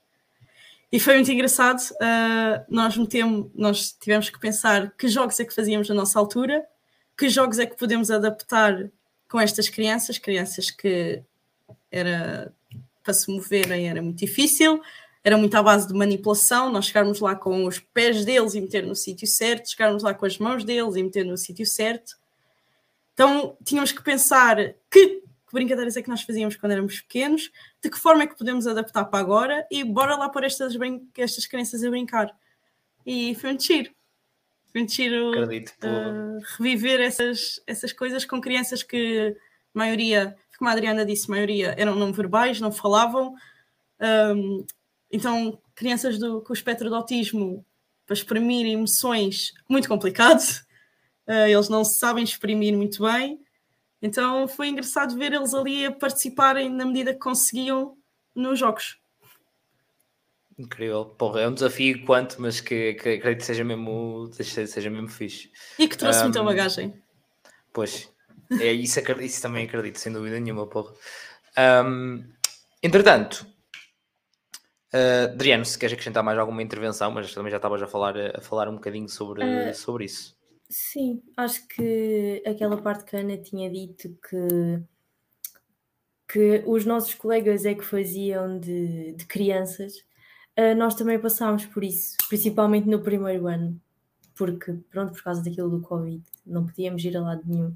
E 0.91 0.99
foi 0.99 1.15
muito 1.15 1.31
engraçado. 1.31 1.79
Uh, 1.93 2.65
nós, 2.69 2.97
metemos, 2.97 3.51
nós 3.53 3.91
tivemos 3.91 4.29
que 4.29 4.39
pensar 4.39 4.91
que 4.97 5.07
jogos 5.07 5.39
é 5.39 5.45
que 5.45 5.53
fazíamos 5.53 5.89
na 5.89 5.95
nossa 5.95 6.17
altura, 6.17 6.65
que 7.17 7.29
jogos 7.29 7.59
é 7.59 7.65
que 7.65 7.77
podemos 7.77 8.09
adaptar 8.09 8.89
com 9.29 9.39
estas 9.39 9.69
crianças, 9.69 10.17
crianças 10.17 10.69
que 10.71 11.21
era 11.91 12.51
para 13.03 13.13
se 13.13 13.29
moverem 13.31 13.89
era 13.89 14.01
muito 14.01 14.19
difícil, 14.19 14.81
era 15.23 15.37
muito 15.37 15.55
à 15.55 15.63
base 15.63 15.87
de 15.87 15.93
manipulação, 15.93 16.71
nós 16.71 16.85
chegarmos 16.85 17.19
lá 17.19 17.35
com 17.35 17.65
os 17.65 17.79
pés 17.79 18.23
deles 18.25 18.53
e 18.53 18.61
meter 18.61 18.85
no 18.85 18.95
sítio 18.95 19.27
certo, 19.27 19.69
chegarmos 19.69 20.03
lá 20.03 20.13
com 20.13 20.25
as 20.25 20.37
mãos 20.37 20.63
deles 20.63 20.95
e 20.95 21.03
meter 21.03 21.25
no 21.25 21.37
sítio 21.37 21.65
certo. 21.65 22.15
Então 23.13 23.57
tínhamos 23.63 23.91
que 23.91 24.03
pensar 24.03 24.57
que, 24.89 25.07
que, 25.07 25.23
brincadeiras 25.51 25.95
é 25.95 26.01
que 26.01 26.09
nós 26.09 26.21
fazíamos 26.23 26.55
quando 26.55 26.71
éramos 26.71 27.01
pequenos, 27.01 27.51
de 27.81 27.89
que 27.89 27.99
forma 27.99 28.23
é 28.23 28.27
que 28.27 28.37
podemos 28.37 28.65
adaptar 28.67 29.05
para 29.05 29.19
agora 29.19 29.67
e 29.69 29.83
bora 29.83 30.15
lá 30.15 30.29
pôr 30.29 30.43
estas, 30.43 30.73
estas 31.17 31.45
crianças 31.45 31.83
a 31.83 31.89
brincar. 31.89 32.35
E 33.05 33.35
foi 33.35 33.51
muito 33.51 33.63
giro. 33.63 33.91
Foi 34.71 34.81
muito 34.81 34.93
giro 34.93 35.29
Acredito, 35.29 35.73
uh, 35.83 36.39
reviver 36.57 36.99
essas, 37.01 37.61
essas 37.67 37.93
coisas 37.93 38.25
com 38.25 38.41
crianças 38.41 38.81
que, 38.81 39.35
maioria, 39.73 40.35
como 40.57 40.69
a 40.69 40.73
Adriana 40.73 41.05
disse, 41.05 41.29
maioria 41.29 41.75
eram 41.77 41.95
não 41.95 42.11
verbais, 42.11 42.59
não 42.59 42.71
falavam. 42.71 43.35
Um, 44.35 44.65
então, 45.11 45.59
crianças 45.75 46.17
do, 46.17 46.41
com 46.41 46.51
o 46.51 46.55
espectro 46.55 46.89
de 46.89 46.95
autismo, 46.95 47.63
para 48.05 48.15
exprimir 48.15 48.65
emoções, 48.65 49.53
muito 49.69 49.87
complicado. 49.87 50.41
Uh, 51.27 51.47
eles 51.47 51.69
não 51.69 51.83
sabem 51.85 52.23
exprimir 52.23 52.75
muito 52.75 53.03
bem. 53.03 53.39
Então 54.01 54.47
foi 54.47 54.67
engraçado 54.67 55.17
ver 55.17 55.31
eles 55.31 55.53
ali 55.53 55.85
a 55.85 55.91
participarem 55.91 56.69
na 56.69 56.85
medida 56.85 57.13
que 57.13 57.19
conseguiam 57.19 57.97
nos 58.35 58.59
jogos. 58.59 58.97
Incrível, 60.57 61.05
porra, 61.05 61.41
é 61.41 61.47
um 61.47 61.53
desafio 61.53 62.05
quanto, 62.05 62.39
mas 62.39 62.59
que, 62.59 62.93
que 62.95 63.09
acredito 63.09 63.39
que 63.39 63.45
seja 63.45 63.63
mesmo, 63.63 64.29
seja 64.33 64.89
mesmo 64.89 65.07
fixe. 65.07 65.51
E 65.79 65.87
que 65.87 65.97
trouxe 65.97 66.19
um, 66.19 66.23
muita 66.23 66.43
bagagem. 66.43 66.93
Pois, 67.71 68.11
é 68.59 68.71
isso, 68.71 68.99
isso 69.21 69.41
também 69.41 69.65
acredito, 69.65 69.97
sem 69.97 70.13
dúvida 70.13 70.39
nenhuma, 70.39 70.67
porra. 70.67 70.93
Um, 71.85 72.23
entretanto, 72.83 73.47
uh, 74.93 75.31
Adriano, 75.31 75.65
se 75.65 75.79
queres 75.79 75.93
acrescentar 75.93 76.23
mais 76.23 76.37
alguma 76.37 76.61
intervenção, 76.61 77.09
mas 77.09 77.33
também 77.33 77.49
já 77.49 77.57
estavas 77.57 77.81
a 77.81 77.87
falar, 77.87 78.15
a 78.35 78.41
falar 78.41 78.69
um 78.69 78.75
bocadinho 78.75 79.09
sobre, 79.09 79.43
uh, 79.43 79.73
sobre 79.73 80.05
isso. 80.05 80.35
Sim, 80.75 81.21
acho 81.37 81.67
que 81.67 82.41
aquela 82.47 82.81
parte 82.81 83.05
que 83.05 83.15
a 83.15 83.19
Ana 83.19 83.37
tinha 83.37 83.69
dito 83.69 84.09
que, 84.27 84.83
que 86.27 86.63
os 86.65 86.83
nossos 86.83 87.13
colegas 87.13 87.63
é 87.63 87.75
que 87.75 87.85
faziam 87.85 88.59
de, 88.59 89.13
de 89.13 89.23
crianças, 89.27 89.97
uh, 90.57 90.73
nós 90.75 90.95
também 90.95 91.19
passámos 91.19 91.63
por 91.67 91.83
isso, 91.83 92.17
principalmente 92.27 92.89
no 92.89 93.03
primeiro 93.03 93.45
ano, 93.45 93.79
porque, 94.33 94.73
pronto, 94.89 95.13
por 95.13 95.21
causa 95.21 95.43
daquilo 95.43 95.69
do 95.69 95.79
Covid, 95.79 96.23
não 96.43 96.65
podíamos 96.65 97.05
ir 97.05 97.15
a 97.17 97.21
lado 97.21 97.43
nenhum. 97.45 97.75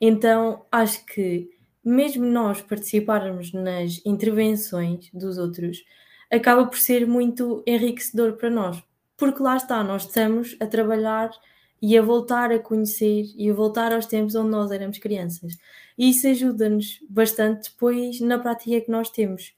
Então, 0.00 0.64
acho 0.70 1.04
que 1.06 1.50
mesmo 1.84 2.24
nós 2.24 2.62
participarmos 2.62 3.52
nas 3.52 4.00
intervenções 4.06 5.10
dos 5.12 5.38
outros, 5.38 5.84
acaba 6.30 6.64
por 6.68 6.78
ser 6.78 7.04
muito 7.04 7.64
enriquecedor 7.66 8.34
para 8.34 8.48
nós, 8.48 8.80
porque 9.16 9.42
lá 9.42 9.56
está, 9.56 9.82
nós 9.82 10.04
estamos 10.06 10.56
a 10.60 10.66
trabalhar 10.68 11.32
e 11.80 11.96
a 11.96 12.02
voltar 12.02 12.50
a 12.52 12.58
conhecer 12.58 13.24
e 13.36 13.50
a 13.50 13.54
voltar 13.54 13.92
aos 13.92 14.06
tempos 14.06 14.34
onde 14.34 14.50
nós 14.50 14.70
éramos 14.70 14.98
crianças. 14.98 15.56
E 15.96 16.10
isso 16.10 16.26
ajuda-nos 16.28 17.00
bastante 17.08 17.70
depois 17.70 18.20
na 18.20 18.38
prática 18.38 18.80
que 18.80 18.90
nós 18.90 19.10
temos, 19.10 19.54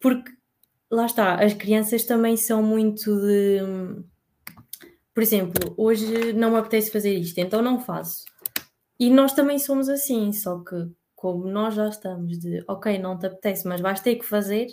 porque 0.00 0.32
lá 0.90 1.06
está, 1.06 1.42
as 1.42 1.54
crianças 1.54 2.04
também 2.04 2.36
são 2.36 2.62
muito 2.62 3.14
de. 3.20 3.60
Por 5.14 5.22
exemplo, 5.22 5.74
hoje 5.76 6.32
não 6.32 6.52
me 6.52 6.56
apetece 6.58 6.90
fazer 6.90 7.14
isto, 7.14 7.38
então 7.38 7.60
não 7.62 7.78
faço. 7.78 8.24
E 8.98 9.10
nós 9.10 9.32
também 9.32 9.58
somos 9.58 9.88
assim, 9.88 10.32
só 10.32 10.60
que 10.60 10.88
como 11.14 11.46
nós 11.46 11.74
já 11.74 11.88
estamos 11.88 12.38
de 12.38 12.64
ok, 12.66 12.98
não 12.98 13.18
te 13.18 13.26
apetece, 13.26 13.66
mas 13.68 13.80
vais 13.80 14.00
ter 14.00 14.16
que 14.16 14.24
fazer, 14.24 14.68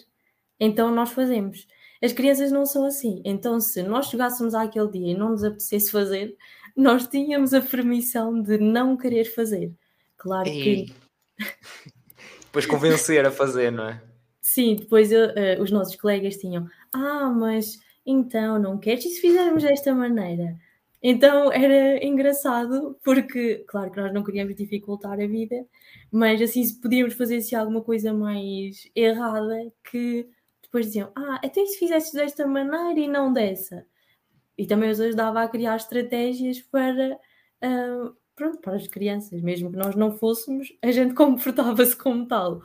então 0.60 0.94
nós 0.94 1.12
fazemos. 1.12 1.68
As 2.02 2.14
crianças 2.14 2.52
não 2.52 2.66
são 2.66 2.86
assim. 2.86 3.22
Então, 3.26 3.60
se 3.60 3.84
nós 3.84 4.08
chegássemos 4.08 4.54
àquele 4.56 4.90
dia 4.90 5.12
e 5.12 5.18
não 5.18 5.30
nos 5.30 5.44
apetecesse 5.44 5.92
fazer, 5.92 6.36
nós 6.80 7.06
tínhamos 7.08 7.54
a 7.54 7.62
permissão 7.62 8.42
de 8.42 8.58
não 8.58 8.96
querer 8.96 9.26
fazer. 9.26 9.74
Claro 10.18 10.50
que. 10.50 10.86
depois 12.46 12.66
convencer 12.66 13.26
a 13.26 13.32
fazer, 13.32 13.70
não 13.70 13.90
é? 13.90 14.02
Sim, 14.42 14.78
depois 14.78 15.12
eu, 15.12 15.28
uh, 15.28 15.62
os 15.62 15.72
nossos 15.72 15.98
colegas 15.98 16.38
tinham, 16.38 16.68
ah, 16.94 17.30
mas 17.30 17.78
então 18.06 18.58
não 18.58 18.78
queres 18.80 19.06
e 19.06 19.10
se 19.10 19.22
fizermos 19.22 19.62
desta 19.62 19.94
maneira? 19.94 20.58
Então 21.04 21.52
era 21.52 22.04
engraçado, 22.04 22.98
porque, 23.04 23.64
claro 23.68 23.92
que 23.92 24.00
nós 24.00 24.14
não 24.14 24.24
queríamos 24.24 24.56
dificultar 24.56 25.20
a 25.20 25.28
vida, 25.28 25.66
mas 26.10 26.42
assim 26.42 26.64
podíamos 26.82 27.14
fazer 27.14 27.38
assim, 27.38 27.56
alguma 27.56 27.82
coisa 27.82 28.14
mais 28.14 28.90
errada 28.96 29.72
que 29.92 30.28
depois 30.64 30.86
diziam, 30.86 31.12
ah, 31.14 31.42
até 31.44 31.66
se 31.66 31.78
fizesse 31.78 32.14
desta 32.14 32.48
maneira 32.48 33.00
e 33.00 33.08
não 33.08 33.34
dessa. 33.34 33.86
E 34.60 34.68
também 34.68 34.90
os 34.90 35.00
ajudava 35.00 35.42
a 35.42 35.48
criar 35.48 35.78
estratégias 35.78 36.60
para, 36.60 37.18
uh, 37.64 38.14
pronto, 38.36 38.60
para 38.60 38.76
as 38.76 38.88
crianças, 38.88 39.42
mesmo 39.42 39.72
que 39.72 39.78
nós 39.78 39.96
não 39.96 40.18
fôssemos, 40.18 40.68
a 40.82 40.92
gente 40.92 41.14
comportava-se 41.16 41.96
como 41.96 42.28
tal. 42.28 42.62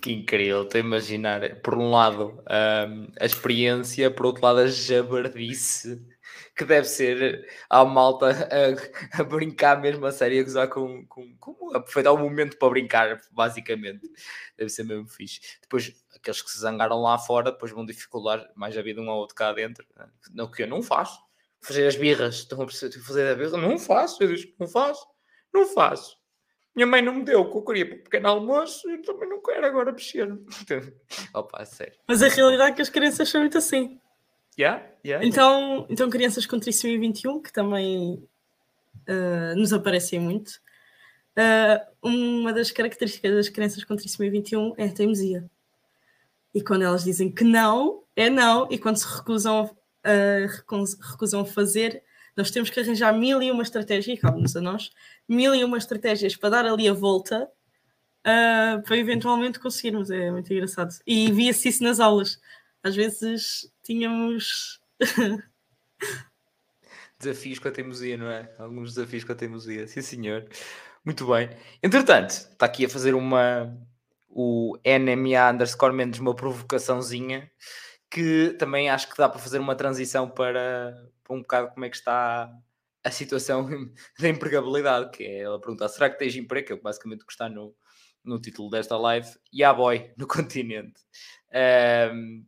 Que 0.00 0.12
incrível, 0.12 0.62
estou 0.62 0.80
a 0.80 0.84
imaginar, 0.84 1.56
por 1.56 1.74
um 1.74 1.90
lado, 1.90 2.40
um, 2.48 3.08
a 3.20 3.26
experiência, 3.26 4.08
por 4.12 4.26
outro 4.26 4.44
lado, 4.44 4.60
a 4.60 4.68
jabardice 4.68 6.00
que 6.56 6.64
deve 6.64 6.86
ser 6.86 7.48
a 7.68 7.84
malta 7.84 8.28
a, 8.30 9.20
a, 9.20 9.24
brincar 9.24 9.80
mesmo 9.80 10.06
a 10.06 10.12
sério, 10.12 10.40
a 10.40 10.44
gozar 10.44 10.68
com, 10.68 11.04
com, 11.06 11.36
com 11.36 11.76
aproveitar 11.76 12.12
o 12.12 12.18
momento 12.18 12.56
para 12.56 12.70
brincar, 12.70 13.20
basicamente. 13.32 14.08
Deve 14.56 14.70
ser 14.70 14.84
mesmo 14.84 15.08
fixe. 15.08 15.40
Depois, 15.60 15.92
aqueles 16.14 16.42
que 16.42 16.50
se 16.50 16.58
zangaram 16.58 17.00
lá 17.02 17.18
fora, 17.18 17.50
depois 17.50 17.72
vão 17.72 17.84
dificultar 17.84 18.48
mais 18.54 18.76
a 18.78 18.82
vida 18.82 19.00
um 19.00 19.10
ao 19.10 19.18
outro 19.18 19.34
cá 19.34 19.52
dentro. 19.52 19.84
Não, 20.32 20.50
que 20.50 20.62
eu 20.62 20.68
não 20.68 20.82
faço. 20.82 21.20
Fazer 21.60 21.86
as 21.86 21.96
birras, 21.96 22.36
estão 22.36 22.62
a 22.62 22.68
fazer 22.68 23.32
a 23.32 23.34
birra? 23.34 23.56
Não 23.56 23.78
faço, 23.78 24.22
eu 24.22 24.28
disse, 24.28 24.54
não 24.58 24.68
faço, 24.68 25.06
não 25.52 25.66
faço. 25.66 26.16
Minha 26.74 26.86
mãe 26.86 27.00
não 27.00 27.14
me 27.14 27.24
deu 27.24 27.40
o 27.40 27.50
que 27.50 27.56
eu 27.56 27.62
queria 27.62 27.86
para 27.86 27.96
o 27.96 28.02
pequeno 28.02 28.28
almoço, 28.28 28.88
eu 28.90 29.00
também 29.02 29.28
não 29.28 29.40
quero 29.40 29.64
agora 29.64 29.92
mexer. 29.92 30.28
Opa, 31.32 31.64
sério. 31.64 31.94
Mas 32.06 32.22
a 32.22 32.28
realidade 32.28 32.72
é 32.72 32.74
que 32.74 32.82
as 32.82 32.88
crianças 32.90 33.28
são 33.28 33.40
muito 33.40 33.56
assim. 33.56 34.00
Yeah, 34.58 34.86
yeah, 35.04 35.26
então, 35.26 35.86
então, 35.90 36.08
crianças 36.08 36.46
com 36.46 36.60
trissomia 36.60 36.98
21, 36.98 37.42
que 37.42 37.52
também 37.52 38.22
uh, 39.08 39.56
nos 39.56 39.72
aparecem 39.72 40.20
muito, 40.20 40.50
uh, 41.36 41.84
uma 42.00 42.52
das 42.52 42.70
características 42.70 43.34
das 43.34 43.48
crianças 43.48 43.82
com 43.82 43.96
trissomia 43.96 44.30
21 44.30 44.74
é 44.76 44.84
a 44.84 44.92
teimosia. 44.92 45.50
E 46.54 46.62
quando 46.62 46.82
elas 46.82 47.02
dizem 47.02 47.32
que 47.32 47.42
não, 47.42 48.04
é 48.14 48.30
não, 48.30 48.68
e 48.70 48.78
quando 48.78 48.96
se 48.96 49.06
recusam, 49.06 49.64
uh, 49.64 51.02
recusam 51.10 51.44
fazer, 51.44 52.02
nós 52.36 52.50
temos 52.50 52.70
que 52.70 52.78
arranjar 52.78 53.12
mil 53.12 53.42
e 53.42 53.50
uma 53.50 53.62
estratégias, 53.62 54.18
e 54.18 54.20
cabe-nos 54.20 54.54
a 54.56 54.60
nós, 54.60 54.90
mil 55.28 55.52
e 55.54 55.64
uma 55.64 55.78
estratégias 55.78 56.36
para 56.36 56.50
dar 56.50 56.66
ali 56.66 56.88
a 56.88 56.92
volta 56.92 57.48
uh, 58.24 58.82
para 58.82 58.96
eventualmente 58.96 59.58
conseguirmos. 59.58 60.10
É 60.10 60.30
muito 60.30 60.52
engraçado. 60.52 60.94
E 61.04 61.30
via-se 61.32 61.68
isso 61.68 61.82
nas 61.82 61.98
aulas. 61.98 62.40
Às 62.82 62.94
vezes 62.94 63.72
tínhamos. 63.84 64.80
desafios 67.18 67.58
com 67.58 67.68
a 67.68 67.70
teimosia, 67.70 68.16
não 68.16 68.28
é? 68.28 68.52
Alguns 68.58 68.94
desafios 68.94 69.24
com 69.24 69.32
a 69.32 69.36
teimosia, 69.36 69.86
sim 69.86 70.02
senhor. 70.02 70.46
Muito 71.04 71.26
bem. 71.26 71.50
Entretanto, 71.82 72.30
está 72.30 72.66
aqui 72.66 72.86
a 72.86 72.88
fazer 72.88 73.14
uma, 73.14 73.76
o 74.28 74.76
NMA 74.84 75.50
underscore 75.50 75.94
menos 75.94 76.18
uma 76.18 76.34
provocaçãozinha 76.34 77.50
que 78.10 78.54
também 78.58 78.88
acho 78.88 79.10
que 79.10 79.16
dá 79.16 79.28
para 79.28 79.40
fazer 79.40 79.58
uma 79.58 79.74
transição 79.74 80.30
para, 80.30 80.94
para 81.24 81.36
um 81.36 81.40
bocado 81.40 81.72
como 81.72 81.84
é 81.84 81.90
que 81.90 81.96
está 81.96 82.48
a 83.02 83.10
situação 83.10 83.68
da 84.18 84.28
empregabilidade, 84.28 85.10
que 85.10 85.24
é 85.24 85.40
ela 85.40 85.60
perguntar, 85.60 85.88
será 85.88 86.08
que 86.08 86.18
tens 86.18 86.36
emprego? 86.36 86.66
Que 86.68 86.72
é 86.74 86.76
basicamente 86.76 87.22
o 87.22 87.26
que 87.26 87.32
está 87.32 87.48
no, 87.48 87.74
no 88.22 88.40
título 88.40 88.70
desta 88.70 88.96
live, 88.96 89.28
e 89.52 89.64
a 89.64 89.72
boy 89.74 90.12
no 90.16 90.26
continente. 90.28 91.00
Um... 92.12 92.46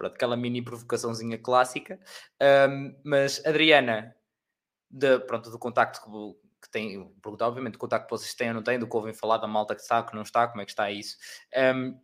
Pronto, 0.00 0.14
aquela 0.14 0.34
mini 0.34 0.62
provocaçãozinha 0.62 1.36
clássica. 1.36 2.00
Um, 2.70 2.98
mas 3.04 3.44
Adriana, 3.44 4.16
de, 4.90 5.18
pronto, 5.18 5.50
do 5.50 5.58
contacto 5.58 6.00
que 6.62 6.70
tem, 6.70 7.06
perguntar 7.22 7.48
obviamente 7.48 7.74
o 7.74 7.78
contacto 7.78 8.06
que 8.06 8.10
vocês 8.10 8.32
têm 8.32 8.48
ou 8.48 8.54
não 8.54 8.62
têm, 8.62 8.78
do 8.78 8.88
que 8.88 8.96
ouvem 8.96 9.12
falar 9.12 9.36
da 9.36 9.46
malta 9.46 9.74
que 9.74 9.82
está, 9.82 10.02
que 10.02 10.14
não 10.14 10.22
está, 10.22 10.48
como 10.48 10.62
é 10.62 10.64
que 10.64 10.70
está 10.70 10.90
isso. 10.90 11.18
Um, 11.54 12.00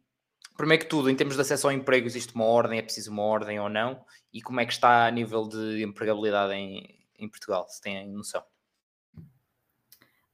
primeiro 0.59 0.85
que 0.85 0.91
tudo, 0.91 1.09
em 1.09 1.17
termos 1.17 1.37
de 1.37 1.41
acesso 1.41 1.69
ao 1.69 1.73
emprego, 1.73 2.07
existe 2.07 2.35
uma 2.35 2.45
ordem, 2.45 2.79
é 2.79 2.83
preciso 2.83 3.11
uma 3.11 3.23
ordem 3.23 3.59
ou 3.59 3.71
não? 3.71 4.05
E 4.31 4.43
como 4.43 4.61
é 4.61 4.67
que 4.67 4.75
está 4.75 5.07
a 5.07 5.11
nível 5.11 5.49
de 5.49 5.83
empregabilidade 5.83 6.53
em, 6.53 6.99
em 7.19 7.31
Portugal, 7.31 7.67
se 7.67 7.81
têm 7.81 8.07
noção? 8.13 8.43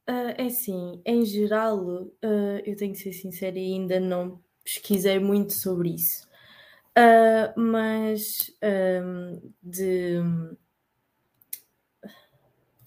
Uh, 0.05 0.35
é 0.37 0.47
assim, 0.47 1.01
em 1.05 1.23
geral, 1.23 1.79
uh, 1.81 2.59
eu 2.65 2.75
tenho 2.75 2.91
que 2.91 2.99
ser 2.99 3.13
sincera 3.13 3.57
e 3.57 3.71
ainda 3.71 4.01
não 4.01 4.43
pesquisei 4.65 5.17
muito 5.17 5.53
sobre 5.53 5.91
isso. 5.95 6.32
Uh, 6.95 7.59
mas 7.59 8.51
um, 8.61 9.51
de 9.63 10.21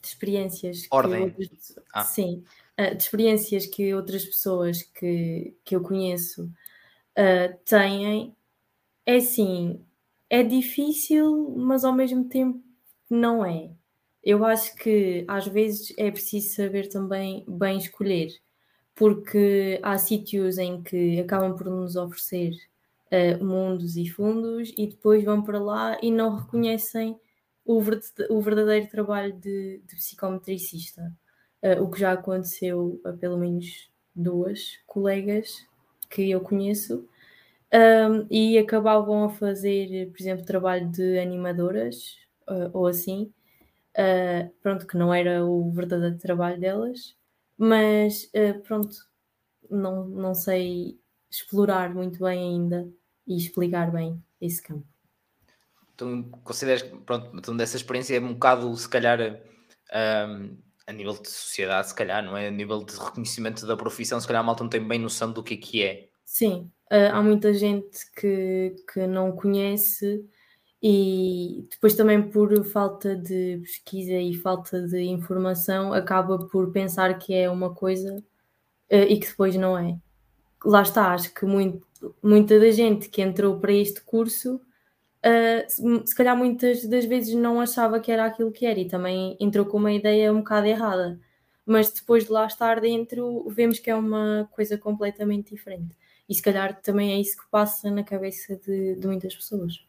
de 0.01 0.09
experiências 0.09 0.87
Ordem. 0.91 1.31
que 1.31 1.43
outras, 1.43 1.79
ah. 1.93 2.05
sim, 2.05 2.45
uh, 2.81 2.95
de 2.95 3.03
experiências 3.03 3.67
que 3.67 3.93
outras 3.93 4.25
pessoas 4.25 4.83
que, 4.83 5.55
que 5.65 5.75
eu 5.75 5.81
conheço 5.83 6.45
uh, 6.45 7.59
têm, 7.65 8.35
é 9.05 9.17
assim, 9.17 9.85
é 10.31 10.43
difícil, 10.43 11.55
mas 11.57 11.85
ao 11.85 11.93
mesmo 11.93 12.29
tempo 12.29 12.63
não 13.11 13.45
é. 13.45 13.71
Eu 14.23 14.45
acho 14.45 14.75
que 14.77 15.25
às 15.29 15.47
vezes 15.47 15.93
é 15.97 16.11
preciso 16.11 16.55
saber 16.55 16.89
também 16.89 17.45
bem 17.49 17.79
escolher, 17.79 18.31
porque 18.95 19.81
há 19.83 19.99
sítios 19.99 20.59
em 20.59 20.83
que 20.83 21.21
acabam 21.21 21.57
por 21.57 21.69
nos 21.69 21.97
oferecer 21.97 22.53
uh, 23.13 23.45
mundos 23.45 23.97
e 23.97 24.09
fundos 24.09 24.73
e 24.77 24.87
depois 24.87 25.25
vão 25.25 25.43
para 25.43 25.59
lá 25.59 25.99
e 26.03 26.11
não 26.11 26.37
reconhecem 26.37 27.19
o, 27.65 27.81
o 28.31 28.41
verdadeiro 28.41 28.89
trabalho 28.89 29.33
de, 29.35 29.83
de 29.87 29.97
psicometricista, 29.97 31.13
uh, 31.63 31.83
o 31.83 31.91
que 31.91 32.01
já 32.01 32.13
aconteceu 32.13 33.01
a 33.05 33.13
pelo 33.13 33.39
menos 33.39 33.91
duas 34.15 34.79
colegas 34.87 35.67
que 36.09 36.31
eu 36.31 36.41
conheço, 36.41 37.07
um, 37.73 38.27
e 38.31 38.59
acabavam 38.59 39.25
a 39.25 39.31
fazer, 39.31 40.11
por 40.11 40.21
exemplo, 40.21 40.45
trabalho 40.45 40.89
de 40.91 41.19
animadoras 41.19 42.17
uh, 42.49 42.71
ou 42.73 42.87
assim, 42.87 43.33
uh, 43.99 44.51
pronto, 44.63 44.87
que 44.87 44.97
não 44.97 45.13
era 45.13 45.45
o 45.45 45.71
verdadeiro 45.73 46.17
trabalho 46.19 46.61
delas, 46.61 47.17
mas 47.59 48.31
uh, 48.35 48.61
pronto, 48.63 48.97
não, 49.69 50.07
não 50.07 50.35
sei 50.35 50.99
explorar 51.31 51.95
muito 51.95 52.21
bem 52.21 52.39
ainda 52.39 52.89
e 53.27 53.37
explicar 53.37 53.91
bem 53.91 54.23
esse 54.41 54.63
campo. 54.63 54.87
Então, 55.95 56.23
consideras 56.45 56.83
que, 56.83 56.97
pronto, 56.99 57.31
então 57.37 57.57
dessa 57.57 57.77
experiência 57.77 58.17
é 58.17 58.21
um 58.21 58.35
bocado, 58.35 58.77
se 58.77 58.89
calhar, 58.89 59.19
um, 59.21 60.57
a 60.87 60.93
nível 60.93 61.15
de 61.15 61.29
sociedade, 61.29 61.89
se 61.89 61.95
calhar, 61.95 62.23
não 62.23 62.37
é? 62.37 62.49
A 62.49 62.51
nível 62.51 62.85
de 62.85 62.95
reconhecimento 62.95 63.67
da 63.67 63.77
profissão, 63.77 64.21
se 64.21 64.27
calhar 64.27 64.43
a 64.43 64.45
malta 64.45 64.63
não 64.63 64.71
tem 64.71 64.87
bem 64.87 64.99
noção 64.99 65.33
do 65.33 65.43
que 65.43 65.55
é 65.55 65.57
que 65.57 65.83
é. 65.83 66.09
Sim, 66.25 66.71
uh, 66.93 67.13
há 67.13 67.23
muita 67.23 67.55
gente 67.55 67.99
que, 68.13 68.77
que 68.93 69.07
não 69.07 69.33
conhece 69.33 70.25
e 70.83 71.67
depois 71.71 71.95
também 71.95 72.23
por 72.23 72.65
falta 72.67 73.17
de 73.17 73.59
pesquisa 73.63 74.13
e 74.13 74.35
falta 74.35 74.87
de 74.87 75.03
informação 75.03 75.95
acaba 75.95 76.39
por 76.47 76.71
pensar 76.71 77.19
que 77.19 77.35
é 77.35 77.49
uma 77.49 77.75
coisa 77.75 78.15
uh, 78.17 79.07
e 79.09 79.19
que 79.19 79.29
depois 79.29 79.57
não 79.57 79.79
é. 79.79 79.99
Lá 80.67 80.83
está, 80.83 81.13
acho 81.13 81.33
que 81.33 81.45
muito, 81.45 81.87
muita 82.23 82.59
da 82.59 82.71
gente 82.73 83.09
que 83.09 83.23
entrou 83.23 83.61
para 83.61 83.73
este 83.73 84.01
curso 84.01 84.61
uh, 85.27 86.07
se 86.07 86.15
calhar 86.15 86.37
muitas 86.37 86.85
das 86.85 87.05
vezes 87.05 87.35
não 87.35 87.61
achava 87.61 88.01
que 88.01 88.11
era 88.11 88.25
aquilo 88.25 88.53
que 88.53 88.67
era 88.67 88.79
e 88.79 88.89
também 88.89 89.37
entrou 89.41 89.67
com 89.67 89.79
uma 89.79 89.93
ideia 89.93 90.33
um 90.33 90.39
bocado 90.39 90.67
errada. 90.67 91.21
Mas 91.65 91.91
depois 91.91 92.25
de 92.25 92.33
lá 92.33 92.47
estar 92.47 92.81
dentro, 92.81 93.49
vemos 93.51 93.81
que 93.81 93.91
é 93.91 93.95
uma 93.95 94.49
coisa 94.53 94.79
completamente 94.79 95.55
diferente. 95.55 95.97
E 96.29 96.35
se 96.35 96.43
calhar 96.43 96.81
também 96.81 97.13
é 97.13 97.21
isso 97.21 97.37
que 97.37 97.49
passa 97.51 97.91
na 97.91 98.05
cabeça 98.05 98.57
de, 98.57 98.95
de 98.95 99.07
muitas 99.07 99.35
pessoas. 99.35 99.85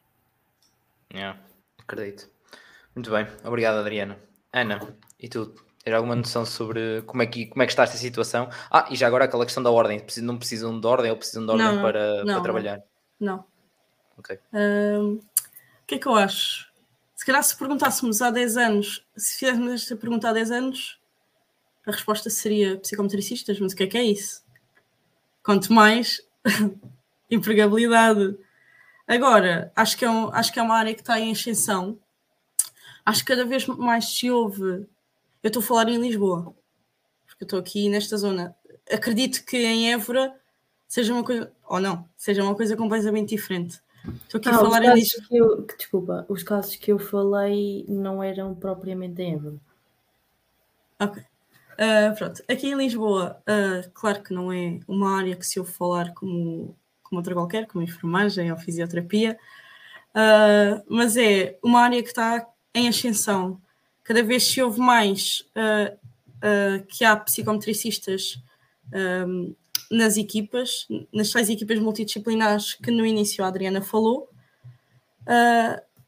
Yeah, 1.14 1.40
acredito. 1.78 2.30
Muito 2.96 3.12
bem, 3.12 3.28
obrigado 3.44 3.78
Adriana. 3.78 4.18
Ana, 4.52 4.80
e 5.20 5.30
tu? 5.30 5.54
Tens 5.88 5.96
alguma 5.96 6.18
noção 6.18 6.46
sobre 6.46 7.02
como 7.04 7.24
é, 7.24 7.26
que, 7.26 7.46
como 7.46 7.64
é 7.64 7.66
que 7.66 7.72
está 7.72 7.84
esta 7.84 7.96
situação? 7.96 8.50
Ah, 8.70 8.90
e 8.92 8.96
já 8.98 9.08
agora 9.08 9.24
aquela 9.24 9.46
questão 9.46 9.64
da 9.64 9.72
ordem. 9.72 10.06
Não 10.18 10.38
precisam 10.38 10.78
de 10.78 10.86
ordem 10.86 11.10
ou 11.10 11.16
precisam 11.16 11.46
de 11.46 11.52
ordem 11.54 11.66
não, 11.66 11.82
para, 11.82 12.26
não, 12.26 12.34
para 12.34 12.44
trabalhar? 12.44 12.84
Não. 13.18 13.46
Ok. 14.18 14.38
Um, 14.52 15.14
o 15.14 15.22
que 15.88 15.96
é 15.96 15.98
que 15.98 16.06
eu 16.06 16.14
acho? 16.14 16.70
Se 17.16 17.26
calhar 17.26 17.42
se 17.42 17.56
perguntássemos 17.56 18.22
há 18.22 18.30
10 18.30 18.58
anos, 18.58 19.08
se 19.16 19.40
fizéssemos 19.40 19.82
esta 19.82 19.96
pergunta 19.96 20.28
há 20.28 20.34
10 20.34 20.52
anos, 20.52 21.00
a 21.86 21.92
resposta 21.92 22.30
seria 22.30 22.76
psicometricistas, 22.80 23.58
mas 23.58 23.72
o 23.72 23.76
que 23.78 23.84
é 23.84 23.88
que 23.88 23.98
é 23.98 24.04
isso? 24.04 24.44
Quanto 25.42 25.72
mais 25.72 26.22
empregabilidade. 27.32 28.38
Agora, 29.08 29.72
acho 29.74 29.96
que, 29.96 30.04
é 30.04 30.10
um, 30.10 30.34
acho 30.34 30.52
que 30.52 30.60
é 30.60 30.62
uma 30.62 30.76
área 30.76 30.94
que 30.94 31.00
está 31.00 31.18
em 31.18 31.32
ascensão. 31.32 31.98
Acho 33.06 33.22
que 33.22 33.34
cada 33.34 33.46
vez 33.46 33.66
mais 33.68 34.18
se 34.18 34.30
ouve. 34.30 34.86
Eu 35.44 35.48
estou 35.48 35.62
a 35.62 35.66
falar 35.66 35.90
em 35.90 36.02
Lisboa, 36.02 36.54
porque 37.26 37.44
eu 37.44 37.46
estou 37.46 37.60
aqui 37.60 37.90
nesta 37.90 38.18
zona. 38.18 38.56
Acredito 38.92 39.46
que 39.46 39.58
em 39.58 39.94
Évora 39.94 40.34
seja 40.88 41.14
uma 41.14 41.24
coisa, 41.24 41.52
ou 41.68 41.80
não, 41.80 42.08
seja 42.16 42.44
uma 42.44 42.56
coisa 42.56 42.76
completamente 42.76 43.30
diferente. 43.30 43.82
Estou 44.24 44.40
aqui 44.40 44.50
ah, 44.50 44.56
a 44.56 44.60
falar 44.60 44.84
em 44.84 44.94
Lisboa. 44.94 45.28
Que 45.28 45.38
eu, 45.38 45.64
que, 45.64 45.78
desculpa, 45.78 46.26
os 46.30 46.44
casos 46.44 46.76
que 46.76 46.92
eu 46.92 47.00
falei 47.00 47.86
não 47.88 48.24
eram 48.24 48.56
propriamente 48.56 49.22
em 49.22 49.36
Évora. 49.36 49.56
Ok. 51.00 51.22
Uh, 51.22 52.16
pronto, 52.18 52.44
aqui 52.48 52.68
em 52.68 52.76
Lisboa, 52.76 53.40
uh, 53.48 53.88
claro 53.94 54.24
que 54.24 54.34
não 54.34 54.52
é 54.52 54.80
uma 54.88 55.16
área 55.16 55.36
que 55.36 55.46
se 55.46 55.60
ouve 55.60 55.72
falar 55.72 56.12
como, 56.16 56.76
como 57.04 57.20
outra 57.20 57.36
qualquer, 57.36 57.68
como 57.68 57.84
enfermagem 57.84 58.52
ou 58.52 58.58
fisioterapia, 58.58 59.38
uh, 60.10 60.84
mas 60.90 61.16
é 61.18 61.60
uma 61.62 61.82
área 61.82 62.02
que 62.02 62.10
está 62.10 62.48
em 62.74 62.88
ascensão. 62.88 63.62
Cada 64.08 64.24
vez 64.24 64.44
se 64.44 64.62
ouve 64.62 64.80
mais 64.80 65.44
que 66.90 67.04
há 67.04 67.16
psicometricistas 67.18 68.40
um, 69.28 69.54
nas 69.92 70.16
equipas, 70.16 70.88
nas 71.12 71.30
seis 71.30 71.50
equipas 71.50 71.80
multidisciplinares 71.80 72.74
que 72.76 72.92
no 72.92 73.06
início 73.06 73.44
a 73.44 73.48
Adriana 73.48 73.82
falou. 73.82 74.30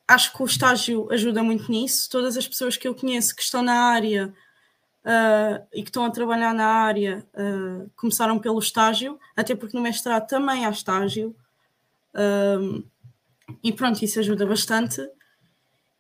acho 0.07 0.33
que 0.33 0.41
o 0.41 0.45
estágio 0.45 1.11
ajuda 1.11 1.43
muito 1.43 1.69
nisso. 1.69 2.09
Todas 2.09 2.37
as 2.37 2.47
pessoas 2.47 2.77
que 2.77 2.87
eu 2.87 2.95
conheço 2.95 3.35
que 3.35 3.41
estão 3.41 3.61
na 3.61 3.73
área 3.73 4.33
uh, 5.05 5.65
e 5.73 5.81
que 5.81 5.89
estão 5.89 6.05
a 6.05 6.11
trabalhar 6.11 6.53
na 6.53 6.65
área 6.65 7.25
uh, 7.33 7.89
começaram 7.95 8.39
pelo 8.39 8.59
estágio, 8.59 9.19
até 9.35 9.55
porque 9.55 9.75
no 9.75 9.83
mestrado 9.83 10.27
também 10.27 10.65
há 10.65 10.69
estágio. 10.69 11.35
Um, 12.13 12.83
e 13.63 13.71
pronto, 13.71 14.03
isso 14.03 14.19
ajuda 14.19 14.45
bastante. 14.45 15.01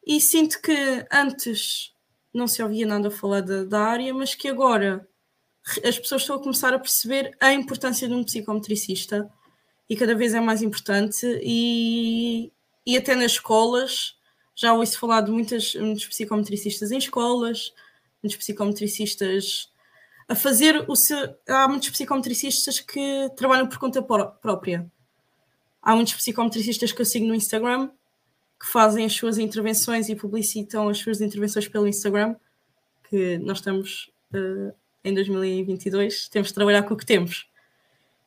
E 0.05 0.19
sinto 0.19 0.61
que 0.61 1.05
antes 1.11 1.93
não 2.33 2.47
se 2.47 2.61
ouvia 2.61 2.85
nada 2.85 3.11
falar 3.11 3.41
da, 3.41 3.63
da 3.63 3.79
área, 3.79 4.13
mas 4.13 4.35
que 4.35 4.47
agora 4.47 5.07
as 5.83 5.99
pessoas 5.99 6.21
estão 6.21 6.37
a 6.37 6.41
começar 6.41 6.73
a 6.73 6.79
perceber 6.79 7.35
a 7.39 7.53
importância 7.53 8.07
de 8.07 8.13
um 8.13 8.23
psicometricista 8.23 9.29
e 9.89 9.95
cada 9.95 10.15
vez 10.15 10.33
é 10.33 10.39
mais 10.39 10.61
importante 10.61 11.25
e, 11.43 12.51
e 12.85 12.97
até 12.97 13.15
nas 13.15 13.33
escolas 13.33 14.15
já 14.55 14.73
ouço 14.73 14.99
falar 14.99 15.21
de 15.21 15.31
muitas, 15.31 15.73
muitos 15.75 16.05
psicometricistas 16.05 16.91
em 16.91 16.97
escolas, 16.97 17.73
muitos 18.21 18.37
psicometricistas 18.37 19.71
a 20.27 20.35
fazer 20.35 20.85
o 20.87 20.95
seu. 20.95 21.35
Há 21.47 21.67
muitos 21.67 21.89
psicometricistas 21.89 22.79
que 22.79 23.29
trabalham 23.35 23.67
por 23.67 23.79
conta 23.79 24.01
própria. 24.01 24.91
Há 25.81 25.95
muitos 25.95 26.13
psicometricistas 26.13 26.91
que 26.91 27.01
eu 27.01 27.05
sigo 27.05 27.25
no 27.25 27.33
Instagram 27.33 27.89
que 28.59 28.67
fazem 28.67 29.05
as 29.05 29.13
suas 29.13 29.37
intervenções 29.37 30.09
e 30.09 30.15
publicitam 30.15 30.89
as 30.89 30.97
suas 30.97 31.21
intervenções 31.21 31.67
pelo 31.67 31.87
Instagram, 31.87 32.35
que 33.09 33.37
nós 33.39 33.59
estamos 33.59 34.11
uh, 34.33 34.73
em 35.03 35.13
2022, 35.13 36.27
temos 36.27 36.49
de 36.49 36.53
trabalhar 36.53 36.83
com 36.83 36.93
o 36.93 36.97
que 36.97 37.05
temos. 37.05 37.47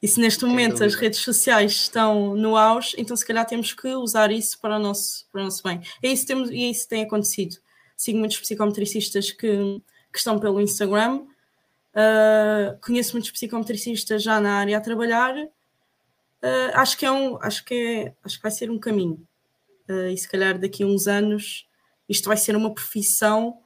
E 0.00 0.08
se 0.08 0.18
neste 0.18 0.44
momento 0.44 0.82
as 0.82 0.94
redes 0.94 1.20
sociais 1.20 1.72
estão 1.72 2.34
no 2.34 2.56
auge, 2.56 2.96
então 2.98 3.16
se 3.16 3.24
calhar 3.24 3.46
temos 3.46 3.72
que 3.72 3.88
usar 3.88 4.32
isso 4.32 4.58
para 4.60 4.76
o 4.76 4.78
nosso, 4.80 5.26
para 5.30 5.42
o 5.42 5.44
nosso 5.44 5.62
bem. 5.62 5.80
É 6.02 6.08
isso, 6.08 6.26
temos, 6.26 6.50
e 6.50 6.64
é 6.64 6.70
isso 6.70 6.84
que 6.84 6.88
tem 6.88 7.02
acontecido 7.04 7.56
sigo 8.02 8.18
muitos 8.18 8.38
psicometricistas 8.40 9.30
que, 9.30 9.80
que 10.12 10.18
estão 10.18 10.38
pelo 10.38 10.60
Instagram, 10.60 11.18
uh, 11.94 12.78
conheço 12.84 13.12
muitos 13.12 13.30
psicometricistas 13.30 14.24
já 14.24 14.40
na 14.40 14.54
área 14.54 14.76
a 14.76 14.80
trabalhar. 14.80 15.36
Uh, 15.36 16.70
acho 16.74 16.98
que 16.98 17.06
é 17.06 17.12
um, 17.12 17.38
acho 17.40 17.64
que 17.64 17.74
é, 17.74 18.14
acho 18.24 18.36
que 18.38 18.42
vai 18.42 18.50
ser 18.50 18.70
um 18.70 18.78
caminho. 18.78 19.24
Uh, 19.92 20.08
e 20.10 20.16
se 20.16 20.28
calhar 20.28 20.58
daqui 20.58 20.82
a 20.82 20.86
uns 20.86 21.06
anos 21.06 21.66
isto 22.08 22.28
vai 22.28 22.36
ser 22.36 22.56
uma 22.56 22.72
profissão 22.74 23.58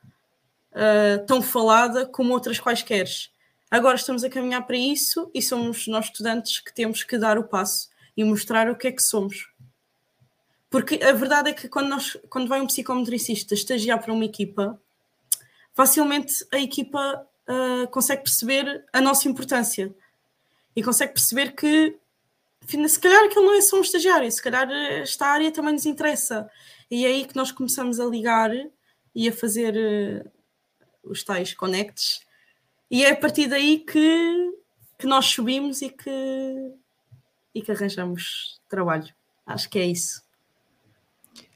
tão 1.26 1.40
falada 1.40 2.04
como 2.04 2.34
outras 2.34 2.60
quaisquer. 2.60 3.08
Agora 3.70 3.96
estamos 3.96 4.22
a 4.22 4.28
caminhar 4.28 4.66
para 4.66 4.76
isso 4.76 5.30
e 5.34 5.40
somos 5.40 5.86
nós 5.86 6.04
estudantes 6.04 6.60
que 6.60 6.72
temos 6.72 7.02
que 7.02 7.16
dar 7.16 7.38
o 7.38 7.44
passo 7.44 7.88
e 8.16 8.22
mostrar 8.22 8.70
o 8.70 8.76
que 8.76 8.88
é 8.88 8.92
que 8.92 9.02
somos. 9.02 9.48
Porque 10.70 11.02
a 11.02 11.12
verdade 11.12 11.50
é 11.50 11.52
que 11.52 11.68
quando, 11.68 11.88
nós, 11.88 12.16
quando 12.28 12.48
vai 12.48 12.60
um 12.60 12.66
psicometricista 12.66 13.54
estagiar 13.54 14.00
para 14.02 14.12
uma 14.12 14.24
equipa, 14.24 14.80
facilmente 15.74 16.46
a 16.52 16.58
equipa 16.58 17.26
uh, 17.48 17.88
consegue 17.88 18.22
perceber 18.22 18.84
a 18.92 19.00
nossa 19.00 19.28
importância 19.28 19.94
e 20.74 20.82
consegue 20.82 21.14
perceber 21.14 21.52
que 21.52 21.96
se 22.66 23.00
calhar 23.00 23.24
aquilo 23.24 23.44
não 23.44 23.54
é 23.54 23.60
só 23.60 23.76
um 23.78 23.82
estagiário, 23.82 24.30
se 24.30 24.42
calhar 24.42 24.70
esta 24.70 25.26
área 25.26 25.52
também 25.52 25.72
nos 25.72 25.86
interessa. 25.86 26.48
E 26.90 27.04
é 27.04 27.08
aí 27.08 27.24
que 27.24 27.36
nós 27.36 27.52
começamos 27.52 28.00
a 28.00 28.04
ligar 28.04 28.50
e 29.14 29.28
a 29.28 29.32
fazer 29.32 29.74
uh, 29.74 30.30
os 31.02 31.22
tais 31.22 31.54
connects. 31.54 32.20
E 32.90 33.04
é 33.04 33.10
a 33.10 33.16
partir 33.16 33.48
daí 33.48 33.78
que, 33.78 34.52
que 34.98 35.06
nós 35.06 35.26
subimos 35.26 35.82
e 35.82 35.90
que, 35.90 36.72
e 37.54 37.62
que 37.62 37.72
arranjamos 37.72 38.60
trabalho. 38.68 39.12
Acho 39.46 39.68
que 39.68 39.78
é 39.78 39.86
isso 39.86 40.26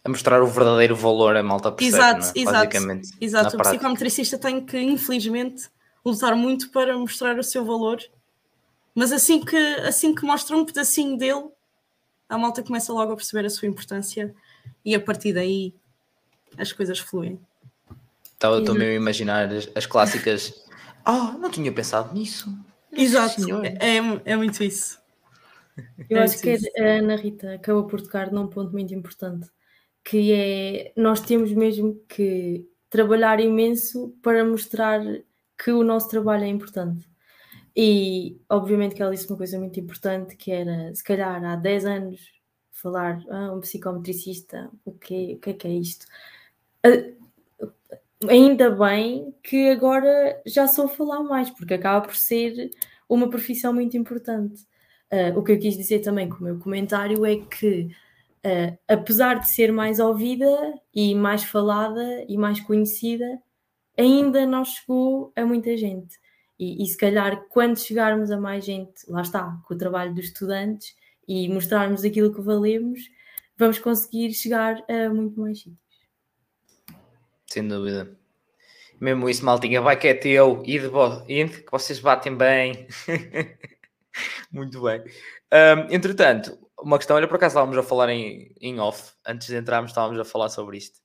a 0.05 0.09
mostrar 0.09 0.43
o 0.43 0.47
verdadeiro 0.47 0.97
valor 0.97 1.37
a 1.37 1.43
malta 1.43 1.71
percebe, 1.71 2.21
exato, 2.21 2.39
é? 2.39 2.41
exato. 2.41 2.77
Exato, 3.21 3.57
o 3.57 3.61
psicometricista 3.61 4.39
tem 4.39 4.65
que, 4.65 4.79
infelizmente, 4.79 5.69
lutar 6.05 6.35
muito 6.35 6.71
para 6.71 6.97
mostrar 6.97 7.39
o 7.39 7.43
seu 7.43 7.65
valor, 7.65 7.99
mas 9.01 9.13
assim 9.13 9.43
que, 9.43 9.57
assim 9.57 10.15
que 10.15 10.27
mostra 10.27 10.55
um 10.55 10.63
pedacinho 10.63 11.17
dele, 11.17 11.49
a 12.29 12.37
malta 12.37 12.63
começa 12.63 12.93
logo 12.93 13.13
a 13.13 13.17
perceber 13.17 13.47
a 13.47 13.49
sua 13.49 13.67
importância 13.67 14.35
e 14.85 14.95
a 14.95 15.01
partir 15.01 15.33
daí 15.33 15.75
as 16.59 16.71
coisas 16.71 16.99
fluem. 16.99 17.41
Estava 18.25 18.63
também 18.63 18.91
a 18.91 18.95
imaginar 18.95 19.51
as, 19.51 19.71
as 19.75 19.87
clássicas. 19.87 20.53
Ah, 21.03 21.33
oh, 21.35 21.39
não 21.39 21.51
tinha 21.51 21.73
pensado 21.73 22.13
nisso. 22.13 22.55
Exato, 22.93 23.41
é, 23.65 23.97
é 24.33 24.37
muito 24.37 24.63
isso. 24.63 25.01
Eu 26.11 26.19
é 26.19 26.25
acho 26.25 26.39
que 26.43 26.59
a 26.79 26.99
Ana 26.99 27.17
Rita 27.17 27.55
acabou 27.55 27.85
por 27.85 28.03
tocar 28.03 28.31
num 28.31 28.49
ponto 28.49 28.71
muito 28.71 28.93
importante 28.93 29.49
que 30.05 30.31
é 30.31 30.93
nós 30.95 31.23
temos 31.23 31.51
mesmo 31.55 31.99
que 32.07 32.69
trabalhar 32.91 33.41
imenso 33.41 34.15
para 34.23 34.45
mostrar 34.45 35.01
que 35.57 35.71
o 35.71 35.83
nosso 35.83 36.11
trabalho 36.11 36.45
é 36.45 36.49
importante. 36.49 37.10
E 37.77 38.41
obviamente 38.49 38.95
que 38.95 39.03
ela 39.03 39.13
disse 39.13 39.29
uma 39.29 39.37
coisa 39.37 39.59
muito 39.59 39.79
importante 39.79 40.37
que 40.37 40.51
era, 40.51 40.95
se 40.95 41.05
calhar 41.05 41.45
há 41.45 41.57
10 41.57 41.85
anos, 41.87 42.21
falar 42.73 43.23
ah, 43.31 43.53
um 43.53 43.61
psicometricista, 43.61 44.71
o 44.85 44.93
que, 44.93 45.35
o 45.35 45.39
que 45.39 45.51
é 45.51 45.53
que 45.55 45.69
é 45.69 45.71
isto? 45.71 46.07
ainda 48.29 48.71
bem 48.71 49.35
que 49.43 49.71
agora 49.71 50.41
já 50.47 50.67
sou 50.67 50.89
falar 50.89 51.23
mais, 51.23 51.51
porque 51.51 51.75
acaba 51.75 52.07
por 52.07 52.17
ser 52.17 52.71
uma 53.09 53.29
profissão 53.31 53.73
muito 53.73 53.97
importante. 53.97 54.67
Uh, 55.13 55.39
o 55.39 55.43
que 55.43 55.53
eu 55.53 55.59
quis 55.59 55.77
dizer 55.77 56.01
também 56.01 56.29
com 56.29 56.37
o 56.37 56.43
meu 56.43 56.59
comentário 56.59 57.25
é 57.27 57.37
que, 57.37 57.91
uh, 58.45 58.79
apesar 58.87 59.41
de 59.41 59.49
ser 59.49 59.73
mais 59.73 59.99
ouvida 59.99 60.47
e 60.95 61.15
mais 61.15 61.43
falada 61.45 62.25
e 62.29 62.37
mais 62.37 62.61
conhecida, 62.61 63.41
ainda 63.99 64.47
não 64.47 64.65
chegou 64.65 65.33
a 65.35 65.45
muita 65.45 65.77
gente. 65.77 66.20
E, 66.61 66.85
e 66.85 66.87
se 66.87 66.97
calhar, 66.99 67.47
quando 67.49 67.79
chegarmos 67.79 68.31
a 68.31 68.39
mais 68.39 68.67
gente, 68.67 68.93
lá 69.09 69.23
está, 69.23 69.59
com 69.67 69.73
o 69.73 69.79
trabalho 69.79 70.15
dos 70.15 70.27
estudantes 70.27 70.95
e 71.27 71.49
mostrarmos 71.49 72.05
aquilo 72.05 72.35
que 72.35 72.43
valemos, 72.43 73.01
vamos 73.57 73.79
conseguir 73.79 74.31
chegar 74.35 74.85
a 74.87 75.09
muito 75.09 75.41
mais 75.41 75.59
sítios. 75.59 75.79
Sem 77.47 77.67
dúvida. 77.67 78.15
Mesmo 79.01 79.31
isso, 79.31 79.43
maltinha, 79.43 79.81
vai 79.81 79.99
que 79.99 80.09
é 80.09 80.13
teu, 80.13 80.63
e 80.67 80.79
de 80.79 81.63
que 81.63 81.71
vocês 81.71 81.99
batem 81.99 82.37
bem. 82.37 82.87
Muito 84.53 84.83
bem. 84.83 85.03
Um, 85.51 85.95
entretanto, 85.95 86.59
uma 86.79 86.99
questão, 86.99 87.17
olha, 87.17 87.27
por 87.27 87.37
acaso 87.37 87.53
estávamos 87.53 87.79
a 87.79 87.83
falar 87.83 88.11
em, 88.11 88.55
em 88.61 88.79
off, 88.79 89.13
antes 89.27 89.47
de 89.49 89.57
entrarmos 89.57 89.93
estávamos 89.93 90.21
a 90.21 90.25
falar 90.25 90.51
sobre 90.51 90.77
isto, 90.77 91.01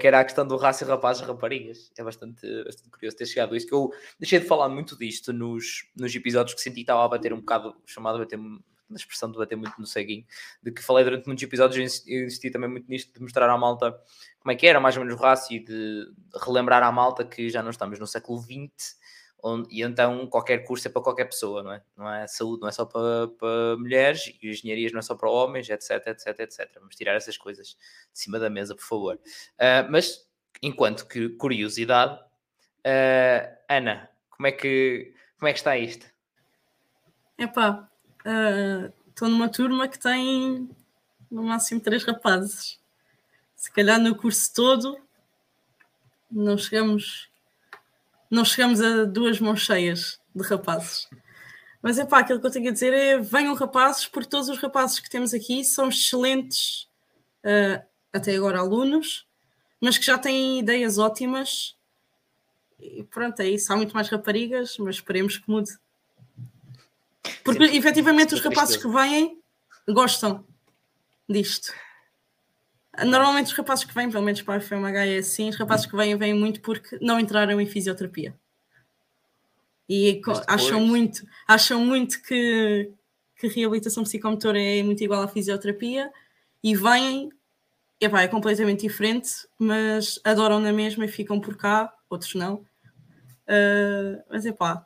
que 0.00 0.06
era 0.06 0.20
a 0.20 0.24
questão 0.24 0.46
do 0.46 0.56
raça 0.56 0.84
rapazes 0.84 1.22
raparigas. 1.22 1.92
É 1.96 2.02
bastante, 2.02 2.64
bastante 2.64 2.90
curioso 2.90 3.16
ter 3.16 3.26
chegado 3.26 3.54
a 3.54 3.56
isso, 3.56 3.66
que 3.66 3.74
eu 3.74 3.90
deixei 4.18 4.40
de 4.40 4.46
falar 4.46 4.68
muito 4.68 4.96
disto 4.96 5.32
nos, 5.32 5.86
nos 5.94 6.14
episódios 6.14 6.54
que 6.54 6.60
senti 6.60 6.76
que 6.76 6.80
estava 6.82 7.04
a 7.04 7.08
bater 7.08 7.32
um 7.32 7.40
bocado, 7.40 7.76
chamado 7.84 8.16
a 8.16 8.18
bater 8.20 8.38
na 8.38 8.96
expressão 8.96 9.30
de 9.30 9.36
bater 9.36 9.56
muito 9.56 9.78
no 9.78 9.86
ceguinho, 9.86 10.24
de 10.62 10.72
que 10.72 10.82
falei 10.82 11.04
durante 11.04 11.26
muitos 11.26 11.42
episódios, 11.44 12.02
eu 12.06 12.24
insisti 12.24 12.50
também 12.50 12.70
muito 12.70 12.88
nisto, 12.88 13.12
de 13.12 13.20
mostrar 13.20 13.48
à 13.50 13.58
malta 13.58 13.92
como 14.40 14.52
é 14.52 14.54
que 14.54 14.66
era 14.66 14.80
mais 14.80 14.96
ou 14.96 15.04
menos 15.04 15.18
o 15.18 15.22
rácio 15.22 15.56
e 15.56 15.60
de 15.60 16.10
relembrar 16.42 16.82
à 16.82 16.90
malta 16.90 17.24
que 17.24 17.50
já 17.50 17.62
não 17.62 17.70
estamos 17.70 17.98
no 17.98 18.06
século 18.06 18.40
XX, 18.40 18.97
onde, 19.42 19.68
e 19.74 19.82
então 19.82 20.26
qualquer 20.26 20.58
curso 20.64 20.88
é 20.88 20.90
para 20.90 21.02
qualquer 21.02 21.26
pessoa, 21.26 21.62
não 21.62 21.72
é? 21.72 21.82
Não 21.96 22.12
é 22.12 22.26
saúde, 22.26 22.60
não 22.60 22.68
é 22.68 22.72
só 22.72 22.84
para, 22.84 23.28
para 23.38 23.76
mulheres, 23.76 24.32
e 24.42 24.50
engenharias 24.50 24.92
não 24.92 24.98
é 24.98 25.02
só 25.02 25.14
para 25.14 25.30
homens, 25.30 25.68
etc, 25.68 26.06
etc, 26.08 26.40
etc. 26.40 26.70
Vamos 26.76 26.96
tirar 26.96 27.14
essas 27.14 27.36
coisas 27.36 27.68
de 27.68 28.18
cima 28.18 28.38
da 28.38 28.50
mesa, 28.50 28.74
por 28.74 28.84
favor. 28.84 29.14
Uh, 29.16 29.90
mas, 29.90 30.28
enquanto 30.62 31.06
que 31.06 31.28
curiosidade, 31.30 32.20
uh, 32.20 33.56
Ana, 33.68 34.10
como 34.30 34.46
é, 34.46 34.52
que, 34.52 35.14
como 35.38 35.48
é 35.48 35.52
que 35.52 35.58
está 35.58 35.76
isto? 35.76 36.06
Epá, 37.36 37.88
estou 39.08 39.28
uh, 39.28 39.30
numa 39.30 39.48
turma 39.48 39.86
que 39.86 39.98
tem 39.98 40.68
no 41.30 41.42
máximo 41.44 41.80
três 41.80 42.04
rapazes. 42.04 42.80
Se 43.54 43.70
calhar 43.72 44.00
no 44.00 44.16
curso 44.16 44.52
todo 44.54 44.98
não 46.30 46.58
chegamos 46.58 47.27
não 48.30 48.44
chegamos 48.44 48.80
a 48.80 49.04
duas 49.04 49.40
mãos 49.40 49.60
cheias 49.60 50.20
de 50.34 50.42
rapazes. 50.42 51.08
Mas 51.82 51.98
é 51.98 52.04
pá, 52.04 52.20
aquilo 52.20 52.40
que 52.40 52.46
eu 52.46 52.50
tenho 52.50 52.68
a 52.68 52.72
dizer 52.72 52.92
é 52.92 53.18
venham 53.18 53.54
rapazes, 53.54 54.06
porque 54.06 54.28
todos 54.28 54.48
os 54.48 54.58
rapazes 54.58 54.98
que 54.98 55.08
temos 55.08 55.32
aqui 55.32 55.64
são 55.64 55.88
excelentes, 55.88 56.88
uh, 57.44 57.82
até 58.12 58.34
agora 58.34 58.58
alunos, 58.58 59.26
mas 59.80 59.96
que 59.96 60.04
já 60.04 60.18
têm 60.18 60.58
ideias 60.58 60.98
ótimas. 60.98 61.76
E 62.80 63.04
pronto, 63.04 63.40
é 63.40 63.48
isso. 63.48 63.72
Há 63.72 63.76
muito 63.76 63.94
mais 63.94 64.08
raparigas, 64.08 64.76
mas 64.78 64.96
esperemos 64.96 65.38
que 65.38 65.48
mude. 65.48 65.70
Porque 67.44 67.68
Sim. 67.68 67.76
efetivamente 67.76 68.34
os 68.34 68.40
rapazes 68.40 68.76
que 68.76 68.88
vêm 68.88 69.40
gostam 69.88 70.44
disto. 71.28 71.72
Normalmente 73.04 73.46
os 73.46 73.52
rapazes 73.52 73.84
que 73.84 73.94
vêm, 73.94 74.10
pelo 74.10 74.24
menos 74.24 74.42
para 74.42 74.56
a 74.56 74.60
FMH 74.60 75.06
é 75.06 75.18
assim, 75.18 75.48
os 75.48 75.56
rapazes 75.56 75.86
que 75.86 75.96
vêm, 75.96 76.16
vêm 76.16 76.34
muito 76.34 76.60
porque 76.60 76.98
não 77.00 77.18
entraram 77.18 77.60
em 77.60 77.66
fisioterapia. 77.66 78.34
E 79.88 80.20
acham 80.46 80.80
muito, 80.80 81.26
acham 81.46 81.80
muito 81.80 82.20
que, 82.22 82.92
que 83.36 83.48
reabilitação 83.48 84.02
psicomotora 84.02 84.60
é 84.60 84.82
muito 84.82 85.02
igual 85.02 85.22
à 85.22 85.28
fisioterapia 85.28 86.12
e 86.62 86.76
vêm, 86.76 87.30
epá, 88.00 88.22
é 88.22 88.28
completamente 88.28 88.86
diferente, 88.86 89.30
mas 89.58 90.20
adoram 90.24 90.60
na 90.60 90.72
mesma 90.72 91.06
e 91.06 91.08
ficam 91.08 91.40
por 91.40 91.56
cá, 91.56 91.92
outros 92.10 92.34
não. 92.34 92.66
Uh, 93.46 94.22
mas 94.28 94.44
é 94.44 94.52
pá. 94.52 94.84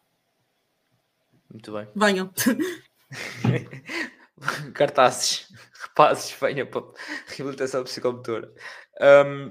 Muito 1.51 1.73
bem. 1.73 1.89
Venham. 1.97 2.33
Cartazes 4.73 5.52
rapazes 5.93 6.33
venham 6.41 6.67
para 6.67 6.83
reabilitação 7.29 7.85
psicomotora. 7.85 8.53
Um, 9.01 9.51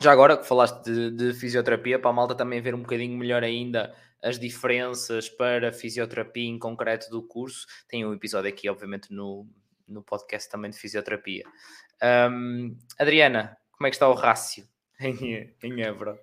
já 0.00 0.12
agora 0.12 0.36
que 0.36 0.46
falaste 0.46 0.84
de, 0.84 1.10
de, 1.10 1.34
fisioterapia, 1.34 1.98
para 1.98 2.10
a 2.10 2.12
malta 2.12 2.34
também 2.34 2.60
ver 2.60 2.74
um 2.74 2.82
bocadinho 2.82 3.18
melhor 3.18 3.42
ainda 3.42 3.94
as 4.22 4.38
diferenças 4.38 5.28
para 5.28 5.72
fisioterapia 5.72 6.48
em 6.48 6.58
concreto 6.58 7.10
do 7.10 7.22
curso, 7.22 7.66
tem 7.88 8.04
um 8.04 8.12
episódio 8.12 8.50
aqui, 8.50 8.68
obviamente, 8.68 9.12
no, 9.12 9.46
no 9.88 10.02
podcast 10.02 10.50
também 10.50 10.70
de 10.70 10.78
fisioterapia. 10.78 11.44
Um, 12.30 12.76
Adriana, 12.98 13.56
como 13.72 13.86
é 13.86 13.90
que 13.90 13.96
está 13.96 14.08
o 14.08 14.14
rácio 14.14 14.66
em, 15.00 15.54
em 15.62 15.82
Évora? 15.82 16.18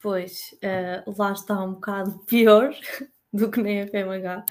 Pois, 0.00 0.54
uh, 0.62 1.14
lá 1.16 1.32
está 1.32 1.62
um 1.62 1.74
bocado 1.74 2.18
pior 2.26 2.74
do 3.32 3.50
que 3.50 3.62
na 3.62 3.86
FMH. 3.86 4.44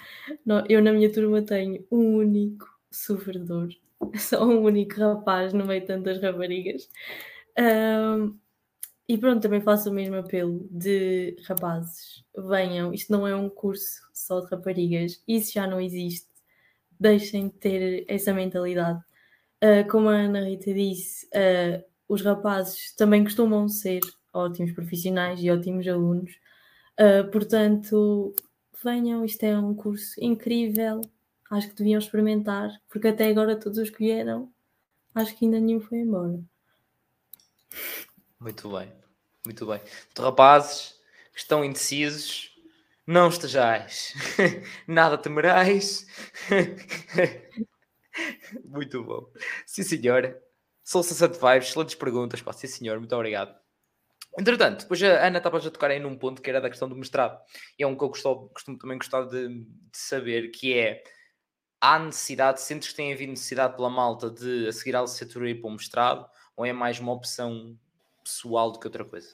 Eu 0.70 0.82
na 0.82 0.94
minha 0.94 1.12
turma 1.12 1.42
tenho 1.42 1.86
um 1.92 2.18
único 2.18 2.68
sofredor 2.90 3.70
só 4.18 4.46
um 4.46 4.64
único 4.64 5.00
rapaz 5.00 5.54
no 5.54 5.66
meio 5.66 5.82
de 5.82 5.88
tantas 5.88 6.22
raparigas. 6.22 6.90
Um, 7.58 8.40
e 9.08 9.18
pronto, 9.18 9.42
também 9.42 9.60
faço 9.60 9.90
o 9.90 9.94
mesmo 9.94 10.16
apelo 10.16 10.66
de 10.72 11.36
rapazes, 11.46 12.24
venham, 12.48 12.94
isto 12.94 13.12
não 13.12 13.28
é 13.28 13.36
um 13.36 13.50
curso 13.50 14.00
só 14.14 14.40
de 14.40 14.50
raparigas, 14.50 15.22
isso 15.28 15.52
já 15.52 15.68
não 15.68 15.82
existe, 15.82 16.30
deixem 16.98 17.50
de 17.50 17.54
ter 17.56 18.06
essa 18.08 18.34
mentalidade. 18.34 19.04
Uh, 19.62 19.86
como 19.92 20.08
a 20.08 20.14
Ana 20.14 20.46
Rita 20.46 20.74
disse, 20.74 21.26
uh, 21.28 21.84
os 22.08 22.22
rapazes 22.22 22.96
também 22.96 23.24
costumam 23.24 23.68
ser 23.68 24.00
ótimos 24.34 24.72
profissionais 24.72 25.44
e 25.44 25.52
ótimos 25.52 25.86
alunos, 25.88 26.32
uh, 26.98 27.30
portanto, 27.32 28.34
venham, 28.82 29.26
isto 29.26 29.44
é 29.44 29.58
um 29.60 29.76
curso 29.76 30.16
incrível, 30.24 31.02
acho 31.52 31.70
que 31.70 31.76
deviam 31.76 32.00
experimentar, 32.00 32.72
porque 32.90 33.10
até 33.10 33.28
agora 33.28 33.60
todos 33.60 33.78
os 33.78 33.90
que 33.90 34.00
vieram, 34.00 34.52
acho 35.14 35.38
que 35.38 35.46
ainda 35.46 35.60
nenhum 35.60 35.82
foi 35.82 36.00
embora. 36.00 36.40
Muito 38.40 38.70
bem, 38.70 38.92
muito 39.46 39.66
bem. 39.66 39.82
Então, 40.12 40.26
rapazes 40.26 41.00
que 41.34 41.40
estão 41.40 41.64
indecisos, 41.64 42.56
não 43.06 43.28
estejais, 43.28 44.14
nada 44.88 45.18
temerais. 45.18 46.08
muito 48.64 49.04
bom. 49.04 49.28
Sim, 49.66 49.84
senhor. 49.84 50.38
Sou 50.84 51.04
60 51.04 51.34
Vibes, 51.34 51.70
excelentes 51.70 51.96
perguntas. 51.96 52.42
Pá. 52.42 52.54
Sim, 52.54 52.68
senhor, 52.68 52.98
muito 52.98 53.16
obrigado. 53.16 53.60
Entretanto, 54.40 54.82
depois 54.82 55.04
a 55.04 55.28
Ana 55.28 55.38
estava 55.38 55.58
a 55.58 55.70
tocar 55.70 55.92
aí 55.92 56.00
num 56.00 56.18
ponto 56.18 56.42
que 56.42 56.50
era 56.50 56.62
da 56.62 56.70
questão 56.70 56.88
do 56.88 56.96
mestrado. 56.96 57.40
E 57.78 57.84
é 57.84 57.88
um 57.88 57.98
que 57.98 58.04
eu 58.04 58.10
costumo, 58.10 58.50
costumo 58.50 58.78
também 58.78 58.98
gostar 58.98 59.26
de, 59.26 59.50
de 59.50 59.68
saber, 59.92 60.52
que 60.52 60.78
é 60.78 61.04
há 61.82 61.98
necessidade, 61.98 62.62
sentes 62.62 62.90
que 62.90 62.96
tem 62.96 63.12
havido 63.12 63.32
necessidade 63.32 63.76
pela 63.76 63.90
malta 63.90 64.30
de 64.30 64.68
a 64.68 64.72
seguir 64.72 64.96
a 64.96 65.02
licenciatura 65.02 65.50
ir 65.50 65.60
para 65.60 65.70
o 65.70 65.74
mestrado, 65.74 66.30
ou 66.56 66.64
é 66.64 66.72
mais 66.72 67.00
uma 67.00 67.12
opção 67.12 67.76
pessoal 68.24 68.72
do 68.72 68.80
que 68.80 68.86
outra 68.86 69.04
coisa? 69.04 69.34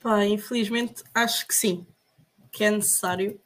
Pá, 0.00 0.24
infelizmente 0.24 1.02
acho 1.12 1.46
que 1.48 1.54
sim, 1.54 1.84
que 2.52 2.62
é 2.62 2.70
necessário. 2.70 3.40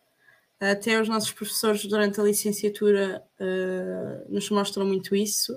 Até 0.60 1.00
os 1.00 1.08
nossos 1.08 1.32
professores 1.32 1.86
durante 1.86 2.20
a 2.20 2.24
licenciatura 2.24 3.24
uh, 3.40 4.30
nos 4.32 4.50
mostram 4.50 4.84
muito 4.84 5.16
isso. 5.16 5.54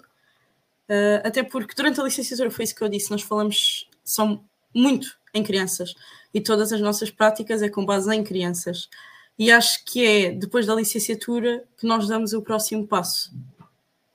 Uh, 0.90 1.20
até 1.26 1.44
porque 1.44 1.76
durante 1.76 2.00
a 2.00 2.04
licenciatura 2.06 2.50
foi 2.50 2.64
isso 2.64 2.74
que 2.74 2.84
eu 2.84 2.88
disse, 2.88 3.12
nós 3.12 3.22
falamos 3.22 3.90
só 4.04 4.42
muito 4.74 5.18
em 5.34 5.44
crianças 5.44 5.94
e 6.34 6.40
todas 6.40 6.72
as 6.72 6.80
nossas 6.80 7.12
práticas 7.12 7.62
é 7.62 7.70
com 7.70 7.86
base 7.86 8.14
em 8.14 8.24
crianças 8.24 8.90
e 9.38 9.52
acho 9.52 9.84
que 9.86 10.06
é 10.06 10.32
depois 10.32 10.66
da 10.66 10.76
licenciatura 10.76 11.64
que 11.78 11.88
nós 11.88 12.08
damos 12.08 12.34
o 12.34 12.42
próximo 12.42 12.88
passo 12.88 13.34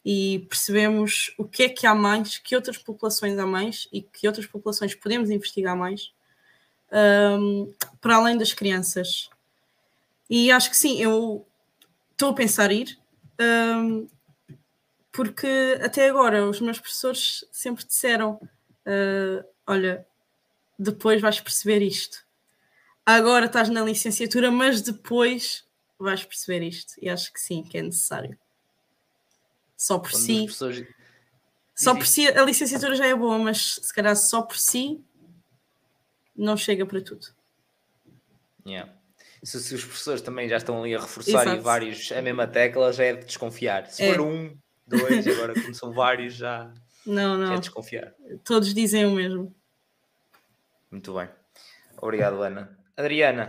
e 0.04 0.46
percebemos 0.48 1.34
o 1.36 1.44
que 1.44 1.64
é 1.64 1.68
que 1.68 1.86
há 1.86 1.94
mais, 1.94 2.38
que 2.38 2.54
outras 2.54 2.78
populações 2.78 3.38
há 3.38 3.46
mais 3.46 3.88
e 3.92 4.00
que 4.00 4.26
outras 4.26 4.46
populações 4.46 4.94
podemos 4.94 5.28
investigar 5.28 5.76
mais 5.76 6.12
um, 7.40 7.72
para 8.00 8.16
além 8.16 8.38
das 8.38 8.52
crianças. 8.52 9.28
E 10.30 10.50
acho 10.50 10.70
que 10.70 10.76
sim, 10.76 11.00
eu 11.00 11.46
estou 12.12 12.30
a 12.30 12.34
pensar 12.34 12.70
ir, 12.70 12.98
um, 13.40 14.08
porque 15.12 15.78
até 15.82 16.08
agora 16.08 16.46
os 16.46 16.60
meus 16.60 16.78
professores 16.78 17.44
sempre 17.50 17.84
disseram: 17.84 18.40
uh, 18.86 19.44
olha, 19.66 20.06
depois 20.78 21.20
vais 21.20 21.40
perceber 21.40 21.82
isto 21.82 22.27
agora 23.16 23.47
estás 23.47 23.68
na 23.68 23.82
licenciatura, 23.82 24.51
mas 24.51 24.82
depois 24.82 25.64
vais 25.98 26.24
perceber 26.24 26.62
isto. 26.66 26.94
E 27.01 27.09
acho 27.09 27.32
que 27.32 27.40
sim, 27.40 27.62
que 27.62 27.78
é 27.78 27.82
necessário. 27.82 28.39
Só 29.76 29.98
por 29.98 30.10
Quando 30.10 30.22
si. 30.22 30.47
Pessoas... 30.47 30.85
Só 31.74 31.94
por 31.94 32.06
si, 32.06 32.26
a 32.26 32.43
licenciatura 32.43 32.97
já 32.97 33.06
é 33.06 33.14
boa, 33.14 33.39
mas 33.39 33.76
se 33.82 33.94
calhar 33.94 34.16
só 34.16 34.43
por 34.43 34.56
si 34.59 35.01
não 36.36 36.56
chega 36.56 36.85
para 36.85 37.01
tudo. 37.01 37.26
Yeah. 38.66 38.93
Se, 39.44 39.60
se, 39.60 39.74
os 39.76 39.85
professores 39.85 40.20
também 40.20 40.48
já 40.48 40.56
estão 40.56 40.80
ali 40.82 40.94
a 40.94 41.01
reforçar 41.01 41.43
Exato. 41.43 41.56
e 41.56 41.60
vários 41.60 42.10
a 42.10 42.20
mesma 42.20 42.47
tecla, 42.48 42.93
já 42.93 43.05
é 43.05 43.12
de 43.14 43.24
desconfiar. 43.26 43.86
Se 43.86 44.02
É. 44.02 44.12
for 44.14 44.22
um, 44.22 44.56
dois, 44.86 45.26
agora 45.28 45.55
como 45.55 45.72
são 45.72 45.93
vários, 45.93 46.35
já, 46.35 46.72
Não, 47.06 47.39
já 47.39 47.44
é 47.44 47.48
não. 47.48 47.55
de 47.55 47.60
desconfiar. 47.60 48.12
Todos 48.44 48.74
dizem 48.74 49.06
o 49.06 49.12
mesmo. 49.12 49.55
Muito 50.90 51.14
bem. 51.14 51.28
Obrigado, 52.01 52.43
Ana. 52.43 52.77
Adriana, 52.98 53.46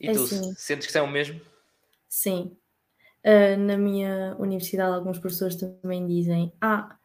e 0.00 0.08
É 0.08 0.12
tu, 0.12 0.24
assim. 0.24 0.54
sentes 0.56 0.86
que 0.86 0.92
são 0.92 1.04
o 1.04 1.10
mesmo? 1.10 1.40
Sim. 2.08 2.56
Ah, 3.24 3.56
na 3.56 3.76
minha 3.78 4.36
universidade, 4.38 4.94
alguns 4.96 5.18
professores 5.18 5.56
também 5.56 6.06
dizem: 6.06 6.52
Ah, 6.60 6.96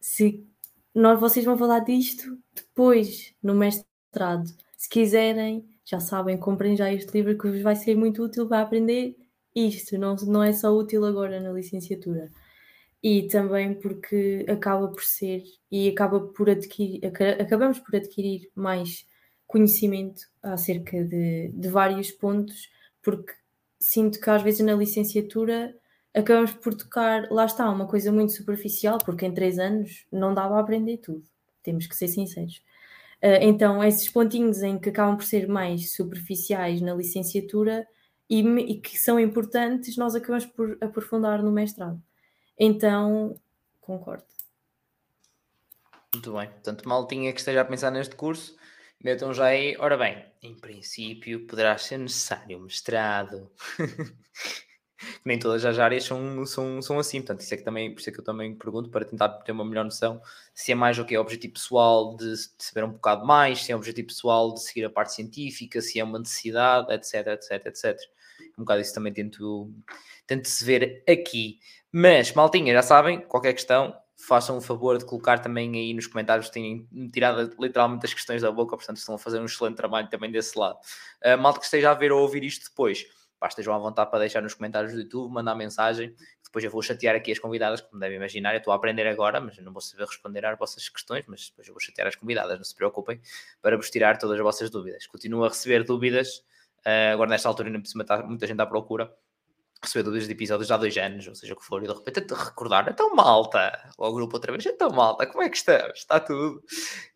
se 0.00 0.46
nós, 0.94 1.20
vocês 1.20 1.44
vão 1.44 1.58
falar 1.58 1.80
disto 1.80 2.38
depois, 2.54 3.34
no 3.42 3.54
mestrado. 3.54 4.46
Se 4.76 4.88
quiserem, 4.88 5.68
já 5.84 6.00
sabem, 6.00 6.38
comprem 6.38 6.76
já 6.76 6.92
este 6.92 7.12
livro 7.14 7.38
que 7.38 7.50
vos 7.50 7.62
vai 7.62 7.76
ser 7.76 7.96
muito 7.96 8.24
útil 8.24 8.48
para 8.48 8.62
aprender 8.62 9.16
isto. 9.54 9.98
Não, 9.98 10.16
não 10.16 10.42
é 10.44 10.52
só 10.52 10.70
útil 10.76 11.04
agora 11.06 11.40
na 11.40 11.52
licenciatura. 11.52 12.30
E 13.02 13.26
também 13.28 13.74
porque 13.74 14.46
acaba 14.48 14.88
por 14.88 15.02
ser 15.02 15.42
e 15.70 15.88
acaba 15.88 16.20
por 16.20 16.48
adquirir, 16.48 17.04
aca- 17.06 17.42
acabamos 17.42 17.78
por 17.80 17.96
adquirir 17.96 18.50
mais 18.54 19.06
conhecimento 19.52 20.22
acerca 20.42 21.04
de, 21.04 21.50
de 21.52 21.68
vários 21.68 22.10
pontos, 22.10 22.70
porque 23.02 23.34
sinto 23.78 24.18
que 24.18 24.30
às 24.30 24.42
vezes 24.42 24.64
na 24.64 24.74
licenciatura 24.74 25.76
acabamos 26.14 26.52
por 26.52 26.74
tocar, 26.74 27.30
lá 27.30 27.44
está, 27.44 27.68
uma 27.70 27.86
coisa 27.86 28.10
muito 28.10 28.32
superficial, 28.32 28.98
porque 29.04 29.26
em 29.26 29.34
três 29.34 29.58
anos 29.58 30.06
não 30.10 30.32
dava 30.32 30.56
a 30.56 30.60
aprender 30.60 30.96
tudo, 30.96 31.22
temos 31.62 31.86
que 31.86 31.94
ser 31.94 32.08
sinceros. 32.08 32.62
Ah, 33.22 33.38
então, 33.42 33.84
esses 33.84 34.10
pontinhos 34.10 34.62
em 34.62 34.78
que 34.78 34.88
acabam 34.88 35.16
por 35.16 35.24
ser 35.24 35.46
mais 35.46 35.92
superficiais 35.94 36.80
na 36.80 36.94
licenciatura 36.94 37.86
e, 38.28 38.40
e 38.40 38.80
que 38.80 38.98
são 38.98 39.20
importantes, 39.20 39.96
nós 39.96 40.14
acabamos 40.14 40.46
por 40.46 40.78
aprofundar 40.80 41.42
no 41.42 41.52
mestrado. 41.52 42.02
Então, 42.58 43.34
concordo. 43.80 44.24
Muito 46.14 46.32
bem. 46.32 46.48
Portanto, 46.48 46.88
maltinha 46.88 47.32
que 47.32 47.38
esteja 47.38 47.60
a 47.60 47.64
pensar 47.64 47.90
neste 47.90 48.14
curso, 48.14 48.56
metam 49.02 49.32
já 49.34 49.46
aí. 49.46 49.76
Ora 49.78 49.96
bem, 49.96 50.24
em 50.42 50.54
princípio 50.54 51.46
poderá 51.46 51.76
ser 51.78 51.98
necessário 51.98 52.60
mestrado. 52.60 53.50
Nem 55.24 55.38
todas 55.38 55.64
as 55.64 55.78
áreas 55.78 56.04
são, 56.04 56.46
são, 56.46 56.80
são 56.80 56.98
assim, 56.98 57.18
portanto, 57.18 57.40
isso 57.40 57.52
é 57.52 57.56
que 57.56 57.64
também, 57.64 57.92
por 57.92 58.00
isso 58.00 58.10
é 58.10 58.12
que 58.12 58.20
eu 58.20 58.24
também 58.24 58.54
pergunto 58.54 58.88
para 58.88 59.04
tentar 59.04 59.28
ter 59.28 59.50
uma 59.50 59.64
melhor 59.64 59.84
noção 59.84 60.22
se 60.54 60.70
é 60.70 60.74
mais 60.74 60.98
o 60.98 61.04
que 61.04 61.14
é 61.14 61.18
objetivo 61.18 61.54
pessoal 61.54 62.16
de, 62.16 62.32
de 62.32 62.64
saber 62.64 62.84
um 62.84 62.92
bocado 62.92 63.26
mais, 63.26 63.64
se 63.64 63.72
é 63.72 63.76
objetivo 63.76 64.08
pessoal 64.08 64.54
de 64.54 64.62
seguir 64.62 64.84
a 64.84 64.90
parte 64.90 65.14
científica, 65.14 65.80
se 65.80 65.98
é 65.98 66.04
uma 66.04 66.20
necessidade, 66.20 66.92
etc, 66.92 67.26
etc, 67.28 67.66
etc. 67.66 67.98
Um 68.56 68.62
bocado 68.62 68.80
isso 68.80 68.94
também 68.94 69.12
tento, 69.12 69.72
tento 70.26 70.46
se 70.46 70.64
ver 70.64 71.02
aqui. 71.08 71.58
Mas, 71.90 72.32
maltinha, 72.32 72.72
já 72.72 72.82
sabem, 72.82 73.20
qualquer 73.20 73.52
questão, 73.52 73.94
façam 74.22 74.56
o 74.56 74.60
favor 74.60 74.98
de 74.98 75.04
colocar 75.04 75.40
também 75.40 75.74
aí 75.74 75.92
nos 75.92 76.06
comentários, 76.06 76.48
têm 76.48 76.88
tirado 77.12 77.54
literalmente 77.58 78.06
as 78.06 78.14
questões 78.14 78.40
da 78.40 78.52
boca, 78.52 78.76
portanto 78.76 78.98
estão 78.98 79.16
a 79.16 79.18
fazer 79.18 79.40
um 79.40 79.46
excelente 79.46 79.76
trabalho 79.76 80.08
também 80.08 80.30
desse 80.30 80.56
lado. 80.56 80.78
Uh, 81.24 81.36
malta 81.38 81.58
que 81.58 81.64
esteja 81.64 81.90
a 81.90 81.94
ver 81.94 82.12
ou 82.12 82.20
ouvir 82.22 82.44
isto 82.44 82.68
depois, 82.68 83.04
pá, 83.40 83.48
estejam 83.48 83.74
à 83.74 83.78
vontade 83.78 84.10
para 84.10 84.20
deixar 84.20 84.40
nos 84.40 84.54
comentários 84.54 84.92
do 84.92 85.00
YouTube, 85.00 85.32
mandar 85.32 85.56
mensagem, 85.56 86.14
depois 86.44 86.64
eu 86.64 86.70
vou 86.70 86.82
chatear 86.82 87.16
aqui 87.16 87.32
as 87.32 87.38
convidadas, 87.38 87.80
como 87.80 87.98
devem 87.98 88.16
imaginar, 88.16 88.54
eu 88.54 88.58
estou 88.58 88.72
a 88.72 88.76
aprender 88.76 89.06
agora, 89.08 89.40
mas 89.40 89.58
não 89.58 89.72
vou 89.72 89.80
saber 89.80 90.04
responder 90.04 90.44
às 90.44 90.56
vossas 90.56 90.88
questões, 90.88 91.24
mas 91.26 91.48
depois 91.48 91.66
eu 91.66 91.74
vou 91.74 91.80
chatear 91.80 92.06
as 92.06 92.14
convidadas, 92.14 92.56
não 92.56 92.64
se 92.64 92.74
preocupem, 92.76 93.20
para 93.60 93.76
vos 93.76 93.90
tirar 93.90 94.18
todas 94.18 94.36
as 94.36 94.42
vossas 94.42 94.70
dúvidas. 94.70 95.06
Continuo 95.06 95.44
a 95.44 95.48
receber 95.48 95.82
dúvidas, 95.82 96.44
uh, 96.86 97.12
agora 97.14 97.30
nesta 97.30 97.48
altura 97.48 97.70
ainda 97.70 97.80
por 97.80 97.88
cima 97.88 98.02
está 98.02 98.22
muita 98.22 98.46
gente 98.46 98.60
à 98.60 98.66
procura, 98.66 99.12
receber 99.82 100.04
dúvidas 100.04 100.26
de 100.26 100.32
episódios 100.32 100.70
há 100.70 100.76
dois 100.76 100.96
anos, 100.96 101.26
ou 101.26 101.34
seja 101.34 101.54
o 101.54 101.56
que 101.56 101.64
for, 101.64 101.82
e 101.82 101.86
de 101.86 101.92
repente 101.92 102.20
te 102.20 102.34
recordar, 102.34 102.88
então 102.88 103.14
malta, 103.14 103.90
ao 103.98 104.14
grupo 104.14 104.36
outra 104.36 104.52
vez, 104.52 104.64
então 104.64 104.90
malta, 104.90 105.26
como 105.26 105.42
é 105.42 105.48
que 105.48 105.56
estamos? 105.56 105.98
Está 105.98 106.20
tudo. 106.20 106.62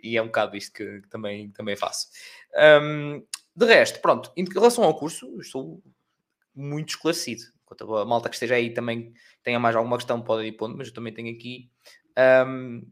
E 0.02 0.16
é 0.16 0.22
um 0.22 0.26
bocado 0.26 0.56
isto 0.56 0.72
que, 0.72 1.02
também, 1.08 1.50
também 1.50 1.76
faço. 1.76 2.08
Um, 2.82 3.24
de 3.54 3.66
resto, 3.66 4.00
pronto, 4.00 4.32
em 4.36 4.44
relação 4.44 4.84
ao 4.84 4.98
curso, 4.98 5.40
estou 5.40 5.82
muito 6.54 6.90
esclarecido. 6.90 7.42
Enquanto 7.62 7.96
a 7.96 8.04
malta 8.04 8.28
que 8.28 8.34
esteja 8.34 8.54
aí 8.54 8.72
também 8.72 9.12
tenha 9.42 9.58
mais 9.58 9.74
alguma 9.76 9.96
questão, 9.96 10.20
pode 10.20 10.46
ir 10.46 10.52
pondo, 10.52 10.76
mas 10.76 10.88
eu 10.88 10.94
também 10.94 11.12
tenho 11.12 11.34
aqui, 11.34 11.70
um, 12.46 12.82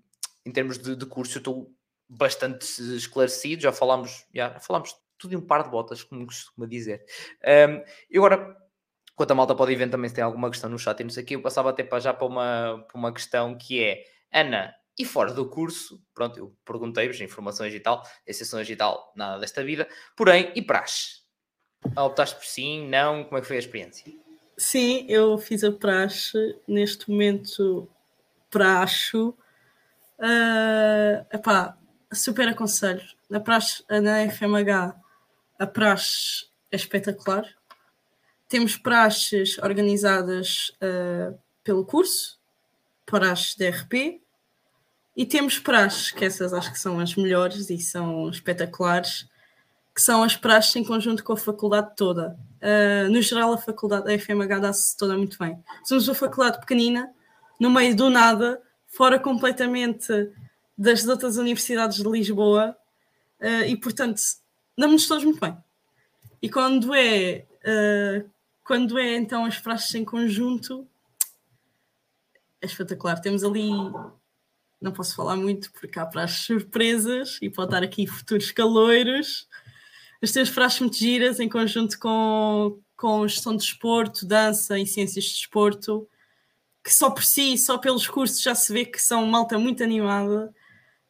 em 0.46 0.52
termos 0.52 0.78
de, 0.78 0.94
de 0.94 1.06
curso, 1.06 1.38
eu 1.38 1.40
estou 1.40 1.72
bastante 2.08 2.64
esclarecido, 2.96 3.62
já 3.62 3.72
falámos, 3.72 4.26
já 4.32 4.58
falámos 4.60 4.94
tudo 5.18 5.34
em 5.34 5.36
um 5.36 5.46
par 5.46 5.62
de 5.62 5.70
botas, 5.70 6.02
como 6.02 6.26
costuma 6.26 6.66
dizer. 6.66 7.04
Um, 7.42 7.82
e 8.10 8.18
agora 8.18 8.56
Enquanto 9.14 9.30
a 9.30 9.34
malta 9.34 9.54
pode 9.54 9.72
ir 9.72 9.90
também 9.90 10.08
se 10.08 10.14
tem 10.16 10.24
alguma 10.24 10.50
questão 10.50 10.68
no 10.68 10.78
chat 10.78 10.98
e 10.98 11.04
não 11.04 11.10
sei 11.10 11.24
o 11.24 11.26
eu 11.30 11.42
passava 11.42 11.70
até 11.70 11.84
para 11.84 12.00
já 12.00 12.12
para 12.12 12.26
uma, 12.26 12.84
para 12.88 12.98
uma 12.98 13.12
questão 13.12 13.56
que 13.56 13.82
é, 13.82 14.04
Ana, 14.32 14.74
e 14.98 15.04
fora 15.04 15.32
do 15.32 15.48
curso, 15.48 16.02
pronto, 16.12 16.38
eu 16.38 16.56
perguntei-vos 16.64 17.20
informações 17.20 17.72
e 17.74 17.80
tal, 17.80 18.02
exceções 18.26 18.68
e 18.68 18.76
tal, 18.76 19.12
nada 19.16 19.38
desta 19.38 19.62
vida, 19.62 19.88
porém, 20.16 20.52
e 20.54 20.62
praxe? 20.62 21.22
Optaste 21.96 22.36
por 22.36 22.44
sim, 22.44 22.88
não, 22.88 23.24
como 23.24 23.38
é 23.38 23.40
que 23.40 23.46
foi 23.46 23.56
a 23.56 23.60
experiência? 23.60 24.12
Sim, 24.56 25.04
eu 25.08 25.36
fiz 25.38 25.62
a 25.64 25.72
praxe, 25.72 26.56
neste 26.66 27.10
momento 27.10 27.88
praxo, 28.50 29.36
uh, 30.18 31.26
epá, 31.32 31.76
super 32.12 32.48
aconselho, 32.48 33.04
na 33.28 33.40
praxe, 33.40 33.84
na 33.88 34.30
FMH, 34.30 34.96
a 35.58 35.66
praxe 35.66 36.46
é 36.70 36.76
espetacular, 36.76 37.44
temos 38.48 38.76
praxes 38.76 39.58
organizadas 39.58 40.72
uh, 40.82 41.38
pelo 41.62 41.84
curso, 41.84 42.38
praxes 43.06 43.54
de 43.54 43.68
RP, 43.68 44.20
e 45.16 45.24
temos 45.24 45.58
praxes, 45.58 46.10
que 46.10 46.24
essas 46.24 46.52
acho 46.52 46.72
que 46.72 46.78
são 46.78 46.98
as 46.98 47.14
melhores 47.14 47.70
e 47.70 47.78
são 47.78 48.28
espetaculares, 48.28 49.28
que 49.94 50.02
são 50.02 50.24
as 50.24 50.36
praxes 50.36 50.74
em 50.74 50.84
conjunto 50.84 51.22
com 51.22 51.34
a 51.34 51.36
faculdade 51.36 51.92
toda. 51.96 52.36
Uh, 52.60 53.08
no 53.10 53.22
geral, 53.22 53.52
a 53.52 53.58
faculdade, 53.58 54.12
a 54.12 54.18
FMH 54.18 54.58
dá-se 54.58 54.96
toda 54.96 55.16
muito 55.16 55.38
bem. 55.38 55.62
Somos 55.84 56.08
uma 56.08 56.14
faculdade 56.14 56.58
pequenina, 56.58 57.12
no 57.60 57.70
meio 57.70 57.94
do 57.94 58.10
nada, 58.10 58.60
fora 58.88 59.18
completamente 59.20 60.08
das 60.76 61.06
outras 61.06 61.36
universidades 61.36 61.98
de 61.98 62.08
Lisboa, 62.08 62.76
uh, 63.40 63.64
e 63.66 63.76
portanto, 63.76 64.20
damos-nos 64.76 65.06
todos 65.06 65.24
muito 65.24 65.40
bem. 65.40 65.56
E 66.42 66.50
quando 66.50 66.92
é 66.92 67.46
uh, 67.64 68.30
quando 68.64 68.98
é 68.98 69.14
então 69.14 69.44
as 69.44 69.58
praxes 69.58 69.94
em 69.94 70.04
conjunto, 70.04 70.88
é 72.60 72.66
espetacular. 72.66 73.20
Temos 73.20 73.44
ali, 73.44 73.70
não 74.80 74.90
posso 74.92 75.14
falar 75.14 75.36
muito 75.36 75.70
porque 75.72 75.98
há 75.98 76.06
praxes 76.06 76.46
surpresas 76.46 77.38
e 77.42 77.50
pode 77.50 77.70
dar 77.70 77.82
aqui 77.82 78.06
futuros 78.06 78.50
caloiros. 78.50 79.46
Mas 80.20 80.32
temos 80.32 80.50
praxes 80.50 80.80
muito 80.80 80.96
giras 80.96 81.38
em 81.38 81.48
conjunto 81.48 81.98
com, 81.98 82.80
com 82.96 83.28
gestão 83.28 83.54
de 83.54 83.62
desporto, 83.62 84.26
dança 84.26 84.78
e 84.78 84.86
ciências 84.86 85.24
de 85.26 85.32
desporto, 85.32 86.08
que 86.82 86.92
só 86.92 87.10
por 87.10 87.22
si, 87.22 87.58
só 87.58 87.76
pelos 87.76 88.08
cursos, 88.08 88.40
já 88.40 88.54
se 88.54 88.72
vê 88.72 88.86
que 88.86 89.00
são 89.00 89.26
malta 89.26 89.58
muito 89.58 89.82
animada, 89.82 90.54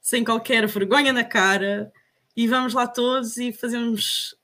sem 0.01 0.25
qualquer 0.25 0.67
vergonha 0.67 1.13
na 1.13 1.23
cara. 1.23 1.93
E 2.37 2.49
vamos 2.49 2.75
lá 2.75 2.89
todos 2.89 3.37
e 3.37 3.53
fazemos 3.53 4.37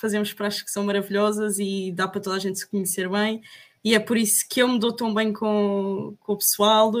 fazemos 0.00 0.32
praxes 0.32 0.62
que 0.62 0.70
são 0.70 0.84
maravilhosas 0.84 1.58
e 1.58 1.92
dá 1.92 2.06
para 2.08 2.20
toda 2.20 2.36
a 2.36 2.38
gente 2.38 2.58
se 2.58 2.68
conhecer 2.68 3.08
bem. 3.08 3.42
E 3.84 3.94
é 3.94 3.98
por 4.00 4.16
isso 4.16 4.44
que 4.48 4.60
eu 4.60 4.68
me 4.68 4.78
dou 4.78 4.92
tão 4.92 5.14
bem 5.14 5.32
com, 5.32 6.16
com 6.20 6.32
o 6.32 6.36
pessoal, 6.36 6.92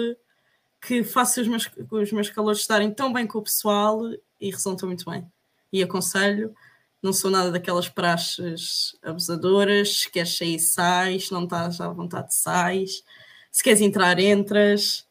que 0.80 1.02
faço 1.02 1.40
os 1.40 1.48
meus, 1.48 1.70
os 1.90 2.12
meus 2.12 2.30
calores 2.30 2.60
estarem 2.60 2.92
tão 2.92 3.12
bem 3.12 3.26
com 3.26 3.38
o 3.38 3.42
pessoal 3.42 4.00
e 4.40 4.50
resultam 4.50 4.88
muito 4.88 5.08
bem. 5.10 5.30
E 5.72 5.82
aconselho, 5.82 6.54
não 7.02 7.12
sou 7.12 7.30
nada 7.30 7.50
daquelas 7.50 7.88
praxes 7.88 8.96
abusadoras, 9.02 10.02
se 10.02 10.10
queres 10.10 10.36
sair, 10.36 10.58
sais, 10.58 11.26
se 11.26 11.32
não 11.32 11.44
estás 11.44 11.80
à 11.80 11.88
vontade, 11.88 12.34
sais, 12.34 13.02
se 13.50 13.62
queres 13.62 13.80
entrar, 13.80 14.18
entras. 14.18 15.06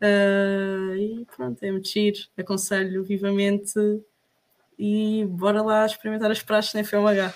Uh, 0.00 0.96
e 0.96 1.26
pronto, 1.36 1.62
é 1.62 1.70
muito 1.70 1.88
giro. 1.88 2.18
Aconselho 2.36 3.04
vivamente 3.04 3.72
e 4.84 5.24
bora 5.26 5.62
lá 5.62 5.86
experimentar 5.86 6.28
as 6.28 6.42
praxes 6.42 6.72
da 6.72 6.82
FMH. 6.82 7.32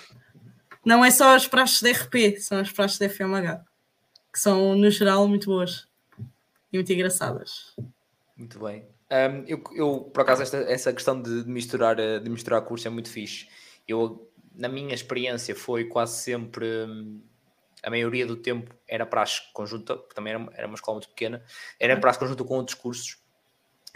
Não 0.85 1.05
é 1.05 1.09
só 1.09 1.33
as 1.33 1.47
praxes 1.47 1.81
da 1.81 1.89
RP, 1.91 2.41
são 2.41 2.59
as 2.59 2.69
praxes 2.69 2.99
da 2.99 3.07
FMH, 3.07 3.63
que 4.33 4.37
são, 4.37 4.75
no 4.75 4.91
geral, 4.91 5.25
muito 5.29 5.45
boas 5.45 5.87
e 6.73 6.77
muito 6.77 6.91
engraçadas. 6.91 7.73
Muito 8.35 8.59
bem. 8.59 8.85
Um, 9.09 9.45
eu, 9.47 9.63
eu, 9.73 9.99
por 10.13 10.23
acaso, 10.23 10.41
esta, 10.41 10.57
essa 10.57 10.91
questão 10.91 11.21
de, 11.21 11.45
de, 11.45 11.49
misturar, 11.49 11.95
de 11.95 12.29
misturar 12.29 12.61
cursos 12.63 12.85
é 12.85 12.89
muito 12.89 13.09
fixe. 13.09 13.47
Eu, 13.87 14.29
na 14.53 14.67
minha 14.67 14.93
experiência, 14.93 15.55
foi 15.55 15.85
quase 15.85 16.17
sempre, 16.17 16.67
a 17.81 17.89
maioria 17.89 18.27
do 18.27 18.35
tempo, 18.35 18.75
era 18.85 19.05
praxe 19.05 19.41
conjunta, 19.53 19.95
porque 19.95 20.13
também 20.13 20.33
era, 20.33 20.49
era 20.51 20.67
uma 20.67 20.75
escola 20.75 20.97
muito 20.97 21.07
pequena, 21.07 21.41
era 21.79 21.97
praxe 21.97 22.19
conjunta 22.19 22.43
com 22.43 22.55
outros 22.55 22.75
cursos. 22.75 23.25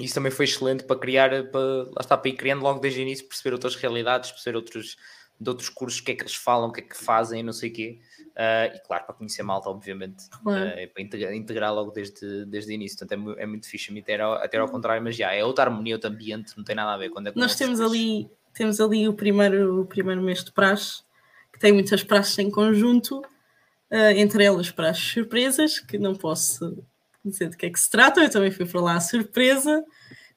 Isso 0.03 0.13
também 0.13 0.31
foi 0.31 0.45
excelente 0.45 0.83
para 0.83 0.99
criar, 0.99 1.29
para, 1.49 1.59
lá 1.59 2.01
está, 2.01 2.17
para 2.17 2.29
ir 2.29 2.33
criando 2.33 2.61
logo 2.61 2.79
desde 2.79 2.99
o 2.99 3.03
início, 3.03 3.27
perceber 3.27 3.53
outras 3.53 3.75
realidades, 3.75 4.31
perceber 4.31 4.55
outros, 4.55 4.97
de 5.39 5.49
outros 5.49 5.69
cursos, 5.69 5.99
o 5.99 6.03
que 6.03 6.11
é 6.11 6.15
que 6.15 6.21
eles 6.21 6.35
falam, 6.35 6.69
o 6.69 6.71
que 6.71 6.81
é 6.81 6.83
que 6.83 6.97
fazem, 6.97 7.41
não 7.41 7.51
sei 7.53 7.69
o 7.69 7.73
quê. 7.73 7.99
Uh, 8.29 8.75
e 8.75 8.79
claro, 8.79 9.05
para 9.05 9.15
conhecer 9.15 9.43
malta, 9.43 9.69
obviamente, 9.69 10.29
claro. 10.43 10.69
uh, 10.69 10.93
para 10.93 11.03
integrar, 11.03 11.33
integrar, 11.33 11.73
logo 11.73 11.91
desde, 11.91 12.45
desde 12.45 12.71
o 12.71 12.73
início. 12.73 12.97
Portanto, 12.97 13.35
é, 13.37 13.43
é 13.43 13.45
muito 13.45 13.67
fixe, 13.67 13.97
até 13.99 14.21
ao, 14.21 14.33
até 14.33 14.57
ao 14.57 14.69
contrário, 14.69 15.03
mas 15.03 15.15
já 15.15 15.33
é 15.33 15.43
outra 15.43 15.65
harmonia, 15.65 15.95
outro 15.95 16.09
ambiente, 16.09 16.53
não 16.55 16.63
tem 16.63 16.75
nada 16.75 16.93
a 16.93 16.97
ver. 16.97 17.09
Quando 17.09 17.27
é 17.27 17.33
Nós 17.35 17.55
temos 17.55 17.81
ali, 17.81 18.29
temos 18.53 18.79
ali 18.79 19.07
o 19.07 19.13
primeiro, 19.13 19.81
o 19.81 19.85
primeiro 19.85 20.21
mês 20.21 20.43
de 20.43 20.51
praxe, 20.51 21.03
que 21.51 21.59
tem 21.59 21.73
muitas 21.73 22.03
praxes 22.03 22.37
em 22.37 22.51
conjunto, 22.51 23.19
uh, 23.19 24.11
entre 24.15 24.43
elas 24.43 24.69
praxes 24.69 25.11
surpresas, 25.11 25.79
que 25.79 25.97
não 25.97 26.15
posso 26.15 26.83
dizer 27.29 27.49
de 27.49 27.57
que 27.57 27.65
é 27.65 27.69
que 27.69 27.79
se 27.79 27.89
trata, 27.89 28.21
eu 28.21 28.29
também 28.29 28.51
fui 28.51 28.65
para 28.65 28.81
lá 28.81 28.95
à 28.95 28.99
surpresa. 28.99 29.83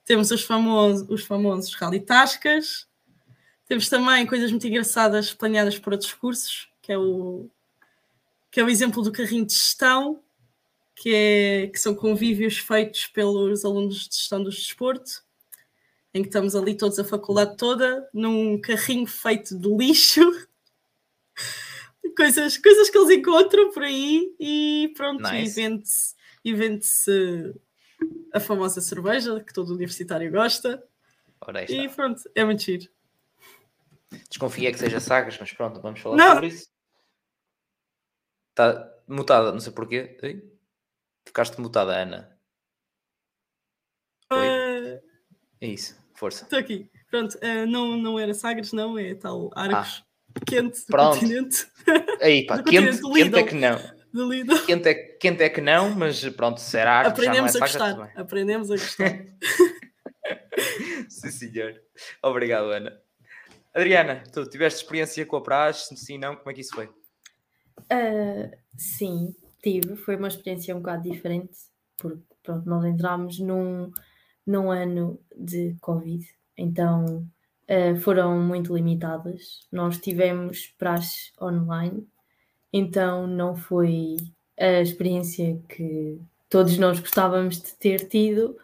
Temos 0.04 0.30
os 0.30 0.42
famosos, 0.42 1.08
os 1.08 1.24
famosos 1.24 1.74
rally 1.74 2.00
tascas. 2.00 2.86
Temos 3.66 3.88
também 3.88 4.26
coisas 4.26 4.50
muito 4.50 4.66
engraçadas 4.66 5.32
planeadas 5.32 5.78
por 5.78 5.94
outros 5.94 6.12
cursos, 6.12 6.68
que 6.82 6.92
é 6.92 6.98
o, 6.98 7.48
que 8.50 8.60
é 8.60 8.64
o 8.64 8.68
exemplo 8.68 9.02
do 9.02 9.10
carrinho 9.10 9.46
de 9.46 9.54
gestão, 9.54 10.22
que, 10.94 11.14
é, 11.14 11.66
que 11.68 11.80
são 11.80 11.94
convívios 11.94 12.58
feitos 12.58 13.06
pelos 13.06 13.64
alunos 13.64 14.06
de 14.08 14.16
gestão 14.16 14.42
do 14.42 14.50
desporto, 14.50 15.24
em 16.12 16.20
que 16.20 16.28
estamos 16.28 16.54
ali 16.54 16.76
todos, 16.76 16.98
a 16.98 17.04
faculdade 17.04 17.56
toda, 17.56 18.06
num 18.12 18.60
carrinho 18.60 19.06
feito 19.06 19.58
de 19.58 19.68
lixo. 19.68 20.20
coisas, 22.14 22.58
coisas 22.58 22.90
que 22.90 22.98
eles 22.98 23.18
encontram 23.18 23.72
por 23.72 23.82
aí 23.82 24.34
e 24.38 24.92
pronto, 24.94 25.22
nice. 25.22 25.60
e 25.60 25.62
vende-se 25.62 26.14
e 26.44 26.52
vende-se 26.52 27.54
a 28.32 28.38
famosa 28.38 28.80
cerveja 28.80 29.40
que 29.40 29.52
todo 29.52 29.72
universitário 29.72 30.30
gosta. 30.30 30.86
E 31.68 31.88
pronto, 31.88 32.22
é 32.34 32.44
muito 32.44 32.62
giro. 32.62 32.88
Desconfia 34.28 34.70
que 34.70 34.78
seja 34.78 35.00
Sagres, 35.00 35.38
mas 35.38 35.52
pronto, 35.52 35.80
vamos 35.80 36.00
falar 36.00 36.16
não. 36.16 36.34
sobre 36.34 36.48
isso. 36.48 36.68
Está 38.50 38.92
mutada, 39.08 39.50
não 39.52 39.60
sei 39.60 39.72
porquê. 39.72 40.16
Ei? 40.22 40.52
Ficaste 41.26 41.60
mutada, 41.60 41.96
Ana. 41.96 42.38
Uh... 44.32 45.00
É 45.60 45.66
isso, 45.66 45.96
força. 46.14 46.44
Estou 46.44 46.58
aqui. 46.58 46.90
Pronto, 47.10 47.34
uh, 47.36 47.66
não, 47.66 47.96
não 47.96 48.18
era 48.18 48.34
Sagres, 48.34 48.72
não, 48.72 48.98
é 48.98 49.14
tal 49.14 49.50
Arcos. 49.54 50.04
Ah. 50.04 50.40
Quente 50.46 50.80
do 50.80 50.86
pronto. 50.86 51.14
continente. 51.14 51.66
Aí, 52.20 52.44
pá, 52.44 52.62
quente, 52.62 53.00
quente 53.00 53.38
é 53.38 53.42
que 53.44 53.54
não 53.54 53.93
do 54.14 54.30
Lidl. 54.30 54.64
Quente 54.64 54.88
é, 54.88 54.94
quente 54.94 55.42
é 55.42 55.48
que 55.48 55.60
não, 55.60 55.90
mas 55.90 56.26
pronto, 56.30 56.60
será 56.60 57.02
que 57.02 57.08
Aprendemos 57.08 57.52
já 57.52 57.58
não 57.58 57.66
é 57.66 57.68
a 57.68 57.72
gostar. 57.72 58.12
Aprendemos 58.20 58.70
a 58.70 58.74
gostar. 58.74 59.26
sim, 61.10 61.30
senhor. 61.30 61.82
Obrigado, 62.22 62.70
Ana. 62.70 62.96
Adriana, 63.74 64.22
tu 64.32 64.48
tiveste 64.48 64.82
experiência 64.82 65.26
com 65.26 65.36
a 65.36 65.42
praxe? 65.42 65.96
Sim, 65.96 66.18
não? 66.18 66.36
Como 66.36 66.48
é 66.48 66.54
que 66.54 66.60
isso 66.60 66.76
foi? 66.76 66.86
Uh, 66.86 68.56
sim, 68.76 69.34
tive. 69.60 69.96
Foi 69.96 70.14
uma 70.14 70.28
experiência 70.28 70.76
um 70.76 70.78
bocado 70.78 71.10
diferente, 71.10 71.58
porque 71.98 72.22
pronto, 72.40 72.68
nós 72.68 72.84
entramos 72.84 73.40
num, 73.40 73.90
num 74.46 74.70
ano 74.70 75.20
de 75.36 75.74
Covid, 75.80 76.24
então 76.56 77.28
uh, 77.68 77.96
foram 78.00 78.38
muito 78.40 78.72
limitadas. 78.76 79.66
Nós 79.72 79.98
tivemos 79.98 80.68
praxe 80.78 81.32
online 81.42 82.06
então 82.76 83.24
não 83.24 83.54
foi 83.54 84.16
a 84.58 84.80
experiência 84.80 85.62
que 85.68 86.20
todos 86.48 86.76
nós 86.76 86.98
gostávamos 86.98 87.62
de 87.62 87.72
ter 87.74 88.08
tido, 88.08 88.58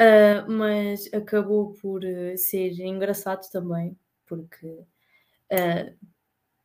uh, 0.00 0.50
mas 0.50 1.08
acabou 1.14 1.72
por 1.74 2.02
uh, 2.02 2.36
ser 2.36 2.72
engraçado 2.80 3.48
também, 3.52 3.96
porque 4.26 4.66
uh, 4.66 5.94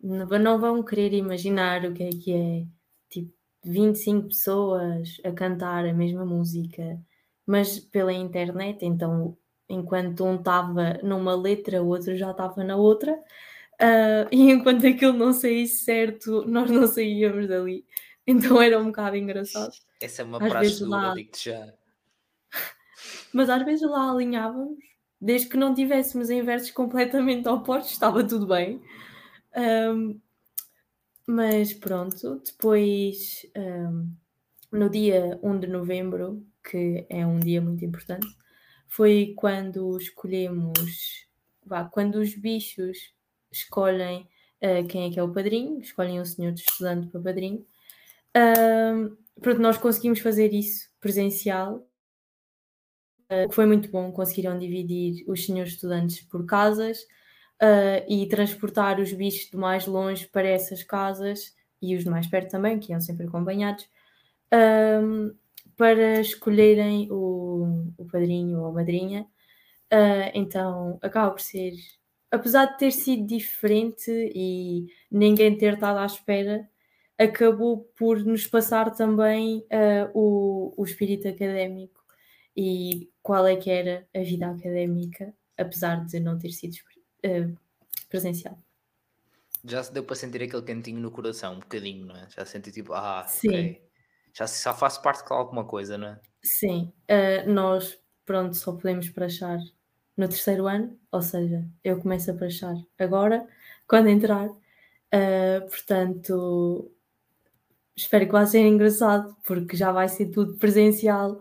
não 0.02 0.60
vão 0.60 0.82
querer 0.82 1.14
imaginar 1.14 1.86
o 1.86 1.94
que 1.94 2.04
é 2.04 2.10
que 2.10 2.34
é 2.34 2.66
tipo 3.12 3.32
25 3.64 4.30
pessoas 4.30 5.22
a 5.24 5.32
cantar 5.32 5.86
a 5.86 5.94
mesma 5.94 6.26
música, 6.26 7.00
mas 7.46 7.80
pela 7.80 8.12
internet, 8.12 8.84
então 8.84 9.38
enquanto 9.70 10.26
um 10.26 10.36
estava 10.36 11.00
numa 11.04 11.36
letra, 11.36 11.84
o 11.84 11.90
outro 11.90 12.16
já 12.16 12.32
estava 12.32 12.64
na 12.64 12.76
outra. 12.76 13.16
Uh, 13.82 14.30
e 14.32 14.52
enquanto 14.52 14.86
aquilo 14.86 15.14
não 15.14 15.34
saísse 15.34 15.84
certo, 15.84 16.46
nós 16.46 16.70
não 16.70 16.86
saíamos 16.86 17.48
dali. 17.48 17.84
Então 18.28 18.62
era 18.62 18.80
um 18.80 18.86
bocado 18.86 19.16
engraçado. 19.16 19.74
Essa 20.00 20.22
é 20.22 20.26
uma 20.26 20.38
às 20.38 20.50
praxe 20.50 20.80
dura, 20.80 20.90
lá... 20.90 21.14
digo-te 21.16 21.46
já. 21.50 21.74
Mas 23.34 23.50
às 23.50 23.66
vezes 23.66 23.90
lá 23.90 24.12
alinhávamos, 24.12 24.78
desde 25.20 25.50
que 25.50 25.58
não 25.58 25.74
tivéssemos 25.74 26.30
em 26.30 26.44
versos 26.44 26.70
completamente 26.70 27.48
opostos, 27.50 27.92
estava 27.92 28.24
tudo 28.24 28.46
bem. 28.46 28.82
Um, 29.56 30.20
mas 31.26 31.74
pronto, 31.74 32.42
depois 32.44 33.46
um, 33.56 34.12
no 34.72 34.90
dia 34.90 35.40
1 35.42 35.60
de 35.60 35.68
novembro, 35.68 36.46
que 36.64 37.06
é 37.10 37.26
um 37.26 37.40
dia 37.40 37.62
muito 37.62 37.84
importante, 37.86 38.28
foi 38.88 39.34
quando 39.38 39.98
escolhemos, 39.98 41.28
vá, 41.66 41.86
quando 41.86 42.16
os 42.16 42.36
bichos 42.36 43.14
escolhem 43.52 44.28
uh, 44.62 44.88
quem 44.88 45.08
é 45.08 45.12
que 45.12 45.20
é 45.20 45.24
o 45.24 45.32
padrinho, 45.32 45.80
escolhem 45.80 46.20
o 46.20 46.26
senhor 46.26 46.52
de 46.52 46.62
estudante 46.62 47.08
para 47.08 47.22
padrinho. 47.22 47.66
Uh, 48.36 49.18
pronto, 49.42 49.60
nós 49.60 49.78
conseguimos 49.78 50.20
fazer 50.20 50.54
isso 50.54 50.90
presencial, 51.00 51.88
uh, 53.32 53.50
que 53.50 53.56
foi 53.56 53.66
muito 53.66 53.90
bom. 53.90 54.12
Conseguiram 54.12 54.58
dividir 54.58 55.26
os 55.28 55.46
senhores 55.46 55.74
estudantes 55.74 56.22
por 56.22 56.46
casas 56.46 57.02
uh, 57.62 58.06
e 58.08 58.28
transportar 58.28 59.00
os 59.00 59.12
bichos 59.12 59.50
de 59.50 59.58
mais 59.58 59.86
longe 59.86 60.28
para 60.28 60.48
essas 60.48 60.84
casas 60.84 61.56
e 61.82 61.96
os 61.96 62.04
de 62.04 62.10
mais 62.10 62.28
perto 62.28 62.52
também, 62.52 62.80
que 62.80 62.92
iam 62.92 63.02
sempre 63.02 63.26
acompanhados, 63.26 63.90
para 65.76 66.20
escolherem 66.20 67.08
o, 67.10 67.92
o 67.98 68.06
padrinho 68.06 68.60
ou 68.60 68.68
a 68.68 68.72
madrinha. 68.72 69.26
então 70.36 71.00
acaba 71.02 71.32
por 71.32 71.42
ser 71.42 71.74
apesar 72.32 72.66
de 72.66 72.78
ter 72.78 72.92
sido 72.92 73.28
diferente 73.28 74.10
e 74.34 74.88
ninguém 75.12 75.58
ter 75.58 75.74
estado 75.74 76.00
à 76.00 76.06
espera, 76.06 76.68
acabou 77.18 77.84
por 77.98 78.24
nos 78.24 78.48
passar 78.48 78.96
também 78.96 79.60
uh, 79.60 80.10
o, 80.14 80.74
o 80.78 80.86
espírito 80.86 81.28
académico 81.28 82.02
e 82.56 83.12
qual 83.22 83.46
é 83.46 83.56
que 83.56 83.70
era 83.70 84.08
a 84.16 84.20
vida 84.20 84.48
académica, 84.48 85.34
apesar 85.58 86.06
de 86.06 86.20
não 86.20 86.38
ter 86.40 86.50
sido 86.50 86.76
uh, 87.26 87.58
presencial. 88.10 88.58
Já 89.64 89.84
se 89.84 89.94
deu 89.94 90.04
para 90.04 90.16
sentir 90.16 90.42
aquele 90.42 90.64
cantinho 90.64 91.00
no 91.00 91.12
coração, 91.12 91.56
um 91.56 91.60
bocadinho, 91.60 92.08
não 92.08 92.16
é? 92.16 92.28
Já 92.30 92.46
senti 92.46 92.72
tipo, 92.72 92.94
ah, 92.94 93.26
Sim. 93.28 93.50
ok. 93.50 93.82
Já, 94.34 94.46
já 94.48 94.74
faço 94.74 95.02
parte 95.02 95.28
de 95.28 95.34
alguma 95.34 95.66
coisa, 95.66 95.98
não 95.98 96.08
é? 96.08 96.20
Sim, 96.42 96.92
uh, 97.10 97.52
nós, 97.52 98.00
pronto, 98.26 98.56
só 98.56 98.72
podemos 98.72 99.10
prachar 99.10 99.60
no 100.18 100.28
terceiro 100.28 100.68
ano, 100.68 100.98
ou 101.12 101.22
seja, 101.22 101.66
eu 101.84 102.00
começo 102.00 102.32
a 102.32 102.34
praxar 102.34 102.76
agora, 103.00 103.48
quando 103.88 104.10
entrar. 104.10 104.48
Uh, 104.48 105.70
portanto, 105.70 106.92
espero 107.96 108.26
que 108.26 108.32
vá 108.32 108.46
ser 108.46 108.62
engraçado, 108.66 109.36
porque 109.44 109.76
já 109.76 109.92
vai 109.92 110.08
ser 110.08 110.28
tudo 110.28 110.56
presencial. 110.56 111.34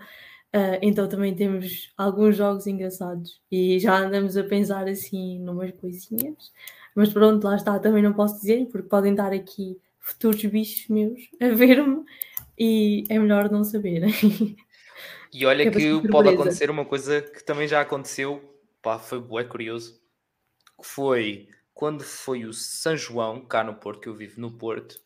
Uh, 0.52 0.78
então 0.82 1.09
também 1.09 1.34
temos 1.34 1.92
alguns 1.97 2.36
jogos 2.36 2.66
engraçados 2.66 3.40
e 3.52 3.78
já 3.78 3.97
andamos 3.98 4.36
a 4.36 4.42
pensar 4.42 4.88
assim 4.88 5.38
numas 5.38 5.70
coisinhas, 5.72 6.52
mas 6.92 7.12
pronto, 7.12 7.44
lá 7.44 7.55
está, 7.55 7.78
também 7.78 8.02
não 8.02 8.12
posso 8.12 8.40
dizer, 8.40 8.66
porque 8.66 8.88
podem 8.88 9.12
estar 9.12 9.32
aqui 9.32 9.78
futuros 10.01 10.44
bichos 10.47 10.88
meus 10.88 11.20
a 11.40 11.51
ver-me 11.51 12.05
e 12.59 13.05
é 13.09 13.16
melhor 13.16 13.48
não 13.48 13.62
saberem. 13.62 14.12
E 15.32 15.47
olha 15.47 15.70
que, 15.70 16.01
que 16.01 16.09
pode 16.09 16.30
acontecer 16.30 16.68
uma 16.68 16.84
coisa 16.84 17.22
que 17.22 17.44
também 17.44 17.68
já 17.68 17.80
aconteceu 17.80 18.49
pá, 18.82 18.98
foi 18.98 19.20
bué 19.20 19.44
curioso, 19.44 20.01
foi 20.82 21.48
quando 21.73 22.05
foi 22.05 22.44
o 22.44 22.52
São 22.52 22.97
João, 22.97 23.44
cá 23.44 23.65
no 23.65 23.74
Porto, 23.74 24.01
que 24.01 24.09
eu 24.09 24.15
vivo 24.15 24.40
no 24.40 24.57
Porto, 24.57 25.01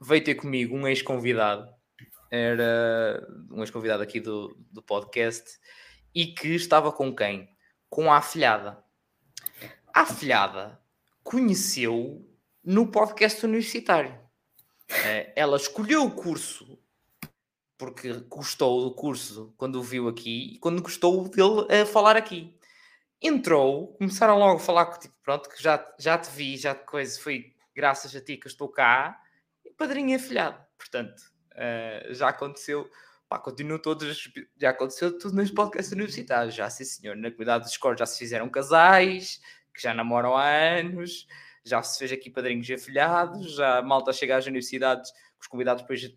veio 0.00 0.24
ter 0.24 0.34
comigo 0.34 0.76
um 0.76 0.86
ex-convidado, 0.86 1.68
era 2.30 3.26
um 3.50 3.60
ex-convidado 3.60 4.02
aqui 4.02 4.20
do, 4.20 4.56
do 4.70 4.82
podcast, 4.82 5.58
e 6.14 6.26
que 6.26 6.48
estava 6.48 6.92
com 6.92 7.14
quem? 7.14 7.48
Com 7.88 8.12
a 8.12 8.18
afilhada. 8.18 8.82
A 9.92 10.02
afilhada 10.02 10.80
conheceu 11.22 12.24
no 12.64 12.90
podcast 12.90 13.44
universitário. 13.44 14.18
Eh, 14.88 15.32
ela 15.36 15.56
escolheu 15.56 16.04
o 16.04 16.10
curso 16.10 16.78
porque 17.78 18.12
gostou 18.28 18.82
do 18.82 18.94
curso 18.94 19.54
quando 19.56 19.76
o 19.76 19.82
viu 19.82 20.08
aqui 20.08 20.54
e 20.54 20.58
quando 20.58 20.82
gostou 20.82 21.28
dele 21.28 21.66
a 21.72 21.86
falar 21.86 22.16
aqui 22.16 22.54
entrou, 23.20 23.94
começaram 23.94 24.38
logo 24.38 24.56
a 24.56 24.60
falar 24.60 24.86
que, 24.86 25.00
tipo, 25.00 25.14
pronto, 25.22 25.48
que 25.48 25.62
já, 25.62 25.94
já 25.98 26.18
te 26.18 26.30
vi, 26.30 26.56
já 26.56 26.74
te 26.74 26.84
coisa, 26.84 27.20
foi 27.20 27.54
graças 27.74 28.14
a 28.14 28.20
ti 28.20 28.36
que 28.36 28.46
eu 28.46 28.50
estou 28.50 28.68
cá, 28.68 29.20
e 29.64 29.70
padrinho 29.70 30.16
afilhado. 30.16 30.58
Portanto, 30.78 31.20
uh, 31.52 32.14
já 32.14 32.28
aconteceu 32.28 32.88
Pá, 33.30 33.38
continuo 33.38 33.78
todos. 33.78 34.28
Já 34.60 34.70
aconteceu 34.70 35.16
tudo 35.16 35.36
nos 35.36 35.52
podcasts 35.52 35.92
universitários. 35.92 36.52
Já, 36.52 36.68
sim, 36.68 36.82
senhor. 36.82 37.14
Na 37.14 37.30
comunidade 37.30 37.62
do 37.62 37.68
Discord 37.68 37.96
já 37.96 38.04
se 38.04 38.18
fizeram 38.18 38.48
casais 38.48 39.40
que 39.72 39.80
já 39.80 39.94
namoram 39.94 40.36
há 40.36 40.48
anos. 40.48 41.28
Já 41.64 41.80
se 41.80 41.96
fez 41.96 42.10
aqui 42.10 42.28
padrinhos 42.28 42.68
e 42.68 42.74
afilhados. 42.74 43.54
Já 43.54 43.78
a 43.78 43.82
malta 43.82 44.12
chega 44.12 44.36
às 44.36 44.46
universidades, 44.46 45.12
os 45.40 45.46
convidados 45.46 45.82
depois. 45.82 46.12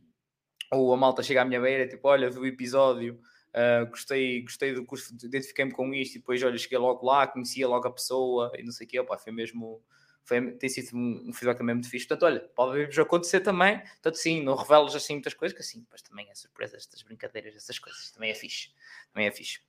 Ou 0.72 0.92
a 0.92 0.98
malta 0.98 1.22
chega 1.22 1.44
à 1.44 1.46
minha 1.46 1.62
beira, 1.62 1.88
tipo, 1.88 2.08
olha, 2.08 2.32
vi 2.32 2.40
o 2.40 2.48
episódio, 2.48 3.20
uh, 3.54 3.90
gostei, 3.90 4.42
gostei 4.42 4.74
do 4.74 4.86
curso, 4.86 5.14
identifiquei-me 5.24 5.72
com 5.72 5.94
isto, 5.94 6.16
e 6.16 6.20
depois, 6.20 6.42
olha, 6.44 6.58
cheguei 6.58 6.78
logo 6.78 7.06
lá, 7.06 7.28
conhecia 7.28 7.68
logo 7.68 7.88
a 7.88 7.92
pessoa, 7.92 8.52
e 8.58 8.64
não 8.64 8.72
sei 8.72 8.86
o 8.86 8.90
quê, 8.90 9.00
opa, 9.00 9.18
foi 9.18 9.32
mesmo 9.32 9.82
foi, 10.26 10.52
tem 10.54 10.70
sido 10.70 10.96
um, 10.96 11.32
feedback 11.34 11.58
também 11.58 11.76
muito 11.76 11.90
fixe. 11.90 12.08
Portanto, 12.08 12.26
olha, 12.26 12.40
pode 12.56 13.00
acontecer 13.00 13.42
também. 13.42 13.80
Portanto, 13.80 14.16
sim, 14.16 14.42
não 14.42 14.56
revelas 14.56 14.96
assim 14.96 15.14
muitas 15.14 15.34
coisas, 15.34 15.56
que 15.56 15.62
assim, 15.62 15.82
depois 15.82 16.02
também 16.02 16.30
é 16.30 16.36
surpresa, 16.36 16.78
estas 16.78 17.02
brincadeiras, 17.04 17.56
essas 17.56 17.78
coisas. 17.78 18.12
Também 18.12 18.32
é 18.32 18.34
fixe. 18.34 18.72
Também 19.12 19.28
é 19.28 19.32
fixe. 19.32 19.60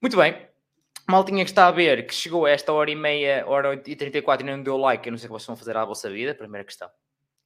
Muito 0.00 0.16
bem. 0.16 0.48
Maltinha 1.06 1.44
que 1.44 1.50
está 1.50 1.68
a 1.68 1.70
ver, 1.70 2.06
que 2.06 2.14
chegou 2.14 2.46
a 2.46 2.50
esta 2.50 2.72
hora 2.72 2.90
e 2.90 2.96
meia, 2.96 3.44
hora 3.46 3.74
e 3.86 3.94
34 3.94 4.46
e 4.46 4.50
não 4.50 4.62
deu 4.62 4.76
like, 4.78 5.06
eu 5.06 5.10
não 5.10 5.18
sei 5.18 5.26
o 5.26 5.28
que 5.28 5.32
vocês 5.34 5.46
vão 5.46 5.56
fazer 5.56 5.76
à 5.76 5.84
vossa 5.84 6.10
vida. 6.10 6.34
Primeira 6.34 6.64
questão. 6.64 6.90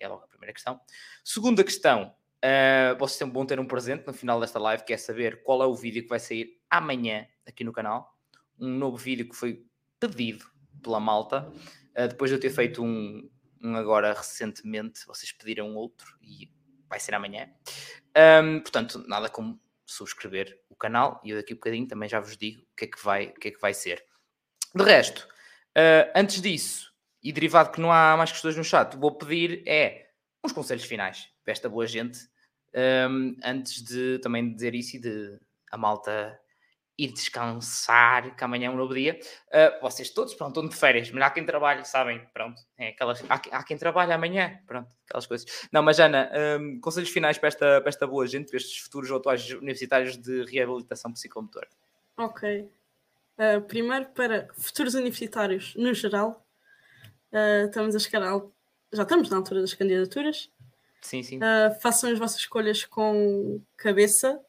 É 0.00 0.08
logo 0.08 0.24
a 0.24 0.28
primeira 0.28 0.52
questão. 0.52 0.80
Segunda 1.24 1.62
questão. 1.62 2.14
Uh, 2.44 2.96
vocês 2.98 3.28
vão 3.30 3.44
ter 3.44 3.58
um 3.58 3.66
presente 3.66 4.06
no 4.06 4.12
final 4.12 4.38
desta 4.38 4.58
live, 4.58 4.84
que 4.84 4.92
é 4.92 4.96
saber 4.96 5.42
qual 5.42 5.62
é 5.62 5.66
o 5.66 5.74
vídeo 5.74 6.02
que 6.02 6.08
vai 6.08 6.20
sair 6.20 6.60
amanhã 6.70 7.26
aqui 7.46 7.64
no 7.64 7.72
canal. 7.72 8.16
Um 8.58 8.68
novo 8.68 8.96
vídeo 8.96 9.28
que 9.28 9.34
foi 9.34 9.64
pedido 9.98 10.44
pela 10.82 11.00
malta. 11.00 11.50
Uh, 11.96 12.08
depois 12.08 12.30
de 12.30 12.36
eu 12.36 12.40
ter 12.40 12.50
feito 12.50 12.82
um, 12.82 13.28
um, 13.62 13.74
agora 13.76 14.12
recentemente, 14.12 15.04
vocês 15.06 15.32
pediram 15.32 15.74
outro 15.74 16.16
e 16.22 16.50
vai 16.88 17.00
ser 17.00 17.14
amanhã. 17.14 17.50
Um, 18.16 18.60
portanto, 18.60 19.04
nada 19.06 19.28
como 19.28 19.60
subscrever 19.84 20.60
o 20.68 20.76
canal 20.76 21.20
e 21.24 21.30
eu 21.30 21.36
daqui 21.36 21.52
a 21.52 21.54
um 21.54 21.58
bocadinho 21.58 21.88
também 21.88 22.08
já 22.08 22.20
vos 22.20 22.36
digo 22.36 22.60
o 22.60 22.76
que 22.76 22.84
é 22.84 22.88
que 22.88 23.02
vai, 23.02 23.28
o 23.28 23.34
que 23.34 23.48
é 23.48 23.50
que 23.50 23.60
vai 23.60 23.74
ser. 23.74 24.04
De 24.74 24.84
resto, 24.84 25.26
uh, 25.76 26.12
antes 26.14 26.40
disso, 26.40 26.92
e 27.22 27.32
derivado 27.32 27.70
que 27.70 27.80
não 27.80 27.90
há 27.90 28.16
mais 28.16 28.30
questões 28.30 28.56
no 28.56 28.62
chat, 28.62 28.96
vou 28.96 29.16
pedir 29.16 29.62
é 29.66 30.10
uns 30.44 30.52
conselhos 30.52 30.84
finais 30.84 31.28
para 31.48 31.52
esta 31.52 31.68
boa 31.70 31.86
gente, 31.86 32.18
um, 33.10 33.34
antes 33.42 33.82
de 33.82 34.18
também 34.18 34.52
dizer 34.52 34.74
isso 34.74 34.96
e 34.96 35.00
de 35.00 35.40
a 35.72 35.78
malta 35.78 36.38
ir 36.98 37.10
descansar, 37.10 38.36
que 38.36 38.44
amanhã 38.44 38.66
é 38.66 38.70
um 38.70 38.76
novo 38.76 38.92
dia. 38.92 39.18
Uh, 39.46 39.80
vocês 39.80 40.10
todos, 40.10 40.34
pronto, 40.34 40.50
estão 40.50 40.68
de 40.68 40.76
férias, 40.76 41.10
mas 41.10 41.24
há 41.24 41.30
quem 41.30 41.46
trabalhe, 41.46 41.86
sabem, 41.86 42.22
pronto, 42.34 42.60
é 42.76 42.88
aquelas, 42.88 43.24
há, 43.30 43.40
há 43.52 43.64
quem 43.64 43.78
trabalhe 43.78 44.12
amanhã, 44.12 44.60
pronto, 44.66 44.94
aquelas 45.06 45.26
coisas. 45.26 45.68
Não, 45.72 45.82
mas 45.82 45.98
Ana, 45.98 46.30
um, 46.60 46.78
conselhos 46.80 47.08
finais 47.08 47.38
para 47.38 47.48
esta, 47.48 47.80
para 47.80 47.88
esta 47.88 48.06
boa 48.06 48.26
gente, 48.26 48.50
para 48.50 48.58
estes 48.58 48.76
futuros 48.76 49.10
ou 49.10 49.16
atuais 49.16 49.48
universitários 49.50 50.18
de 50.18 50.44
reabilitação 50.44 51.10
psicomotora. 51.14 51.68
Ok. 52.18 52.70
Uh, 53.38 53.62
primeiro, 53.62 54.04
para 54.10 54.48
futuros 54.52 54.94
universitários 54.94 55.74
no 55.76 55.94
geral, 55.94 56.46
uh, 57.32 57.68
estamos 57.68 57.96
a 57.96 57.98
chegar 57.98 58.20
já 58.92 59.02
estamos 59.02 59.28
na 59.30 59.36
altura 59.36 59.60
das 59.60 59.74
candidaturas. 59.74 60.50
Sim, 61.00 61.22
sim. 61.22 61.40
façam 61.80 62.10
as 62.10 62.18
vossas 62.18 62.38
escolhas 62.38 62.84
com 62.84 63.60
cabeça, 63.76 64.40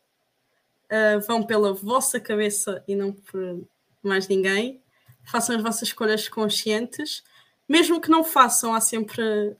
uh, 0.89 1.19
vão 1.27 1.43
pela 1.43 1.73
vossa 1.73 2.19
cabeça 2.19 2.83
e 2.87 2.95
não 2.95 3.13
por 3.13 3.67
mais 4.01 4.27
ninguém. 4.27 4.81
Façam 5.23 5.55
as 5.55 5.61
vossas 5.61 5.89
escolhas 5.89 6.27
conscientes, 6.27 7.23
mesmo 7.67 8.01
que 8.01 8.09
não 8.09 8.23
façam, 8.23 8.73
há 8.73 8.81
sempre, 8.81 9.55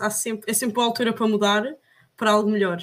há 0.00 0.10
sempre, 0.10 0.50
é 0.50 0.54
sempre 0.54 0.80
a 0.80 0.84
altura 0.84 1.12
para 1.12 1.26
mudar 1.26 1.74
para 2.16 2.30
algo 2.30 2.48
melhor. 2.48 2.80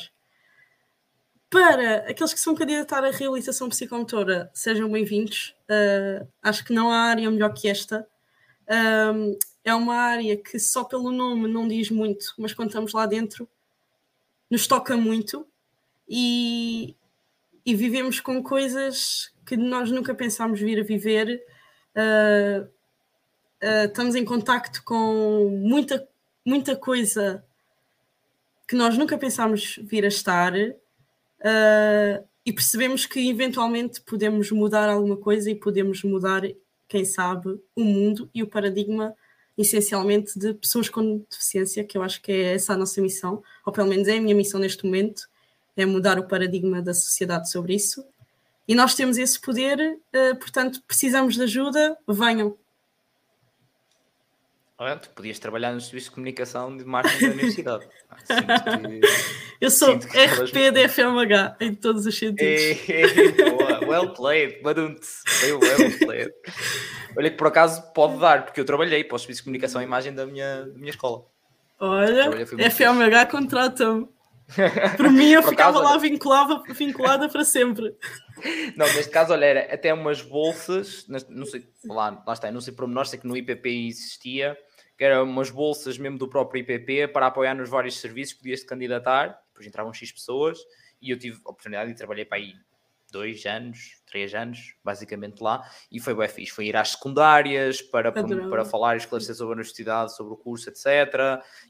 Para 1.49 2.09
aqueles 2.09 2.33
que 2.33 2.39
são 2.39 2.55
candidatar 2.55 3.03
à 3.03 3.11
realização 3.11 3.69
psicomotora, 3.69 4.49
sejam 4.53 4.89
bem-vindos. 4.89 5.55
Uh, 5.69 6.27
acho 6.41 6.63
que 6.63 6.73
não 6.73 6.91
há 6.91 7.09
área 7.09 7.29
melhor 7.29 7.53
que 7.53 7.67
esta. 7.67 8.07
Um, 9.13 9.37
é 9.63 9.73
uma 9.73 9.95
área 9.95 10.35
que 10.37 10.59
só 10.59 10.83
pelo 10.83 11.11
nome 11.11 11.47
não 11.47 11.67
diz 11.67 11.89
muito, 11.89 12.33
mas 12.37 12.53
quando 12.53 12.69
estamos 12.69 12.93
lá 12.93 13.05
dentro 13.05 13.47
nos 14.49 14.67
toca 14.67 14.97
muito 14.97 15.47
e, 16.09 16.95
e 17.65 17.75
vivemos 17.75 18.19
com 18.19 18.43
coisas 18.43 19.31
que 19.45 19.55
nós 19.55 19.89
nunca 19.89 20.13
pensámos 20.13 20.59
vir 20.59 20.79
a 20.79 20.83
viver. 20.83 21.41
Uh, 21.95 22.63
uh, 22.63 23.85
estamos 23.85 24.15
em 24.15 24.25
contacto 24.25 24.83
com 24.83 25.49
muita, 25.63 26.07
muita 26.45 26.75
coisa 26.75 27.43
que 28.67 28.75
nós 28.75 28.97
nunca 28.97 29.17
pensámos 29.17 29.79
vir 29.83 30.03
a 30.03 30.09
estar 30.09 30.53
uh, 30.53 32.27
e 32.45 32.51
percebemos 32.51 33.05
que 33.05 33.29
eventualmente 33.29 34.01
podemos 34.01 34.51
mudar 34.51 34.89
alguma 34.89 35.17
coisa 35.17 35.49
e 35.49 35.55
podemos 35.55 36.03
mudar, 36.03 36.41
quem 36.87 37.05
sabe, 37.05 37.61
o 37.75 37.83
mundo 37.83 38.29
e 38.33 38.43
o 38.43 38.47
paradigma 38.47 39.15
essencialmente 39.57 40.37
de 40.37 40.53
pessoas 40.53 40.89
com 40.89 41.23
deficiência, 41.29 41.83
que 41.83 41.97
eu 41.97 42.03
acho 42.03 42.21
que 42.21 42.31
é 42.31 42.55
essa 42.55 42.73
a 42.73 42.77
nossa 42.77 43.01
missão, 43.01 43.43
ou 43.65 43.71
pelo 43.71 43.87
menos 43.87 44.07
é 44.07 44.17
a 44.17 44.21
minha 44.21 44.35
missão 44.35 44.59
neste 44.59 44.85
momento, 44.85 45.29
é 45.75 45.85
mudar 45.85 46.19
o 46.19 46.27
paradigma 46.27 46.81
da 46.81 46.93
sociedade 46.93 47.49
sobre 47.49 47.75
isso. 47.75 48.03
E 48.67 48.75
nós 48.75 48.95
temos 48.95 49.17
esse 49.17 49.39
poder, 49.39 49.79
uh, 49.79 50.35
portanto, 50.37 50.81
precisamos 50.87 51.35
de 51.35 51.43
ajuda, 51.43 51.97
venham. 52.07 52.57
Olha, 54.81 54.95
tu 54.95 55.11
podias 55.11 55.37
trabalhar 55.37 55.73
no 55.73 55.79
serviço 55.79 56.09
de 56.09 56.15
comunicação 56.15 56.75
de 56.75 56.83
marketing 56.83 57.27
da 57.27 57.33
universidade. 57.33 57.87
Eu 59.61 59.69
sou 59.69 59.93
RP 59.93 60.71
da 60.73 60.89
FMH 60.89 61.57
em 61.59 61.75
todos 61.75 62.07
os 62.07 62.17
sentidos. 62.17 62.89
É, 62.89 63.01
é, 63.03 63.85
well 63.87 64.11
played, 64.11 64.59
foi 64.63 65.51
well 65.51 65.99
played. 65.99 66.33
Olha 67.15 67.29
que 67.29 67.37
por 67.37 67.45
acaso 67.45 67.93
pode 67.93 68.17
dar, 68.17 68.43
porque 68.43 68.59
eu 68.59 68.65
trabalhei 68.65 69.03
para 69.03 69.17
o 69.17 69.19
serviço 69.19 69.41
de 69.41 69.43
comunicação 69.43 69.83
e 69.83 69.85
imagem 69.85 70.15
da 70.15 70.25
minha, 70.25 70.65
da 70.65 70.73
minha 70.73 70.89
escola. 70.89 71.25
Olha, 71.79 72.31
FMH 72.71 73.27
contrata-me. 73.27 74.07
Por 74.97 75.09
mim, 75.09 75.31
eu 75.31 75.43
ficava 75.43 75.79
lá 75.79 75.97
vinculada, 75.97 76.61
vinculada 76.73 77.29
para 77.29 77.43
sempre. 77.43 77.95
Não, 78.75 78.85
neste 78.87 79.09
caso, 79.09 79.33
olha, 79.33 79.45
era 79.45 79.73
até 79.73 79.93
umas 79.93 80.21
bolsas, 80.21 81.05
não 81.07 81.45
sei, 81.45 81.67
lá, 81.85 82.23
lá 82.25 82.33
está, 82.33 82.51
não 82.51 82.59
sei 82.59 82.73
por 82.73 82.87
menor, 82.87 83.05
sei 83.05 83.19
que 83.19 83.27
no 83.27 83.37
IPP 83.37 83.87
existia, 83.87 84.57
que 85.01 85.05
eram 85.05 85.23
umas 85.23 85.49
bolsas 85.49 85.97
mesmo 85.97 86.19
do 86.19 86.27
próprio 86.27 86.61
IPP 86.61 87.07
para 87.07 87.25
apoiar 87.25 87.55
nos 87.55 87.67
vários 87.67 87.99
serviços, 87.99 88.35
podias-te 88.35 88.67
candidatar, 88.67 89.41
depois 89.47 89.65
entravam 89.65 89.91
X 89.91 90.11
pessoas, 90.11 90.59
e 91.01 91.09
eu 91.09 91.17
tive 91.17 91.41
a 91.43 91.49
oportunidade 91.49 91.89
de 91.89 91.97
trabalhar 91.97 92.23
para 92.27 92.37
aí 92.37 92.53
dois 93.11 93.43
anos, 93.47 93.99
três 94.05 94.31
anos, 94.35 94.75
basicamente 94.83 95.41
lá, 95.41 95.67
e 95.91 95.99
foi 95.99 96.13
bem 96.13 96.27
fixe. 96.27 96.51
Foi 96.51 96.67
ir 96.67 96.77
às 96.77 96.89
secundárias 96.89 97.81
para, 97.81 98.11
para 98.11 98.63
falar 98.63 98.93
e 98.93 98.97
esclarecer 98.97 99.33
sobre 99.33 99.53
a 99.53 99.55
universidade, 99.55 100.15
sobre 100.15 100.35
o 100.35 100.37
curso, 100.37 100.69
etc. 100.69 100.85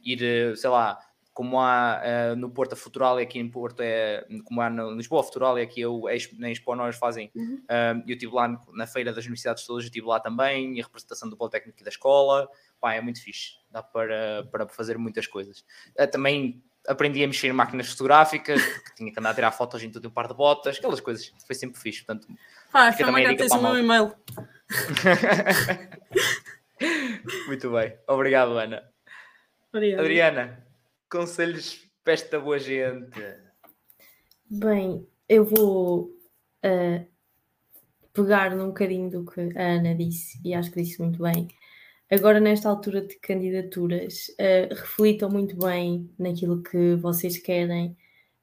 Ir, 0.03 0.21
eh, 0.21 0.55
sei 0.57 0.69
lá, 0.69 0.99
como 1.33 1.59
há 1.59 2.01
uh, 2.03 2.35
no 2.35 2.49
Porto 2.49 2.73
a 2.73 2.75
Futural 2.75 3.19
e 3.19 3.23
aqui 3.23 3.39
em 3.39 3.49
Porto 3.49 3.79
é 3.79 4.27
como 4.43 4.59
há 4.59 4.69
no 4.69 4.91
Lisboa 4.91 5.21
a 5.21 5.23
Futural 5.23 5.57
e 5.57 5.61
aqui 5.61 5.79
eu, 5.79 6.03
na 6.37 6.51
Expo 6.51 6.75
nós 6.75 6.97
fazem 6.97 7.31
uhum. 7.33 7.63
uh, 7.63 8.03
eu 8.05 8.13
estive 8.13 8.33
lá 8.33 8.61
na 8.73 8.85
feira 8.85 9.13
das 9.13 9.23
universidades 9.23 9.65
todas, 9.65 9.83
eu 9.83 9.87
estive 9.87 10.05
lá 10.05 10.19
também 10.19 10.75
e 10.75 10.81
a 10.81 10.83
representação 10.83 11.29
do 11.29 11.37
Politécnico 11.37 11.79
e 11.79 11.83
da 11.83 11.89
escola 11.89 12.49
pá, 12.81 12.95
é 12.95 13.01
muito 13.01 13.23
fixe, 13.23 13.51
dá 13.69 13.83
para, 13.83 14.43
para 14.51 14.67
fazer 14.67 14.97
muitas 14.97 15.27
coisas. 15.27 15.63
Uh, 15.97 16.07
também 16.09 16.61
aprendi 16.87 17.23
a 17.23 17.27
mexer 17.27 17.47
em 17.47 17.53
máquinas 17.53 17.91
fotográficas 17.91 18.59
que 18.83 18.95
tinha 18.95 19.13
que 19.13 19.19
andar 19.19 19.29
a 19.29 19.35
tirar 19.35 19.51
fotos 19.51 19.83
em 19.83 19.91
todo 19.91 20.07
um 20.07 20.11
par 20.11 20.27
de 20.27 20.33
botas, 20.33 20.77
aquelas 20.77 20.99
coisas, 20.99 21.31
foi 21.45 21.55
sempre 21.55 21.79
fixe 21.79 22.03
portanto, 22.03 22.27
ah, 22.73 22.91
foi 22.91 23.05
também 23.05 23.37
tens 23.37 23.51
o 23.51 23.61
meu 23.61 23.77
e-mail. 23.77 24.15
Muito 27.47 27.71
bem, 27.71 27.95
obrigado 28.07 28.57
Ana. 28.57 28.83
Obrigada. 29.71 30.01
Adriana 30.01 30.71
conselhos 31.11 31.85
para 32.03 32.13
esta 32.13 32.39
boa 32.39 32.57
gente? 32.57 33.19
Bem, 34.49 35.05
eu 35.27 35.43
vou 35.43 36.05
uh, 36.65 37.05
pegar 38.13 38.55
num 38.55 38.67
bocadinho 38.67 39.09
do 39.09 39.25
que 39.25 39.41
a 39.57 39.75
Ana 39.75 39.93
disse, 39.93 40.39
e 40.43 40.53
acho 40.53 40.71
que 40.71 40.81
disse 40.81 41.01
muito 41.01 41.21
bem. 41.21 41.49
Agora, 42.13 42.41
nesta 42.41 42.67
altura 42.67 43.01
de 43.01 43.15
candidaturas, 43.19 44.27
uh, 44.31 44.75
reflitam 44.75 45.29
muito 45.29 45.55
bem 45.55 46.13
naquilo 46.19 46.61
que 46.61 46.95
vocês 46.95 47.38
querem, 47.38 47.95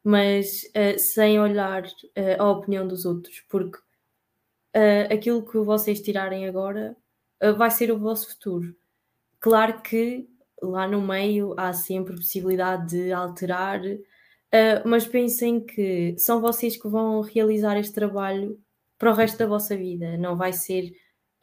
mas 0.03 0.63
uh, 0.75 0.99
sem 0.99 1.39
olhar 1.39 1.85
uh, 1.85 2.43
a 2.43 2.51
opinião 2.51 2.89
dos 2.89 3.05
outros, 3.05 3.45
porque 3.49 3.79
aquilo 5.11 5.45
que 5.45 5.59
vocês 5.59 6.01
tirarem 6.01 6.47
agora 6.47 6.97
vai 7.57 7.69
ser 7.69 7.91
o 7.91 7.99
vosso 7.99 8.29
futuro. 8.29 8.77
Claro 9.41 9.83
que 9.83 10.29
lá 10.63 10.87
no 10.87 11.01
meio 11.01 11.53
há 11.57 11.73
sempre 11.73 12.15
possibilidade 12.15 12.87
de 12.87 13.13
alterar, 13.13 13.81
mas 14.85 15.05
pensem 15.05 15.59
que 15.59 16.15
são 16.19 16.41
vocês 16.41 16.77
que 16.77 16.87
vão 16.87 17.23
realizar 17.23 17.77
este 17.77 17.93
trabalho 17.93 18.61
para 18.97 19.11
o 19.11 19.15
resto 19.15 19.39
da 19.39 19.47
vossa 19.47 19.77
vida, 19.77 20.17
não 20.17 20.37
vai 20.37 20.53
ser 20.53 20.93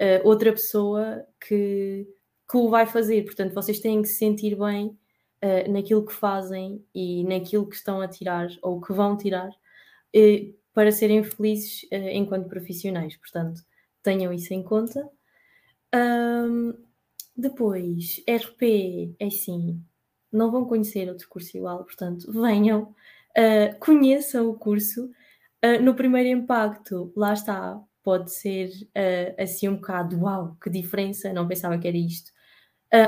uh, 0.01 0.27
outra 0.27 0.51
pessoa 0.51 1.25
que, 1.39 2.07
que 2.49 2.57
o 2.57 2.69
vai 2.69 2.85
fazer. 2.85 3.23
Portanto, 3.23 3.53
vocês 3.53 3.79
têm 3.79 4.01
que 4.01 4.07
se 4.07 4.15
sentir 4.15 4.55
bem 4.55 4.87
uh, 5.43 5.71
naquilo 5.71 6.05
que 6.05 6.13
fazem 6.13 6.83
e 6.93 7.23
naquilo 7.23 7.67
que 7.67 7.75
estão 7.75 8.01
a 8.01 8.07
tirar 8.07 8.47
ou 8.61 8.81
que 8.81 8.93
vão 8.93 9.17
tirar. 9.17 9.49
para 10.73 10.91
serem 10.91 11.23
felizes 11.23 11.83
uh, 11.83 12.09
enquanto 12.11 12.47
profissionais. 12.47 13.15
Portanto, 13.17 13.61
tenham 14.03 14.31
isso 14.31 14.53
em 14.53 14.63
conta. 14.63 15.09
Um, 15.93 16.73
depois, 17.35 18.23
RP, 18.29 19.15
é 19.19 19.29
sim, 19.29 19.81
não 20.31 20.51
vão 20.51 20.65
conhecer 20.65 21.09
outro 21.09 21.27
curso 21.27 21.57
igual, 21.57 21.83
portanto, 21.83 22.31
venham, 22.31 22.83
uh, 23.37 23.79
conheçam 23.79 24.49
o 24.49 24.55
curso. 24.55 25.09
Uh, 25.63 25.81
no 25.81 25.95
primeiro 25.95 26.29
impacto, 26.29 27.11
lá 27.15 27.33
está, 27.33 27.81
pode 28.03 28.31
ser 28.31 28.69
uh, 28.69 29.41
assim 29.41 29.67
um 29.67 29.75
bocado, 29.75 30.19
uau, 30.21 30.55
que 30.61 30.69
diferença, 30.69 31.33
não 31.33 31.47
pensava 31.47 31.77
que 31.77 31.87
era 31.87 31.97
isto. 31.97 32.31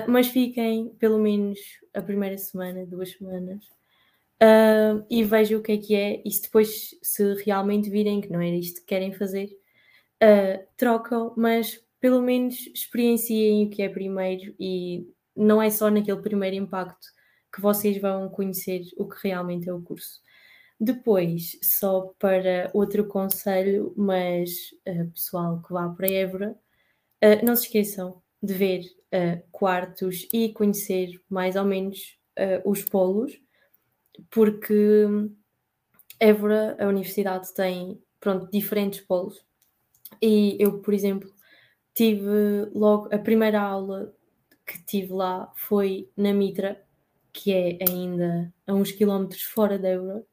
Mas 0.08 0.28
fiquem 0.28 0.90
pelo 1.00 1.20
menos 1.20 1.60
a 1.94 2.02
primeira 2.02 2.38
semana, 2.38 2.86
duas 2.86 3.12
semanas, 3.12 3.64
e 5.10 5.24
vejam 5.24 5.60
o 5.60 5.64
que 5.64 5.72
é 5.72 5.78
que 5.78 5.96
é, 5.96 6.22
e 6.26 6.32
se 6.32 6.44
depois, 6.44 6.96
se 7.02 7.34
realmente 7.44 7.90
virem 7.90 8.22
que 8.22 8.30
não 8.30 8.42
era 8.42 8.56
isto 8.56 8.82
que 8.82 8.88
querem 8.88 9.14
fazer, 9.14 9.50
trocam, 10.76 11.34
mas 11.38 11.80
pelo 12.00 12.22
menos 12.22 12.68
experienciem 12.68 13.66
o 13.66 13.70
que 13.70 13.82
é 13.82 13.90
primeiro 13.90 14.54
e 14.60 15.08
não 15.36 15.62
é 15.62 15.70
só 15.70 15.90
naquele 15.90 16.22
primeiro 16.22 16.56
impacto 16.56 17.08
que 17.54 17.62
vocês 17.62 18.00
vão 18.02 18.30
conhecer 18.30 18.82
o 18.98 19.08
que 19.08 19.28
realmente 19.28 19.70
é 19.70 19.74
o 19.74 19.82
curso. 19.82 20.22
Depois, 20.80 21.58
só 21.64 22.14
para 22.20 22.70
outro 22.74 23.08
conselho, 23.08 23.94
mas 23.98 24.52
uh, 24.88 25.10
pessoal 25.12 25.62
que 25.64 25.74
vá 25.74 25.90
para 25.90 26.12
Évora, 26.12 26.56
uh, 27.24 27.46
não 27.46 27.56
se 27.56 27.66
esqueçam 27.66 28.22
de 28.42 28.54
ver 28.54 28.82
uh, 29.14 29.42
quartos 29.52 30.28
e 30.34 30.50
conhecer 30.50 31.22
mais 31.30 31.56
ou 31.56 31.66
menos 31.66 32.18
os 32.64 32.84
polos, 32.84 33.42
porque 34.30 35.08
Évora, 36.20 36.76
a 36.80 36.88
universidade, 36.88 37.54
tem 37.54 38.02
pronto, 38.20 38.50
diferentes 38.52 39.02
polos. 39.02 39.44
E 40.22 40.58
eu, 40.60 40.80
por 40.82 40.94
exemplo, 40.94 41.30
tive 41.94 42.70
logo 42.74 43.14
a 43.14 43.18
primeira 43.18 43.62
aula 43.62 44.14
que 44.66 44.84
tive 44.84 45.14
lá 45.14 45.52
foi 45.56 46.10
na 46.18 46.34
Mitra, 46.34 46.82
que 47.32 47.54
é 47.54 47.78
ainda 47.88 48.54
a 48.66 48.74
uns 48.74 48.92
quilómetros 48.92 49.44
fora 49.44 49.78
da 49.78 49.90
Euro. 49.90 50.26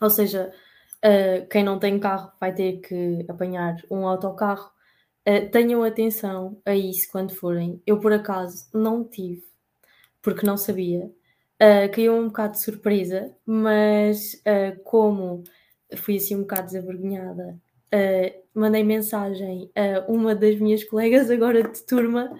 Ou 0.00 0.10
seja, 0.10 0.52
uh, 1.04 1.48
quem 1.48 1.64
não 1.64 1.78
tem 1.78 1.98
carro 1.98 2.32
vai 2.40 2.54
ter 2.54 2.80
que 2.80 3.24
apanhar 3.28 3.76
um 3.90 4.06
autocarro. 4.06 4.70
Uh, 5.28 5.50
tenham 5.50 5.82
atenção 5.82 6.58
a 6.64 6.74
isso 6.74 7.06
quando 7.12 7.34
forem. 7.34 7.82
Eu, 7.86 8.00
por 8.00 8.12
acaso, 8.14 8.66
não 8.72 9.04
tive, 9.04 9.44
porque 10.22 10.46
não 10.46 10.56
sabia. 10.56 11.12
Uh, 11.60 11.90
caiu 11.92 12.14
um 12.14 12.28
bocado 12.28 12.52
de 12.52 12.62
surpresa, 12.62 13.34
mas 13.44 14.34
uh, 14.46 14.80
como 14.84 15.42
fui 15.96 16.16
assim 16.16 16.36
um 16.36 16.42
bocado 16.42 16.68
desavergonhada, 16.68 17.60
uh, 17.92 18.42
mandei 18.54 18.84
mensagem 18.84 19.70
a 19.74 20.10
uma 20.10 20.34
das 20.34 20.56
minhas 20.60 20.84
colegas 20.84 21.30
agora 21.30 21.62
de 21.62 21.84
turma 21.84 22.30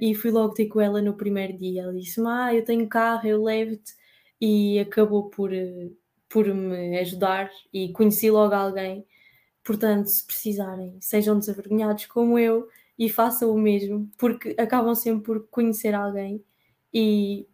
e 0.00 0.14
fui 0.14 0.30
logo 0.30 0.54
ter 0.54 0.66
com 0.66 0.80
ela 0.80 1.02
no 1.02 1.16
primeiro 1.16 1.58
dia. 1.58 1.82
Ela 1.82 1.94
disse: 1.94 2.20
Ah, 2.26 2.54
eu 2.54 2.64
tenho 2.64 2.88
carro, 2.88 3.26
eu 3.26 3.42
levo-te. 3.42 3.92
E 4.40 4.78
acabou 4.80 5.30
por, 5.30 5.50
por 6.28 6.46
me 6.46 6.98
ajudar 6.98 7.50
e 7.72 7.92
conheci 7.92 8.30
logo 8.30 8.54
alguém. 8.54 9.06
Portanto, 9.64 10.08
se 10.08 10.24
precisarem, 10.24 10.96
sejam 11.00 11.38
desavergonhados 11.38 12.04
como 12.06 12.38
eu 12.38 12.68
e 12.98 13.08
façam 13.08 13.50
o 13.50 13.58
mesmo, 13.58 14.10
porque 14.18 14.54
acabam 14.58 14.94
sempre 14.94 15.24
por 15.24 15.48
conhecer 15.48 15.94
alguém 15.94 16.44
e, 16.92 17.48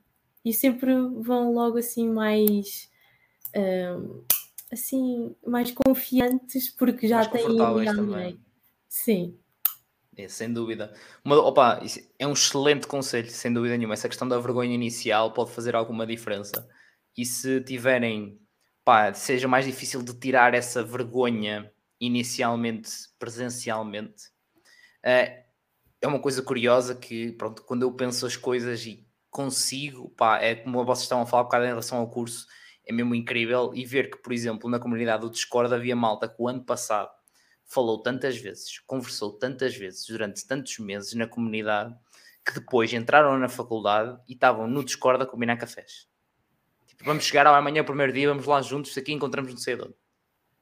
e 0.44 0.52
sempre 0.52 0.92
vão 1.20 1.54
logo 1.54 1.78
assim 1.78 2.08
mais. 2.10 2.90
Uh, 3.56 4.24
assim, 4.72 5.34
mais 5.44 5.72
confiantes 5.72 6.70
porque 6.70 7.08
já 7.08 7.16
mais 7.16 7.28
têm 7.28 7.60
alguém. 7.60 7.86
Também. 7.86 8.40
Sim. 8.88 9.38
É, 10.16 10.28
sem 10.28 10.52
dúvida. 10.52 10.92
Uma, 11.24 11.36
opa, 11.38 11.80
é 12.18 12.26
um 12.26 12.32
excelente 12.32 12.86
conselho, 12.86 13.30
sem 13.30 13.52
dúvida 13.52 13.76
nenhuma. 13.76 13.94
Essa 13.94 14.08
questão 14.08 14.28
da 14.28 14.38
vergonha 14.38 14.74
inicial 14.74 15.32
pode 15.32 15.52
fazer 15.52 15.74
alguma 15.74 16.06
diferença. 16.06 16.68
E 17.16 17.24
se 17.24 17.60
tiverem, 17.62 18.38
pá, 18.84 19.12
seja 19.14 19.48
mais 19.48 19.64
difícil 19.64 20.02
de 20.02 20.12
tirar 20.14 20.54
essa 20.54 20.82
vergonha 20.82 21.72
inicialmente, 22.00 22.90
presencialmente, 23.18 24.30
é, 25.02 25.44
é 26.00 26.06
uma 26.06 26.18
coisa 26.18 26.42
curiosa 26.42 26.94
que, 26.94 27.32
pronto, 27.32 27.62
quando 27.62 27.82
eu 27.82 27.92
penso 27.92 28.24
as 28.26 28.36
coisas 28.36 28.86
e 28.86 29.06
consigo, 29.30 30.10
pá, 30.10 30.40
é 30.40 30.54
como 30.54 30.84
vocês 30.84 31.04
estavam 31.04 31.24
a 31.24 31.26
falar 31.26 31.42
um 31.42 31.44
bocado 31.44 31.64
em 31.64 31.68
relação 31.68 31.98
ao 31.98 32.10
curso, 32.10 32.46
é 32.86 32.92
mesmo 32.92 33.14
incrível 33.14 33.72
e 33.74 33.84
ver 33.84 34.10
que, 34.10 34.16
por 34.18 34.32
exemplo, 34.32 34.68
na 34.68 34.80
comunidade 34.80 35.20
do 35.20 35.30
Discord 35.30 35.72
havia 35.72 35.94
malta 35.94 36.28
que 36.28 36.36
o 36.38 36.48
ano 36.48 36.64
passado 36.64 37.10
falou 37.66 38.02
tantas 38.02 38.36
vezes, 38.36 38.80
conversou 38.80 39.38
tantas 39.38 39.76
vezes 39.76 40.06
durante 40.06 40.44
tantos 40.46 40.76
meses 40.78 41.14
na 41.14 41.26
comunidade 41.26 41.94
que 42.44 42.54
depois 42.54 42.92
entraram 42.92 43.38
na 43.38 43.48
faculdade 43.48 44.18
e 44.26 44.32
estavam 44.32 44.66
no 44.66 44.82
Discord 44.82 45.22
a 45.22 45.26
combinar 45.26 45.56
cafés. 45.56 46.08
Tipo, 46.86 47.04
vamos 47.04 47.24
chegar 47.24 47.46
amanhã, 47.46 47.84
primeiro 47.84 48.12
dia, 48.12 48.28
vamos 48.28 48.46
lá 48.46 48.60
juntos, 48.60 48.96
aqui 48.98 49.12
encontramos 49.12 49.52
no 49.52 49.58
cedo. 49.58 49.94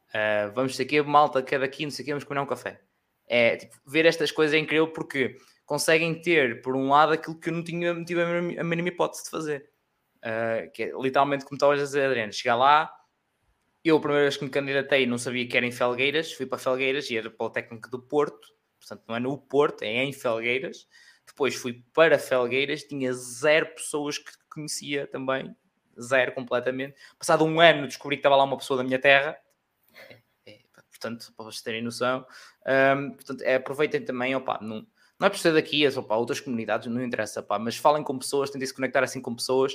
Uh, 0.08 0.52
vamos 0.54 0.76
ter 0.76 0.84
aqui, 0.84 1.02
malta, 1.02 1.42
que 1.42 1.54
é 1.54 1.58
daqui, 1.58 1.84
não 1.84 1.90
sei 1.90 2.02
aqui, 2.02 2.12
vamos 2.12 2.24
combinar 2.24 2.42
um 2.42 2.46
café. 2.46 2.80
É, 3.26 3.56
tipo, 3.56 3.76
ver 3.86 4.06
estas 4.06 4.32
coisas 4.32 4.54
é 4.54 4.58
incrível 4.58 4.88
porque 4.88 5.36
conseguem 5.66 6.20
ter, 6.20 6.62
por 6.62 6.74
um 6.74 6.88
lado, 6.88 7.12
aquilo 7.12 7.38
que 7.38 7.50
eu 7.50 7.52
não 7.52 7.62
tinha, 7.62 8.02
tive 8.04 8.22
a 8.22 8.64
mínima 8.64 8.88
hipótese 8.88 9.24
de 9.24 9.30
fazer. 9.30 9.70
Uh, 10.18 10.70
que 10.72 10.84
é 10.84 10.92
literalmente 11.00 11.44
como 11.44 11.56
estavas 11.56 11.80
a 11.80 11.84
dizer, 11.84 12.06
Adriano, 12.06 12.32
chegar 12.32 12.56
lá, 12.56 12.92
eu, 13.84 13.96
a 13.96 14.00
primeira 14.00 14.24
vez 14.24 14.36
que 14.36 14.44
me 14.44 14.50
candidatei, 14.50 15.06
não 15.06 15.18
sabia 15.18 15.46
que 15.46 15.56
era 15.56 15.64
em 15.64 15.70
Felgueiras, 15.70 16.32
fui 16.32 16.46
para 16.46 16.58
Felgueiras 16.58 17.08
e 17.10 17.16
era 17.16 17.30
para 17.30 17.46
o 17.46 17.50
técnico 17.50 17.88
do 17.90 18.00
Porto, 18.00 18.48
portanto, 18.78 19.04
não 19.06 19.16
é 19.16 19.20
no 19.20 19.38
Porto, 19.38 19.82
é 19.82 20.04
em 20.04 20.12
Felgueiras. 20.12 20.88
Depois 21.26 21.54
fui 21.54 21.84
para 21.94 22.18
Felgueiras, 22.18 22.82
tinha 22.82 23.12
zero 23.12 23.66
pessoas 23.74 24.18
que 24.18 24.32
conhecia 24.50 25.06
também, 25.06 25.54
zero 26.00 26.32
completamente. 26.32 26.96
Passado 27.18 27.44
um 27.44 27.60
ano, 27.60 27.86
descobri 27.86 28.16
que 28.16 28.20
estava 28.20 28.36
lá 28.36 28.44
uma 28.44 28.56
pessoa 28.56 28.78
da 28.78 28.84
minha 28.84 28.98
terra, 28.98 29.38
portanto, 31.00 31.32
para 31.36 31.44
vocês 31.44 31.62
terem 31.62 31.82
noção. 31.82 32.26
Um, 32.66 33.12
portanto, 33.12 33.42
é, 33.42 33.54
aproveitem 33.54 34.04
também, 34.04 34.34
opa, 34.34 34.58
não, 34.60 34.86
não 35.18 35.26
é 35.26 35.30
por 35.30 35.38
ser 35.38 35.52
daqui, 35.52 35.84
é 35.84 35.90
outras 36.10 36.40
comunidades, 36.40 36.86
não 36.88 37.02
interessa, 37.02 37.44
mas 37.60 37.76
falem 37.76 38.02
com 38.02 38.18
pessoas, 38.18 38.50
tentem 38.50 38.66
se 38.66 38.74
conectar 38.74 39.02
assim 39.02 39.20
com 39.20 39.34
pessoas 39.34 39.72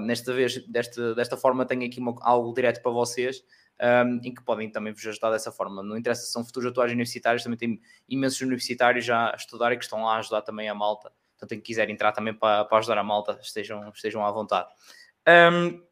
nesta 0.00 0.32
vez, 0.32 0.66
desta, 0.66 1.14
desta 1.14 1.36
forma, 1.36 1.64
tenho 1.64 1.84
aqui 1.84 1.98
uma, 2.00 2.14
algo 2.20 2.52
direto 2.52 2.82
para 2.82 2.92
vocês. 2.92 3.42
Um, 3.74 4.20
em 4.22 4.32
que 4.32 4.40
podem 4.40 4.70
também 4.70 4.92
vos 4.92 5.04
ajudar 5.04 5.32
dessa 5.32 5.50
forma. 5.50 5.82
Não 5.82 5.96
interessa 5.96 6.24
se 6.24 6.30
são 6.30 6.44
futuros 6.44 6.70
atuais 6.70 6.92
universitários, 6.92 7.42
também 7.42 7.58
tem 7.58 7.80
imensos 8.08 8.40
universitários 8.40 9.04
já 9.04 9.32
a 9.32 9.34
estudar 9.34 9.72
e 9.72 9.76
que 9.76 9.82
estão 9.82 10.04
lá 10.04 10.14
a 10.14 10.18
ajudar 10.20 10.42
também 10.42 10.68
a 10.68 10.74
malta. 10.76 11.10
Então, 11.34 11.48
quem 11.48 11.60
quiser 11.60 11.90
entrar 11.90 12.12
também 12.12 12.32
para, 12.32 12.64
para 12.66 12.78
ajudar 12.78 12.98
a 12.98 13.02
malta, 13.02 13.36
estejam, 13.42 13.88
estejam 13.88 14.24
à 14.24 14.30
vontade. 14.30 14.68
Um, 15.28 15.82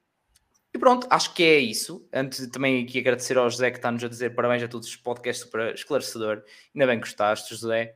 e 0.75 0.79
pronto, 0.79 1.07
acho 1.11 1.35
que 1.35 1.43
é 1.43 1.59
isso. 1.59 2.09
Antes 2.13 2.47
também 2.49 2.83
aqui 2.83 2.99
agradecer 2.99 3.37
ao 3.37 3.51
José 3.51 3.71
que 3.71 3.79
está-nos 3.79 4.03
a 4.03 4.09
dizer 4.09 4.35
parabéns 4.35 4.63
a 4.63 4.69
todos 4.69 4.89
os 4.89 4.97
podcasts 4.97 5.45
super 5.45 5.75
esclarecedor. 5.75 6.43
Ainda 6.75 6.87
bem 6.87 7.01
que 7.01 7.07
gostaste, 7.07 7.55
José. 7.55 7.95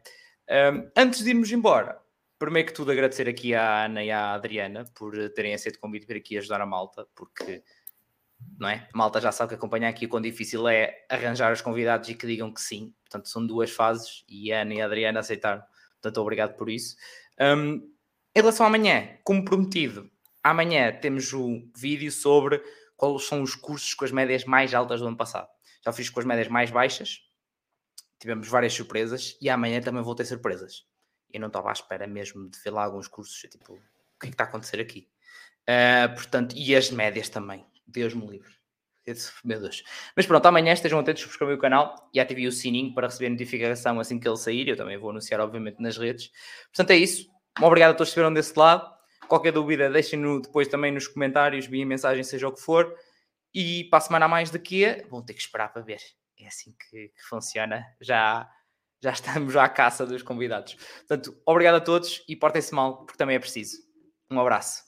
Um, 0.48 0.90
antes 0.96 1.24
de 1.24 1.30
irmos 1.30 1.50
embora, 1.50 1.98
primeiro 2.38 2.68
que 2.68 2.74
tudo 2.74 2.92
agradecer 2.92 3.28
aqui 3.28 3.54
à 3.54 3.86
Ana 3.86 4.04
e 4.04 4.10
à 4.10 4.34
Adriana 4.34 4.84
por 4.94 5.14
terem 5.30 5.54
aceito 5.54 5.76
o 5.76 5.80
convite 5.80 6.06
para 6.06 6.18
aqui 6.18 6.36
ajudar 6.36 6.60
a 6.60 6.66
malta, 6.66 7.06
porque 7.14 7.62
não 8.58 8.68
é? 8.68 8.88
A 8.92 8.96
malta 8.96 9.20
já 9.20 9.32
sabe 9.32 9.50
que 9.50 9.54
acompanhar 9.54 9.88
aqui 9.88 10.06
o 10.06 10.08
quão 10.08 10.20
difícil 10.20 10.68
é 10.68 11.04
arranjar 11.08 11.52
os 11.52 11.62
convidados 11.62 12.08
e 12.08 12.14
que 12.14 12.26
digam 12.26 12.52
que 12.52 12.60
sim. 12.60 12.94
Portanto, 13.04 13.28
são 13.28 13.46
duas 13.46 13.70
fases 13.70 14.24
e 14.28 14.52
a 14.52 14.62
Ana 14.62 14.74
e 14.74 14.80
a 14.80 14.86
Adriana 14.86 15.20
aceitaram. 15.20 15.62
Portanto, 16.00 16.20
obrigado 16.20 16.56
por 16.56 16.68
isso. 16.68 16.96
Um, 17.40 17.76
em 18.34 18.40
relação 18.40 18.66
a 18.66 18.68
amanhã, 18.68 19.16
como 19.24 19.44
prometido, 19.44 20.10
amanhã 20.50 20.92
temos 20.92 21.32
um 21.32 21.70
vídeo 21.76 22.10
sobre 22.10 22.62
quais 22.96 23.26
são 23.26 23.42
os 23.42 23.54
cursos 23.54 23.94
com 23.94 24.04
as 24.04 24.12
médias 24.12 24.44
mais 24.44 24.74
altas 24.74 25.00
do 25.00 25.06
ano 25.06 25.16
passado. 25.16 25.48
Já 25.84 25.92
fiz 25.92 26.10
com 26.10 26.20
as 26.20 26.26
médias 26.26 26.48
mais 26.48 26.70
baixas, 26.70 27.20
tivemos 28.18 28.48
várias 28.48 28.72
surpresas 28.72 29.36
e 29.40 29.48
amanhã 29.48 29.80
também 29.80 30.02
vou 30.02 30.14
ter 30.14 30.24
surpresas 30.24 30.84
eu 31.36 31.40
não 31.40 31.48
estava 31.48 31.68
à 31.68 31.72
espera 31.72 32.06
mesmo 32.06 32.48
de 32.48 32.58
ver 32.60 32.70
lá 32.70 32.84
alguns 32.84 33.08
cursos, 33.08 33.38
tipo, 33.40 33.74
o 33.74 33.78
que 34.18 34.26
é 34.26 34.28
que 34.28 34.34
está 34.34 34.44
a 34.44 34.46
acontecer 34.46 34.80
aqui? 34.80 35.08
Uh, 35.68 36.14
portanto, 36.14 36.54
e 36.56 36.74
as 36.74 36.90
médias 36.90 37.28
também, 37.28 37.64
Deus 37.86 38.14
me 38.14 38.26
livre. 38.26 38.54
Meu 39.44 39.60
Deus. 39.60 39.84
Mas 40.16 40.26
pronto, 40.26 40.44
amanhã 40.46 40.72
estejam 40.72 40.98
atentos, 40.98 41.22
subscrever 41.22 41.56
o 41.56 41.60
canal 41.60 42.10
e 42.12 42.18
ativem 42.18 42.48
o 42.48 42.52
sininho 42.52 42.92
para 42.92 43.06
receber 43.06 43.28
notificação 43.28 44.00
assim 44.00 44.18
que 44.18 44.26
ele 44.26 44.36
sair. 44.36 44.66
Eu 44.66 44.76
também 44.76 44.98
vou 44.98 45.10
anunciar, 45.10 45.38
obviamente, 45.38 45.80
nas 45.80 45.96
redes. 45.96 46.32
Portanto, 46.72 46.90
é 46.90 46.96
isso. 46.96 47.30
Um 47.60 47.64
obrigado 47.66 47.92
a 47.92 47.94
todos 47.94 48.08
que 48.08 48.10
estiveram 48.10 48.34
desse 48.34 48.58
lado. 48.58 48.95
Qualquer 49.28 49.52
dúvida, 49.52 49.90
deixem-no 49.90 50.40
depois 50.40 50.68
também 50.68 50.92
nos 50.92 51.08
comentários, 51.08 51.66
via 51.66 51.84
mensagem, 51.84 52.22
seja 52.22 52.48
o 52.48 52.52
que 52.52 52.60
for. 52.60 52.94
E 53.54 53.84
para 53.84 53.98
a 53.98 54.00
semana 54.00 54.26
a 54.26 54.28
mais 54.28 54.50
daqui, 54.50 54.84
vão 55.08 55.22
ter 55.22 55.34
que 55.34 55.40
esperar 55.40 55.72
para 55.72 55.82
ver. 55.82 56.00
É 56.38 56.46
assim 56.46 56.74
que, 56.78 57.08
que 57.08 57.22
funciona. 57.28 57.84
Já 58.00 58.50
já 59.02 59.12
estamos 59.12 59.56
à 59.56 59.68
caça 59.68 60.06
dos 60.06 60.22
convidados. 60.22 60.74
Portanto, 60.74 61.36
obrigado 61.44 61.76
a 61.76 61.80
todos 61.80 62.24
e 62.28 62.34
portem-se 62.34 62.74
mal, 62.74 63.04
porque 63.04 63.18
também 63.18 63.36
é 63.36 63.38
preciso. 63.38 63.78
Um 64.30 64.40
abraço. 64.40 64.84